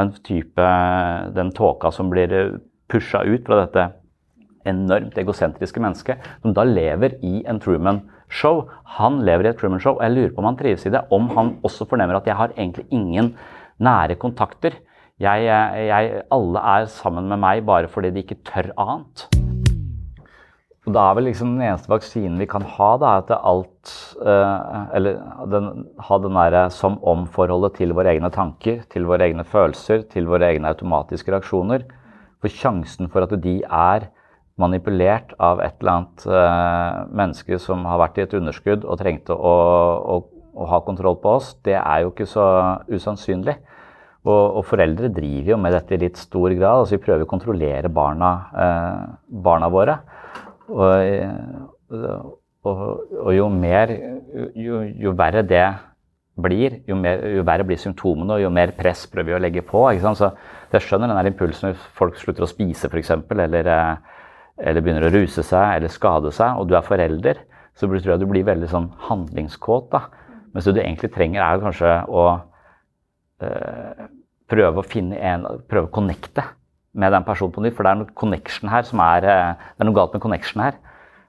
en 0.00 0.12
type 0.22 0.66
Den 1.34 1.50
tåka 1.50 1.90
som 1.90 2.10
blir 2.12 2.60
pusha 2.90 3.24
ut 3.26 3.44
fra 3.46 3.64
dette 3.64 3.90
enormt 4.68 5.16
egosentriske 5.18 5.80
mennesket, 5.80 6.20
som 6.42 6.54
da 6.54 6.64
lever 6.64 7.16
i 7.24 7.42
en 7.48 7.60
Truman-show. 7.60 8.66
Han 8.98 9.20
lever 9.26 9.46
i 9.46 9.50
et 9.52 9.60
Truman-show, 9.60 9.96
og 9.96 10.04
jeg 10.04 10.16
lurer 10.16 10.34
på 10.34 10.42
om 10.44 10.50
han 10.50 10.60
trives 10.60 10.86
i 10.86 10.94
det. 10.94 11.04
Om 11.10 11.30
han 11.36 11.54
også 11.64 11.88
fornemmer 11.88 12.20
at 12.20 12.28
jeg 12.28 12.36
har 12.36 12.54
egentlig 12.56 12.86
ingen 12.90 13.34
nære 13.80 14.18
kontakter. 14.20 14.78
Jeg, 15.20 15.44
jeg, 15.44 16.24
alle 16.32 16.66
er 16.78 16.90
sammen 16.92 17.28
med 17.28 17.40
meg 17.40 17.64
bare 17.68 17.88
fordi 17.92 18.12
de 18.14 18.24
ikke 18.24 18.40
tør 18.44 18.72
annet. 18.78 19.49
Og 20.88 20.94
da 20.96 21.02
er 21.10 21.16
vel 21.18 21.26
liksom 21.28 21.58
den 21.58 21.66
eneste 21.66 21.90
vaksinen 21.92 22.38
vi 22.40 22.46
kan 22.48 22.64
ha, 22.64 22.90
da, 23.00 23.16
at 23.20 23.32
alt 23.36 23.90
eh, 24.24 24.94
Eller 24.96 25.18
den, 25.52 25.84
ha 26.00 26.18
den 26.24 26.38
derre 26.38 26.62
som 26.72 26.96
om-forholdet 27.04 27.76
til 27.76 27.92
våre 27.96 28.14
egne 28.14 28.30
tanker, 28.32 28.80
til 28.88 29.04
våre 29.08 29.28
egne 29.28 29.44
følelser, 29.44 30.06
til 30.08 30.30
våre 30.30 30.48
egne 30.54 30.72
automatiske 30.72 31.34
reaksjoner. 31.34 31.84
For 32.40 32.48
sjansen 32.48 33.10
for 33.12 33.26
at 33.26 33.34
de 33.44 33.58
er 33.60 34.08
manipulert 34.60 35.34
av 35.40 35.60
et 35.64 35.76
eller 35.80 35.98
annet 35.98 36.24
eh, 36.28 37.00
menneske 37.20 37.58
som 37.60 37.84
har 37.88 38.00
vært 38.00 38.20
i 38.20 38.24
et 38.24 38.36
underskudd 38.36 38.86
og 38.86 39.00
trengte 39.00 39.36
å, 39.36 39.52
å, 40.00 40.16
å, 40.56 40.68
ha 40.72 40.80
kontroll 40.86 41.18
på 41.20 41.36
oss, 41.38 41.52
det 41.64 41.76
er 41.76 42.04
jo 42.04 42.14
ikke 42.14 42.28
så 42.28 42.46
usannsynlig. 42.88 43.58
Og, 44.20 44.42
og, 44.58 44.64
foreldre 44.68 45.08
driver 45.16 45.54
jo 45.54 45.60
med 45.60 45.72
dette 45.72 45.96
i 45.96 46.00
litt 46.02 46.18
stor 46.20 46.52
grad. 46.52 46.82
altså 46.82 46.98
Vi 46.98 47.04
prøver 47.04 47.24
å 47.24 47.30
kontrollere 47.30 47.92
barna, 47.92 48.32
eh, 48.64 49.06
barna 49.44 49.70
våre. 49.72 50.00
Og, 50.70 52.30
og, 52.62 52.80
og 53.24 53.30
jo 53.34 53.46
mer 53.52 53.90
jo, 54.54 54.82
jo, 54.84 55.14
verre 55.16 55.42
det 55.46 55.64
blir, 56.40 56.78
jo, 56.88 56.96
mer, 56.96 57.22
jo, 57.34 57.44
verre 57.44 57.66
blir 57.68 57.80
symptomene, 57.80 58.36
og 58.36 58.44
jo 58.44 58.52
mer 58.54 58.72
press 58.76 59.06
prøver 59.10 59.32
vi 59.32 59.36
å 59.36 59.42
legge 59.42 59.64
på. 59.66 59.82
Så 60.00 60.30
jeg 60.72 60.84
skjønner 60.86 61.10
den 61.12 61.32
impulsen 61.32 61.72
hvis 61.72 61.88
folk 61.96 62.18
slutter 62.20 62.46
å 62.46 62.50
spise, 62.50 62.88
f.eks., 62.88 63.12
eller, 63.34 63.72
eh, 63.74 64.20
eller 64.70 64.84
begynner 64.84 65.08
å 65.08 65.14
ruse 65.14 65.44
seg 65.46 65.76
eller 65.76 65.92
skade 65.92 66.32
seg, 66.36 66.60
og 66.60 66.70
du 66.70 66.76
er 66.78 66.86
forelder, 66.86 67.42
så 67.74 67.88
tror 67.88 68.14
jeg 68.14 68.22
du 68.22 68.28
blir 68.30 68.46
veldig 68.48 68.70
sånn 68.70 68.88
handlingskåt. 69.08 69.90
da. 69.92 70.06
Mens 70.54 70.66
det 70.66 70.76
du 70.76 70.80
egentlig 70.82 71.12
trenger, 71.14 71.42
er 71.42 71.62
kanskje 71.62 71.92
å 72.10 72.24
øh, 73.46 74.08
prøve 74.50 74.82
å 74.82 74.86
finne 74.86 75.20
en 75.22 75.46
Prøve 75.70 75.88
å 75.88 75.94
connecte 75.94 76.44
med 76.92 77.12
den 77.14 77.26
personen 77.26 77.54
på 77.54 77.62
nytt. 77.64 77.76
For 77.76 77.86
det 77.86 77.92
er 77.92 78.00
noe 78.00 78.14
connection 78.18 78.70
her 78.72 78.86
som 78.88 79.02
er 79.04 79.26
eh, 79.26 79.66
Det 79.76 79.84
er 79.84 79.88
noe 79.88 79.98
galt 79.98 80.16
med 80.16 80.24
connection 80.24 80.64
her. 80.64 80.78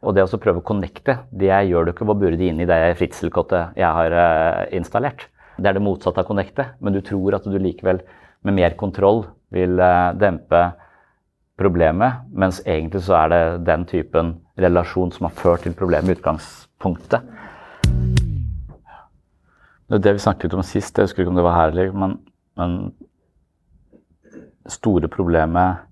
Og 0.01 0.15
det 0.17 0.25
å 0.25 0.41
prøve 0.41 0.63
å 0.63 0.65
connecte, 0.65 1.19
det 1.29 1.51
gjør 1.69 1.85
du 1.85 1.91
ikke 1.93 2.07
ved 2.07 2.15
å 2.15 2.21
bure 2.23 2.37
det 2.39 2.47
inn 2.49 2.61
i 2.63 2.69
det 2.69 2.79
fritzelkottet 2.97 3.77
jeg 3.77 3.85
har 3.85 4.15
uh, 4.17 4.63
installert. 4.73 5.27
Det 5.61 5.69
er 5.69 5.77
det 5.77 5.83
motsatte 5.85 6.23
av 6.23 6.25
connecte, 6.25 6.65
men 6.81 6.95
du 6.95 7.03
tror 7.05 7.37
at 7.37 7.45
du 7.45 7.59
likevel 7.61 8.01
med 8.41 8.57
mer 8.57 8.73
kontroll 8.79 9.27
vil 9.53 9.77
uh, 9.77 10.09
dempe 10.17 10.63
problemet, 11.61 12.23
mens 12.33 12.63
egentlig 12.65 13.03
så 13.05 13.19
er 13.19 13.29
det 13.29 13.43
den 13.67 13.85
typen 13.85 14.33
relasjon 14.57 15.13
som 15.13 15.27
har 15.27 15.37
ført 15.37 15.67
til 15.67 15.77
problemet 15.77 16.09
i 16.09 16.17
utgangspunktet. 16.17 17.29
Det 19.91 20.15
vi 20.15 20.23
snakket 20.23 20.57
om 20.57 20.65
sist, 20.65 20.97
jeg 20.97 21.05
husker 21.05 21.21
ikke 21.21 21.33
om 21.33 21.37
det 21.37 21.45
var 21.45 21.59
herlig, 21.59 21.89
men, 21.93 22.17
men 22.57 22.77
store 24.69 25.09
problemet 25.11 25.87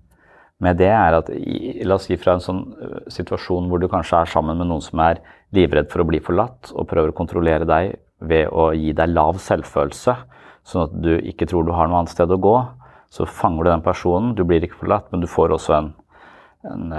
med 0.60 0.76
det 0.76 0.90
er 0.92 1.16
at 1.16 1.30
la 1.88 1.96
oss 1.96 2.06
si 2.08 2.18
fra 2.20 2.34
en 2.36 2.44
sånn 2.44 2.60
situasjon 3.10 3.70
hvor 3.70 3.80
du 3.80 3.88
kanskje 3.88 4.20
er 4.20 4.32
sammen 4.32 4.58
med 4.60 4.68
noen 4.68 4.84
som 4.84 5.00
er 5.00 5.22
livredd 5.56 5.88
for 5.92 6.04
å 6.04 6.08
bli 6.10 6.20
forlatt, 6.20 6.74
og 6.76 6.88
prøver 6.90 7.14
å 7.14 7.16
kontrollere 7.16 7.68
deg 7.68 7.94
ved 8.20 8.52
å 8.52 8.68
gi 8.76 8.92
deg 8.92 9.14
lav 9.14 9.40
selvfølelse, 9.40 10.16
sånn 10.68 10.84
at 10.84 10.98
du 11.00 11.14
ikke 11.32 11.48
tror 11.48 11.64
du 11.64 11.72
har 11.72 11.88
noe 11.88 12.02
annet 12.02 12.12
sted 12.12 12.30
å 12.30 12.38
gå, 12.40 12.58
så 13.10 13.24
fanger 13.26 13.64
du 13.64 13.70
den 13.72 13.82
personen. 13.82 14.34
Du 14.36 14.44
blir 14.46 14.62
ikke 14.62 14.82
forlatt, 14.84 15.08
men 15.10 15.24
du 15.24 15.26
får 15.32 15.56
også 15.56 15.78
en, 15.78 15.88
en 16.68 16.92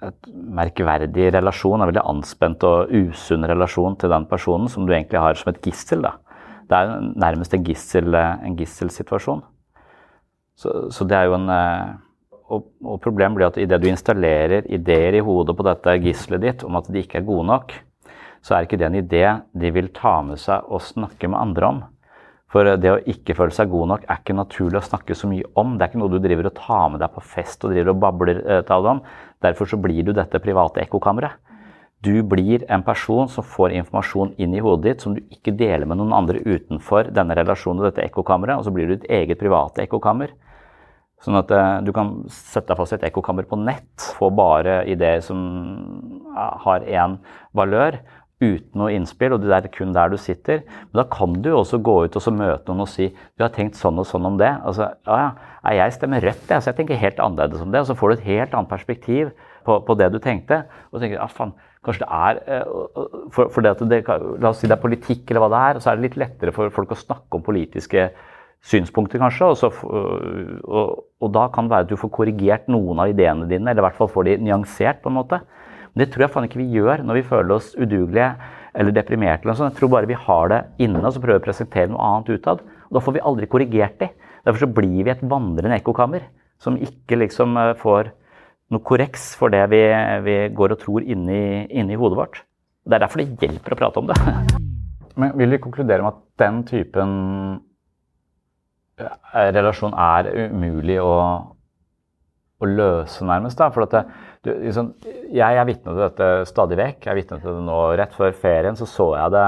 et 0.00 0.30
merkverdig 0.32 1.28
relasjon, 1.34 1.80
en 1.80 1.90
veldig 1.90 2.04
anspent 2.08 2.64
og 2.64 2.92
usunn 2.94 3.44
relasjon 3.48 3.98
til 4.00 4.12
den 4.12 4.26
personen 4.30 4.70
som 4.72 4.86
du 4.86 4.94
egentlig 4.94 5.20
har 5.20 5.36
som 5.36 5.52
et 5.52 5.60
gissel. 5.64 6.04
Da. 6.06 6.14
Det 6.70 6.78
er 6.78 7.08
nærmest 7.20 7.54
en, 7.56 7.66
gissel, 7.66 8.14
en 8.16 8.56
gisselsituasjon. 8.56 9.42
Så, 10.60 10.90
så, 10.92 11.06
det 11.08 11.16
er 11.16 11.28
jo 11.30 11.36
en 11.38 11.52
eh, 11.54 11.92
og, 12.50 12.66
og 12.84 12.98
problemet 13.00 13.38
blir 13.38 13.48
at 13.48 13.60
idet 13.62 13.78
du 13.80 13.86
installerer 13.88 14.66
ideer 14.68 15.16
i 15.16 15.22
hodet 15.24 15.54
på 15.56 15.64
dette 15.64 15.94
gisselet 16.02 16.44
ditt 16.44 16.64
om 16.66 16.76
at 16.80 16.90
de 16.90 17.00
ikke 17.00 17.20
er 17.20 17.28
gode 17.28 17.46
nok, 17.48 17.72
så 18.44 18.56
er 18.56 18.66
ikke 18.66 18.80
det 18.80 18.88
en 18.88 18.98
idé 18.98 19.24
de 19.62 19.70
vil 19.72 19.90
ta 19.94 20.18
med 20.26 20.40
seg 20.40 20.66
og 20.68 20.82
snakke 20.84 21.30
med 21.30 21.40
andre 21.40 21.70
om. 21.70 21.80
For 22.50 22.66
det 22.82 22.90
å 22.90 23.02
ikke 23.12 23.36
føle 23.38 23.54
seg 23.54 23.70
god 23.70 23.92
nok 23.92 24.06
er 24.08 24.18
ikke 24.18 24.34
naturlig 24.34 24.80
å 24.80 24.88
snakke 24.88 25.14
så 25.14 25.28
mye 25.30 25.46
om. 25.60 25.76
Det 25.76 25.84
er 25.84 25.92
ikke 25.92 26.00
noe 26.02 26.10
du 26.10 26.18
driver 26.22 26.48
og 26.50 26.56
tar 26.56 26.88
med 26.90 27.02
deg 27.02 27.12
på 27.14 27.22
fest 27.22 27.62
og 27.62 27.70
driver 27.76 27.92
og 27.92 28.00
babler 28.02 28.40
eh, 28.42 28.64
til 28.66 28.88
om. 28.90 29.04
Derfor 29.44 29.70
så 29.70 29.78
blir 29.78 30.02
du 30.02 30.10
dette 30.16 30.42
private 30.42 30.82
ekkokammeret. 30.82 31.38
Du 32.02 32.14
blir 32.24 32.64
en 32.72 32.82
person 32.82 33.28
som 33.28 33.44
får 33.44 33.74
informasjon 33.76 34.32
inn 34.40 34.54
i 34.56 34.62
hodet 34.64 34.86
ditt 34.86 35.02
som 35.04 35.14
du 35.14 35.20
ikke 35.28 35.52
deler 35.52 35.84
med 35.86 36.00
noen 36.00 36.14
andre 36.16 36.40
utenfor 36.40 37.12
denne 37.12 37.36
relasjonen 37.36 37.82
og 37.82 37.90
dette 37.90 38.06
ekkokammeret, 38.08 38.56
og 38.56 38.64
så 38.64 38.72
blir 38.72 38.88
du 38.88 38.94
ditt 38.96 39.10
eget 39.12 39.38
private 39.38 39.84
ekkokammer. 39.84 40.32
Sånn 41.24 41.36
at 41.36 41.50
eh, 41.52 41.74
du 41.84 41.92
kan 41.96 42.14
sette 42.32 42.70
deg 42.72 42.80
fast 42.80 42.94
i 42.94 42.98
et 42.98 43.10
ekkokammer 43.10 43.48
på 43.48 43.58
nett, 43.60 44.08
få 44.16 44.30
bare 44.32 44.82
ideer 44.88 45.20
som 45.24 45.40
har 46.64 46.86
én 46.86 47.18
valør, 47.56 47.98
uten 48.40 48.80
noe 48.80 48.92
innspill, 48.96 49.34
og 49.36 49.42
det 49.44 49.52
er 49.52 49.68
kun 49.72 49.92
der 49.92 50.12
du 50.12 50.16
sitter. 50.20 50.62
Men 50.90 51.02
da 51.02 51.04
kan 51.12 51.36
du 51.44 51.50
også 51.52 51.80
gå 51.84 51.96
ut 52.06 52.16
og 52.16 52.28
møte 52.32 52.70
noen 52.72 52.86
og 52.86 52.88
si 52.88 53.10
du 53.12 53.44
har 53.44 53.52
tenkt 53.52 53.76
sånn 53.76 54.00
og 54.00 54.08
sånn 54.08 54.28
om 54.30 54.38
det. 54.40 54.50
Altså, 54.64 54.88
ja, 55.06 55.18
ja, 55.60 55.74
jeg 55.82 55.96
stemmer 55.98 56.24
rødt, 56.24 56.46
jeg, 56.48 56.62
så 56.62 56.72
jeg 56.72 56.78
tenker 56.80 57.00
helt 57.02 57.20
annerledes 57.20 57.64
om 57.64 57.74
det. 57.74 57.84
Og 57.84 57.90
så 57.90 57.98
får 57.98 58.08
du 58.08 58.16
et 58.16 58.28
helt 58.30 58.56
annet 58.56 58.72
perspektiv 58.72 59.34
på, 59.66 59.76
på 59.84 59.98
det 60.00 60.08
du 60.14 60.18
tenkte. 60.24 60.62
Og 60.88 61.02
tenker, 61.02 61.18
ja, 61.20 61.28
faen, 61.28 61.52
kanskje 61.84 62.06
det 62.06 62.10
er 62.16 62.40
eh, 62.56 62.72
for, 63.32 63.52
for 63.52 63.64
det 63.64 63.76
det, 63.92 64.02
La 64.40 64.54
oss 64.54 64.64
si 64.64 64.68
det 64.68 64.76
er 64.78 64.84
politikk 64.88 65.30
eller 65.30 65.44
hva 65.44 65.52
det 65.52 65.62
er, 65.68 65.84
så 65.84 65.92
er 65.92 66.00
det 66.00 66.08
litt 66.08 66.20
lettere 66.24 66.56
for 66.56 66.72
folk 66.72 66.96
å 66.96 67.00
snakke 67.00 67.36
om 67.36 67.44
politiske 67.44 68.08
synspunkter, 68.66 69.20
kanskje. 69.22 69.48
Og, 69.48 69.58
så, 69.60 69.70
og, 69.80 71.04
og, 71.20 71.28
da 71.34 71.46
kan 71.52 71.66
det 71.66 71.74
være 71.74 71.88
at 71.88 71.92
du 71.92 71.98
får 72.00 72.12
korrigert 72.14 72.70
noen 72.72 73.00
av 73.02 73.12
ideene 73.12 73.48
dine, 73.50 73.70
eller 73.70 73.82
i 73.82 73.88
hvert 73.88 73.98
fall 73.98 74.10
får 74.12 74.28
de 74.28 74.38
nyansert. 74.44 75.02
på 75.02 75.12
en 75.12 75.18
måte. 75.20 75.40
Men 75.90 76.04
det 76.04 76.10
tror 76.12 76.26
jeg 76.26 76.34
faen 76.34 76.46
ikke 76.46 76.60
vi 76.62 76.70
gjør 76.76 77.02
når 77.02 77.18
vi 77.18 77.28
føler 77.32 77.56
oss 77.56 77.72
udugelige 77.74 78.34
eller 78.74 78.94
deprimerte. 78.94 79.48
eller. 79.48 79.70
Jeg 79.70 79.78
tror 79.78 79.92
bare 79.96 80.10
vi 80.10 80.18
har 80.26 80.52
det 80.52 80.60
inne 80.78 81.02
og 81.02 81.14
så 81.14 81.22
prøver 81.22 81.42
å 81.42 81.46
presentere 81.48 81.90
noe 81.90 82.10
annet 82.10 82.30
utad. 82.36 82.62
Og 82.90 82.98
da 82.98 83.02
får 83.02 83.16
vi 83.16 83.24
aldri 83.26 83.48
korrigert 83.50 83.98
det. 83.98 84.12
Derfor 84.46 84.64
så 84.64 84.72
blir 84.72 85.02
vi 85.04 85.10
et 85.10 85.24
vandrende 85.26 85.76
ekkokammer 85.76 86.22
som 86.60 86.76
ikke 86.76 87.18
liksom 87.18 87.56
eh, 87.56 87.74
får 87.80 88.12
noe 88.70 88.84
korreks 88.86 89.32
for 89.38 89.50
det 89.50 89.64
vi, 89.72 89.82
vi 90.22 90.36
går 90.54 90.76
og 90.76 90.80
tror 90.80 91.02
inni, 91.02 91.66
inni 91.74 91.98
hodet 91.98 92.18
vårt. 92.20 92.42
Det 92.86 92.96
er 92.96 93.02
derfor 93.02 93.22
det 93.22 93.48
hjelper 93.48 93.74
å 93.74 93.80
prate 93.80 94.00
om 94.00 94.10
det. 94.10 94.16
Men 95.20 95.34
vil 95.36 95.56
vi 95.56 95.60
konkludere 95.62 96.04
med 96.04 96.14
at 96.14 96.22
den 96.40 96.62
typen 96.68 97.10
relasjon 99.56 99.94
er 99.96 100.30
umulig 100.50 100.98
å, 101.02 101.14
å 102.60 102.68
løse, 102.68 103.24
nærmest. 103.26 103.58
da, 103.58 103.70
for 103.74 103.86
det, 103.90 104.04
du, 104.44 104.50
liksom, 104.54 104.94
Jeg 105.32 105.60
er 105.60 105.68
vitne 105.68 105.92
til 105.92 106.02
dette 106.04 106.30
stadig 106.48 106.78
vekk. 106.80 107.04
Jeg 107.04 107.12
er 107.12 107.20
vitne 107.20 107.40
til 107.42 107.58
det 107.58 107.64
nå 107.66 107.78
Rett 108.00 108.16
før 108.16 108.32
ferien 108.32 108.78
så 108.78 108.88
så 108.88 109.12
jeg 109.18 109.36
det 109.36 109.46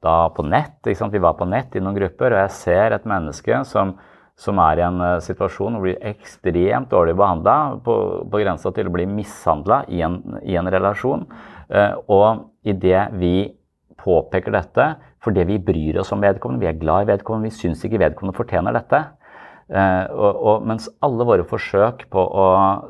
da 0.00 0.14
på 0.32 0.44
nett. 0.46 0.80
Vi 0.84 1.18
var 1.18 1.36
på 1.36 1.48
nett 1.48 1.76
i 1.76 1.82
noen 1.82 1.98
grupper, 1.98 2.32
og 2.32 2.44
jeg 2.44 2.56
ser 2.56 2.96
et 2.96 3.08
menneske 3.08 3.62
som, 3.68 3.94
som 4.38 4.60
er 4.64 4.80
i 4.80 4.86
en 4.86 5.00
uh, 5.02 5.20
situasjon 5.20 5.76
og 5.76 5.84
blir 5.84 6.00
ekstremt 6.12 6.90
dårlig 6.92 7.16
behandla, 7.20 7.56
på, 7.84 7.96
på 8.30 8.40
grensa 8.40 8.72
til 8.76 8.88
å 8.88 8.94
bli 8.94 9.06
mishandla 9.10 9.82
i, 9.92 10.00
i, 10.00 10.56
en 10.56 10.72
relasjon. 10.72 11.26
Uh, 11.68 11.98
og 12.08 12.46
idet 12.64 13.10
vi 13.20 13.34
påpeker 14.00 14.54
dette, 14.54 14.86
fordi 15.24 15.44
vi 15.48 15.60
bryr 15.62 16.00
oss 16.00 16.12
om 16.14 16.22
vedkommende, 16.24 16.64
vi 16.64 16.70
er 16.70 16.80
glad 16.80 17.04
i 17.04 17.10
vedkommende, 17.12 17.50
vi 17.50 17.58
syns 17.60 17.84
ikke 17.84 18.00
vedkommende 18.00 18.38
fortjener 18.38 18.76
dette. 18.76 19.02
Uh, 19.70 20.06
og, 20.10 20.38
og, 20.50 20.64
mens 20.66 20.88
alle 21.04 21.22
våre 21.28 21.44
forsøk 21.46 22.08
på 22.10 22.18
å 22.18 22.46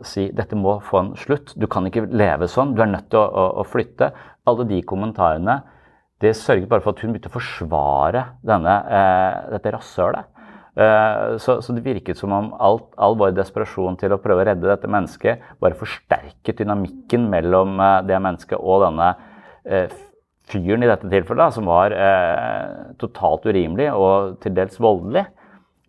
si 0.06 0.30
dette 0.32 0.56
må 0.56 0.78
få 0.86 1.02
en 1.02 1.11
slutt, 1.20 1.52
du 1.52 1.66
kan 1.68 1.84
ikke 1.84 2.06
leve 2.08 2.48
sånn, 2.48 2.72
du 2.72 2.80
er 2.80 2.88
nødt 2.88 3.11
til 3.12 3.20
å, 3.20 3.26
å, 3.28 3.44
å 3.61 3.66
flytte, 3.68 4.08
alle 4.48 4.64
de 4.70 4.80
kommentarene 4.88 5.58
det 6.24 6.32
sørget 6.36 6.68
bare 6.70 6.84
for 6.84 6.94
at 6.94 7.02
hun 7.04 7.12
begynte 7.12 7.28
å 7.28 7.36
forsvare 7.36 8.24
denne, 8.44 8.74
eh, 8.92 9.36
dette 9.54 9.72
rasshølet. 9.72 10.40
Eh, 10.80 11.36
så, 11.40 11.58
så, 11.64 11.76
det 11.76 11.84
virket 11.84 12.16
som 12.20 12.32
om 12.36 12.50
alt, 12.61 12.90
all 13.00 13.16
vår 13.20 13.32
desperasjon 13.36 13.96
til 14.00 14.12
å 14.12 14.20
prøve 14.20 14.44
å 14.44 14.48
redde 14.50 14.68
dette 14.68 14.88
mennesket 14.88 15.46
bare 15.61 15.78
forsterket 15.80 16.61
dynamikken 16.61 17.24
mellom 17.32 17.80
det 18.08 18.20
mennesket 18.20 18.61
og 18.61 18.84
denne 18.84 19.14
fyren 20.51 20.84
i 20.84 20.90
dette 20.90 21.09
tilfellet, 21.09 21.42
da, 21.42 21.55
som 21.55 21.68
var 21.70 21.94
eh, 21.94 22.94
totalt 23.01 23.46
urimelig 23.48 23.90
og 23.94 24.38
til 24.42 24.55
dels 24.57 24.78
voldelig. 24.82 25.24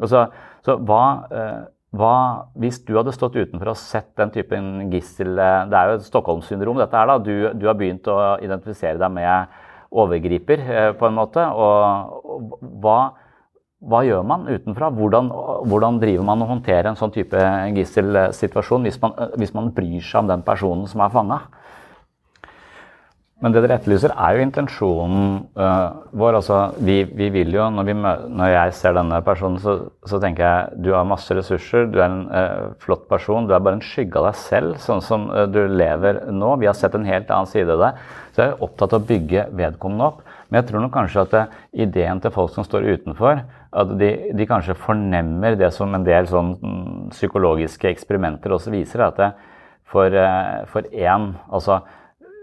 Så, 0.07 0.25
så 0.65 0.77
hva, 0.87 1.03
eh, 1.33 1.61
hva, 1.97 2.13
hvis 2.61 2.79
du 2.87 2.93
hadde 2.95 3.13
stått 3.15 3.35
utenfor 3.35 3.73
og 3.73 3.79
sett 3.79 4.13
den 4.19 4.31
typen 4.33 4.87
gissel 4.93 5.35
eh, 5.35 5.65
Det 5.69 5.77
er 5.77 5.89
jo 5.89 5.97
et 5.99 6.07
Stockholm-syndrom, 6.07 6.79
dette 6.81 6.97
her. 6.97 7.09
da, 7.09 7.17
du, 7.19 7.33
du, 7.57 7.67
har 7.67 7.77
begynt 7.79 8.07
å 8.07 8.37
identifisere 8.41 8.99
deg 9.01 9.11
med 9.17 9.59
overgriper, 9.91 10.63
eh, 10.63 10.91
på 10.97 11.09
en 11.09 11.17
måte. 11.17 11.43
Og, 11.51 12.21
og 12.23 12.55
hva, 12.83 12.99
hva, 13.83 14.03
gjør 14.07 14.23
man 14.27 14.47
utenfra? 14.47 14.91
Hvordan, 14.95 15.33
hvordan, 15.67 15.99
driver 16.01 16.29
man 16.31 16.45
og 16.45 16.53
håndterer 16.55 16.91
en 16.91 16.99
sånn 16.99 17.13
type 17.13 17.43
gisselsituasjon 17.75 18.87
hvis 18.87 19.01
hvis 19.41 19.55
man 19.57 19.73
bryr 19.75 19.99
seg 19.99 20.23
om 20.23 20.31
den 20.31 20.45
personen 20.47 20.87
som 20.89 21.03
er 21.03 21.13
fanga? 21.13 21.41
Men 23.41 23.55
det 23.55 23.63
dere 23.63 23.79
etterlyser, 23.79 24.11
er 24.13 24.37
jo 24.37 24.43
intensjonen 24.45 25.21
uh, 25.57 26.03
vår. 26.13 26.35
Altså, 26.37 26.59
vi, 26.85 26.99
vi, 27.09 27.31
vil 27.33 27.55
jo, 27.55 27.63
når, 27.73 27.87
vi, 27.87 27.95
når, 27.97 28.49
jeg 28.51 28.73
ser 28.77 28.93
denne 28.93 29.17
personen, 29.25 29.57
så, 29.63 29.77
så, 30.05 30.19
tenker 30.21 30.45
jeg 30.45 30.81
du 30.85 30.91
har 30.93 31.07
masse 31.09 31.33
ressurser, 31.33 31.87
du 31.89 31.97
er 31.97 32.05
en 32.05 32.19
uh, 32.29 32.67
flott 32.83 33.07
person. 33.09 33.47
Du 33.49 33.55
er 33.57 33.63
bare 33.65 33.79
en 33.79 33.85
skygge 33.85 34.21
av 34.21 34.27
deg 34.29 34.37
selv, 34.43 34.75
sånn 34.83 35.01
som 35.05 35.25
uh, 35.33 35.47
du 35.49 35.63
lever 35.73 36.21
nå. 36.29 36.53
Vi 36.61 36.69
har 36.69 36.77
sett 36.77 36.97
en 36.97 37.07
helt 37.09 37.33
annen 37.33 37.49
side 37.49 37.73
av 37.73 37.81
deg. 37.81 38.03
Så 38.31 38.43
jeg 38.43 38.53
er 38.53 38.61
opptatt 38.67 38.93
av 38.93 39.01
å 39.01 39.09
bygge 39.09 39.47
vedkommende 39.57 40.11
opp. 40.11 40.21
Men 40.51 40.59
jeg 40.59 40.67
tror 40.69 40.83
nok 40.83 40.93
kanskje 40.93 41.23
at 41.25 41.57
ideen 41.87 42.21
til 42.21 42.33
folk 42.35 42.53
som 42.53 42.67
står 42.67 42.85
utenfor, 42.93 43.41
at 43.81 43.95
de, 43.97 44.11
de 44.37 44.45
kanskje 44.45 44.75
fornemmer 44.77 45.55
det 45.57 45.71
som 45.73 45.95
en 45.95 46.05
del 46.05 46.27
sånn 46.29 46.53
mm, 46.59 47.09
psykologiske 47.15 47.89
eksperimenter 47.89 48.53
også 48.53 48.73
viser, 48.73 49.07
at 49.07 49.17
det 49.17 49.31
for 49.91 50.87
én 50.91 51.31
altså 51.51 51.81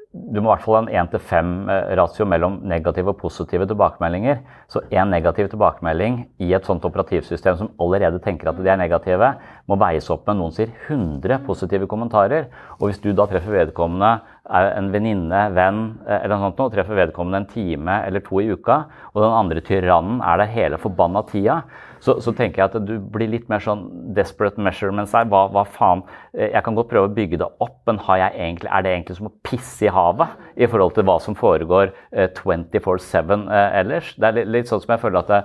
du 0.08 0.38
må 0.40 0.48
i 0.48 0.52
hvert 0.54 0.62
fall 0.64 0.76
ha 0.78 0.80
en 0.80 1.08
1-5-ratio 1.10 2.24
eh, 2.24 2.28
mellom 2.32 2.54
negative 2.70 3.12
og 3.12 3.18
positive 3.20 3.66
tilbakemeldinger. 3.68 4.38
Så 4.72 4.80
én 4.88 5.10
negativ 5.12 5.50
tilbakemelding 5.52 6.22
i 6.40 6.48
et 6.56 6.64
sånt 6.64 6.86
operativsystem 6.88 7.58
som 7.58 7.68
allerede 7.84 8.20
tenker 8.24 8.48
at 8.48 8.56
de 8.56 8.70
er 8.72 8.80
negative, 8.80 9.28
må 9.68 9.76
veies 9.76 10.08
opp 10.08 10.24
med 10.30 10.40
noen 10.40 10.54
sier 10.56 10.72
100 10.88 11.42
positive 11.44 11.90
kommentarer. 11.90 12.48
Og 12.78 12.88
hvis 12.88 13.02
du 13.04 13.10
da 13.12 13.28
treffer 13.28 13.52
vedkommende, 13.58 14.14
er 14.48 14.70
en 14.78 14.88
venninne, 14.94 15.42
venn 15.52 15.82
eh, 16.06 16.22
eller 16.22 16.38
noe 16.38 16.48
sånt, 16.48 16.64
og 16.64 16.72
treffer 16.72 17.02
vedkommende 17.02 17.42
en 17.42 17.50
time 17.52 18.00
eller 18.08 18.24
to 18.24 18.40
i 18.40 18.48
uka, 18.48 18.80
og 19.12 19.20
den 19.20 19.38
andre 19.42 19.64
tyrannen 19.68 20.24
er 20.24 20.40
der 20.40 20.56
hele 20.56 20.80
forbanna 20.80 21.26
tida, 21.28 21.60
så, 22.04 22.16
så, 22.22 22.32
tenker 22.36 22.62
jeg 22.62 22.70
at 22.70 22.86
du 22.86 22.96
blir 23.12 23.30
litt 23.30 23.48
mer 23.50 23.62
sånn 23.62 23.84
desperate 24.16 24.60
measurements 24.62 25.14
her. 25.16 25.26
Hva, 25.30 25.46
hva, 25.54 25.64
faen? 25.74 26.04
Eh, 26.34 26.52
jeg 26.52 26.62
kan 26.66 26.76
godt 26.78 26.90
prøve 26.92 27.10
å 27.10 27.14
bygge 27.14 27.40
det 27.42 27.48
opp, 27.64 27.80
men 27.90 28.00
egentlig, 28.28 28.70
er 28.70 28.84
det 28.84 28.92
egentlig 28.94 29.18
som 29.18 29.30
å 29.30 29.34
pisse 29.46 29.88
i 29.88 29.94
havet 29.94 30.36
i 30.56 30.68
forhold 30.70 30.94
til 30.96 31.08
hva 31.08 31.18
som 31.22 31.38
foregår 31.38 31.92
24-7 32.12 33.34
eh, 33.34 33.48
eh, 33.58 33.80
ellers? 33.82 34.14
Det 34.16 34.30
er 34.30 34.38
litt, 34.40 34.54
litt, 34.54 34.70
sånn 34.70 34.84
som 34.84 34.94
jeg 34.94 35.02
føler 35.02 35.24
at 35.24 35.34
det, 35.34 35.42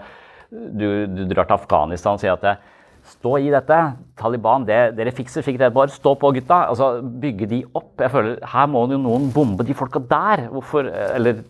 du, 0.54 0.88
du, 1.10 1.26
drar 1.32 1.50
til 1.50 1.58
Afghanistan 1.58 2.20
og 2.20 2.24
sier 2.24 2.38
at 2.38 2.46
det, 2.46 2.58
Stå 3.04 3.34
i 3.36 3.50
dette. 3.52 3.78
Taliban, 4.16 4.64
det, 4.64 4.94
dere 4.96 5.12
fikser 5.12 5.44
sikkert 5.44 5.66
det. 5.66 5.70
Bare 5.76 5.92
stå 5.92 6.14
på, 6.16 6.30
gutta. 6.38 6.62
Altså, 6.72 7.02
Bygge 7.04 7.50
de 7.52 7.58
opp. 7.76 7.98
Jeg 8.00 8.14
føler, 8.14 8.38
Her 8.48 8.70
må 8.72 8.86
jo 8.94 8.96
noen 8.96 9.26
bombe 9.36 9.66
de 9.68 9.76
folka 9.76 10.00
der. 10.08 10.46
Hvorfor 10.54 10.88
Eller 10.88 11.42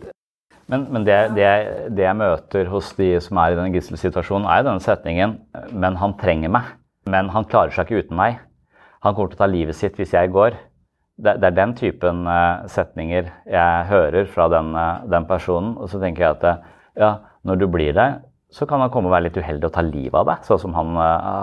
men, 0.72 0.86
men 0.93 1.03
det, 1.03 1.18
det, 1.36 1.47
det, 1.91 2.05
jeg 2.05 2.18
møter 2.18 2.70
hos 2.72 2.93
de 2.97 3.09
som 3.24 3.39
er 3.41 3.53
i 3.53 3.57
denne 3.59 3.74
gisselsituasjonen, 3.76 4.47
er 4.47 4.64
denne 4.64 4.84
setningen 4.84 5.38
Men 5.76 5.97
han 5.99 6.16
trenger 6.20 6.53
meg. 6.53 6.76
Men 7.09 7.32
han 7.34 7.47
klarer 7.49 7.74
seg 7.76 7.89
ikke 7.89 8.05
uten 8.07 8.20
meg. 8.20 8.39
Han 9.03 9.16
kommer 9.16 9.34
til 9.34 9.41
å 9.41 9.43
ta 9.43 9.49
livet 9.51 9.76
sitt 9.76 9.97
hvis 9.99 10.16
jeg 10.16 10.32
går. 10.32 10.55
Det, 11.20 11.36
det 11.41 11.49
er 11.49 11.57
den 11.57 11.74
typen 11.78 12.24
uh, 12.26 12.64
setninger 12.72 13.28
jeg 13.51 13.88
hører 13.89 14.30
fra 14.32 14.47
den, 14.49 14.72
uh, 14.74 15.03
den, 15.11 15.28
personen. 15.30 15.76
Og 15.76 15.91
så 15.91 15.99
tenker 16.01 16.24
jeg 16.24 16.38
at 16.38 16.45
uh, 16.47 16.72
ja, 16.99 17.11
når 17.43 17.59
du 17.59 17.68
blir 17.70 17.91
der, 17.97 18.22
så 18.53 18.66
kan 18.70 18.80
han 18.80 18.91
komme 18.93 19.09
og 19.09 19.18
være 19.18 19.28
litt 19.28 19.38
uheldig 19.41 19.68
og 19.68 19.76
ta 19.76 19.84
livet 19.84 20.16
av 20.16 20.28
deg, 20.30 20.47
sånn 20.47 20.61
som 20.61 20.76
han, 20.78 20.93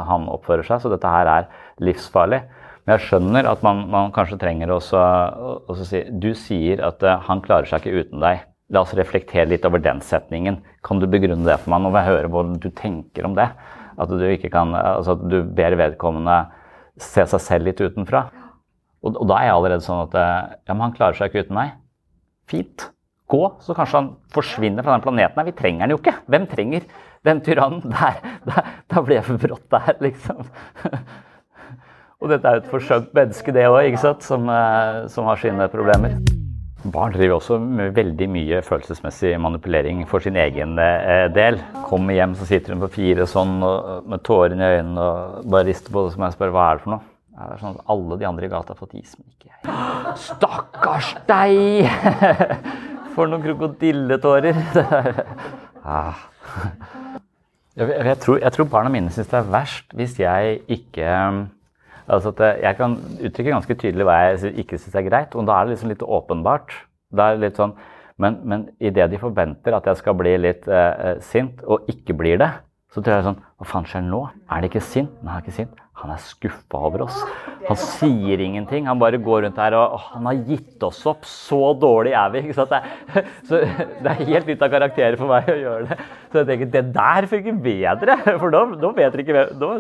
han, 0.07 0.29
oppfører 0.31 0.65
seg. 0.65 0.81
Så 0.81 0.93
dette 0.93 1.11
her 1.11 1.29
er 1.29 1.49
livsfarlig. 1.83 2.39
Men 2.87 2.97
jeg 2.97 3.09
skjønner 3.09 3.49
at 3.51 3.65
man, 3.67 3.83
man 3.91 4.13
kanskje 4.15 4.39
trenger 4.41 4.71
å 4.73 4.79
si 4.81 6.05
Du 6.23 6.31
sier 6.39 6.85
at 6.87 7.03
han 7.27 7.43
klarer 7.45 7.67
seg 7.69 7.83
ikke 7.83 8.07
uten 8.07 8.23
deg. 8.23 8.47
La 8.71 8.85
oss 8.85 8.95
reflektere 8.95 9.49
litt 9.51 9.67
over 9.67 9.83
den 9.83 10.01
setningen. 10.05 10.61
Kan 10.87 11.03
du 11.03 11.09
begrunne 11.11 11.47
det 11.47 11.59
for 11.63 11.73
meg? 11.73 11.83
Nå 11.83 11.91
vil 11.91 12.01
jeg 12.01 12.13
høre 12.15 12.31
hvordan 12.31 12.61
du 12.63 12.69
tenker 12.71 13.27
om 13.27 13.35
det. 13.39 13.49
At 14.01 14.13
du, 14.15 14.25
kan, 14.53 14.75
altså 14.79 15.17
at 15.17 15.27
du 15.29 15.43
ber 15.45 15.77
vedkommende 15.77 16.37
se 17.01 17.25
seg 17.33 17.43
selv 17.43 17.69
litt 17.69 17.83
utenfra. 17.83 18.29
Og, 19.01 19.15
og, 19.15 19.27
da 19.29 19.41
er 19.41 19.51
jeg 19.51 19.57
allerede 19.57 19.85
sånn 19.85 20.05
at 20.07 20.17
ja, 20.21 20.73
men 20.73 20.85
han 20.87 20.97
klarer 20.97 21.19
seg 21.19 21.31
ikke 21.31 21.47
uten 21.47 21.59
meg. 21.59 21.77
Fint. 22.51 22.91
Gå, 23.31 23.43
så 23.63 23.77
kanskje 23.79 24.01
han 24.01 24.11
forsvinner 24.35 24.87
fra 24.87 24.97
den 24.97 25.05
planeten. 25.05 25.39
Nei, 25.39 25.47
vi 25.51 25.57
trenger 25.59 25.87
han 25.87 25.95
jo 25.95 26.01
ikke. 26.01 26.17
Hvem 26.31 26.47
trenger 26.51 26.87
den 27.27 27.43
tyrannen? 27.47 27.85
Der, 27.95 28.71
da 28.91 29.03
blir 29.05 29.21
jeg 29.21 29.27
for 29.29 29.43
brått 29.43 29.67
der, 29.71 29.93
liksom. 30.03 30.41
og 32.21 32.33
dette 32.33 32.49
er 32.49 32.59
jo 32.59 32.65
et 32.65 32.71
forsøkt 32.73 33.13
menneske, 33.15 33.55
det 33.55 33.69
òg, 33.71 33.99
som, 34.25 34.49
eh, 34.51 35.05
som 35.13 35.29
har 35.29 35.39
sine 35.39 35.69
problemer. 35.71 36.17
Barn 36.81 37.13
driver 37.13 37.37
også 37.37 37.59
med 37.61 37.93
veldig 37.93 38.27
mye 38.33 38.61
følelsesmessig 38.65 39.35
manipulering 39.43 40.01
for 40.09 40.25
sin 40.25 40.39
egen 40.41 40.79
eh, 40.81 41.27
del. 41.35 41.59
Kommer 41.91 42.17
hjem, 42.17 42.33
så 42.39 42.49
sitter 42.49 42.73
hun 42.73 42.85
på 42.87 42.95
fire 42.95 43.27
sånn 43.29 43.59
med 43.61 44.25
tårene 44.25 44.65
i 44.65 44.79
øynene 44.79 45.05
og 45.05 45.51
bare 45.53 45.69
rister 45.69 45.93
på 45.93 46.07
det 46.07 46.15
som 46.15 46.25
jeg 46.25 46.39
spør 46.39 46.55
hva 46.55 46.69
er 46.71 46.81
det 46.81 46.87
for 46.87 46.95
noe. 46.95 47.05
Ja, 47.37 47.47
det 47.47 47.55
er 47.55 47.61
sånn 47.63 47.77
at 47.77 47.93
Alle 47.93 48.19
de 48.21 48.29
andre 48.29 48.49
i 48.49 48.53
gata 48.53 48.75
har 48.75 48.81
fått 48.81 48.97
is, 48.99 49.13
men 49.17 49.29
ikke 49.33 49.53
jeg. 49.53 50.17
Stakkars 50.25 51.13
deg! 51.29 51.87
For 53.15 53.27
noen 53.27 53.43
krokodilletårer. 53.43 54.59
ah. 55.85 56.21
jeg, 57.75 57.89
jeg, 57.91 58.19
tror, 58.23 58.39
jeg 58.41 58.55
tror 58.55 58.69
barna 58.71 58.93
mine 58.93 59.13
syns 59.15 59.31
det 59.33 59.41
er 59.41 59.49
verst 59.51 59.97
hvis 59.99 60.15
jeg 60.21 60.61
ikke 60.79 61.17
Altså 62.11 62.33
jeg 62.43 62.77
kan 62.79 62.97
uttrykke 63.21 63.55
ganske 63.55 63.77
tydelig 63.79 64.07
hva 64.09 64.17
jeg 64.27 64.55
ikke 64.65 64.79
syns 64.81 64.97
er 64.99 65.07
greit, 65.07 65.37
og 65.39 65.47
da 65.47 65.59
er 65.61 65.69
det 65.69 65.77
liksom 65.77 65.93
litt 65.93 66.03
åpenbart. 66.03 66.75
Da 67.15 67.31
er 67.31 67.43
litt 67.43 67.61
sånn, 67.61 67.77
Men, 68.21 68.35
men 68.45 68.67
idet 68.85 69.07
de 69.09 69.17
forventer 69.17 69.73
at 69.73 69.87
jeg 69.89 69.97
skal 69.97 70.13
bli 70.19 70.35
litt 70.37 70.67
eh, 70.69 71.15
sint, 71.25 71.63
og 71.65 71.87
ikke 71.89 72.13
blir 72.19 72.37
det, 72.37 72.51
så 72.93 73.01
tror 73.01 73.15
jeg 73.15 73.25
sånn 73.31 73.39
Hva 73.57 73.69
faen 73.71 73.87
skjer 73.89 74.03
nå? 74.05 74.19
Er 74.51 74.61
det 74.61 74.69
ikke 74.69 74.83
sint? 74.85 75.15
Nei, 75.23 75.31
han 75.33 75.39
er 75.39 75.47
ikke 75.47 75.57
sint. 75.57 75.81
Han 76.01 76.13
er 76.15 76.21
skuffa 76.25 76.79
over 76.81 77.05
oss. 77.05 77.17
Han 77.67 77.77
sier 77.79 78.41
ingenting. 78.41 78.87
Han 78.89 79.01
bare 79.01 79.21
går 79.21 79.45
rundt 79.45 79.59
her 79.61 79.77
og 79.77 79.99
Han 80.15 80.29
har 80.31 80.39
gitt 80.49 80.85
oss 80.87 81.01
opp. 81.09 81.27
Så 81.29 81.75
dårlig 81.81 82.15
er 82.17 82.31
vi. 82.35 82.45
sant? 82.57 82.73
Det, 82.73 83.25
så 83.49 83.61
det 83.61 84.15
er 84.15 84.23
helt 84.33 84.49
ute 84.49 84.65
av 84.65 84.73
karakterer 84.73 85.19
for 85.21 85.31
meg 85.31 85.51
å 85.53 85.59
gjøre 85.59 85.91
det. 85.91 85.99
Så 86.33 86.41
jeg 86.41 86.51
tenker 86.53 86.73
det 86.77 86.85
der 86.97 87.29
funker 87.31 87.61
bedre. 87.67 88.17
For 88.43 88.55
da, 88.55 88.65
da 88.81 88.93
vet 88.97 89.17
dere 89.17 89.27
ikke 89.27 89.45
da, 89.61 89.73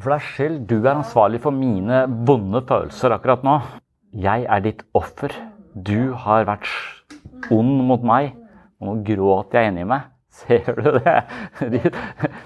for 0.00 0.12
det 0.12 0.16
er 0.18 0.30
selv, 0.36 0.60
du 0.68 0.76
er 0.80 0.94
ansvarlig 0.96 1.40
for 1.44 1.54
mine 1.54 2.04
vonde 2.26 2.62
følelser 2.68 3.14
akkurat 3.16 3.44
nå. 3.46 3.58
Jeg 4.14 4.46
er 4.48 4.64
ditt 4.64 4.82
offer. 4.94 5.34
Du 5.74 6.14
har 6.24 6.46
vært 6.48 6.68
ond 7.54 7.80
mot 7.88 8.02
meg, 8.06 8.34
og 8.80 8.90
nå 8.90 8.96
gråter 9.06 9.62
jeg 9.62 9.72
inni 9.72 9.86
meg. 9.90 10.10
Ser 10.34 10.74
du 10.74 10.98
det? 10.98 11.18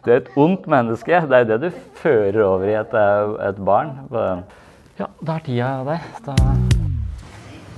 Du 0.05 0.13
er 0.13 0.21
et 0.21 0.33
ondt 0.37 0.69
menneske. 0.69 1.23
Det 1.29 1.41
er 1.41 1.49
det 1.49 1.61
du 1.65 1.71
fører 2.01 2.43
over 2.45 2.69
i 2.69 2.77
et, 2.77 2.95
et 3.49 3.65
barn. 3.65 3.97
Ja, 4.99 5.09
da 5.25 5.39
er 5.39 5.47
tida 5.47 5.73
der. 5.89 6.05
Da 6.27 6.37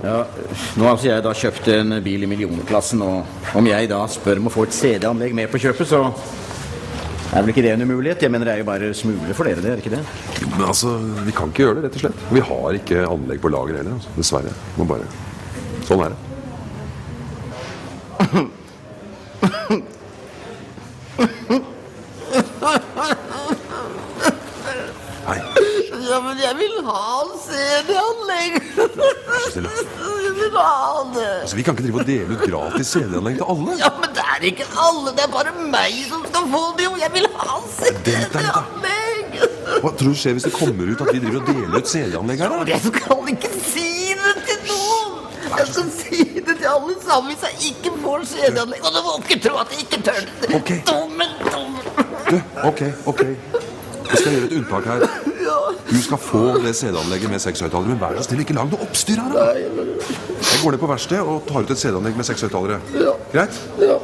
ja, 0.01 0.23
nå 0.79 0.85
har 0.87 0.95
altså 0.95 1.05
jeg 1.11 1.21
da 1.21 1.31
kjøpt 1.37 1.67
en 1.75 1.93
bil 2.01 2.23
i 2.25 2.29
millionklassen, 2.29 3.03
og 3.05 3.57
om 3.59 3.67
jeg 3.69 3.89
da 3.91 3.99
spør 4.09 4.39
om 4.41 4.47
å 4.49 4.53
få 4.53 4.63
et 4.65 4.73
CD-anlegg 4.73 5.35
med 5.37 5.51
på 5.51 5.61
kjøpet, 5.61 5.91
så 5.91 5.99
er 7.31 7.43
vel 7.45 7.51
ikke 7.53 7.63
det 7.63 7.71
en 7.73 7.85
umulighet? 7.85 8.23
Jeg 8.25 8.31
mener 8.33 8.45
Det 8.49 8.53
er 8.53 8.61
jo 8.63 8.67
bare 8.67 8.93
smule 8.97 9.35
for 9.37 9.47
dere, 9.47 9.61
det 9.63 9.71
er 9.71 9.83
ikke 9.83 9.93
det? 9.93 10.01
Men 10.57 10.65
altså, 10.67 10.97
Vi 11.25 11.31
kan 11.35 11.51
ikke 11.53 11.63
gjøre 11.65 11.77
det, 11.79 11.83
rett 11.85 11.99
og 11.99 12.03
slett. 12.05 12.25
Vi 12.31 12.43
har 12.51 12.79
ikke 12.81 13.05
anlegg 13.07 13.41
på 13.43 13.51
lager 13.53 13.79
heller. 13.79 13.95
Altså. 13.99 14.15
Dessverre. 14.17 14.55
Må 14.77 14.87
bare 14.89 15.07
Sånn 15.87 16.03
er 16.05 16.13
det. 16.13 16.19
Hei. 25.27 25.39
Ja, 26.01 26.17
men 26.23 26.39
jeg 26.41 26.55
vil 26.57 26.77
ha 26.87 27.01
CD-anlegg. 27.45 28.55
Jeg 29.51 30.33
vil 30.37 30.55
ha 30.57 31.03
det. 31.13 31.27
Altså, 31.41 31.55
Vi 31.55 31.63
kan 31.65 31.75
ikke 31.75 31.85
drive 31.87 31.99
og 32.01 32.07
dele 32.07 32.37
ut 32.37 32.43
gratis 32.49 32.87
CD-anlegg 32.95 33.37
til 33.41 33.47
alle. 33.53 33.75
Ja, 33.81 33.89
men 33.99 34.09
det 34.17 34.23
er 34.35 34.45
ikke 34.51 34.67
alle. 34.85 35.13
Det 35.17 35.23
er 35.27 35.31
bare 35.35 35.53
meg 35.75 35.97
som 36.09 36.25
skal 36.29 36.47
få 36.53 36.63
det, 36.79 36.87
og 36.91 36.97
jeg 37.03 37.11
vil 37.15 37.27
ha 37.37 37.57
CD-anlegg. 37.77 39.39
Hva 39.81 39.89
tror 39.97 40.11
du 40.11 40.17
skjer 40.19 40.35
hvis 40.37 40.45
det 40.49 40.53
kommer 40.55 40.89
ut 40.91 41.01
at 41.05 41.13
vi 41.15 41.21
driver 41.23 41.39
og 41.41 41.47
deler 41.51 41.77
ut 41.79 41.91
CD-anlegg 41.93 42.43
her? 42.45 42.57
Jeg 42.73 42.81
skal 42.87 43.31
ikke 43.35 43.51
si 43.71 43.87
det 44.21 44.33
til 44.49 44.59
noen. 44.69 45.17
Jeg 45.51 45.67
skal 45.73 45.89
si 45.95 46.23
det 46.39 46.55
til 46.61 46.67
alle 46.71 46.95
sammen 47.05 47.33
hvis 47.33 47.43
jeg 47.47 47.73
ikke 47.73 47.95
får 48.03 48.25
CD-anlegg. 48.33 48.81
Og 48.87 48.95
du 48.97 49.01
må 49.07 49.17
ikke 49.23 49.39
tro 49.47 49.59
at 49.63 49.75
jeg 49.75 49.85
ikke 49.87 50.01
tør 50.09 50.23
det. 50.25 50.53
Ok. 50.59 50.71
Dommen, 50.89 51.35
dummen. 51.49 51.83
Du, 52.31 52.37
ok, 52.69 52.81
ok. 53.13 53.25
Vi 54.11 54.17
skal 54.19 54.31
gjøre 54.35 54.47
et 54.49 54.57
unntak 54.59 54.89
her. 54.91 55.30
Du 55.91 55.97
skal 56.01 56.17
få 56.17 56.41
det 56.63 56.71
CD-anlegget 56.79 57.29
med 57.33 57.41
seks 57.43 57.59
høyttalere, 57.65 57.91
men 57.91 57.99
vær 57.99 58.15
så 58.17 58.23
snill, 58.29 58.41
ikke 58.45 58.55
lag 58.55 58.69
noe 58.71 58.79
oppstyr 58.85 59.19
her. 59.19 59.33
da. 59.35 59.47
Jeg 59.57 60.61
går 60.63 60.71
ned 60.75 60.79
på 60.83 60.89
verkstedet 60.91 61.23
og 61.27 61.41
tar 61.49 61.65
ut 61.65 61.73
et 61.75 61.81
CD-anlegg 61.81 62.15
med 62.19 62.27
seks 62.29 62.45
høyttalere. 62.47 62.79
Greit? 63.33 63.59
Ja. 63.81 63.97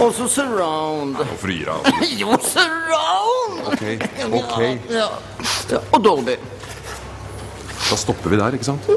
Og 0.00 0.14
så 0.16 0.24
surround. 0.32 1.18
Hvorfor 1.20 1.52
gir 1.52 1.68
han? 1.68 2.06
Jo, 2.16 2.32
surround! 2.40 3.60
Ok, 3.68 3.84
ok. 4.40 4.58
Ja, 4.94 5.08
ja. 5.74 5.82
Og 5.92 6.00
Dolby. 6.04 6.38
Da 7.90 7.96
stopper 8.00 8.32
vi 8.32 8.40
der, 8.40 8.56
ikke 8.56 8.70
sant? 8.70 8.88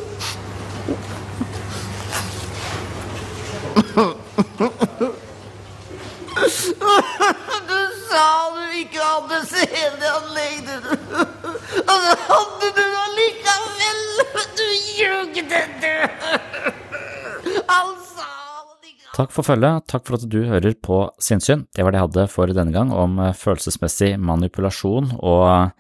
Du 7.68 7.80
sa 8.10 8.26
du 8.56 8.66
ikke 8.84 9.04
hadde 9.04 9.40
CD-anlegg. 9.50 10.70
Og 11.84 11.98
så 12.06 12.16
hadde 12.28 12.72
du 12.78 12.86
allikevel. 13.04 14.02
Du 14.58 14.68
ljugde, 15.00 15.62
du. 15.82 15.94
Han 17.70 17.96
sa 18.14 18.30
Takk 19.14 19.30
for 19.30 19.46
følget, 19.46 19.86
takk 19.92 20.08
for 20.08 20.18
at 20.18 20.26
du 20.26 20.40
hører 20.50 20.74
på 20.82 21.04
Sinnssyn. 21.22 21.68
Det 21.70 21.84
var 21.86 21.94
det 21.94 22.00
jeg 22.00 22.08
hadde 22.08 22.30
for 22.34 22.50
denne 22.50 22.74
gang 22.74 22.90
om 22.98 23.20
eh, 23.22 23.36
følelsesmessig 23.38 24.16
manipulasjon 24.18 25.12
og 25.20 25.76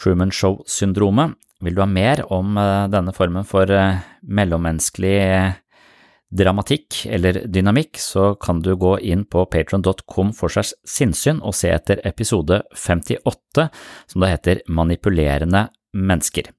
Truman 0.00 0.32
Show-syndromet. 0.32 1.34
Vil 1.60 1.76
du 1.76 1.82
ha 1.84 1.88
mer 1.88 2.22
om 2.32 2.56
eh, 2.56 2.86
denne 2.88 3.12
formen 3.12 3.44
for 3.44 3.68
eh, 3.68 4.00
mellommenneskelig 4.24 5.18
dramatikk 6.34 7.04
eller 7.14 7.44
dynamikk, 7.46 7.98
så 8.00 8.32
kan 8.40 8.62
du 8.64 8.74
gå 8.76 8.96
inn 9.06 9.24
på 9.30 9.44
patron.com 9.50 10.34
for 10.36 10.52
seg 10.52 10.72
sinnssyn 10.88 11.40
og 11.42 11.54
se 11.56 11.70
etter 11.74 12.02
episode 12.08 12.62
58, 12.74 13.68
som 14.10 14.24
da 14.24 14.32
heter 14.32 14.64
Manipulerende 14.68 15.68
mennesker. 15.94 16.50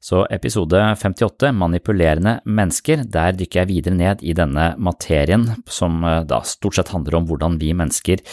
Så 0.00 0.22
episode 0.32 0.80
58, 0.96 1.52
Manipulerende 1.52 2.38
mennesker, 2.48 3.04
der 3.04 3.36
dykker 3.36 3.62
jeg 3.62 3.68
videre 3.68 3.98
ned 3.98 4.22
i 4.24 4.32
denne 4.36 4.70
materien, 4.80 5.44
som 5.68 6.00
eh, 6.08 6.22
da 6.24 6.40
stort 6.48 6.78
sett 6.78 6.92
handler 6.94 7.18
om 7.20 7.28
hvordan 7.28 7.58
vi 7.60 7.74
mennesker 7.76 8.24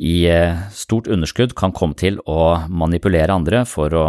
i 0.00 0.16
eh, 0.28 0.60
stort 0.76 1.08
underskudd 1.08 1.56
kan 1.56 1.72
komme 1.76 1.96
til 1.96 2.20
å 2.28 2.66
manipulere 2.68 3.32
andre 3.32 3.64
for 3.68 3.96
å 3.96 4.04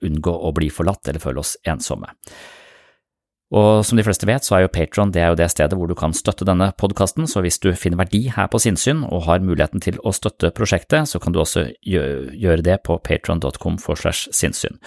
unngå 0.00 0.32
å 0.32 0.54
bli 0.56 0.70
forlatt 0.72 1.12
eller 1.12 1.20
føle 1.20 1.44
oss 1.44 1.58
ensomme. 1.68 2.08
Og 3.50 3.82
som 3.86 3.98
de 3.98 4.04
fleste 4.06 4.28
vet, 4.28 4.46
så 4.46 4.56
er 4.56 4.64
jo 4.64 4.72
Patron 4.72 5.10
det, 5.14 5.24
det 5.40 5.48
stedet 5.50 5.74
hvor 5.78 5.90
du 5.90 5.96
kan 5.98 6.14
støtte 6.14 6.46
denne 6.46 6.70
podkasten, 6.78 7.26
så 7.26 7.42
hvis 7.42 7.58
du 7.58 7.72
finner 7.74 7.98
verdi 8.04 8.28
her 8.30 8.46
på 8.50 8.60
sinnssyn 8.62 9.02
og 9.08 9.24
har 9.26 9.42
muligheten 9.42 9.82
til 9.82 9.98
å 10.06 10.14
støtte 10.14 10.52
prosjektet, 10.54 11.10
så 11.10 11.18
kan 11.22 11.34
du 11.34 11.40
også 11.42 11.66
gjøre 11.82 12.62
det 12.66 12.78
på 12.86 13.00
patron.com 13.02 13.80
for 13.82 13.98
slash 13.98 14.30
sinnssyn. 14.30 14.78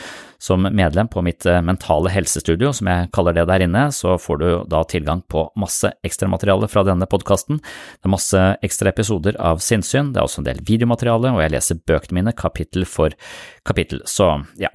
Som 0.43 0.67
medlem 0.75 1.07
på 1.07 1.21
mitt 1.23 1.45
eh, 1.47 1.61
mentale 1.63 2.11
helsestudio, 2.11 2.73
som 2.75 2.89
jeg 2.91 3.07
kaller 3.15 3.37
det 3.37 3.45
der 3.47 3.63
inne, 3.63 3.85
så 3.95 4.17
får 4.19 4.41
du 4.41 4.47
da 4.67 4.81
tilgang 4.91 5.21
på 5.31 5.45
masse 5.59 5.93
ekstramateriale 6.03 6.67
fra 6.67 6.83
denne 6.83 7.07
podkasten. 7.07 7.61
Det 7.63 8.09
er 8.09 8.11
masse 8.11 8.41
ekstra 8.67 8.91
episoder 8.91 9.39
av 9.39 9.63
Sinnsyn, 9.63 10.11
det 10.11 10.19
er 10.19 10.27
også 10.27 10.43
en 10.43 10.49
del 10.49 10.59
videomateriale, 10.67 11.31
og 11.31 11.39
jeg 11.45 11.55
leser 11.55 11.79
bøkene 11.87 12.19
mine 12.19 12.35
kapittel 12.35 12.83
for 12.83 13.15
kapittel. 13.63 14.03
Så 14.03 14.33
ja, 14.59 14.73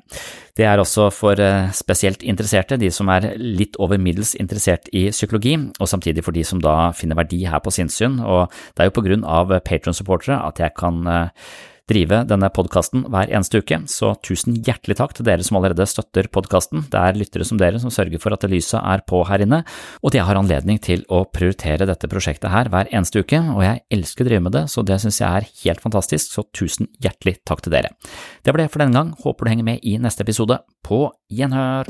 det 0.57 0.65
er 0.65 0.81
også 0.81 1.11
for 1.13 1.37
eh, 1.37 1.69
spesielt 1.77 2.25
interesserte, 2.25 2.81
de 2.81 2.89
som 2.89 3.13
er 3.13 3.35
litt 3.37 3.77
over 3.77 4.01
middels 4.01 4.33
interessert 4.41 4.89
i 4.97 5.11
psykologi, 5.13 5.59
og 5.77 5.93
samtidig 5.93 6.25
for 6.25 6.33
de 6.33 6.49
som 6.49 6.65
da 6.65 6.95
finner 6.97 7.21
verdi 7.21 7.45
her 7.45 7.61
på 7.61 7.77
sinnssyn, 7.77 8.23
og 8.25 8.49
det 8.73 8.87
er 8.87 8.89
jo 8.89 9.01
på 9.03 9.11
grunn 9.11 9.29
av 9.29 9.53
Patron-supportere 9.69 10.41
at 10.49 10.65
jeg 10.65 10.81
kan 10.81 11.05
eh, 11.05 11.51
drive 11.89 12.23
denne 12.29 12.51
podkasten 12.53 13.07
hver 13.09 13.31
eneste 13.33 13.63
uke, 13.63 13.81
så 13.91 14.13
tusen 14.25 14.59
hjertelig 14.67 14.99
takk 15.01 15.15
til 15.17 15.27
dere 15.29 15.45
som 15.47 15.59
allerede 15.59 15.87
støtter 15.89 16.29
podkasten. 16.33 16.85
Det 16.93 17.01
er 17.01 17.19
lyttere 17.19 17.47
som 17.49 17.61
dere 17.61 17.81
som 17.83 17.93
sørger 17.93 18.21
for 18.23 18.37
at 18.37 18.47
lyset 18.51 18.79
er 18.81 19.05
på 19.09 19.23
her 19.29 19.45
inne, 19.45 19.63
og 20.03 20.11
at 20.11 20.19
jeg 20.19 20.29
har 20.29 20.41
anledning 20.41 20.81
til 20.85 21.05
å 21.13 21.25
prioritere 21.33 21.89
dette 21.89 22.11
prosjektet 22.11 22.53
her 22.53 22.71
hver 22.73 22.91
eneste 22.93 23.25
uke, 23.25 23.41
og 23.55 23.65
jeg 23.65 23.85
elsker 23.99 24.27
å 24.27 24.31
drive 24.31 24.47
med 24.47 24.57
det, 24.59 24.65
så 24.73 24.85
det 24.87 25.01
synes 25.03 25.21
jeg 25.23 25.29
er 25.29 25.49
helt 25.65 25.85
fantastisk, 25.85 26.35
så 26.35 26.45
tusen 26.57 26.91
hjertelig 27.03 27.39
takk 27.49 27.65
til 27.65 27.75
dere. 27.75 27.95
Det 28.45 28.55
var 28.55 28.63
det 28.63 28.71
for 28.73 28.85
denne 28.85 28.97
gang, 28.97 29.15
håper 29.25 29.49
du 29.49 29.55
henger 29.55 29.71
med 29.73 29.85
i 29.87 29.97
neste 30.03 30.27
episode. 30.27 30.61
På 30.85 31.09
gjenhør! 31.33 31.89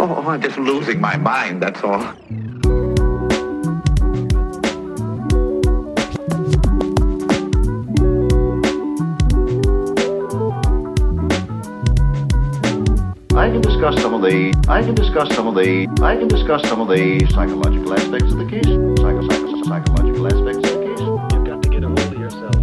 Oh, 0.00 0.24
I'm 0.26 0.40
just 0.40 0.56
losing 0.56 1.00
my 1.00 1.16
mind, 1.16 1.62
that's 1.62 1.84
all. 1.84 2.59
I 13.32 13.48
can 13.48 13.60
discuss 13.60 14.00
some 14.02 14.12
of 14.12 14.22
the 14.22 14.52
I 14.68 14.82
can 14.82 14.94
discuss 14.96 15.32
some 15.36 15.46
of 15.46 15.54
the 15.54 15.86
I 16.02 16.16
can 16.16 16.26
discuss 16.26 16.68
some 16.68 16.80
of 16.80 16.88
the 16.88 17.24
psychological 17.30 17.94
aspects 17.94 18.32
of 18.32 18.38
the 18.38 18.46
case. 18.46 18.66
Psycho, 18.66 19.22
psycho, 19.28 19.62
psychological 19.62 20.26
aspects 20.26 20.68
of 20.68 20.74
the 20.74 20.86
case. 20.86 21.00
You've 21.32 21.46
got 21.46 21.62
to 21.62 21.68
get 21.68 21.84
a 21.84 21.86
hold 21.86 22.00
of 22.00 22.18
yourself. 22.18 22.54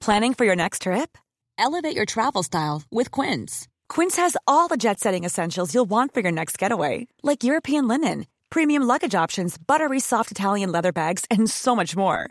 Planning 0.00 0.34
for 0.34 0.46
your 0.46 0.56
next 0.56 0.82
trip? 0.82 1.18
Elevate 1.58 1.94
your 1.94 2.06
travel 2.06 2.42
style 2.42 2.82
with 2.90 3.10
Quince. 3.10 3.68
Quince 3.90 4.16
has 4.16 4.36
all 4.46 4.66
the 4.66 4.78
jet 4.78 4.98
setting 4.98 5.24
essentials 5.24 5.74
you'll 5.74 5.84
want 5.84 6.14
for 6.14 6.20
your 6.20 6.32
next 6.32 6.58
getaway, 6.58 7.06
like 7.22 7.44
European 7.44 7.86
linen, 7.86 8.26
premium 8.48 8.82
luggage 8.82 9.14
options, 9.14 9.58
buttery 9.58 10.00
soft 10.00 10.30
Italian 10.30 10.72
leather 10.72 10.92
bags, 10.92 11.24
and 11.30 11.50
so 11.50 11.76
much 11.76 11.94
more. 11.96 12.30